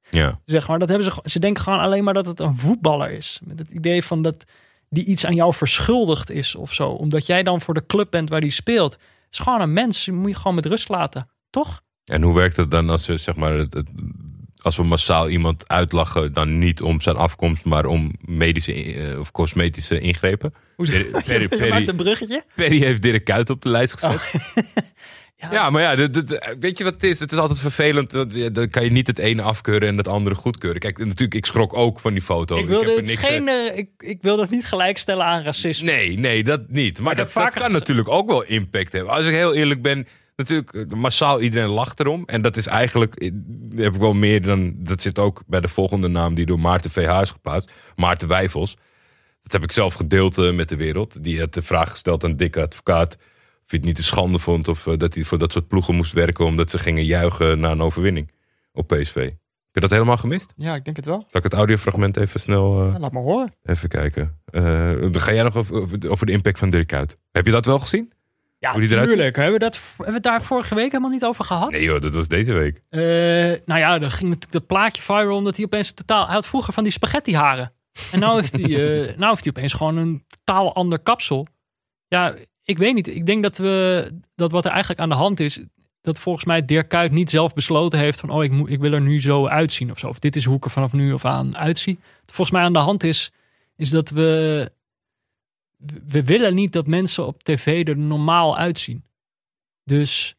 Ja. 0.09 0.39
Zeg 0.45 0.67
maar, 0.67 0.80
dat 0.80 0.89
hebben 0.89 1.05
ze, 1.13 1.19
ze 1.23 1.39
denken 1.39 1.63
gewoon 1.63 1.80
alleen 1.80 2.03
maar 2.03 2.13
dat 2.13 2.25
het 2.25 2.39
een 2.39 2.55
voetballer 2.55 3.11
is. 3.11 3.39
Met 3.43 3.59
het 3.59 3.69
idee 3.71 4.03
van 4.03 4.21
dat 4.21 4.43
die 4.89 5.05
iets 5.05 5.25
aan 5.25 5.35
jou 5.35 5.53
verschuldigd 5.53 6.31
is 6.31 6.55
of 6.55 6.73
zo. 6.73 6.89
Omdat 6.89 7.25
jij 7.25 7.43
dan 7.43 7.61
voor 7.61 7.73
de 7.73 7.85
club 7.85 8.11
bent 8.11 8.30
waar 8.30 8.41
die 8.41 8.51
speelt. 8.51 8.91
Het 8.93 9.01
is 9.31 9.39
gewoon 9.39 9.61
een 9.61 9.73
mens, 9.73 10.05
die 10.05 10.13
moet 10.13 10.30
je 10.30 10.35
gewoon 10.38 10.55
met 10.55 10.65
rust 10.65 10.89
laten. 10.89 11.30
Toch? 11.49 11.81
En 12.05 12.21
hoe 12.21 12.35
werkt 12.35 12.57
het 12.57 12.71
dan 12.71 12.89
als 12.89 13.05
we, 13.05 13.17
zeg 13.17 13.35
maar, 13.35 13.53
het, 13.53 13.73
het- 13.73 13.89
als 14.63 14.75
we 14.77 14.84
massaal 14.84 15.30
iemand 15.30 15.67
uitlachen, 15.69 16.34
dan 16.34 16.57
niet 16.57 16.81
om 16.81 17.01
zijn 17.01 17.15
afkomst, 17.15 17.65
maar 17.65 17.85
om 17.85 18.13
medische 18.21 18.73
eh, 18.93 19.19
of 19.19 19.31
cosmetische 19.31 19.99
ingrepen? 19.99 20.53
Hoe 20.75 20.85
Perry, 20.85 21.11
Perry, 21.21 21.41
je 21.41 21.47
Perry, 21.47 21.69
maakt 21.69 21.88
een 21.88 21.95
bruggetje? 21.95 22.43
Perry 22.55 22.80
heeft 22.80 23.01
Dirk 23.01 23.23
Kuyt 23.23 23.49
op 23.49 23.61
de 23.61 23.69
lijst 23.69 23.93
gezet. 23.93 24.34
Ja. 25.51 25.51
Ja, 25.51 25.69
maar 25.69 25.81
ja, 25.81 25.95
dit- 25.95 26.13
dit- 26.13 26.55
weet 26.59 26.77
je 26.77 26.83
wat 26.83 26.93
het 26.93 27.03
is? 27.03 27.19
Het 27.19 27.31
is 27.31 27.37
altijd 27.37 27.59
vervelend. 27.59 28.11
Dan 28.55 28.69
kan 28.69 28.83
je 28.83 28.91
niet 28.91 29.07
het 29.07 29.19
ene 29.19 29.41
afkeuren 29.41 29.87
en 29.87 29.97
het 29.97 30.07
andere 30.07 30.35
goedkeuren. 30.35 30.79
Kijk, 30.79 30.97
natuurlijk, 30.97 31.33
ik 31.33 31.45
schrok 31.45 31.77
ook 31.77 31.99
van 31.99 32.13
die 32.13 32.21
foto. 32.21 32.57
Ik 32.57 32.67
wilde, 32.67 32.85
heb 32.87 32.97
er 32.97 33.03
niks, 33.03 33.27
geen, 33.27 33.47
eh, 33.47 33.77
ik, 33.77 33.89
ik 33.97 34.17
wil 34.21 34.37
dat 34.37 34.49
niet 34.49 34.65
gelijkstellen 34.65 35.25
aan 35.25 35.43
racisme. 35.43 35.91
Nee, 35.91 36.17
nee, 36.17 36.43
dat 36.43 36.61
niet. 36.69 36.99
Maar 37.01 37.11
ik 37.11 37.17
dat, 37.17 37.33
dat 37.33 37.53
kan 37.53 37.71
natuurlijk 37.71 38.07
ook 38.09 38.27
wel 38.29 38.43
impact 38.43 38.91
hebben. 38.93 39.13
Als 39.13 39.25
ik 39.25 39.33
heel 39.33 39.53
eerlijk 39.53 39.81
ben, 39.81 40.07
natuurlijk, 40.35 40.95
massaal 40.95 41.41
iedereen 41.41 41.69
lacht 41.69 41.99
erom. 41.99 42.23
En 42.25 42.41
dat 42.41 42.57
is 42.57 42.67
eigenlijk, 42.67 43.15
eh, 43.15 43.31
heb 43.75 43.93
ik 43.93 43.99
wel 43.99 44.13
meer 44.13 44.41
dan, 44.41 44.73
dat 44.77 45.01
zit 45.01 45.19
ook 45.19 45.41
bij 45.47 45.59
de 45.61 45.67
volgende 45.67 46.07
naam 46.07 46.33
die 46.33 46.45
door 46.45 46.59
Maarten 46.59 46.91
VH 46.91 47.21
is 47.21 47.31
geplaatst. 47.31 47.71
Maarten 47.95 48.27
Wijfels. 48.27 48.75
Dat 49.43 49.51
heb 49.51 49.63
ik 49.63 49.71
zelf 49.71 49.93
gedeeld 49.93 50.37
eh, 50.37 50.51
met 50.51 50.69
de 50.69 50.75
wereld. 50.75 51.23
Die 51.23 51.39
had 51.39 51.53
de 51.53 51.61
vraag 51.61 51.89
gesteld 51.89 52.23
aan 52.23 52.35
dikke 52.37 52.61
advocaat. 52.61 53.15
Of 53.65 53.69
hij 53.69 53.80
het 53.80 53.84
niet 53.84 53.98
een 53.98 54.03
schande 54.03 54.40
vond 54.40 54.68
of 54.68 54.88
eh, 54.88 54.98
dat 54.98 55.14
hij 55.14 55.23
voor 55.23 55.38
dat 55.38 55.52
soort 55.52 55.68
ploegen 55.68 55.95
moest 55.95 56.14
werken. 56.14 56.45
Omdat 56.45 56.69
ze 56.72 56.77
gingen 56.77 57.06
juichen 57.06 57.60
na 57.60 57.72
een 57.72 57.81
overwinning 57.81 58.31
op 58.73 58.88
PSV. 58.88 59.15
Heb 59.15 59.81
je 59.84 59.90
dat 59.90 59.91
helemaal 59.98 60.18
gemist? 60.18 60.53
Ja, 60.57 60.76
ik 60.76 60.84
denk 60.85 60.95
het 60.95 61.06
wel. 61.06 61.19
Zal 61.19 61.38
ik 61.38 61.44
het 61.44 61.53
audiofragment 61.53 62.18
even 62.18 62.40
snel... 62.40 62.81
eh, 62.85 62.91
Ja, 62.94 62.99
laat 62.99 63.11
maar 63.11 63.22
horen. 63.23 63.52
Even 63.64 63.90
kijken. 63.90 64.40
Eh, 64.45 64.64
dan 65.02 65.19
ga 65.22 65.34
jij 65.34 65.44
nog 65.44 65.56
over, 65.56 65.76
over- 66.10 66.26
de 66.26 66.31
impact 66.31 66.60
van 66.60 66.69
Dirk 66.69 66.88
Kuyt. 66.88 67.18
Heb 67.31 67.45
je 67.45 67.52
dat 67.52 67.65
wel 67.65 67.80
gezien? 67.80 68.11
Ja, 68.60 68.72
Hoe 68.72 68.81
die 68.81 68.90
eruit 68.90 69.07
ziet? 69.07 69.15
tuurlijk. 69.18 69.35
Hebben 69.35 69.53
we, 69.53 69.60
dat, 69.60 69.76
hebben 69.76 70.06
we 70.06 70.14
het 70.14 70.23
daar 70.23 70.41
vorige 70.41 70.76
week 70.76 70.91
helemaal 70.91 71.11
niet 71.11 71.26
over 71.26 71.45
gehad? 71.45 71.72
Nee 71.72 71.84
joh, 71.84 72.02
dat 72.02 72.14
was 72.14 72.27
deze 72.27 72.53
week. 72.53 72.81
Eh, 72.90 73.02
nou 73.65 73.80
ja, 73.80 73.99
dan 73.99 74.10
ging 74.11 74.30
natuurlijk 74.30 74.52
dat 74.52 74.68
plaatje 74.68 75.02
viral 75.02 75.38
omdat 75.38 75.56
hij 75.56 75.65
opeens 75.65 75.91
totaal... 75.91 76.26
Hij 76.26 76.34
had 76.34 76.48
vroeger 76.48 76.73
van 76.73 76.84
die 76.84 76.91
spaghetti 76.91 77.35
haren. 77.35 77.72
En 78.11 78.19
nou 78.19 78.40
heeft 78.40 78.52
hij, 78.53 78.64
eh, 78.64 79.18
nou 79.18 79.30
heeft 79.30 79.44
hij 79.44 79.53
opeens 79.56 79.73
gewoon 79.73 79.98
een 79.98 80.23
totaal 80.27 80.76
ander 80.76 80.99
kapsel. 80.99 81.48
Ja, 82.07 82.34
ik 82.64 82.77
weet 82.77 82.94
niet. 82.94 83.07
Ik 83.07 83.26
denk 83.26 83.44
dat, 83.44 83.57
we, 83.57 84.11
dat 84.35 84.52
wat 84.52 84.65
er 84.65 84.72
eigenlijk 84.72 84.99
aan 85.02 85.10
de 85.10 85.15
hand 85.15 85.40
is... 85.40 85.61
dat 86.02 86.19
volgens 86.19 86.45
mij 86.45 86.65
Dirk 86.65 86.90
Kuyt 86.90 87.11
niet 87.11 87.30
zelf 87.30 87.53
besloten 87.53 87.99
heeft 87.99 88.19
van... 88.19 88.30
oh, 88.30 88.44
ik, 88.44 88.52
moet, 88.52 88.69
ik 88.69 88.80
wil 88.80 88.94
er 88.94 89.02
nu 89.02 89.22
zo 89.22 89.48
uitzien 89.48 89.91
of 89.91 89.99
zo. 89.99 90.07
Of 90.07 90.19
dit 90.19 90.35
is 90.35 90.45
hoe 90.45 90.56
ik 90.56 90.65
er 90.65 90.72
vanaf 90.72 90.94
nu 90.94 91.14
af 91.14 91.26
aan 91.26 91.57
uitzie. 91.57 91.99
Volgens 92.26 92.52
mij 92.52 92.61
aan 92.61 92.73
de 92.73 92.80
hand 92.80 93.03
is, 93.03 93.31
is 93.76 93.90
dat 93.90 94.10
we... 94.10 94.72
We 96.07 96.23
willen 96.23 96.56
niet 96.56 96.73
dat 96.73 96.88
mensen 96.88 97.26
op 97.26 97.44
tv 97.44 97.88
er 97.88 97.98
normaal 97.98 98.57
uitzien. 98.57 99.03
Dus 99.84 100.35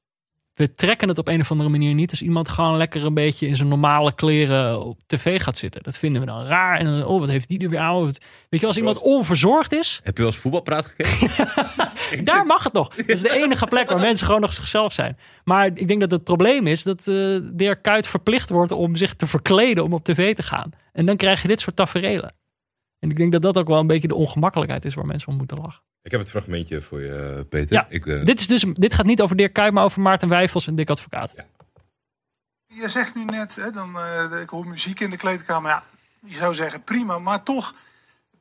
we 0.55 0.75
trekken 0.75 1.09
het 1.09 1.19
op 1.19 1.29
een 1.29 1.41
of 1.41 1.51
andere 1.51 1.71
manier 1.71 1.95
niet 1.95 2.11
als 2.11 2.23
iemand 2.23 2.49
gewoon 2.49 2.77
lekker 2.77 3.05
een 3.05 3.15
beetje 3.15 3.47
in 3.47 3.57
zijn 3.57 3.69
normale 3.69 4.15
kleren 4.15 4.85
op 4.85 5.01
tv 5.07 5.43
gaat 5.43 5.57
zitten. 5.57 5.83
Dat 5.83 5.99
vinden 5.99 6.21
we 6.21 6.27
dan 6.27 6.45
raar. 6.45 6.79
En 6.79 6.85
dan, 6.85 7.05
oh, 7.05 7.21
wat 7.21 7.29
heeft 7.29 7.49
die 7.49 7.59
er 7.59 7.71
weer 7.71 7.79
aan? 7.79 8.13
Weet 8.49 8.61
je, 8.61 8.67
als 8.67 8.77
iemand 8.77 8.99
onverzorgd 8.99 9.73
is, 9.73 10.01
Heb 10.03 10.17
je 10.17 10.23
wel 10.23 10.33
eens 10.33 10.41
voetbalpraat 10.41 10.87
gekeken? 10.87 11.49
daar 12.25 12.47
mag 12.47 12.65
het 12.65 12.73
nog. 12.73 12.95
Dat 12.97 13.09
is 13.09 13.23
de 13.23 13.43
enige 13.43 13.67
plek 13.67 13.89
waar 13.89 14.01
mensen 14.01 14.27
gewoon 14.27 14.41
nog 14.41 14.53
zichzelf 14.53 14.93
zijn. 14.93 15.17
Maar 15.45 15.71
ik 15.75 15.89
denk 15.89 16.01
dat 16.01 16.11
het 16.11 16.25
probleem 16.25 16.67
is 16.67 16.83
dat 16.83 17.09
eh 17.09 17.17
Dirk 17.53 17.83
Kuyt 17.83 18.07
verplicht 18.07 18.51
wordt 18.51 18.73
om 18.73 18.97
zich 18.97 19.15
te 19.15 19.27
verkleden 19.27 19.85
om 19.85 19.93
op 19.93 20.05
tv 20.05 20.35
te 20.35 20.43
gaan. 20.43 20.71
En 20.93 21.07
dan 21.07 21.17
krijg 21.17 21.43
je 21.43 21.49
dit 21.49 21.61
soort 21.61 21.77
taferelen. 21.77 22.35
En 23.05 23.11
ik 23.11 23.17
denk 23.17 23.33
dat 23.33 23.43
dat 23.43 23.59
ook 23.59 23.69
wel 23.69 23.79
een 23.79 23.87
beetje 23.87 24.09
de 24.09 24.15
ongemakkelijkheid 24.15 24.85
is 24.85 24.95
waar 24.95 25.07
mensen 25.07 25.29
om 25.29 25.37
moeten 25.37 25.59
lachen. 25.59 25.83
ik 26.03 26.11
heb 26.11 26.21
het 26.21 26.31
fragmentje 26.31 26.81
voor 26.81 27.01
je, 27.01 27.35
eh, 27.39 27.49
Peter. 27.49 27.75
Ja, 27.75 27.87
Ik, 27.89 28.07
eh, 28.07 28.25
Dit, 28.25 28.41
is 28.41 28.47
dus, 28.47 28.65
dit 28.73 28.95
gaat 28.95 29.07
niet 29.07 29.21
over 29.21 29.37
Dirk 29.37 29.53
Kuyt, 29.53 29.73
maar 29.73 29.85
over 29.85 30.01
Maarten 30.01 30.29
Wijfels 30.29 30.67
en 30.67 30.75
Dick 30.75 30.91
Advocaat. 30.91 31.35
Je 32.67 32.89
zegt 32.89 33.15
nu 33.15 33.25
net, 33.25 33.57
hè, 33.57 33.71
dan, 33.71 33.99
eh, 33.99 34.41
ik 34.43 34.49
hoor 34.49 34.67
muziek 34.67 35.01
in 35.01 35.11
de 35.11 35.17
kleedkamer. 35.17 35.71
Ja, 35.71 35.83
je 36.21 36.35
zou 36.35 36.55
zeggen 36.55 36.83
prima, 36.83 37.19
maar 37.19 37.43
toch. 37.43 37.75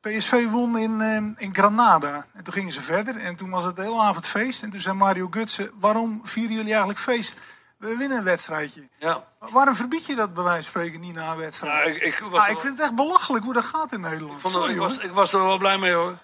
PSV 0.00 0.50
won 0.50 0.78
in, 0.78 1.00
eh, 1.00 1.46
in 1.46 1.54
Granada. 1.54 2.26
En 2.32 2.44
toen 2.44 2.52
gingen 2.52 2.72
ze 2.72 2.82
verder. 2.82 3.16
En 3.16 3.36
toen 3.36 3.50
was 3.50 3.64
het 3.64 3.76
de 3.76 3.82
hele 3.82 4.00
avond 4.00 4.26
feest. 4.26 4.62
En 4.62 4.70
toen 4.70 4.80
zei 4.80 4.96
Mario 4.96 5.26
Gutsen, 5.30 5.70
waarom 5.80 6.20
vieren 6.22 6.52
jullie 6.52 6.68
eigenlijk 6.70 6.98
feest? 6.98 7.38
We 7.90 7.96
winnen 7.96 8.18
een 8.18 8.24
wedstrijdje. 8.24 8.88
Ja, 8.98 9.24
Waarom 9.38 9.74
verbied 9.74 10.06
je 10.06 10.14
dat 10.14 10.34
bij 10.34 10.42
wijze 10.44 10.70
van 10.72 10.82
spreken 10.82 11.00
niet 11.00 11.14
na 11.14 11.30
een 11.30 11.36
wedstrijd? 11.38 11.84
nou, 11.86 11.96
ik, 11.96 12.02
ik, 12.02 12.18
was 12.30 12.42
Ah, 12.44 12.50
ik 12.50 12.58
vind 12.58 12.72
het 12.78 12.82
echt 12.86 12.94
belachelijk 12.94 13.44
hoe 13.44 13.52
dat 13.54 13.64
gaat 13.64 13.92
in 13.92 14.00
Nederland. 14.00 14.40
vond- 14.40 14.54
Sorry 14.54 14.70
ik, 14.72 14.76
hoor. 14.78 14.86
was, 14.86 14.98
ik 14.98 15.10
was 15.10 15.32
er 15.32 15.44
wel 15.44 15.58
blij 15.58 15.78
mee 15.78 15.92
hoor. 15.92 16.18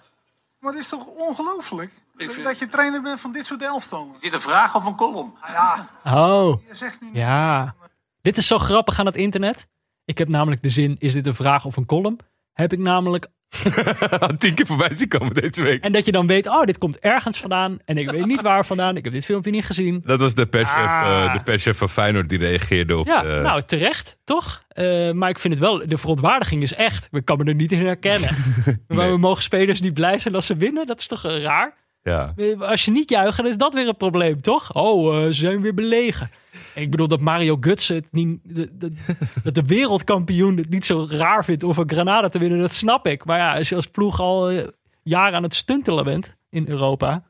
Maar 0.59 0.71
het 0.73 0.81
is 0.81 0.89
toch 0.89 1.05
ongelooflijk? 1.05 1.91
Dat- 2.15 2.33
vind- 2.33 2.45
Dat 2.45 2.59
je 2.59 2.67
trainer 2.67 3.01
bent 3.01 3.19
van 3.19 3.31
dit 3.31 3.45
soort 3.45 3.61
elftallen. 3.61 4.15
Is 4.15 4.21
dit 4.21 4.33
een 4.33 4.41
vraag 4.41 4.75
of 4.75 4.85
een 4.85 4.95
column? 4.95 5.35
Ah, 5.41 5.49
ja, 5.49 5.87
Oh, 6.27 6.61
je 6.67 6.75
zegt 6.75 7.01
nu 7.01 7.07
net. 7.07 7.17
ja. 7.17 7.75
Dit 8.21 8.37
is 8.37 8.47
zo 8.47 8.57
grappig 8.57 8.99
aan 8.99 9.05
het 9.05 9.15
internet. 9.15 9.67
Ik 10.05 10.17
heb 10.17 10.27
namelijk 10.27 10.61
de 10.61 10.69
zin, 10.69 10.95
is 10.99 11.13
dit 11.13 11.25
een 11.27 11.35
vraag 11.35 11.65
of 11.65 11.77
een 11.77 11.85
column? 11.85 12.19
Heb 12.53 12.73
ik 12.73 12.79
namelijk 12.79 13.27
tien 14.37 14.53
keer 14.53 14.65
voorbij 14.65 14.89
zien 14.95 15.07
komen 15.07 15.33
deze 15.33 15.63
week. 15.63 15.83
En 15.83 15.91
dat 15.91 16.05
je 16.05 16.11
dan 16.11 16.27
weet, 16.27 16.47
oh, 16.47 16.63
dit 16.63 16.77
komt 16.77 16.99
ergens 16.99 17.39
vandaan. 17.39 17.77
En 17.85 17.97
ik 17.97 18.11
weet 18.11 18.25
niet 18.25 18.41
waar 18.41 18.65
vandaan. 18.65 18.97
Ik 18.97 19.03
heb 19.03 19.13
dit 19.13 19.25
filmpje 19.25 19.51
niet 19.51 19.65
gezien. 19.65 20.01
Dat 20.05 20.19
was 20.19 20.33
de 20.35 20.45
perschef, 20.45 20.85
Ah. 20.85 21.23
eh, 21.25 21.33
de 21.33 21.41
perschef 21.43 21.77
van 21.77 21.89
Feyenoord 21.89 22.29
die 22.29 22.37
reageerde 22.37 22.97
op... 22.97 23.05
Ja, 23.07 23.23
eh, 23.23 23.41
nou, 23.41 23.61
terecht, 23.65 24.17
toch? 24.23 24.63
Eh, 24.67 25.11
maar 25.11 25.29
ik 25.29 25.39
vind 25.39 25.53
het 25.53 25.63
wel, 25.63 25.87
de 25.87 25.97
verontwaardiging 25.97 26.61
is 26.61 26.73
echt. 26.73 27.07
Ik 27.11 27.25
kan 27.25 27.37
me 27.37 27.43
er 27.43 27.55
niet 27.55 27.71
in 27.71 27.85
herkennen. 27.85 28.29
Maar 28.87 29.11
we 29.11 29.17
mogen 29.17 29.43
spelers 29.43 29.81
niet 29.81 29.93
blij 29.93 30.17
zijn 30.17 30.35
als 30.35 30.45
ze 30.45 30.55
winnen. 30.55 30.87
Dat 30.87 30.99
is 30.99 31.07
toch 31.07 31.21
raar? 31.23 31.73
Ja. 32.03 32.33
Als 32.59 32.85
je 32.85 32.91
niet 32.91 33.09
juicht, 33.09 33.37
dan 33.37 33.47
is 33.47 33.57
dat 33.57 33.73
weer 33.73 33.87
een 33.87 33.97
probleem, 33.97 34.41
toch? 34.41 34.73
Oh, 34.73 35.15
eh, 35.17 35.25
ze 35.25 35.33
zijn 35.33 35.61
weer 35.61 35.73
belegen. 35.73 36.31
En 36.73 36.81
ik 36.81 36.91
bedoel 36.91 37.07
dat 37.07 37.19
Mario 37.21 37.57
Gutsen 37.59 37.95
het 37.95 38.11
niet, 38.11 38.39
de, 38.43 38.77
de, 38.77 38.91
dat 39.43 39.55
de 39.55 39.63
wereldkampioen 39.65 40.57
het 40.57 40.69
niet 40.69 40.85
zo 40.85 41.07
raar 41.09 41.45
vindt 41.45 41.63
om 41.63 41.73
een 41.77 41.89
Granada 41.89 42.29
te 42.29 42.39
winnen, 42.39 42.59
dat 42.59 42.73
snap 42.73 43.07
ik. 43.07 43.25
Maar 43.25 43.37
ja, 43.37 43.55
als 43.55 43.69
je 43.69 43.75
als 43.75 43.87
ploeg 43.87 44.19
al 44.19 44.49
eh, 44.49 44.67
jaren 45.03 45.35
aan 45.35 45.43
het 45.43 45.55
stuntelen 45.55 46.03
bent 46.03 46.35
in 46.49 46.67
Europa, 46.67 47.23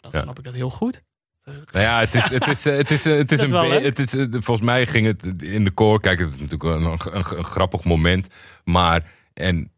dan 0.00 0.10
Ja. 0.14 0.22
snap 0.22 0.38
ik 0.38 0.44
dat 0.44 0.54
heel 0.54 0.70
goed. 0.70 1.02
Nou 1.44 1.64
ja, 1.84 2.00
het 2.00 2.14
is, 2.14 2.28
het 2.30 2.46
is, 2.48 2.64
het 2.82 2.90
is, 2.90 3.04
het 3.04 3.32
is 3.32 3.38
Dat 3.38 3.50
een 3.50 3.68
wel, 3.68 3.70
het 3.70 3.98
is, 3.98 4.10
Volgens 4.30 4.60
mij 4.66 4.86
ging 4.86 5.06
het 5.06 5.42
in 5.42 5.64
de 5.64 5.74
core. 5.74 6.00
Kijk, 6.00 6.18
het 6.18 6.34
is 6.34 6.40
natuurlijk 6.40 6.62
een, 6.62 7.16
een, 7.16 7.38
een 7.38 7.44
grappig 7.44 7.84
moment. 7.84 8.26
Maar, 8.64 9.10
en 9.34 9.72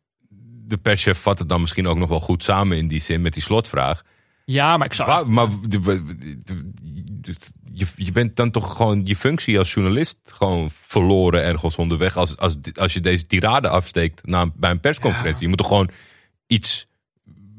de 0.67 0.77
perschef 0.77 1.19
vat 1.19 1.39
het 1.39 1.49
dan 1.49 1.61
misschien 1.61 1.87
ook 1.87 1.97
nog 1.97 2.09
wel 2.09 2.21
goed 2.21 2.43
samen 2.45 2.77
in 2.77 2.89
die 2.89 3.01
zin 3.01 3.23
met 3.23 3.33
die 3.33 3.43
slotvraag. 3.43 4.03
Ja, 4.49 4.77
maar 4.77 4.87
ik 4.87 4.93
zou... 4.95 5.09
Waar- 5.09 5.29
maar 5.29 5.49
je, 7.73 7.87
je 7.97 8.13
bent 8.13 8.37
dan 8.37 8.51
toch 8.51 8.77
gewoon 8.77 9.01
je 9.05 9.17
functie 9.17 9.59
als 9.59 9.73
journalist 9.75 10.19
gewoon 10.25 10.71
verloren 10.71 11.43
ergens 11.43 11.77
onderweg. 11.77 12.17
Als, 12.17 12.37
als, 12.37 12.57
als 12.75 12.93
je 12.93 13.01
deze 13.01 13.27
tirade 13.27 13.69
afsteekt 13.69 14.27
na, 14.27 14.47
bij 14.55 14.71
een 14.71 14.81
persconferentie. 14.81 15.35
Ja. 15.35 15.41
Je 15.41 15.49
moet 15.49 15.59
toch 15.59 15.67
gewoon 15.69 15.91
iets 16.47 16.87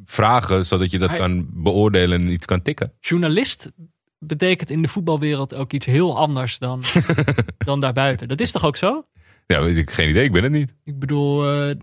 vragen 0.05 0.65
zodat 0.65 0.91
je 0.91 0.99
dat 0.99 1.09
Hij- 1.09 1.19
kan 1.19 1.47
beoordelen 1.51 2.21
en 2.21 2.27
iets 2.31 2.45
kan 2.45 2.61
tikken. 2.61 2.93
journalist 2.99 3.71
betekent 4.19 4.69
in 4.69 4.81
de 4.81 4.87
voetbalwereld 4.87 5.55
ook 5.55 5.73
iets 5.73 5.85
heel 5.85 6.17
anders 6.17 6.57
dan, 6.59 6.83
dan 7.57 7.79
daarbuiten. 7.79 8.27
Dat 8.27 8.39
is 8.39 8.51
toch 8.51 8.65
ook 8.65 8.77
zo? 8.77 9.03
Ja, 9.45 9.61
weet 9.61 9.77
ik 9.77 9.91
geen 9.91 10.09
idee. 10.09 10.23
Ik 10.23 10.31
ben 10.31 10.43
het 10.43 10.51
niet. 10.51 10.73
Ik 10.83 10.99
bedoel, 10.99 11.43
eh, 11.43 11.75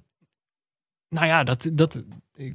nou 1.09 1.27
ja, 1.27 1.45
dat, 1.45 1.69
dat, 1.73 2.03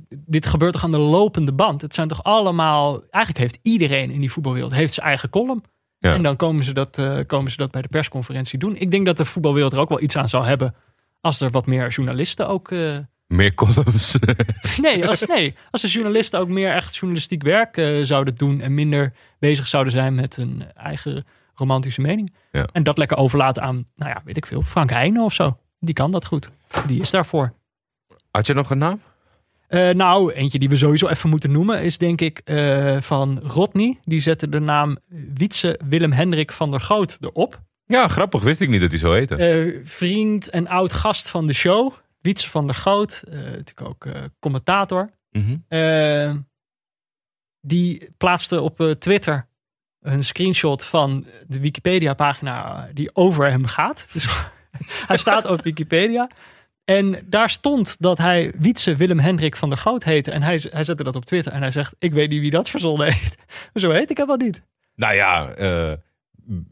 dit 0.09 0.45
gebeurt 0.45 0.73
toch 0.73 0.83
aan 0.83 0.91
de 0.91 0.97
lopende 0.97 1.51
band. 1.53 1.81
Het 1.81 1.93
zijn 1.93 2.07
toch 2.07 2.23
allemaal, 2.23 3.01
eigenlijk 3.01 3.37
heeft 3.37 3.59
iedereen 3.61 4.11
in 4.11 4.19
die 4.19 4.31
voetbalwereld 4.31 4.71
heeft 4.73 4.93
zijn 4.93 5.07
eigen 5.07 5.29
column. 5.29 5.63
Ja. 5.99 6.13
En 6.13 6.23
dan 6.23 6.35
komen 6.35 6.63
ze, 6.63 6.73
dat, 6.73 6.97
eh, 6.97 7.17
komen 7.27 7.51
ze 7.51 7.57
dat 7.57 7.71
bij 7.71 7.81
de 7.81 7.87
persconferentie 7.87 8.59
doen. 8.59 8.75
Ik 8.75 8.91
denk 8.91 9.05
dat 9.05 9.17
de 9.17 9.25
voetbalwereld 9.25 9.73
er 9.73 9.79
ook 9.79 9.89
wel 9.89 10.01
iets 10.01 10.15
aan 10.17 10.27
zou 10.27 10.45
hebben 10.45 10.75
als 11.21 11.41
er 11.41 11.49
wat 11.49 11.65
meer 11.65 11.87
journalisten 11.89 12.47
ook... 12.47 12.71
eh, 12.71 12.97
Meer 13.27 13.53
columns. 13.53 14.17
Nee, 14.81 15.07
als, 15.07 15.25
nee, 15.25 15.53
als 15.71 15.81
de 15.81 15.87
journalisten 15.87 16.39
ook 16.39 16.47
meer 16.47 16.71
echt 16.73 16.95
journalistiek 16.95 17.43
werk 17.43 17.77
eh, 17.77 18.03
zouden 18.03 18.35
doen 18.35 18.61
en 18.61 18.73
minder 18.73 19.13
bezig 19.39 19.67
zouden 19.67 19.93
zijn 19.93 20.15
met 20.15 20.35
hun 20.35 20.63
eigen 20.73 21.25
romantische 21.53 22.01
mening. 22.01 22.33
Ja. 22.51 22.67
En 22.71 22.83
dat 22.83 22.97
lekker 22.97 23.17
overlaten 23.17 23.63
aan, 23.63 23.85
nou 23.95 24.11
ja, 24.11 24.21
weet 24.25 24.37
ik 24.37 24.45
veel, 24.45 24.61
Frank 24.61 24.89
Heijnen 24.89 25.23
of 25.23 25.33
zo. 25.33 25.57
Die 25.79 25.93
kan 25.93 26.11
dat 26.11 26.25
goed. 26.25 26.51
Die 26.87 27.01
is 27.01 27.09
daarvoor. 27.09 27.51
Had 28.31 28.47
je 28.47 28.53
nog 28.53 28.69
een 28.69 28.77
naam? 28.77 28.99
Eh, 29.69 29.89
nou, 29.89 30.31
eentje 30.31 30.59
die 30.59 30.69
we 30.69 30.75
sowieso 30.75 31.07
even 31.07 31.29
moeten 31.29 31.51
noemen 31.51 31.81
is 31.83 31.97
denk 31.97 32.21
ik 32.21 32.41
eh, 32.43 33.01
van 33.01 33.39
Rodney. 33.39 33.99
Die 34.03 34.19
zette 34.19 34.49
de 34.49 34.59
naam 34.59 34.97
Wietse 35.33 35.79
Willem 35.89 36.11
Hendrik 36.11 36.51
van 36.51 36.71
der 36.71 36.81
Goot 36.81 37.17
erop. 37.21 37.61
Ja, 37.85 38.07
grappig. 38.07 38.41
Wist 38.41 38.61
ik 38.61 38.69
niet 38.69 38.81
dat 38.81 38.89
hij 38.89 38.99
zo 38.99 39.11
heette. 39.11 39.35
Eh, 39.35 39.79
vriend 39.83 40.49
en 40.49 40.67
oud 40.67 40.93
gast 40.93 41.29
van 41.29 41.45
de 41.45 41.53
show. 41.53 41.93
Wietse 42.21 42.49
van 42.49 42.65
der 42.65 42.75
Goot. 42.75 43.23
natuurlijk 43.29 43.81
ook 43.81 44.07
commentator. 44.39 45.09
Mhm. 45.31 46.37
Die 47.61 48.09
plaatste 48.17 48.61
op 48.61 48.95
Twitter 48.99 49.45
een 50.01 50.23
screenshot 50.23 50.85
van 50.85 51.25
de 51.47 51.59
Wikipedia-pagina 51.59 52.87
die 52.93 53.15
over 53.15 53.49
hem 53.49 53.65
gaat. 53.65 54.07
Dus 54.13 54.27
hij 55.07 55.17
staat 55.17 55.45
op 55.45 55.61
Wikipedia. 55.61 56.29
En 56.89 57.25
daar 57.25 57.49
stond 57.49 57.95
dat 57.99 58.17
hij 58.17 58.51
Wietse 58.57 58.95
Willem 58.95 59.19
Hendrik 59.19 59.55
van 59.55 59.69
der 59.69 59.77
Goot 59.77 60.03
heette. 60.03 60.31
En 60.31 60.41
hij, 60.41 60.61
hij 60.71 60.83
zette 60.83 61.03
dat 61.03 61.15
op 61.15 61.25
Twitter. 61.25 61.51
En 61.51 61.61
hij 61.61 61.71
zegt, 61.71 61.95
ik 61.99 62.13
weet 62.13 62.29
niet 62.29 62.41
wie 62.41 62.51
dat 62.51 62.69
verzonnen 62.69 63.07
heeft. 63.07 63.35
Maar 63.37 63.81
zo 63.83 63.91
heet 63.91 64.09
ik 64.09 64.17
hem 64.17 64.27
wel 64.27 64.37
niet. 64.37 64.63
Nou 64.95 65.15
ja, 65.15 65.49
eh, 65.49 65.91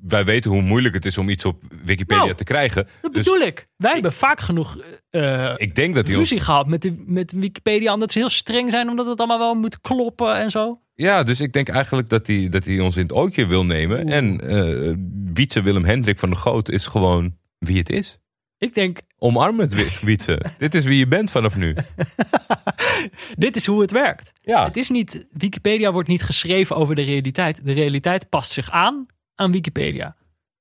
wij 0.02 0.26
weten 0.26 0.52
hoe 0.52 0.62
moeilijk 0.62 0.94
het 0.94 1.06
is 1.06 1.18
om 1.18 1.30
iets 1.30 1.46
op 1.46 1.64
Wikipedia 1.84 2.24
Nou, 2.24 2.36
te 2.36 2.44
krijgen. 2.44 2.88
Dat 3.02 3.14
Dus 3.14 3.24
bedoel 3.26 3.42
ik. 3.42 3.68
Wij 3.76 3.94
hebben 3.94 4.14
vaak 4.14 4.40
genoeg 4.40 4.78
eh, 5.10 5.54
ik 5.58 5.76
denk 5.76 5.96
dat 5.96 6.08
ons... 6.08 6.18
ruzie 6.18 6.40
gehad 6.40 6.68
met, 6.68 6.82
de, 6.82 7.04
met 7.06 7.32
Wikipedia. 7.32 7.94
Omdat 7.94 8.12
ze 8.12 8.20
heel 8.20 8.30
streng 8.30 8.72
zijn. 8.72 8.90
Omdat 8.90 9.06
het 9.06 9.20
allemaal 9.20 9.40
wel 9.40 9.56
moet 9.56 9.82
kloppen 9.82 10.36
en 10.36 10.50
zo. 10.50 10.78
Ja, 10.94 11.24
dus 11.24 11.40
ik 11.40 11.54
denk 11.54 11.70
eigenlijk 11.70 12.10
dat 12.10 12.28
hij, 12.28 12.50
dat 12.50 12.68
ons 12.68 12.96
in 12.96 13.02
het 13.02 13.14
ootje 13.14 13.46
wil 13.46 13.66
nemen. 13.66 14.06
Oeh. 14.06 14.14
En 14.14 14.42
eh 14.42 14.96
Wietse 15.34 15.62
Willem 15.62 15.86
Hendrik 15.86 16.20
van 16.20 16.30
der 16.30 16.40
Goot 16.40 16.70
is 16.70 16.88
gewoon 16.88 17.38
wie 17.58 17.78
het 17.78 17.90
is. 17.90 18.20
Ik 18.58 18.74
denk, 18.74 19.00
Omarm 19.20 19.60
het, 19.60 19.74
Wi- 19.74 19.98
Wietse. 20.02 20.42
Dit 20.58 20.76
is 20.76 20.86
wie 20.86 20.98
je 20.98 21.08
bent 21.08 21.32
vanaf 21.32 21.56
nu. 21.56 21.76
dit 23.36 23.56
is 23.56 23.66
hoe 23.66 23.82
het 23.82 23.92
werkt. 23.92 24.32
Ja, 24.42 24.64
Het 24.66 24.78
is 24.78 24.90
niet, 24.90 25.26
Wikipedia 25.32 25.92
wordt 25.92 26.08
niet 26.08 26.24
geschreven 26.24 26.76
over 26.76 26.96
de 26.96 27.02
realiteit. 27.02 27.66
De 27.66 27.74
realiteit 27.74 28.30
past 28.30 28.52
zich 28.52 28.72
aan 28.72 29.06
aan 29.36 29.52
Wikipedia. 29.52 30.16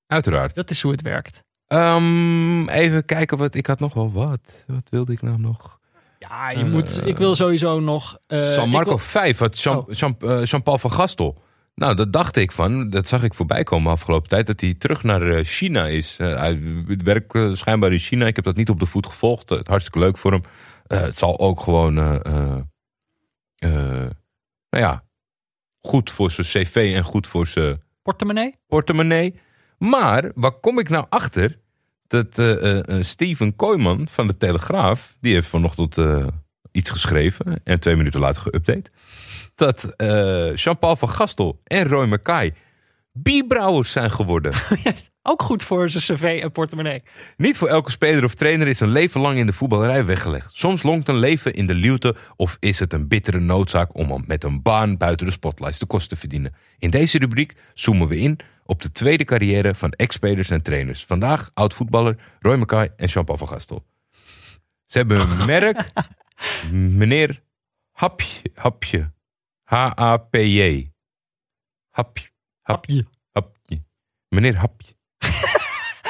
uiteraard. 0.07 0.55
Dat 0.55 0.71
is 0.71 0.83
hoe 0.83 0.93
het 0.93 1.03
werkt. 1.03 1.43
Ehm, 1.67 2.69
even 2.69 3.05
kijken, 3.05 3.39
wat, 3.39 3.55
ik 3.55 3.67
had 3.67 3.81
nog 3.81 3.95
wel 3.95 4.13
wat. 4.13 4.65
Wat 4.67 4.89
wilde 4.91 5.13
ik 5.13 5.23
nou 5.23 5.39
nog? 5.39 5.79
Ja, 6.19 6.51
je 6.51 6.65
moet, 6.65 7.07
ik 7.07 7.19
wil 7.19 7.35
sowieso 7.35 7.81
nog... 7.81 8.19
eh, 8.27 8.41
San 8.43 8.69
Marco 8.69 8.89
wil- 8.89 8.99
5, 8.99 9.39
wat 9.39 9.61
Jean, 9.63 9.77
Oh. 9.77 9.91
Jean, 9.93 10.17
eh, 10.21 10.45
Jean-Paul 10.45 10.79
van 10.79 10.93
Gastel. 10.93 11.43
Nou, 11.77 11.95
dat 11.95 12.13
dacht 12.13 12.37
ik 12.37 12.53
van. 12.53 12.91
Dat 12.91 13.09
zag 13.09 13.23
ik 13.23 13.35
voorbij 13.35 13.63
komen 13.63 13.93
afgelopen 13.93 14.29
tijd. 14.29 14.47
Dat 14.47 14.61
hij 14.61 14.75
terug 14.75 15.03
naar 15.03 15.23
eh, 15.23 15.45
China 15.45 15.87
is. 15.87 16.19
Eh, 16.19 16.39
hij 16.39 16.61
werkt 17.05 17.35
eh, 17.35 17.53
schijnbaar 17.53 17.93
in 17.93 17.99
China. 17.99 18.27
Ik 18.27 18.37
heb 18.37 18.45
dat 18.45 18.57
niet 18.57 18.69
op 18.69 18.81
de 18.81 18.87
voet 18.87 19.07
gevolgd. 19.07 19.49
Hartstikke 19.49 19.99
leuk 19.99 20.19
voor 20.19 20.33
hem. 20.33 20.43
Het 20.87 21.17
zal 21.17 21.39
ook 21.39 21.61
gewoon... 21.61 21.95
nou 21.95 22.65
ja, 24.71 25.05
goed 25.81 26.11
voor 26.11 26.31
zijn 26.31 26.47
cv 26.47 26.93
en 26.97 27.03
goed 27.03 27.27
voor 27.27 27.47
zijn 27.47 27.83
Portemonnee? 28.03 28.55
portemonnee. 28.67 29.41
Maar, 29.79 30.31
waar 30.35 30.61
kom 30.61 30.79
ik 30.79 30.89
nou 30.89 31.07
achter? 31.09 31.59
Dat 32.07 32.43
Steven 33.07 33.57
Kooijman 33.57 34.09
van 34.11 34.27
de 34.27 34.37
Telegraaf... 34.37 35.17
die 35.21 35.33
heeft 35.33 35.49
vanochtend 35.49 35.97
iets 36.73 36.91
geschreven... 36.91 37.61
en 37.65 37.81
twee 37.81 37.97
minuten 37.97 38.21
later 38.21 38.43
geüpdate... 38.43 38.91
dat 39.57 39.85
eh, 39.85 40.55
Jean-Paul 40.55 40.97
van 40.97 41.09
Gastel 41.09 41.61
en 41.65 41.89
Roy 41.89 42.07
Mackay... 42.07 42.55
bierbrouwers 43.13 43.93
zijn 43.93 44.11
geworden. 44.11 44.53
Ook 45.23 45.43
goed 45.43 45.65
voor 45.65 45.91
zijn 45.91 46.19
cv 46.19 46.41
en 46.43 46.53
portemonnee. 46.53 47.03
Niet 47.37 47.57
voor 47.57 47.69
elke 47.69 47.91
speler 47.91 48.25
of 48.25 48.35
trainer 48.35 48.67
is 48.67 48.81
een 48.81 48.91
leven 48.91 49.21
lang 49.21 49.39
in 49.39 49.47
de 49.47 49.53
voetballerij 49.53 50.05
weggelegd. 50.05 50.57
Soms 50.57 50.83
longt 50.83 51.09
een 51.09 51.19
leven 51.19 51.55
in 51.55 51.67
de 51.67 51.75
luwte 51.75 52.17
of 52.37 52.57
is 52.61 52.79
het 52.79 52.93
een 52.93 53.09
bittere 53.09 53.41
noodzaak 53.41 53.97
om 53.97 54.25
met 54.27 54.45
een 54.45 54.63
baan 54.63 54.97
buiten 54.97 55.27
de 55.27 55.33
spotlights 55.33 55.79
de 55.79 55.87
kost 55.87 56.09
te 56.09 56.17
verdienen. 56.17 56.55
In 56.79 56.91
deze 56.91 57.19
rubriek 57.19 57.55
zoomen 57.75 58.09
we 58.09 58.19
in 58.19 58.39
op 58.65 58.83
de 58.83 58.93
tweede 58.93 59.25
carrière 59.25 59.75
van 59.75 59.91
ex-spelers 59.91 60.51
en 60.51 60.63
trainers. 60.63 61.05
Vandaag 61.05 61.51
oud-voetballer 61.55 62.17
Roy 62.41 62.57
Mackay 62.57 62.93
en 62.97 63.07
Jean-Paul 63.07 63.39
van 63.39 63.49
Gastel. 63.49 63.85
Ze 64.85 64.99
hebben 64.99 65.21
een 65.21 65.47
merk, 65.47 65.87
meneer 66.71 67.43
Hapje, 67.93 68.43
Hapje, 68.55 69.11
H-A-P-J. 69.67 70.91
Hapje, 71.91 72.31
Hapje. 72.63 73.05
Hapje. 73.33 73.85
Meneer 74.29 74.57
Hapje. 74.57 74.95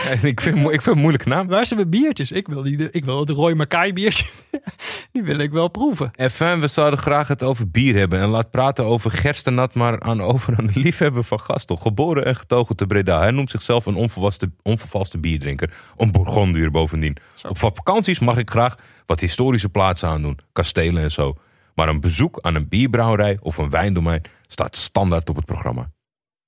Ik, 0.23 0.41
vind, 0.41 0.57
ik 0.57 0.83
vind 0.83 0.87
een 0.97 1.03
moeilijke 1.03 1.29
naam. 1.29 1.47
Waar 1.47 1.67
zijn 1.67 1.79
mijn 1.79 1.91
biertjes? 1.91 2.33
Ik 2.33 2.49
wil, 2.49 2.63
die, 2.63 2.91
ik 2.91 3.05
wil 3.05 3.21
het 3.21 3.31
Roy 3.31 3.53
Mackay 3.53 3.93
biertje. 3.93 4.27
Die 5.13 5.23
wil 5.23 5.39
ik 5.39 5.51
wel 5.51 5.69
proeven. 5.69 6.11
Enfin, 6.15 6.61
we 6.61 6.67
zouden 6.67 6.99
graag 6.99 7.29
het 7.29 7.43
over 7.43 7.71
bier 7.71 7.95
hebben. 7.95 8.21
En 8.21 8.29
laat 8.29 8.51
praten 8.51 8.85
over 8.85 9.11
gerstenat 9.11 9.75
maar 9.75 10.01
aan 10.01 10.21
over 10.21 10.57
aan 10.57 10.67
de 10.67 10.81
liefhebber 10.81 11.25
van 11.25 11.41
Gastel. 11.41 11.77
Geboren 11.77 12.25
en 12.25 12.37
getogen 12.37 12.77
te 12.77 12.87
Breda. 12.87 13.19
Hij 13.21 13.31
noemt 13.31 13.51
zichzelf 13.51 13.87
een 13.87 13.95
onvervaste, 13.95 14.51
onvervalste 14.63 15.19
bierdrinker. 15.19 15.75
Een 15.97 16.13
Bourgondier 16.13 16.71
bovendien. 16.71 17.17
Zo. 17.35 17.49
Op 17.49 17.59
vakanties 17.59 18.19
mag 18.19 18.37
ik 18.37 18.51
graag 18.51 18.77
wat 19.07 19.21
historische 19.21 19.69
plaatsen 19.69 20.09
aandoen. 20.09 20.39
Kastelen 20.53 21.03
en 21.03 21.11
zo. 21.11 21.37
Maar 21.77 21.89
een 21.89 22.01
bezoek 22.01 22.39
aan 22.41 22.55
een 22.55 22.69
bierbrouwerij 22.69 23.39
of 23.41 23.57
een 23.57 23.71
wijndomein 23.71 24.23
staat 24.47 24.77
standaard 24.77 25.29
op 25.29 25.37
het 25.37 25.45
programma. 25.45 25.91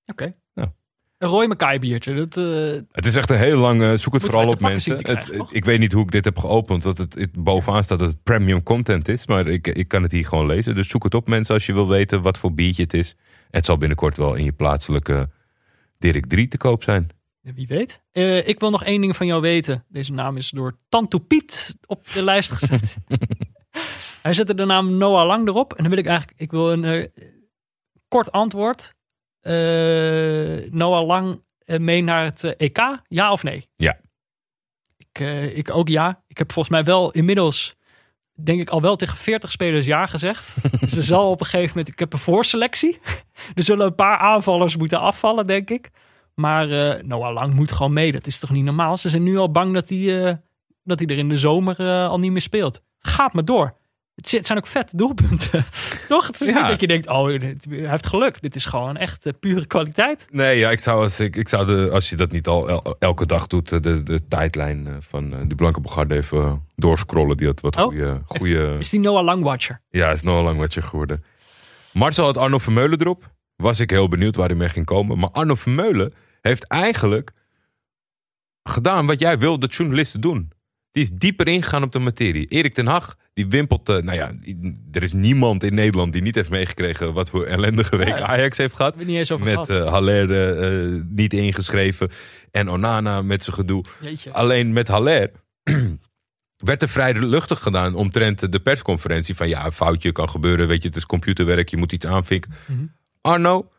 Oké. 0.06 0.32
Ja. 0.54 0.72
Een 1.18 1.28
Roy 1.28 1.46
Mackay 1.46 1.78
biertje. 1.78 2.14
Dat, 2.14 2.36
eh, 2.36 2.80
Het 2.92 3.06
is 3.06 3.16
echt 3.16 3.30
een 3.30 3.38
heel 3.38 3.58
lang, 3.58 3.82
eh, 3.82 3.92
zoek 3.94 4.12
het 4.12 4.22
vooral 4.22 4.48
op 4.48 4.60
mensen. 4.60 4.96
krijgen, 5.02 5.36
Het- 5.36 5.46
ik 5.50 5.64
weet 5.64 5.78
niet 5.78 5.92
hoe 5.92 6.02
ik 6.02 6.10
dit 6.10 6.24
heb 6.24 6.38
geopend, 6.38 6.84
want 6.84 6.98
het, 6.98 7.14
het 7.14 7.32
bovenaan 7.32 7.84
staat 7.84 7.98
dat 7.98 8.08
het 8.08 8.22
premium 8.22 8.62
content 8.62 9.08
is. 9.08 9.26
Maar 9.26 9.46
ik, 9.46 9.66
ik 9.66 9.88
kan 9.88 10.02
het 10.02 10.12
hier 10.12 10.26
gewoon 10.26 10.46
lezen. 10.46 10.74
Dus 10.74 10.88
zoek 10.88 11.02
het 11.04 11.14
op 11.14 11.28
mensen 11.28 11.54
als 11.54 11.66
je 11.66 11.72
wil 11.72 11.88
weten 11.88 12.22
wat 12.22 12.38
voor 12.38 12.54
biertje 12.54 12.82
het 12.82 12.94
is. 12.94 13.16
Het 13.50 13.66
zal 13.66 13.76
binnenkort 13.76 14.16
wel 14.16 14.34
in 14.34 14.44
je 14.44 14.52
plaatselijke 14.52 15.30
Dirk 15.98 16.26
3 16.26 16.48
te 16.48 16.56
koop 16.56 16.82
zijn. 16.82 17.08
wie 17.40 17.66
weet. 17.66 18.02
Eh, 18.12 18.48
ik 18.48 18.60
wil 18.60 18.70
nog 18.70 18.84
één 18.84 19.00
ding 19.00 19.16
van 19.16 19.26
jou 19.26 19.40
weten. 19.40 19.84
Deze 19.88 20.12
naam 20.12 20.36
is 20.36 20.50
door 20.50 20.76
Tanto 20.88 21.18
Piet 21.18 21.76
op 21.86 22.10
de 22.12 22.24
lijst 22.24 22.50
gezet. 22.52 22.96
Hij 24.22 24.32
zette 24.32 24.54
de 24.54 24.64
naam 24.64 24.96
Noah 24.96 25.26
Lang 25.26 25.48
erop. 25.48 25.72
En 25.72 25.82
dan 25.82 25.88
wil 25.88 25.98
ik 25.98 26.06
eigenlijk, 26.06 26.40
ik 26.40 26.50
wil 26.50 26.72
een 26.72 26.84
eh, 26.84 27.08
kort 28.08 28.32
antwoord. 28.32 28.94
Eh, 29.40 29.52
Noah 30.70 31.06
Lang 31.06 31.42
eh, 31.58 31.78
mee 31.78 32.02
naar 32.02 32.24
het 32.24 32.56
EK, 32.56 33.00
ja 33.08 33.32
of 33.32 33.42
nee? 33.42 33.68
Ja. 33.76 33.98
Ik, 34.96 35.18
ik 35.54 35.70
ook 35.70 35.88
ja. 35.88 36.22
Ik 36.26 36.38
heb 36.38 36.52
volgens 36.52 36.74
mij 36.74 36.84
wel 36.84 37.10
inmiddels, 37.10 37.76
denk 38.32 38.60
ik 38.60 38.68
al 38.68 38.80
wel 38.80 38.96
tegen 38.96 39.16
40 39.16 39.52
spelers 39.52 39.86
ja 39.86 40.06
gezegd. 40.06 40.56
Ze 40.94 41.02
zal 41.02 41.30
op 41.30 41.40
een 41.40 41.46
gegeven 41.46 41.68
moment, 41.68 41.88
ik 41.88 41.98
heb 41.98 42.12
een 42.12 42.18
voorselectie. 42.18 42.98
Er 43.54 43.62
zullen 43.62 43.86
een 43.86 43.94
paar 43.94 44.18
aanvallers 44.18 44.76
moeten 44.76 45.00
afvallen, 45.00 45.46
denk 45.46 45.70
ik. 45.70 45.90
Maar 46.34 46.66
Noah 47.04 47.32
Lang 47.32 47.54
moet 47.54 47.72
gewoon 47.72 47.92
mee. 47.92 48.12
Dat 48.12 48.26
is 48.26 48.38
toch 48.38 48.50
niet 48.50 48.64
normaal? 48.64 48.96
Ze 48.96 49.08
zijn 49.08 49.22
nu 49.22 49.38
al 49.38 49.50
bang 49.50 49.74
dat 49.74 49.88
hij, 49.88 50.40
dat 50.82 50.98
hij 50.98 51.08
er 51.08 51.18
in 51.18 51.28
de 51.28 51.36
zomer 51.36 52.06
al 52.08 52.18
niet 52.18 52.32
meer 52.32 52.40
speelt. 52.40 52.82
Gaat 52.98 53.32
maar 53.32 53.44
door. 53.44 53.74
Het 54.18 54.28
zi- 54.28 54.36
het 54.36 54.46
zijn 54.46 54.58
ook 54.58 54.66
vette 54.66 54.96
doelpunten. 54.96 55.64
Toch? 56.08 56.26
Het 56.26 56.40
is 56.40 56.46
niet 56.46 56.56
dat 56.68 56.80
je 56.80 56.86
denkt, 56.86 57.08
oh, 57.08 57.26
hij 57.26 57.54
heeft 57.68 58.06
geluk. 58.06 58.42
Dit 58.42 58.54
is 58.54 58.66
gewoon 58.66 58.96
echt 58.96 59.26
eh, 59.26 59.32
pure 59.40 59.66
kwaliteit. 59.66 60.26
Nee, 60.30 60.58
ja, 60.58 60.70
ik 60.70 60.80
zou, 60.80 61.02
als, 61.02 61.20
ik, 61.20 61.36
ik 61.36 61.48
zou 61.48 61.66
de, 61.66 61.90
als 61.92 62.08
je 62.10 62.16
dat 62.16 62.30
niet 62.30 62.46
al 62.48 62.68
el- 62.68 62.96
elke 62.98 63.26
dag 63.26 63.46
doet, 63.46 63.72
eh, 63.72 63.80
de, 63.80 64.02
de 64.02 64.26
tijdlijn 64.28 64.86
eh, 64.86 64.94
van 65.00 65.30
die 65.46 65.54
Blanke 65.56 65.80
Bogarde 65.80 66.14
even 66.16 66.64
doorscrollen. 66.76 67.36
Die 67.36 67.46
had 67.46 67.60
wat 67.60 67.76
Oh, 67.76 67.82
goede, 67.82 68.22
goede, 68.26 68.76
Is 68.78 68.90
die 68.90 69.00
Noah 69.00 69.24
Lang 69.24 69.42
watcher? 69.42 69.80
Ja, 69.90 70.10
is 70.10 70.22
nog 70.22 70.42
lang 70.42 70.58
wat 70.58 70.74
je 70.74 70.82
geworden. 70.82 71.24
Marcel 71.92 72.24
had 72.24 72.36
Arno 72.36 72.58
Vermeulen 72.58 73.00
erop. 73.00 73.30
Was 73.56 73.80
ik 73.80 73.90
heel 73.90 74.08
benieuwd 74.08 74.36
waar 74.36 74.48
hij 74.48 74.56
mee 74.56 74.68
ging 74.68 74.84
komen. 74.84 75.18
Maar 75.18 75.30
Arno 75.30 75.54
Vermeulen 75.54 76.14
heeft 76.40 76.66
eigenlijk 76.66 77.30
gedaan 78.62 79.06
wat 79.06 79.20
jij 79.20 79.38
wil 79.38 79.58
dat 79.58 79.74
journalisten 79.74 80.20
doen. 80.20 80.50
Die 80.90 81.02
is 81.02 81.10
dieper 81.10 81.48
ingegaan 81.48 81.82
op 81.82 81.92
de 81.92 81.98
materie. 81.98 82.46
Erik 82.46 82.74
ten 82.74 82.86
Hag, 82.86 83.16
die 83.38 83.46
wimpelt... 83.48 83.88
eh, 83.88 83.96
nou 83.96 84.16
ja, 84.18 84.32
er 84.92 85.02
is 85.02 85.12
niemand 85.12 85.62
in 85.62 85.74
Nederland 85.74 86.12
die 86.12 86.22
niet 86.22 86.34
heeft 86.34 86.50
meegekregen... 86.50 87.12
wat 87.12 87.30
voor 87.30 87.44
ellendige 87.44 87.96
week 87.96 88.08
Ja. 88.18 88.26
Ajax 88.26 88.58
heeft 88.58 88.74
gehad. 88.76 88.96
Niet 88.96 89.08
eens 89.16 89.30
over 89.30 89.44
Met 89.46 89.54
gehad. 89.54 89.70
eh 89.70 89.90
Haller 89.92 90.30
eh, 90.32 91.02
niet 91.08 91.32
ingeschreven. 91.32 92.10
En 92.50 92.70
Onana 92.70 93.22
met 93.22 93.44
zijn 93.44 93.56
gedoe. 93.56 93.84
Jeetje. 94.00 94.32
Alleen 94.32 94.72
met 94.72 94.88
Haller 94.88 95.30
werd 96.70 96.82
er 96.82 96.88
vrij 96.88 97.14
luchtig 97.14 97.62
gedaan 97.62 97.94
omtrent 97.94 98.52
de 98.52 98.60
persconferentie. 98.60 99.34
Van 99.34 99.48
ja, 99.48 99.64
een 99.64 99.72
foutje 99.72 100.12
kan 100.12 100.30
gebeuren. 100.30 100.68
Weet 100.68 100.82
je, 100.82 100.88
het 100.88 100.96
is 100.96 101.06
computerwerk. 101.06 101.68
Je 101.68 101.76
moet 101.76 101.92
iets 101.92 102.06
aanvinken. 102.06 102.52
Mhm. 102.66 102.84
Arno 103.20 103.70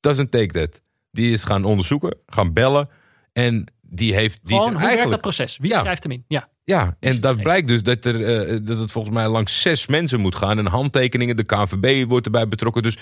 doesn't 0.00 0.30
take 0.30 0.52
that. 0.60 0.80
Die 1.10 1.32
is 1.32 1.44
gaan 1.44 1.64
onderzoeken, 1.64 2.16
gaan 2.26 2.52
bellen. 2.52 2.88
En 3.32 3.64
die 3.90 4.14
heeft... 4.14 4.38
Die 4.42 4.56
Gewoon, 4.56 4.62
hoe 4.62 4.72
werkt 4.72 4.80
dat 4.82 4.90
eigenlijk, 4.90 5.22
proces? 5.22 5.58
Wie 5.60 5.70
Ja. 5.70 5.80
schrijft 5.80 6.02
hem 6.02 6.12
in? 6.12 6.24
Ja. 6.28 6.48
ja, 6.64 6.96
en 7.00 7.20
dat 7.20 7.36
blijkt 7.42 7.68
dus 7.68 7.82
dat, 7.82 8.04
er, 8.04 8.24
eh, 8.24 8.58
dat 8.62 8.78
het 8.78 8.92
volgens 8.92 9.14
mij 9.14 9.28
langs 9.28 9.60
zes 9.60 9.86
mensen 9.86 10.20
moet 10.20 10.34
gaan. 10.36 10.58
En 10.58 10.66
handtekeningen, 10.66 11.36
de 11.36 11.44
KNVB 11.44 12.08
wordt 12.08 12.26
erbij 12.26 12.48
betrokken. 12.48 12.82
Dus 12.82 12.96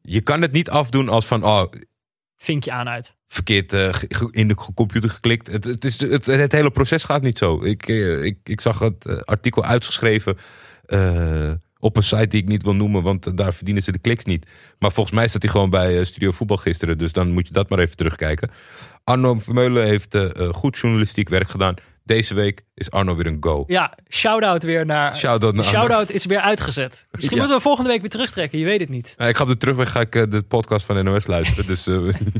je 0.00 0.20
kan 0.20 0.42
het 0.42 0.52
niet 0.52 0.70
afdoen 0.70 1.08
als 1.08 1.26
van... 1.26 1.44
Oh, 1.44 1.62
Vink 2.36 2.64
je 2.64 2.72
aan 2.72 2.88
uit. 2.88 3.14
verkeerd 3.26 3.72
eh, 3.72 3.94
in 4.30 4.48
de 4.48 4.54
computer 4.74 5.10
geklikt. 5.10 5.46
Het, 5.46 5.64
het, 5.64 5.84
is, 5.84 6.00
het, 6.00 6.26
het 6.26 6.52
hele 6.52 6.70
proces 6.70 7.04
gaat 7.04 7.22
niet 7.22 7.38
zo. 7.38 7.64
Ik, 7.64 7.88
eh, 7.88 8.22
ik, 8.22 8.38
ik 8.44 8.60
zag 8.60 8.78
het 8.78 9.26
artikel 9.26 9.64
uitgeschreven 9.64 10.36
op 11.80 11.96
een 11.96 12.02
site 12.02 12.26
die 12.26 12.42
ik 12.42 12.48
niet 12.48 12.62
wil 12.62 12.74
noemen, 12.74 13.02
want 13.02 13.36
daar 13.36 13.54
verdienen 13.54 13.82
ze 13.82 13.92
de 13.92 13.98
kliks 13.98 14.24
niet. 14.24 14.46
Maar 14.78 14.92
volgens 14.92 15.14
mij 15.16 15.28
staat 15.28 15.42
hij 15.42 15.50
gewoon 15.50 15.70
bij 15.70 16.04
Studio 16.04 16.30
Voetbal 16.30 16.56
gisteren, 16.56 16.98
dus 16.98 17.12
dan 17.12 17.30
moet 17.30 17.46
je 17.46 17.52
dat 17.52 17.68
maar 17.70 17.78
even 17.78 17.96
terugkijken. 17.96 18.50
Arno 19.04 19.34
Vermeulen 19.34 19.86
heeft 19.86 20.14
eh, 20.14 20.24
eh, 20.36 20.52
goed 20.54 20.78
journalistiek 20.78 21.28
werk 21.28 21.48
gedaan. 21.48 21.74
Deze 22.04 22.34
week 22.34 22.64
is 22.74 22.90
Arno 22.90 23.16
weer 23.16 23.26
een 23.26 23.36
go. 23.40 23.64
Ja, 23.66 23.94
shout-out 24.08 24.62
weer 24.62 24.86
naar... 24.86 25.16
Shout-out 25.16 25.54
naar 25.54 25.64
shout-out 25.64 26.10
is 26.10 26.24
weer 26.24 26.40
uitgezet. 26.40 27.06
Misschien 27.10 27.36
Ja. 27.36 27.42
moeten 27.42 27.56
we 27.56 27.62
volgende 27.62 27.90
week 27.90 28.00
weer 28.00 28.10
terugtrekken. 28.10 28.58
Je 28.58 28.64
weet 28.64 28.80
het 28.80 28.88
niet. 28.88 29.14
Eh, 29.16 29.28
ik 29.28 29.36
ga 29.36 29.42
op 29.42 29.48
de 29.48 29.56
terugweg 29.56 29.90
ga 29.90 30.00
ik 30.00 30.12
de 30.12 30.42
podcast 30.48 30.86
van 30.86 31.04
NOS 31.04 31.26
luisteren, 31.26 31.66
dus 31.66 31.84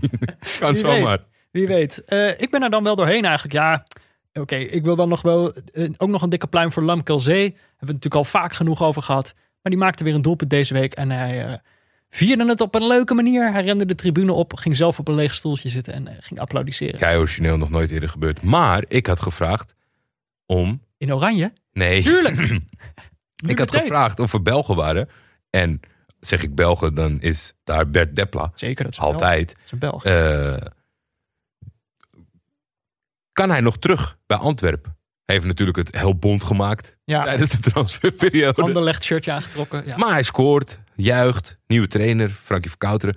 kan 0.60 0.72
Wie 0.72 0.76
zomaar. 0.76 1.18
Wie 1.50 1.66
weet. 1.66 2.02
Ik 2.38 2.50
ben 2.50 2.62
er 2.62 2.70
dan 2.70 2.84
wel 2.84 2.96
doorheen 2.96 3.24
eigenlijk. 3.24 3.54
Ja, 3.54 3.84
oké. 4.32 4.56
ik 4.56 4.84
wil 4.84 4.96
dan 4.96 5.08
nog 5.08 5.22
wel... 5.22 5.52
ook 5.96 6.08
nog 6.08 6.22
een 6.22 6.28
dikke 6.30 6.46
pluim 6.46 6.72
voor 6.72 6.82
Lamkel 6.82 7.20
Zee. 7.20 7.42
Hebben 7.42 7.56
we 7.60 7.76
het 7.78 7.86
natuurlijk 7.86 8.14
al 8.14 8.24
vaak 8.24 8.52
genoeg 8.52 8.82
over 8.82 9.02
gehad. 9.02 9.34
Maar 9.62 9.72
die 9.72 9.80
maakte 9.80 10.04
weer 10.04 10.14
een 10.14 10.22
doelpunt 10.22 10.50
deze 10.50 10.74
week. 10.74 10.94
En 10.94 11.10
hij 11.10 11.60
vierde 12.10 12.44
het 12.44 12.60
op 12.60 12.74
een 12.74 12.86
leuke 12.86 13.14
manier. 13.14 13.52
Hij 13.52 13.62
rende 13.62 13.86
de 13.86 13.94
tribune 13.94 14.32
op. 14.32 14.54
Ging 14.54 14.76
zelf 14.76 14.98
op 14.98 15.08
een 15.08 15.14
leeg 15.14 15.34
stoeltje 15.34 15.68
zitten. 15.68 15.94
En 15.94 16.08
eh, 16.08 16.14
ging 16.20 16.40
applaudisseren. 16.40 16.98
Kei 16.98 17.18
origineel, 17.18 17.56
nog 17.56 17.70
nooit 17.70 17.90
eerder 17.90 18.08
gebeurd. 18.08 18.42
Maar 18.42 18.84
ik 18.88 19.06
had 19.06 19.20
gevraagd 19.20 19.74
om... 20.46 20.82
In 20.96 21.14
oranje? 21.14 21.52
Nee. 21.72 22.02
Tuurlijk. 22.02 22.36
Ik 23.46 23.58
had 23.58 23.72
meteen. 23.72 23.80
gevraagd 23.80 24.20
of 24.20 24.32
er 24.32 24.42
Belgen 24.42 24.76
waren. 24.76 25.08
En 25.50 25.80
zeg 26.20 26.42
ik 26.42 26.54
Belgen, 26.54 26.94
dan 26.94 27.20
is 27.20 27.54
daar 27.64 27.90
Bert 27.90 28.16
Depla. 28.16 28.52
Zeker, 28.54 28.84
dat 28.84 28.92
is. 28.92 28.98
Altijd. 28.98 29.48
Dat 29.48 29.64
is 29.64 29.70
een 29.70 29.78
Belg. 29.78 30.04
Eh, 30.04 30.56
kan 33.32 33.50
hij 33.50 33.60
nog 33.60 33.78
terug 33.78 34.18
bij 34.26 34.36
Antwerpen? 34.36 34.96
Hij 35.24 35.36
heeft 35.36 35.48
natuurlijk 35.48 35.76
het 35.76 35.96
heel 35.96 36.18
bond 36.18 36.42
gemaakt 36.42 36.96
ja, 37.04 37.24
tijdens 37.24 37.50
de 37.50 37.70
transferperiode. 37.70 38.62
Anderlecht 38.62 39.04
shirtje 39.04 39.32
aangetrokken. 39.32 39.86
Ja. 39.86 39.96
Maar 39.96 40.10
hij 40.10 40.22
scoort, 40.22 40.78
juicht, 41.02 41.58
nieuwe 41.66 41.86
trainer, 41.86 42.30
Frankie 42.30 42.70
Verkouteren. 42.70 43.16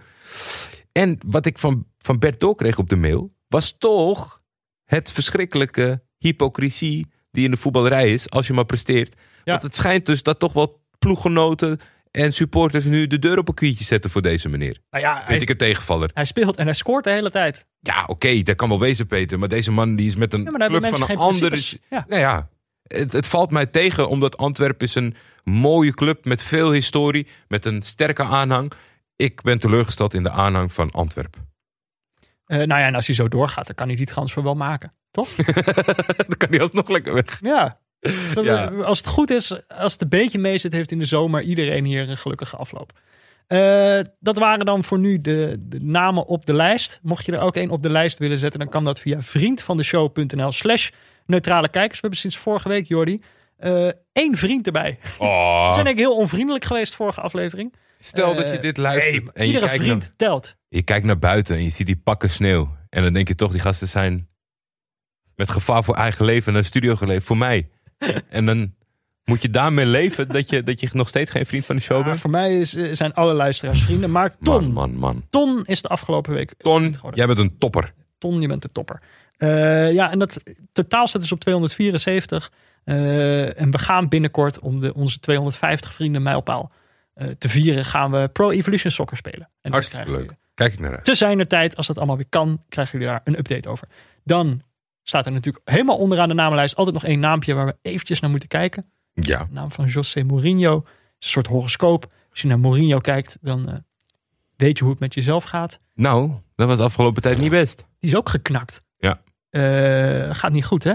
En 0.92 1.18
wat 1.26 1.46
ik 1.46 1.58
van, 1.58 1.86
van 1.98 2.20
Bert 2.20 2.40
doorkreeg 2.40 2.78
op 2.78 2.90
de 2.90 2.96
mail, 2.96 3.34
was 3.48 3.76
toch 3.78 4.42
het 4.86 5.12
verschrikkelijke 5.12 6.04
hypocrisie 6.18 7.12
die 7.32 7.46
in 7.46 7.52
de 7.52 7.58
voetballerij 7.58 8.14
is, 8.14 8.30
als 8.30 8.48
je 8.48 8.54
maar 8.54 8.66
presteert. 8.66 9.16
Ja. 9.16 9.52
Want 9.52 9.64
het 9.64 9.76
schijnt 9.76 10.06
dus 10.06 10.24
dat 10.24 10.40
toch 10.40 10.54
wel 10.54 10.82
ploeggenoten 11.00 11.80
en 12.12 12.34
supporters 12.34 12.84
nu 12.84 13.08
de 13.08 13.20
deur 13.20 13.38
op 13.38 13.48
een 13.48 13.54
kwietje 13.54 13.84
zetten 13.84 14.12
voor 14.12 14.22
deze 14.22 14.50
meneer. 14.50 14.78
Nou 14.90 15.04
ja, 15.04 15.16
Vind 15.16 15.28
hij, 15.28 15.38
ik 15.38 15.50
een 15.50 15.58
tegenvaller. 15.58 16.12
hij 16.14 16.26
speelt 16.26 16.58
en 16.58 16.66
hij 16.66 16.74
scoort 16.74 17.04
de 17.04 17.10
hele 17.10 17.32
tijd. 17.32 17.66
Ja, 17.80 18.04
oké, 18.08 18.42
dat 18.42 18.56
kan 18.56 18.70
wel 18.70 18.80
wezen, 18.80 19.08
Peter. 19.08 19.40
Maar 19.40 19.48
deze 19.48 19.72
man 19.72 19.96
die 19.96 20.08
is 20.08 20.16
met 20.16 20.34
een 20.34 20.42
Ja, 20.58 20.68
club 20.68 20.86
van 20.86 21.10
een 21.10 21.18
andere... 21.18 21.62
Ja. 21.90 22.06
Nou 22.08 22.22
ja, 22.22 22.50
het, 22.88 23.12
het 23.12 23.28
valt 23.28 23.52
mij 23.52 23.66
tegen 23.66 24.10
omdat 24.10 24.38
Antwerpen 24.38 24.88
is 24.88 24.96
een 24.96 25.16
mooie 25.44 25.94
club 25.94 26.26
met 26.26 26.44
veel 26.44 26.72
historie, 26.72 27.28
met 27.48 27.66
een 27.66 27.82
sterke 27.82 28.24
aanhang. 28.24 28.72
Ik 29.16 29.42
ben 29.42 29.60
teleurgesteld 29.60 30.14
in 30.14 30.24
de 30.24 30.30
aanhang 30.30 30.74
van 30.74 30.92
Antwerpen. 30.92 31.50
Eh, 32.46 32.58
nou 32.58 32.82
ja, 32.82 32.88
en 32.88 32.96
als 32.96 33.06
hij 33.06 33.16
zo 33.16 33.28
doorgaat, 33.28 33.68
dan 33.68 33.76
kan 33.76 33.88
hij 33.88 33.96
die 33.96 34.06
transfer 34.06 34.44
wel 34.44 34.56
maken. 34.56 34.92
Toch? 35.12 35.30
Dan 36.30 36.38
kan 36.38 36.50
hij 36.50 36.62
alsnog 36.62 36.90
lekker 36.90 37.14
weg. 37.14 37.40
Ja. 37.42 37.78
Dus 38.00 38.34
Ja. 38.34 38.66
Als 38.66 38.98
het 38.98 39.08
goed 39.08 39.30
is, 39.30 39.68
als 39.68 39.92
het 39.92 40.02
een 40.02 40.10
beetje 40.10 40.40
mee 40.40 40.58
zit, 40.58 40.72
heeft 40.72 40.92
in 40.92 41.00
de 41.00 41.06
zomer 41.06 41.42
iedereen 41.42 41.86
hier 41.86 42.10
een 42.10 42.18
gelukkige 42.18 42.56
afloop. 42.56 42.92
Eh, 43.48 44.00
dat 44.20 44.38
waren 44.38 44.66
dan 44.66 44.84
voor 44.84 45.00
nu 45.00 45.22
de, 45.22 45.56
de 45.60 45.82
namen 45.82 46.26
op 46.26 46.46
de 46.46 46.54
lijst. 46.54 47.00
Mocht 47.02 47.26
je 47.26 47.32
er 47.32 47.40
ook 47.40 47.56
één 47.56 47.70
op 47.70 47.84
de 47.84 47.90
lijst 47.90 48.18
willen 48.18 48.38
zetten, 48.38 48.60
dan 48.60 48.70
kan 48.70 48.84
dat 48.84 49.00
via 49.00 49.22
vriendvandeshow.nl 49.22 50.52
slash 50.52 50.90
neutrale 51.26 51.70
kijkers. 51.70 51.94
We 51.94 52.02
hebben 52.02 52.20
sinds 52.20 52.38
vorige 52.38 52.70
week, 52.70 52.88
Jordi, 52.88 53.22
één 54.14 54.36
vriend 54.36 54.66
erbij. 54.66 55.00
We 55.02 55.24
Oh, 55.24 55.72
zijn 55.74 55.86
denk 55.86 55.98
ik 55.98 56.04
heel 56.04 56.16
onvriendelijk 56.18 56.66
geweest 56.66 56.96
vorige 56.96 57.22
aflevering. 57.22 57.74
stel 57.98 58.36
dat 58.36 58.46
Eh, 58.46 58.52
je 58.54 58.60
dit 58.60 58.78
luistert 58.78 59.24
nee, 59.24 59.32
en 59.34 59.42
je 59.42 59.48
iedere 59.54 59.68
kijkt, 59.68 59.84
vriend 59.84 60.02
naar, 60.02 60.14
telt. 60.16 60.56
je 60.68 60.82
kijkt 60.82 61.06
naar 61.06 61.20
buiten 61.20 61.56
en 61.56 61.64
je 61.64 61.70
ziet 61.70 61.86
die 61.88 62.02
pakken 62.04 62.30
sneeuw. 62.30 62.76
En 62.90 63.04
dan 63.04 63.14
denk 63.14 63.28
je 63.28 63.36
toch, 63.36 63.52
die 63.52 63.62
gasten 63.62 63.88
zijn 63.88 64.28
met 65.36 65.50
gevaar 65.52 65.84
voor 65.84 65.96
eigen 65.96 66.26
leven 66.26 66.54
naar 66.54 66.62
de 66.62 66.68
studio 66.68 66.96
geleefd. 66.96 67.26
Voor 67.26 67.38
mij. 67.38 67.70
en 68.30 68.46
dan 68.46 68.74
moet 69.24 69.42
je 69.42 69.50
daarmee 69.50 69.86
leven 69.86 70.28
dat 70.28 70.50
je, 70.50 70.64
dat 70.64 70.80
je 70.82 70.90
nog 70.92 71.08
steeds 71.08 71.32
geen 71.32 71.46
vriend 71.46 71.66
van 71.66 71.76
de 71.76 71.82
show 71.82 72.06
bent. 72.06 72.20
voor 72.20 72.30
mij 72.30 72.60
is, 72.60 72.76
eh, 72.76 72.90
zijn 72.92 73.14
alle 73.14 73.34
luisteraars 73.34 73.84
vrienden. 73.84 74.12
Maar 74.12 74.36
Ton, 74.42 74.64
Man, 74.64 74.74
man, 74.74 74.96
man. 75.00 75.24
Ton 75.30 75.64
is 75.66 75.82
de 75.82 75.88
afgelopen 75.88 76.34
week 76.34 76.54
Ton, 76.58 76.96
jij 77.14 77.26
bent 77.26 77.40
een 77.40 77.58
topper. 77.58 77.94
Ton, 78.18 78.42
je 78.42 78.48
bent 78.48 78.62
de 78.62 78.72
topper. 78.72 79.02
Eh, 79.38 79.92
ja, 79.94 80.12
en 80.12 80.20
dat 80.20 80.38
totaal 80.72 81.08
staat 81.08 81.22
dus 81.22 81.32
op 81.32 81.40
274. 81.40 82.52
Eh, 82.84 83.60
en 83.60 83.72
we 83.72 83.78
gaan 83.78 84.08
binnenkort 84.08 84.60
om 84.60 84.80
de, 84.80 84.94
onze 84.94 85.20
250 85.20 85.94
vrienden 85.94 86.24
mijlpaal 86.24 86.72
eh, 87.14 87.28
te 87.28 87.50
vieren, 87.50 87.86
gaan 87.86 88.12
we 88.12 88.30
Pro 88.34 88.50
Evolution 88.50 88.92
Soccer 88.92 89.18
spelen. 89.18 89.50
En 89.62 89.72
Hartstikke 89.72 90.12
leuk. 90.12 90.34
Kijk 90.54 90.74
ik 90.74 90.80
naar 90.80 90.92
uit. 90.96 91.04
Te 91.04 91.16
zijn 91.16 91.40
er 91.40 91.48
tijd, 91.48 91.76
als 91.76 91.88
dat 91.88 91.98
allemaal 91.98 92.16
weer 92.16 92.30
kan, 92.30 92.62
krijgen 92.70 93.00
jullie 93.00 93.14
daar 93.14 93.22
een 93.24 93.38
update 93.38 93.70
over. 93.70 93.88
Dan 94.24 94.62
staat 95.04 95.26
er 95.26 95.32
natuurlijk 95.32 95.70
helemaal 95.70 95.98
onderaan 95.98 96.28
de 96.28 96.34
namenlijst 96.34 96.76
altijd 96.76 96.96
nog 96.96 97.06
één 97.06 97.20
naampje 97.20 97.54
waar 97.54 97.66
we 97.66 97.76
eventjes 97.82 98.20
naar 98.20 98.30
moeten 98.30 98.50
kijken. 98.50 98.92
Ja. 99.14 99.38
De 99.38 99.54
naam 99.54 99.72
van 99.72 99.86
José 99.86 100.24
Mourinho. 100.24 100.76
Het 100.76 100.86
is 100.86 101.26
een 101.26 101.32
soort 101.32 101.48
horoscoop. 101.48 102.12
Als 102.30 102.42
je 102.42 102.48
naar 102.48 102.60
Mourinho 102.60 103.00
kijkt, 103.00 103.38
dan 103.42 103.70
eh, 103.70 103.76
weet 104.56 104.78
je 104.78 104.84
hoe 104.84 104.94
het 104.94 105.02
met 105.02 105.14
jezelf 105.14 105.44
gaat. 105.44 105.80
Nou, 105.94 106.32
dat 106.56 106.68
was 106.68 106.78
de 106.78 106.84
afgelopen 106.84 107.22
tijd 107.22 107.38
niet 107.38 107.50
best. 107.50 107.78
Die 108.00 108.10
is 108.12 108.16
ook 108.16 108.30
geknakt. 108.30 108.84
Ja. 108.98 109.22
Gaat 110.34 110.52
niet 110.52 110.66
goed, 110.66 110.84
hè? 110.84 110.94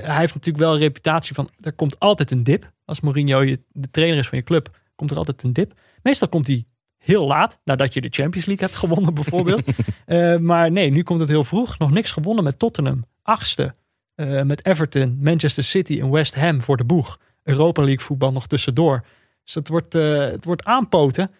Hij 0.00 0.18
heeft 0.18 0.34
natuurlijk 0.34 0.64
wel 0.64 0.72
een 0.72 0.80
reputatie 0.80 1.34
van... 1.34 1.48
Er 1.60 1.72
komt 1.72 1.98
altijd 1.98 2.30
een 2.30 2.44
dip. 2.44 2.72
Als 2.84 3.00
Mourinho 3.00 3.40
je, 3.42 3.60
de 3.68 3.90
trainer 3.90 4.18
is 4.18 4.28
van 4.28 4.38
je 4.38 4.44
club, 4.44 4.78
komt 4.94 5.10
er 5.10 5.16
altijd 5.16 5.42
een 5.42 5.52
dip. 5.52 5.72
Meestal 6.02 6.28
komt 6.28 6.46
hij 6.46 6.64
heel 6.98 7.26
laat, 7.26 7.60
nadat 7.64 7.94
je 7.94 8.00
de 8.00 8.08
Champions 8.10 8.46
League 8.46 8.66
hebt 8.66 8.78
gewonnen 8.78 9.14
bijvoorbeeld. 9.14 9.62
Eh, 10.06 10.36
maar 10.36 10.70
nee, 10.70 10.90
nu 10.90 11.02
komt 11.02 11.20
het 11.20 11.28
heel 11.28 11.44
vroeg. 11.44 11.78
Nog 11.78 11.90
niks 11.90 12.10
gewonnen 12.10 12.44
met 12.44 12.58
Tottenham. 12.58 13.04
Achtste. 13.22 13.74
Eh, 14.14 14.42
met 14.42 14.66
Everton, 14.66 15.18
Manchester 15.20 15.62
City 15.62 16.00
en 16.00 16.10
West 16.10 16.34
Ham 16.34 16.60
voor 16.60 16.76
de 16.76 16.84
boeg. 16.84 17.18
Europa 17.42 17.82
League 17.82 18.04
voetbal 18.04 18.32
nog 18.32 18.46
tussendoor. 18.46 19.04
Dus 19.44 19.54
het 19.54 19.68
wordt, 19.68 19.94
eh, 19.94 20.18
het 20.18 20.44
wordt 20.44 20.64
aanpoten. 20.64 21.30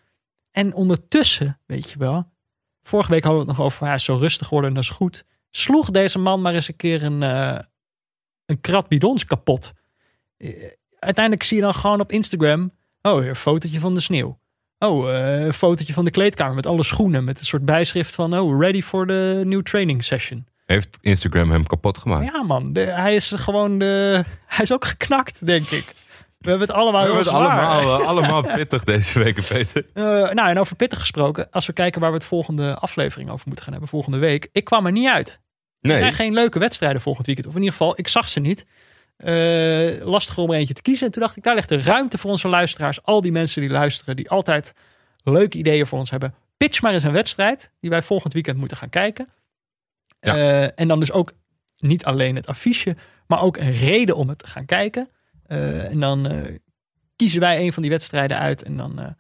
En 0.51 0.75
ondertussen, 0.75 1.59
weet 1.67 1.91
je 1.91 1.99
wel. 1.99 2.25
Vorige 2.83 3.11
week 3.11 3.25
hadden 3.25 3.43
we 3.43 3.49
het 3.49 3.57
nog 3.59 3.67
over, 3.67 3.87
ja, 3.87 3.99
zo 3.99 4.17
rustig 4.17 4.49
worden, 4.49 4.75
dat 4.75 4.83
is 4.83 4.91
goed. 4.91 5.25
Sloeg 5.51 5.91
deze 5.91 6.19
man 6.19 6.41
maar 6.41 6.55
eens 6.55 6.69
een 6.69 6.77
keer 6.77 7.03
een, 7.03 7.23
een 8.53 8.61
krat 8.61 8.89
bidons 8.89 9.25
kapot. 9.25 9.73
Eh, 10.37 10.49
Uiteindelijk 10.99 11.45
zie 11.45 11.57
je 11.57 11.63
dan 11.63 11.75
gewoon 11.75 12.01
op 12.01 12.13
Instagram, 12.13 12.73
oh, 13.03 13.25
een 13.25 13.37
fotootje 13.37 13.81
van 13.81 13.95
de 13.95 14.01
sneeuw. 14.01 14.39
Oh, 14.79 15.11
eh, 15.15 15.41
een 15.45 15.53
fotootje 15.55 15.93
van 15.93 16.05
de 16.05 16.11
kleedkamer 16.11 16.55
met 16.55 16.67
alle 16.67 16.83
schoenen. 16.83 17.25
Met 17.25 17.39
een 17.39 17.45
soort 17.45 17.65
bijschrift 17.65 18.15
van, 18.15 18.39
oh, 18.39 18.61
ready 18.61 18.81
for 18.83 19.07
the 19.07 19.43
new 19.45 19.63
training 19.63 20.05
session. 20.05 20.47
Heeft 20.67 20.99
Instagram 21.01 21.51
hem 21.51 21.67
kapot 21.67 21.99
gemaakt? 21.99 22.33
Ja 22.33 22.43
man, 22.43 22.73
de- 22.73 22.81
hij 22.81 23.15
is 23.15 23.31
gewoon 23.31 23.79
de... 23.79 24.25
Hij 24.47 24.65
is 24.65 24.73
ook 24.73 24.85
geknakt, 24.85 25.47
denk 25.47 25.67
ik. 25.69 25.85
We 26.39 26.49
hebben 26.51 26.69
het 26.69 26.77
allemaal 26.77 27.01
We 27.01 27.07
hebben 27.07 27.25
het 27.25 27.35
allemaal, 27.35 28.01
eh, 28.01 28.07
allemaal 28.07 28.43
pittig 28.57 28.85
deze 28.85 29.19
week, 29.19 29.47
Peter. 29.49 29.85
Nou, 30.35 30.49
en 30.49 30.59
over 30.59 30.77
pittig 30.77 30.99
gesproken. 30.99 31.49
Als 31.51 31.67
we 31.67 31.73
kijken 31.73 32.01
waar 32.01 32.11
we 32.11 32.17
het 32.17 32.27
volgende 32.27 32.75
aflevering 32.79 33.31
over 33.31 33.43
moeten 33.47 33.65
gaan 33.65 33.73
hebben. 33.73 33.91
Volgende 33.91 34.19
week. 34.19 34.49
Ik 34.53 34.65
kwam 34.65 34.87
er 34.87 34.93
niet 34.93 35.09
uit. 35.09 35.41
Er 35.83 35.89
Nee, 35.89 35.99
zijn 35.99 36.13
geen 36.13 36.33
leuke 36.33 36.59
wedstrijden 36.59 37.01
volgend 37.01 37.27
weekend. 37.27 37.47
Of 37.47 37.55
in 37.55 37.61
ieder 37.61 37.77
geval, 37.77 37.99
ik 37.99 38.09
zag 38.09 38.29
ze 38.29 38.41
niet. 38.41 38.67
Eh 39.17 40.07
lastig 40.07 40.39
om 40.39 40.51
er 40.51 40.59
eentje 40.59 40.75
te 40.75 40.83
kiezen. 40.83 41.07
En 41.07 41.13
toen 41.13 41.23
dacht 41.23 41.37
ik, 41.37 41.43
daar 41.43 41.55
ligt 41.55 41.71
er 41.71 41.85
ruimte 41.85 42.19
voor 42.19 42.31
onze 42.31 42.49
luisteraars. 42.49 43.03
Al 43.03 43.21
die 43.21 43.33
mensen 43.33 43.61
die 43.61 43.71
luisteren, 43.71 44.17
die 44.17 44.31
altijd 44.31 44.73
leuke 45.25 45.59
ideeën 45.59 45.87
voor 45.87 45.99
ons 45.99 46.11
hebben. 46.11 46.35
Pitch 46.57 46.83
maar 46.83 46.93
eens 46.93 47.03
een 47.03 47.13
wedstrijd 47.13 47.71
die 47.81 47.91
wij 47.91 48.03
volgend 48.03 48.33
weekend 48.33 48.59
moeten 48.59 48.77
gaan 48.77 48.89
kijken. 48.89 49.29
Ja. 50.21 50.37
Eh, 50.37 50.71
en 50.75 50.89
dan 50.89 50.99
dus 50.99 51.13
ook 51.13 51.33
niet 51.79 52.05
alleen 52.05 52.37
het 52.37 52.47
affiche, 52.47 52.97
maar 53.27 53.41
ook 53.43 53.57
een 53.57 53.73
reden 53.73 54.17
om 54.17 54.29
het 54.29 54.39
te 54.39 54.47
gaan 54.47 54.67
kijken. 54.67 55.09
Eh, 55.47 55.91
en 55.91 56.01
dan 56.01 56.47
kiezen 57.17 57.41
wij 57.41 57.61
een 57.61 57.73
van 57.73 57.83
die 57.83 57.91
wedstrijden 57.91 58.39
uit. 58.39 58.63
En 58.63 58.77
dan 58.77 59.17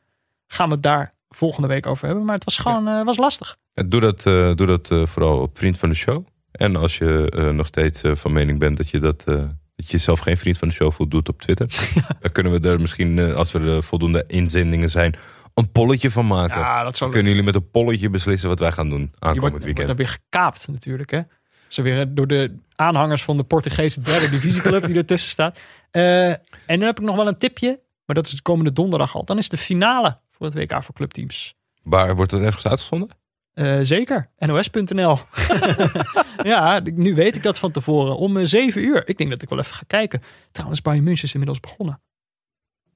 gaan 0.46 0.68
we 0.68 0.74
het 0.74 0.82
daar 0.82 1.12
volgende 1.28 1.68
week 1.68 1.86
over 1.86 2.06
hebben. 2.06 2.24
Maar 2.24 2.34
het 2.34 2.44
was 2.44 2.58
gewoon 2.58 3.04
was 3.04 3.16
lastig. 3.16 3.56
doe 3.74 4.00
dat, 4.00 4.22
doe 4.56 4.66
dat 4.66 5.08
vooral 5.08 5.40
op 5.40 5.58
Vriend 5.58 5.78
van 5.78 5.88
de 5.88 5.94
Show. 5.94 6.26
En 6.52 6.76
als 6.76 6.98
je 6.98 7.30
eh, 7.30 7.50
nog 7.50 7.66
steeds 7.66 8.02
eh, 8.02 8.14
van 8.14 8.32
mening 8.32 8.58
bent 8.58 8.76
dat 8.76 8.90
je, 8.90 8.98
dat, 8.98 9.24
eh, 9.26 9.34
dat 9.76 9.90
je 9.90 9.98
zelf 9.98 10.18
geen 10.18 10.36
Vriend 10.36 10.58
van 10.58 10.68
de 10.68 10.74
Show 10.74 10.92
voelt, 10.92 11.10
doe 11.10 11.20
het 11.20 11.28
op 11.28 11.40
Twitter. 11.40 11.90
Dan 12.20 12.32
kunnen 12.32 12.52
we 12.52 12.68
er 12.68 12.80
misschien, 12.80 13.34
als 13.34 13.54
er 13.54 13.82
voldoende 13.82 14.24
inzendingen 14.26 14.88
zijn, 14.88 15.14
een 15.54 15.72
polletje 15.72 16.10
van 16.10 16.26
maken. 16.26 16.58
Ja, 16.60 16.82
dat 16.82 16.96
zou 16.96 17.10
kunnen 17.10 17.28
jullie 17.28 17.46
met 17.46 17.54
een 17.54 17.70
polletje 17.70 18.10
beslissen 18.10 18.48
wat 18.48 18.58
wij 18.58 18.72
gaan 18.72 18.88
doen 18.88 18.98
aankomend 18.98 19.38
wordt, 19.38 19.50
wordt 19.50 19.64
weekend. 19.64 19.86
dan 19.86 19.96
weer 19.96 20.08
gekaapt 20.08 20.68
natuurlijk. 20.68 21.10
Hè? 21.10 21.20
Zo 21.68 21.82
weer 21.82 22.14
door 22.14 22.26
de 22.26 22.56
aanhangers 22.76 23.22
van 23.22 23.36
de 23.36 23.44
Portugese 23.44 24.00
derde 24.00 24.30
divisieclub 24.30 24.86
die 24.86 24.96
ertussen 24.96 25.30
staat. 25.30 25.58
En 25.90 26.38
dan 26.66 26.80
heb 26.80 27.00
ik 27.00 27.04
nog 27.04 27.16
wel 27.16 27.28
een 27.28 27.36
tipje. 27.36 27.80
Maar 28.06 28.16
dat 28.16 28.26
is 28.26 28.32
de 28.32 28.42
komende 28.42 28.72
donderdag 28.72 29.14
al. 29.14 29.24
Dan 29.24 29.38
is 29.38 29.48
de 29.48 29.56
finale 29.56 30.18
voor 30.30 30.46
het 30.46 30.54
WK 30.54 30.82
voor 30.82 30.94
clubteams. 30.94 31.54
Waar 31.82 32.16
wordt 32.16 32.32
het 32.32 32.42
ergens 32.42 32.66
uitgezonden? 32.66 33.08
Eh, 33.54 33.78
zeker. 33.82 34.28
NOS.nl. 34.38 35.18
ja, 36.42 36.80
nu 36.94 37.14
weet 37.14 37.36
ik 37.36 37.42
dat 37.42 37.58
van 37.58 37.70
tevoren. 37.70 38.16
Om 38.16 38.36
eh, 38.36 38.44
7 38.44 38.82
uur. 38.82 39.08
Ik 39.08 39.18
denk 39.18 39.30
dat 39.30 39.42
ik 39.42 39.48
wel 39.48 39.58
even 39.58 39.74
ga 39.74 39.84
kijken. 39.86 40.22
Trouwens, 40.52 40.82
Bayern 40.82 41.04
München 41.04 41.24
is 41.24 41.32
inmiddels 41.32 41.60
begonnen. 41.60 42.00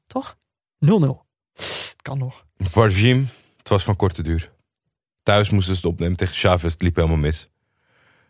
Toch? 0.06 0.36
0-0. 0.86 0.88
Kan 2.02 2.18
nog. 2.18 2.44
Varzim, 2.56 3.28
het 3.56 3.68
was 3.68 3.84
van 3.84 3.96
korte 3.96 4.22
duur. 4.22 4.52
Thuis 5.22 5.50
moesten 5.50 5.74
ze 5.74 5.80
het 5.80 5.90
opnemen 5.90 6.16
tegen 6.16 6.34
Chavez. 6.34 6.72
Het 6.72 6.82
liep 6.82 6.96
helemaal 6.96 7.16
mis. 7.16 7.46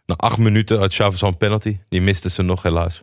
Na 0.07 0.15
acht 0.15 0.39
minuten 0.39 0.79
had 0.79 0.95
Chavez 0.95 1.23
al 1.23 1.29
een 1.29 1.37
penalty. 1.37 1.79
Die 1.89 2.01
misten 2.01 2.31
ze 2.31 2.43
nog 2.43 2.63
helaas. 2.63 3.03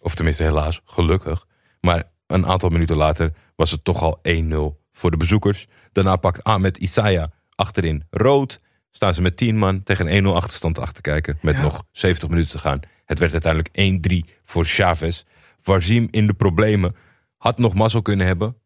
Of 0.00 0.14
tenminste 0.14 0.42
helaas, 0.42 0.80
gelukkig. 0.84 1.46
Maar 1.80 2.10
een 2.26 2.46
aantal 2.46 2.68
minuten 2.68 2.96
later 2.96 3.32
was 3.56 3.70
het 3.70 3.84
toch 3.84 4.02
al 4.02 4.20
1-0 4.28 4.86
voor 4.92 5.10
de 5.10 5.16
bezoekers. 5.16 5.66
Daarna 5.92 6.16
pakt 6.16 6.44
Ahmed 6.44 6.76
Isaiah 6.76 7.30
achterin 7.54 8.04
rood. 8.10 8.60
Staan 8.90 9.14
ze 9.14 9.22
met 9.22 9.36
10 9.36 9.56
man 9.58 9.82
tegen 9.82 10.06
een 10.14 10.24
1-0 10.24 10.28
achterstand 10.34 10.78
achter 10.78 10.94
te 10.94 11.00
kijken. 11.10 11.38
Met 11.42 11.56
Ja. 11.56 11.62
nog 11.62 11.84
70 11.92 12.28
minuten 12.28 12.50
te 12.50 12.58
gaan. 12.58 12.80
Het 13.04 13.18
werd 13.18 13.32
uiteindelijk 13.32 13.74
1-3 13.76 14.34
voor 14.44 14.64
Chavez. 14.64 15.22
Varzim 15.58 16.08
in 16.10 16.26
de 16.26 16.34
problemen. 16.34 16.96
Had 17.36 17.58
nog 17.58 17.74
mazzel 17.74 18.02
kunnen 18.02 18.26
hebben. 18.26 18.56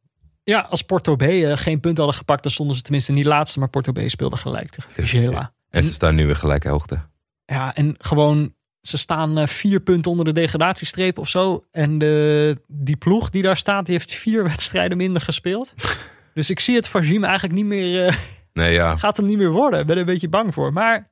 Ja, 0.45 0.61
als 0.61 0.83
Porto 0.83 1.17
B 1.17 1.23
eh, 1.23 1.57
geen 1.57 1.81
punt 1.81 1.97
hadden 1.99 2.17
gepakt, 2.17 2.43
dan 2.43 2.53
stonden 2.53 2.77
ze 2.77 2.83
tenminste 2.83 3.13
niet 3.13 3.25
laatste. 3.25 3.59
Maar 3.59 3.69
Porto 3.69 3.93
B 3.93 4.01
speelde 4.07 4.37
gelijk 4.37 4.71
tegen 4.71 4.91
Vigela. 4.93 5.53
En 5.71 5.85
ze 5.85 5.93
staan 5.93 6.15
nu 6.15 6.27
weer 6.27 6.37
gelijke 6.37 6.69
hoogte. 6.69 7.01
Ja, 7.45 7.75
en 7.75 7.95
gewoon, 7.99 8.55
ze 8.81 8.99
staan 8.99 9.39
eh, 9.39 9.47
vier 9.47 9.81
punten 9.81 10.11
onder 10.11 10.25
de 10.27 10.33
degradatiestreep 10.33 11.19
of 11.19 11.29
zo. 11.29 11.65
En 11.71 11.99
de, 11.99 12.57
die 12.67 12.97
ploeg 12.97 13.31
die 13.31 13.43
daar 13.43 13.57
staat, 13.57 13.87
die 13.87 13.95
heeft 13.95 14.13
vier 14.13 14.43
wedstrijden 14.53 14.97
minder 14.97 15.23
gespeeld. 15.23 15.75
dus 16.35 16.51
ik 16.51 16.61
zie 16.61 16.75
het 16.75 16.89
Fajim 16.89 17.25
eigenlijk 17.25 17.55
niet 17.55 17.65
meer, 17.67 18.07
eh, 18.07 18.15
Nee, 18.53 18.73
ja. 18.73 18.97
gaat 18.97 19.17
hem 19.17 19.27
niet 19.27 19.39
meer 19.39 19.51
worden. 19.51 19.81
Ik 19.81 19.87
ben 19.87 19.95
er 19.95 20.01
een 20.01 20.07
beetje 20.09 20.29
bang 20.29 20.55
voor. 20.55 20.73
Maar 20.73 20.95
er 20.95 21.09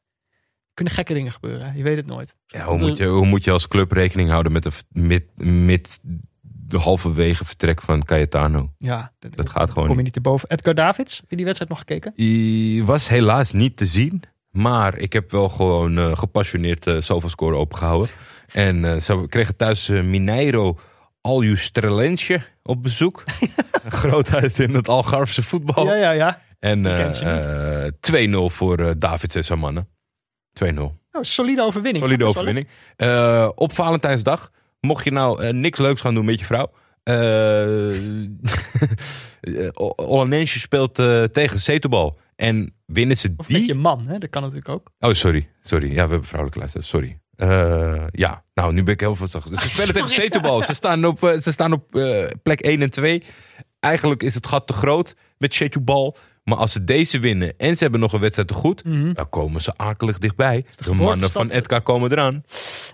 kunnen 0.74 0.94
gekke 0.94 1.14
dingen 1.14 1.32
gebeuren. 1.32 1.76
Je 1.76 1.82
weet 1.82 1.96
het 1.96 2.06
nooit. 2.06 2.36
Ja, 2.46 2.64
hoe, 2.64 2.78
moet 2.78 2.96
je, 2.96 3.06
hoe 3.06 3.26
moet 3.26 3.44
je 3.44 3.50
als 3.50 3.68
club 3.68 3.92
rekening 3.92 4.28
houden 4.30 4.52
met 4.52 4.62
de 4.62 4.70
v- 4.70 4.80
mid, 4.88 5.24
mid 5.44 6.00
de 6.42 6.78
halverwege 6.78 7.44
vertrek 7.44 7.80
van 7.82 8.04
Cayetano? 8.04 8.72
Ja, 8.78 9.12
Dat 9.18 9.48
gaat 9.50 9.70
gewoon 9.70 9.88
kom 9.88 9.96
je 9.96 10.02
niet. 10.02 10.12
te 10.12 10.20
boven. 10.20 10.48
Edgar 10.50 10.74
Davids, 10.74 11.16
heb 11.20 11.30
je 11.30 11.36
die 11.36 11.44
wedstrijd 11.44 11.70
nog 11.70 11.80
gekeken? 11.80 12.12
Die 12.16 12.84
was 12.84 13.08
helaas 13.08 13.52
niet 13.52 13.76
te 13.76 13.86
zien. 13.86 14.22
Maar 14.50 14.98
ik 14.98 15.12
heb 15.12 15.30
wel 15.30 15.48
gewoon 15.48 15.98
eh, 15.98 16.16
gepassioneerd 16.16 16.86
eh 16.86 16.96
zoveel 17.00 17.28
score 17.28 17.56
opengehouden. 17.56 18.08
En 18.52 18.84
eh, 18.84 18.98
ze 19.00 19.24
kregen 19.28 19.56
thuis 19.56 19.88
eh, 19.88 20.02
Mineiro 20.02 20.78
Aljustrelensje 21.20 22.40
op 22.62 22.82
bezoek. 22.82 23.24
Een 23.84 23.90
grootheid 23.90 24.58
in 24.58 24.74
het 24.74 24.88
Algarve 24.88 25.42
voetbal. 25.42 25.84
Ja, 25.86 25.94
ja, 25.94 26.10
ja. 26.10 26.40
En 26.60 26.78
Ik 26.78 26.86
eh, 26.86 27.86
eh, 27.86 27.92
2-0 28.50 28.54
voor 28.54 28.78
eh, 28.78 28.90
Davids 28.98 29.34
en 29.34 29.44
zijn 29.44 29.58
mannen. 29.58 29.88
2-0. 30.64 30.78
Oh, 30.78 30.92
solide 31.20 31.62
overwinning. 31.62 32.04
Solide 32.04 32.24
overwinning. 32.24 32.68
Op 33.54 33.74
Valentijnsdag, 33.74 34.50
mocht 34.80 35.04
je 35.04 35.12
nou 35.12 35.52
niks 35.52 35.78
leuks 35.78 36.00
gaan 36.00 36.14
doen 36.14 36.24
met 36.24 36.38
je 36.38 36.44
vrouw. 36.44 36.70
Olanense 39.96 40.60
speelt 40.60 40.94
tegen 41.32 41.60
Setubal. 41.60 42.18
En 42.36 42.74
winnen 42.86 43.16
ze 43.16 43.34
Of 43.36 43.46
die... 43.46 43.58
met 43.58 43.66
je 43.66 43.74
man, 43.74 44.04
hè? 44.08 44.18
dat 44.18 44.30
kan 44.30 44.42
natuurlijk 44.42 44.68
ook. 44.68 44.90
Oh, 44.98 45.12
sorry. 45.12 45.48
Sorry. 45.60 45.88
Ja, 45.88 46.04
we 46.04 46.10
hebben 46.10 46.24
vrouwelijke 46.24 46.58
luisteraars. 46.58 46.88
Sorry. 46.88 47.18
Ja, 48.10 48.42
nou, 48.54 48.72
nu 48.72 48.82
ben 48.82 48.94
ik 48.94 49.00
heel 49.00 49.16
zacht. 49.24 49.48
Dus 49.48 49.62
ze 49.62 49.68
spelen 49.68 49.94
tegen. 49.94 50.08
Setubal. 50.08 50.62
Ze 50.62 50.74
staan 50.74 51.04
op, 51.04 51.18
ze 51.18 51.52
staan 51.52 51.72
op 51.72 51.90
plek 52.42 52.60
1 52.60 52.82
en 52.82 52.90
2. 52.90 53.22
Eigenlijk 53.80 54.22
is 54.22 54.34
het 54.34 54.46
gat 54.46 54.66
te 54.66 54.72
groot 54.72 55.14
met 55.38 55.54
Setubal. 55.54 56.16
Maar 56.44 56.58
als 56.58 56.72
ze 56.72 56.84
deze 56.84 57.18
winnen 57.18 57.52
en 57.56 57.76
ze 57.76 57.82
hebben 57.82 58.00
nog 58.00 58.12
een 58.12 58.20
wedstrijd 58.20 58.48
te 58.48 58.54
goed... 58.54 58.84
Mhm. 58.84 59.12
dan 59.12 59.28
komen 59.28 59.62
ze 59.62 59.72
akelig 59.76 60.18
dichtbij. 60.18 60.56
De, 60.62 60.66
mannen 60.88 60.96
geboortestad. 60.98 61.32
van 61.46 61.50
Edgar 61.50 61.80
komen 61.82 62.12
eraan. 62.12 62.42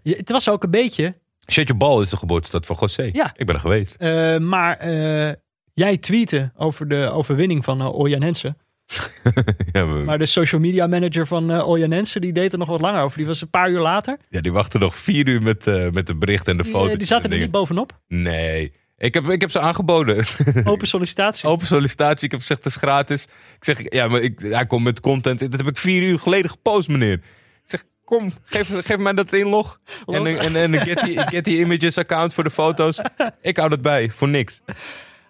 Ja, 0.02 0.16
het 0.16 0.31
was 0.31 0.48
ook 0.51 0.62
een 0.62 0.70
beetje, 0.70 1.14
Setubal 1.47 2.01
is 2.02 2.10
de 2.10 2.16
geboortestad 2.16 2.66
van 2.66 2.77
José. 2.81 3.10
Ja. 3.12 3.32
Ik 3.36 3.47
ben 3.47 3.55
er 3.55 3.60
geweest. 3.60 3.94
eh, 3.94 4.36
maar 4.39 4.77
eh, 4.78 5.32
jij 5.74 5.97
tweette 5.98 6.52
over 6.56 6.89
de 6.89 7.10
overwinning 7.10 7.64
van 7.64 7.81
uh, 7.81 7.98
Oljanense. 7.98 8.56
ja, 9.73 9.86
we- 9.86 10.02
Maar 10.05 10.18
de 10.18 10.27
social 10.27 10.60
media 10.60 10.86
manager 10.86 11.27
van 11.27 11.51
uh, 11.51 11.68
Oljanense, 11.68 12.20
die 12.20 12.32
deed 12.32 12.52
er 12.52 12.59
nog 12.59 12.68
wat 12.68 12.81
langer 12.81 13.02
over. 13.02 13.18
Die 13.18 13.27
was 13.27 13.40
een 13.40 13.51
paar 13.51 13.70
uur 13.70 13.81
later. 13.81 14.18
ja, 14.28 14.40
die 14.40 14.52
wachten 14.52 14.81
nog 14.81 14.97
vier 14.97 15.28
uur 15.28 15.43
met, 15.43 15.66
eh, 15.66 15.90
met 15.90 16.06
de 16.06 16.16
berichten 16.16 16.51
en 16.52 16.56
de 16.56 16.62
Die, 16.62 16.73
foto's. 16.73 16.93
eh, 16.93 16.98
die 16.98 17.06
zaten 17.06 17.32
er 17.32 17.39
niet 17.39 17.51
bovenop. 17.51 18.01
Nee. 18.09 18.73
Ik 18.98 19.14
heb, 19.14 19.28
ik 19.28 19.40
heb 19.40 19.51
ze 19.51 19.60
aangeboden. 19.60 20.24
Open 20.64 20.86
sollicitatie. 20.86 21.48
Open 21.48 21.66
sollicitatie. 21.66 22.24
Ik 22.24 22.31
heb 22.31 22.40
gezegd, 22.40 22.64
het 22.64 22.73
is 22.73 22.78
gratis. 22.78 23.23
Ik 23.56 23.64
zeg, 23.64 23.93
ja, 23.93 24.09
maar 24.09 24.20
ik, 24.20 24.40
hij 24.40 24.66
komt 24.66 24.85
met 24.85 25.01
content. 25.01 25.39
Dat 25.39 25.56
heb 25.56 25.66
ik 25.66 25.77
vier 25.77 26.02
uur 26.02 26.18
geleden 26.18 26.51
gepost, 26.51 26.89
meneer. 26.89 27.12
Ik 27.12 27.20
zeg, 27.64 27.85
kom, 28.05 28.32
geef, 28.44 28.86
geef 28.86 28.97
mij 28.97 29.12
dat 29.12 29.32
inlog. 29.32 29.81
En, 30.06 30.27
en, 30.27 30.56
en 30.56 30.74
een 30.74 30.81
Getty, 30.81 31.16
Getty 31.35 31.51
Images 31.51 31.98
account 31.98 32.35
voor 32.35 32.44
de 32.44 32.51
foto's. 32.51 33.01
Ik 33.40 33.56
hou 33.56 33.68
dat 33.68 33.82
bij, 33.82 34.10
voor 34.10 34.28
niks. 34.28 34.60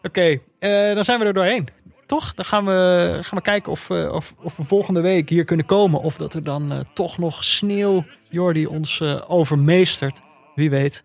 Oké, 0.02 0.38
eh, 0.58 0.94
dan 0.94 1.04
zijn 1.04 1.18
we 1.18 1.24
er 1.24 1.34
doorheen. 1.34 1.68
Toch? 2.06 2.34
Dan 2.34 2.44
gaan 2.44 2.64
we, 2.64 3.18
gaan 3.22 3.38
we 3.38 3.44
kijken 3.44 3.72
of, 3.72 3.90
eh, 3.90 4.12
of, 4.12 4.34
of 4.42 4.56
we 4.56 4.64
volgende 4.64 5.00
week 5.00 5.28
hier 5.28 5.44
kunnen 5.44 5.66
komen. 5.66 6.00
Of 6.00 6.16
dat 6.16 6.34
er 6.34 6.44
dan 6.44 6.72
eh, 6.72 6.78
toch 6.94 7.18
nog 7.18 7.44
sneeuw, 7.44 8.04
Jordi, 8.28 8.66
ons 8.66 9.02
overmeestert. 9.28 10.20
Wie 10.54 10.70
weet. 10.70 11.04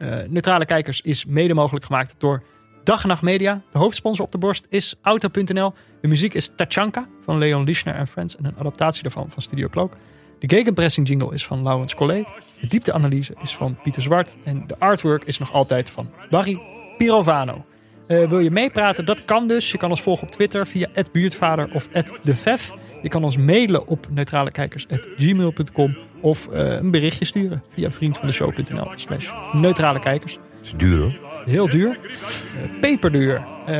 Eh, 0.00 0.18
Neutrale 0.28 0.64
Kijkers 0.64 1.00
is 1.00 1.24
mede 1.24 1.54
mogelijk 1.54 1.84
gemaakt 1.84 2.14
door 2.18 2.42
Dag 2.84 3.02
en 3.02 3.08
Nacht 3.08 3.22
Media. 3.22 3.62
De 3.72 3.78
hoofdsponsor 3.78 4.24
op 4.24 4.32
de 4.32 4.38
borst 4.38 4.66
is 4.68 4.94
Auto.nl. 5.02 5.72
De 6.00 6.08
muziek 6.08 6.34
is 6.34 6.52
Tachanka 6.56 7.06
van 7.24 7.38
Leon 7.38 7.64
Lischner 7.64 7.94
en 7.94 8.06
Friends. 8.06 8.36
En 8.36 8.44
een 8.44 8.54
adaptatie 8.58 9.02
daarvan 9.02 9.30
van 9.30 9.42
Studio 9.42 9.68
Cloak. 9.68 9.96
De 10.38 10.56
gegenpressing 10.56 11.08
jingle 11.08 11.34
is 11.34 11.46
van 11.46 11.62
Laurens 11.62 11.94
Collet. 11.94 12.26
De 12.60 12.66
diepteanalyse 12.66 13.34
is 13.42 13.56
van 13.56 13.78
Pieter 13.82 14.02
Zwart. 14.02 14.36
En 14.44 14.66
de 14.66 14.78
artwork 14.78 15.24
is 15.24 15.38
nog 15.38 15.52
altijd 15.52 15.90
van 15.90 16.10
Barry 16.30 16.60
Pirovano. 16.98 17.64
Eh, 18.06 18.28
wil 18.28 18.38
je 18.38 18.50
meepraten? 18.50 19.04
Dat 19.04 19.24
kan 19.24 19.46
dus. 19.46 19.70
Je 19.70 19.78
kan 19.78 19.90
ons 19.90 20.02
volgen 20.02 20.26
op 20.26 20.32
Twitter 20.32 20.66
via 20.66 20.88
buurtvader 21.12 21.70
of 21.72 21.88
@devef. 22.22 22.72
Je 23.02 23.08
kan 23.08 23.24
ons 23.24 23.36
mailen 23.36 23.86
op 23.86 24.06
neutralekijkers.gmail.com 24.10 25.96
of 26.20 26.48
eh, 26.48 26.72
een 26.72 26.90
berichtje 26.90 27.24
sturen 27.24 27.62
via 27.74 27.90
vriendvandeshow.nl 27.90 28.88
slash 28.96 29.30
neutralekijkers. 29.52 30.38
is 30.62 30.72
duur 30.76 31.00
hoor. 31.00 31.12
Heel 31.44 31.68
duur. 31.70 31.98
Eh, 32.02 32.80
peperduur. 32.80 33.42
Eh, 33.66 33.74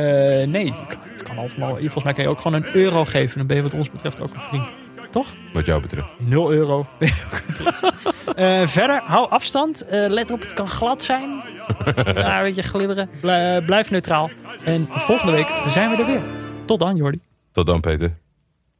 nee, 0.47 0.73
het 1.11 1.23
kan 1.23 1.37
allemaal. 1.37 1.75
Volgens 1.75 2.03
mij 2.03 2.13
kan 2.13 2.23
je 2.23 2.29
ook 2.29 2.39
gewoon 2.39 2.63
een 2.63 2.75
euro 2.75 3.05
geven. 3.05 3.37
Dan 3.37 3.47
ben 3.47 3.55
je 3.55 3.61
wat 3.63 3.73
ons 3.73 3.91
betreft 3.91 4.21
ook 4.21 4.33
een 4.33 4.39
vriend. 4.39 4.73
Toch? 5.11 5.33
Wat 5.53 5.65
jou 5.65 5.81
betreft. 5.81 6.07
0 6.19 6.51
euro. 6.51 6.85
Verder, 8.65 9.01
hou 9.03 9.29
afstand. 9.29 9.85
Let 9.89 10.31
op, 10.31 10.41
het 10.41 10.53
kan 10.53 10.67
glad 10.67 11.03
zijn. 11.03 11.29
ja, 12.15 12.37
een 12.37 12.43
beetje 12.43 12.61
glibberen. 12.63 13.09
Blij- 13.19 13.61
blijf 13.61 13.91
neutraal. 13.91 14.29
En 14.63 14.87
volgende 14.89 15.31
week 15.31 15.47
zijn 15.67 15.89
we 15.89 15.95
er 15.97 16.05
weer. 16.05 16.21
Tot 16.65 16.79
dan, 16.79 16.95
Jordi. 16.95 17.19
Tot 17.51 17.65
dan, 17.65 17.79
Peter. 17.81 18.17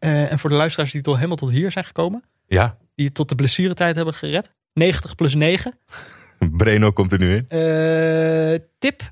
Eh, 0.01 0.31
en 0.31 0.39
voor 0.39 0.49
de 0.49 0.55
luisteraars 0.55 0.91
die 0.91 1.01
tot 1.01 1.15
helemaal 1.15 1.35
tot 1.35 1.51
hier 1.51 1.71
zijn 1.71 1.85
gekomen. 1.85 2.23
Ja, 2.47 2.77
Die 2.95 3.05
het 3.05 3.15
tot 3.15 3.29
de 3.29 3.35
blessuretijd 3.35 3.95
hebben 3.95 4.13
gered. 4.13 4.53
90 4.73 5.15
plus 5.15 5.35
9. 5.35 5.73
Breno 6.57 6.91
komt 6.91 7.11
er 7.11 7.19
nu 7.19 7.35
in. 7.35 7.45
Eh, 7.47 8.59
tip. 8.79 9.11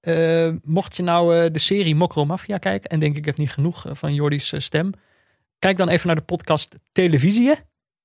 Eh, 0.00 0.52
mocht 0.62 0.96
je 0.96 1.02
nou 1.02 1.50
de 1.50 1.58
serie 1.58 1.94
Mokro 1.94 2.24
Mafia 2.24 2.58
kijken. 2.58 2.90
En 2.90 2.98
denk 2.98 3.16
ik 3.16 3.24
heb 3.24 3.36
niet 3.36 3.52
genoeg 3.52 3.84
van 3.90 4.14
Jordi's 4.14 4.54
stem. 4.56 4.92
Kijk 5.58 5.76
dan 5.76 5.88
even 5.88 6.06
naar 6.06 6.16
de 6.16 6.22
podcast 6.22 6.76
Televisie. 6.92 7.44
Die 7.44 7.54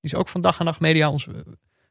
is 0.00 0.14
ook 0.14 0.28
van 0.28 0.40
Dag 0.40 0.58
en 0.58 0.64
Nacht 0.64 0.80
Media. 0.80 1.10
Onze 1.10 1.44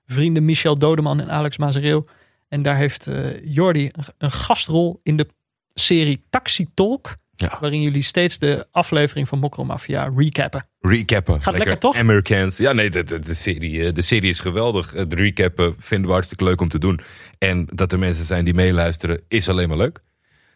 vrienden 0.05 0.45
Michel 0.45 0.77
Dodeman 0.77 1.19
en 1.21 1.31
Alex 1.31 1.57
Mazereel. 1.57 2.07
En 2.47 2.61
daar 2.61 2.75
heeft 2.77 3.07
Jordi 3.43 3.91
een 4.17 4.31
gastrol 4.31 4.99
in 5.03 5.17
de 5.17 5.27
serie 5.73 6.23
Taxi 6.29 6.67
Talk. 6.73 7.17
Ja. 7.35 7.57
Waarin 7.59 7.81
jullie 7.81 8.01
steeds 8.01 8.37
de 8.37 8.67
aflevering 8.71 9.27
van 9.27 9.39
Mokro 9.39 9.65
Mafia 9.65 10.11
recappen. 10.15 10.67
Recappen. 10.79 11.41
Gaat 11.41 11.57
lekker, 11.57 11.77
toch? 11.77 11.97
Americans. 11.97 12.57
Ja, 12.57 12.71
nee, 12.71 12.89
de, 12.89 13.03
de, 13.03 13.19
de 13.19 13.33
serie, 13.33 13.85
eh, 13.85 13.93
de 13.93 14.01
serie 14.01 14.29
is 14.29 14.39
geweldig. 14.39 14.91
Het 14.91 15.13
recappen 15.13 15.75
vinden 15.77 16.07
we 16.07 16.13
hartstikke 16.13 16.43
leuk 16.43 16.61
om 16.61 16.69
te 16.69 16.79
doen. 16.79 16.99
En 17.37 17.67
dat 17.73 17.91
er 17.91 17.99
mensen 17.99 18.25
zijn 18.25 18.45
die 18.45 18.53
meeluisteren, 18.53 19.21
is 19.27 19.49
alleen 19.49 19.67
maar 19.67 19.77
leuk. 19.77 20.01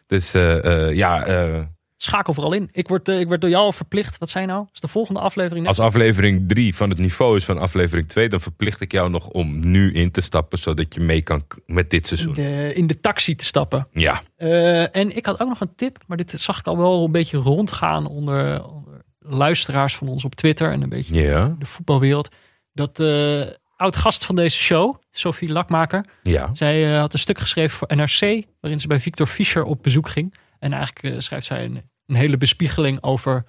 Dus 0.06 0.34
eh, 0.34 0.64
eh, 0.64 0.94
ja, 0.94 1.24
eh, 1.26 1.62
Schakel 1.96 2.34
vooral 2.34 2.52
in. 2.52 2.68
Ik 2.72 2.88
word, 2.88 3.08
eh, 3.08 3.20
ik 3.20 3.26
word 3.26 3.40
door 3.40 3.50
jou 3.50 3.72
verplicht. 3.72 4.18
Wat 4.18 4.30
zijn 4.30 4.48
nou? 4.48 4.66
Is 4.72 4.80
de 4.80 4.88
volgende 4.88 5.20
aflevering 5.20 5.66
net? 5.66 5.78
als 5.78 5.86
aflevering 5.86 6.48
3 6.48 6.74
van 6.74 6.90
het 6.90 6.98
niveau 6.98 7.36
is 7.36 7.44
van 7.44 7.58
aflevering 7.58 8.08
2, 8.08 8.28
dan 8.28 8.40
verplicht 8.40 8.80
ik 8.80 8.92
jou 8.92 9.10
nog 9.10 9.28
om 9.28 9.70
nu 9.70 9.92
in 9.92 10.10
te 10.10 10.20
stappen, 10.20 10.58
zodat 10.58 10.94
je 10.94 11.00
mee 11.00 11.22
kan 11.22 11.42
met 11.66 11.90
dit 11.90 12.06
seizoen. 12.06 12.32
de, 12.32 12.72
in 12.74 12.86
de 12.86 13.00
taxi 13.00 13.34
te 13.34 13.44
stappen. 13.44 13.88
Ja, 13.92 14.22
Eh, 14.36 14.96
en 14.96 15.16
ik 15.16 15.26
had 15.26 15.40
ook 15.40 15.48
nog 15.48 15.60
een 15.60 15.74
tip, 15.76 15.98
maar 16.06 16.16
dit 16.16 16.30
zag 16.36 16.58
ik 16.58 16.66
al 16.66 16.78
wel 16.78 17.04
een 17.04 17.12
beetje 17.12 17.36
rondgaan 17.38 18.06
onder, 18.06 18.64
onder 18.64 19.02
luisteraars 19.18 19.96
van 19.96 20.08
ons 20.08 20.24
op 20.24 20.34
Twitter 20.34 20.72
en 20.72 20.82
een 20.82 20.88
beetje 20.88 21.14
de 21.58 21.66
voetbalwereld. 21.66 22.34
Dat 22.72 22.96
de 22.96 23.58
oud 23.76 23.96
gast 23.96 24.24
van 24.24 24.34
deze 24.34 24.58
show, 24.58 24.94
Sophie 25.10 25.48
Lakmaker, 25.52 26.04
ja. 26.22 26.54
zij 26.54 26.96
had 26.96 27.12
een 27.12 27.18
stuk 27.18 27.38
geschreven 27.38 27.76
voor 27.78 27.96
NRC, 27.96 28.44
waarin 28.60 28.80
ze 28.80 28.86
bij 28.86 29.00
Victor 29.00 29.26
Fischer 29.26 29.64
op 29.64 29.82
bezoek 29.82 30.08
ging. 30.08 30.34
En 30.66 30.72
eigenlijk 30.72 31.14
eh, 31.14 31.20
schrijft 31.20 31.46
zij 31.46 31.64
een, 31.64 31.90
een 32.06 32.14
hele 32.14 32.36
bespiegeling 32.36 33.02
over 33.02 33.44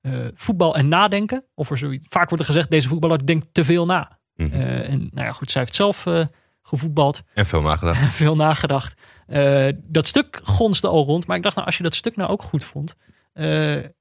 eh, 0.00 0.12
voetbal 0.34 0.76
en 0.76 0.88
nadenken. 0.88 1.44
Of 1.54 1.70
er 1.70 1.78
zoiets. 1.78 2.06
Vaak 2.10 2.28
wordt 2.28 2.40
er 2.44 2.50
gezegd, 2.50 2.70
deze 2.70 2.88
voetballer 2.88 3.26
denkt 3.26 3.46
te 3.52 3.64
veel 3.64 3.86
na. 3.86 4.18
Mhm. 4.34 4.52
Eh, 4.54 4.88
en 4.88 4.98
nou 5.12 5.26
ja, 5.26 5.32
goed, 5.32 5.50
zij 5.50 5.60
heeft 5.60 5.74
zelf 5.74 6.06
gevoetbald 6.62 7.22
En 7.34 7.46
veel 7.46 7.62
nagedacht. 7.62 8.14
veel 8.22 8.36
nagedacht. 8.36 9.02
Dat 9.76 10.06
stuk 10.06 10.40
gonste 10.42 10.88
al 10.88 11.04
rond. 11.04 11.26
Maar 11.26 11.36
ik 11.36 11.42
dacht, 11.42 11.54
nou, 11.54 11.66
als 11.66 11.76
je 11.76 11.82
dat 11.82 11.94
stuk 11.94 12.16
nou 12.16 12.30
ook 12.30 12.42
goed 12.42 12.64
vond, 12.64 12.94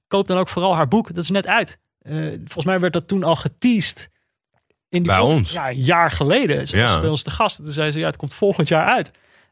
koop 0.07 0.27
dan 0.27 0.37
ook 0.37 0.49
vooral 0.49 0.75
haar 0.75 0.87
boek. 0.87 1.07
Dat 1.13 1.23
is 1.23 1.29
net 1.29 1.47
uit. 1.47 1.79
Volgens 2.37 2.65
mij 2.65 2.79
werd 2.79 2.93
dat 2.93 3.07
toen 3.07 3.23
al 3.23 3.35
geteased. 3.35 4.09
In 4.89 5.03
die 5.03 5.11
Bij 5.11 5.19
ons? 5.19 5.51
Ja, 5.51 5.69
een 5.69 5.81
jaar 5.81 6.11
geleden. 6.11 6.67
Ze 6.67 6.77
Ja. 6.77 6.83
was 6.91 6.99
bij 7.01 7.09
ons 7.09 7.23
de 7.23 7.31
gast. 7.31 7.63
Toen 7.63 7.71
zei 7.71 7.91
ze, 7.91 7.99
ja, 7.99 8.05
het 8.05 8.17
komt 8.17 8.33
volgend 8.33 8.67
jaar 8.67 8.87
uit. 8.87 9.11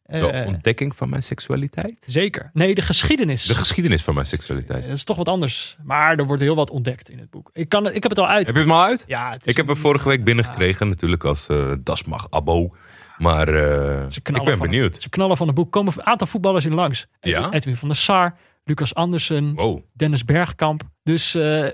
Eh, 0.10 0.20
De 0.20 0.44
ontdekking 0.48 0.96
van 0.96 1.10
mijn 1.10 1.24
seksualiteit. 1.24 1.98
zeker. 2.06 2.50
Nee, 2.54 2.76
de 2.76 2.82
geschiedenis. 2.82 3.44
De 3.46 3.56
geschiedenis 3.56 4.02
van 4.04 4.14
mijn 4.14 4.26
Eh, 4.26 4.32
seksualiteit. 4.32 4.84
dat 4.86 4.96
is 4.96 5.04
toch 5.04 5.18
wat 5.18 5.28
anders. 5.28 5.78
Maar 5.84 6.18
er 6.18 6.26
wordt 6.26 6.42
heel 6.42 6.56
wat 6.56 6.70
ontdekt 6.70 7.10
in 7.10 7.20
het 7.20 7.30
boek. 7.30 7.50
Ik, 7.54 7.70
kan, 7.70 7.86
ik 7.88 7.94
heb 8.04 8.12
het 8.12 8.20
al 8.20 8.28
uit. 8.28 8.46
Heb 8.46 8.56
je 8.56 8.62
het 8.62 8.70
maar 8.70 8.88
uit? 8.88 9.04
Ja, 9.08 9.32
het 9.32 9.42
is 9.42 9.48
Ik 9.48 9.58
heb 9.58 9.68
hem 9.68 9.76
vorige 9.78 10.08
week 10.08 10.24
binnengekregen, 10.24 10.88
natuurlijk 10.88 11.24
als 11.24 11.48
eh 11.48 11.72
Dasmag 11.84 12.28
abo. 12.30 12.76
Maar 13.18 13.48
eh, 13.48 14.06
ik 14.16 14.44
ben 14.44 14.60
benieuwd. 14.60 15.02
Ze 15.02 15.10
knallen 15.10 15.38
van 15.38 15.48
het 15.48 15.56
boek. 15.56 15.72
komen 15.72 15.94
een 15.98 16.06
aantal 16.06 16.28
voetballers 16.28 16.66
in 16.66 16.74
langs. 16.74 17.08
Edwin, 17.20 17.42
Ja? 17.42 17.52
Edwin 17.52 17.76
van 17.76 17.88
der 17.88 17.98
Sar, 17.98 18.36
Lucas 18.64 18.94
Andersen, 18.96 19.54
Wow, 19.54 19.80
Dennis 19.94 20.26
Bergkamp. 20.26 20.82
Dus 21.04 21.36
eh, 21.36 21.68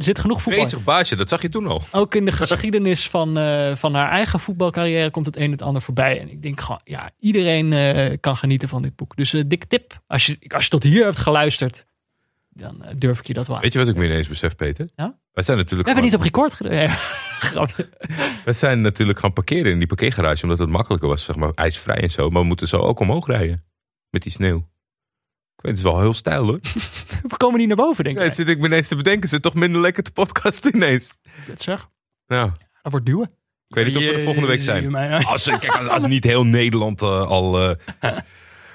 er 0.00 0.06
zit 0.06 0.18
genoeg 0.18 0.42
voetbal. 0.42 0.62
bezig 0.62 0.84
baasje, 0.84 1.16
dat 1.16 1.28
zag 1.28 1.42
je 1.42 1.48
toen 1.48 1.66
al. 1.66 1.82
Ook 1.92 2.14
in 2.14 2.24
de 2.24 2.32
geschiedenis 2.32 3.08
van, 3.08 3.38
eh, 3.38 3.76
van 3.76 3.94
haar 3.94 4.10
eigen 4.10 4.40
voetbalcarrière 4.40 5.10
komt 5.10 5.26
het 5.26 5.36
een 5.36 5.42
en 5.42 5.50
het 5.50 5.62
ander 5.62 5.82
voorbij. 5.82 6.20
En 6.20 6.30
ik 6.30 6.42
denk 6.42 6.60
gewoon, 6.60 6.80
ja, 6.84 7.10
iedereen 7.18 7.72
eh, 7.72 8.16
kan 8.20 8.36
genieten 8.36 8.68
van 8.68 8.82
dit 8.82 8.96
boek. 8.96 9.16
Dus 9.16 9.32
eh 9.32 9.42
dikke 9.46 9.66
tip. 9.66 10.00
Als 10.06 10.26
je, 10.26 10.38
als 10.48 10.64
je 10.64 10.70
tot 10.70 10.82
hier 10.82 11.04
hebt 11.04 11.18
geluisterd, 11.18 11.86
dan 12.48 12.84
durf 12.96 13.18
ik 13.18 13.26
je 13.26 13.32
dat 13.32 13.46
wel 13.46 13.56
aan. 13.56 13.62
Weet 13.62 13.72
je 13.72 13.78
wat 13.78 13.88
ik 13.88 13.96
me 13.96 14.04
ineens 14.04 14.28
besef, 14.28 14.56
Peter? 14.56 14.88
Ja? 14.96 15.18
Wij 15.32 15.44
zijn 15.44 15.56
We 15.56 15.62
natuurlijk 15.62 15.88
hebben 15.88 16.04
niet 16.04 16.14
op 16.14 16.22
record 16.22 16.54
gedaan. 16.54 17.68
Wij 18.44 18.54
zijn 18.54 18.80
natuurlijk 18.80 19.18
gaan 19.18 19.32
parkeren 19.32 19.72
in 19.72 19.78
die 19.78 19.86
parkeergarage, 19.86 20.42
omdat 20.42 20.58
het 20.58 20.68
makkelijker 20.68 21.08
was, 21.08 21.24
zeg 21.24 21.36
maar, 21.36 21.52
ijsvrij 21.54 21.96
en 21.96 22.10
zo. 22.10 22.30
Maar 22.30 22.40
we 22.40 22.46
moeten 22.46 22.68
zo 22.68 22.76
ook 22.76 23.00
omhoog 23.00 23.26
rijden. 23.26 23.64
Met 24.10 24.22
die 24.22 24.32
sneeuw. 24.32 24.68
Ik 25.60 25.66
weet, 25.66 25.78
het 25.78 25.86
is 25.86 25.92
wel 25.92 26.00
heel 26.00 26.14
stijl 26.14 26.44
hoor. 26.44 26.58
We 27.28 27.36
komen 27.36 27.58
niet 27.58 27.68
naar 27.68 27.76
boven, 27.76 28.04
denk 28.04 28.18
ik. 28.18 28.24
het 28.24 28.34
zit 28.34 28.48
ik 28.48 28.58
me 28.58 28.66
ineens 28.66 28.88
te 28.88 28.96
bedenken. 28.96 29.30
Is 29.32 29.38
toch 29.40 29.54
minder 29.54 29.80
lekker 29.80 30.02
te 30.02 30.12
podcasten 30.12 30.74
ineens. 30.76 31.10
Het 31.30 31.62
zeg. 31.62 31.88
Ja, 32.26 32.44
Dat 32.82 32.92
wordt 32.92 33.06
duwen. 33.06 33.30
ik 33.68 33.74
weet 33.74 33.86
niet 33.86 33.96
of 33.96 34.02
we 34.02 34.12
er 34.12 34.24
volgende 34.24 34.48
week 34.48 34.60
zijn. 34.60 34.94
Als, 35.26 35.44
kijk, 35.44 35.66
als, 35.66 35.88
als 35.94 36.06
niet 36.06 36.24
heel 36.24 36.44
Nederland 36.44 37.02
eh, 37.02 37.20
al 37.26 37.76
eh, 38.00 38.16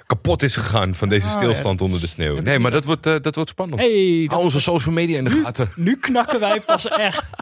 kapot 0.05 0.43
is 0.43 0.55
gegaan 0.55 0.95
van 0.95 1.09
deze 1.09 1.27
ja, 1.27 1.31
stilstand 1.33 1.77
dat 1.79 1.87
onder 1.87 2.01
de 2.01 2.07
sneeuw. 2.07 2.39
Nee, 2.39 2.59
maar 2.59 2.71
dat 2.71 2.85
wordt, 2.85 3.05
eh, 3.05 3.15
dat 3.21 3.35
wordt 3.35 3.49
spannend. 3.49 3.81
Hey, 3.81 3.89
Hou 3.91 4.27
dat- 4.27 4.39
onze 4.39 4.59
social 4.59 4.93
media 4.93 5.17
in 5.17 5.23
de 5.23 5.29
gaten. 5.43 5.71
nu 5.75 5.97
knakken 5.97 6.39
wij 6.39 6.61
pas 6.61 6.87
echt. 6.87 7.29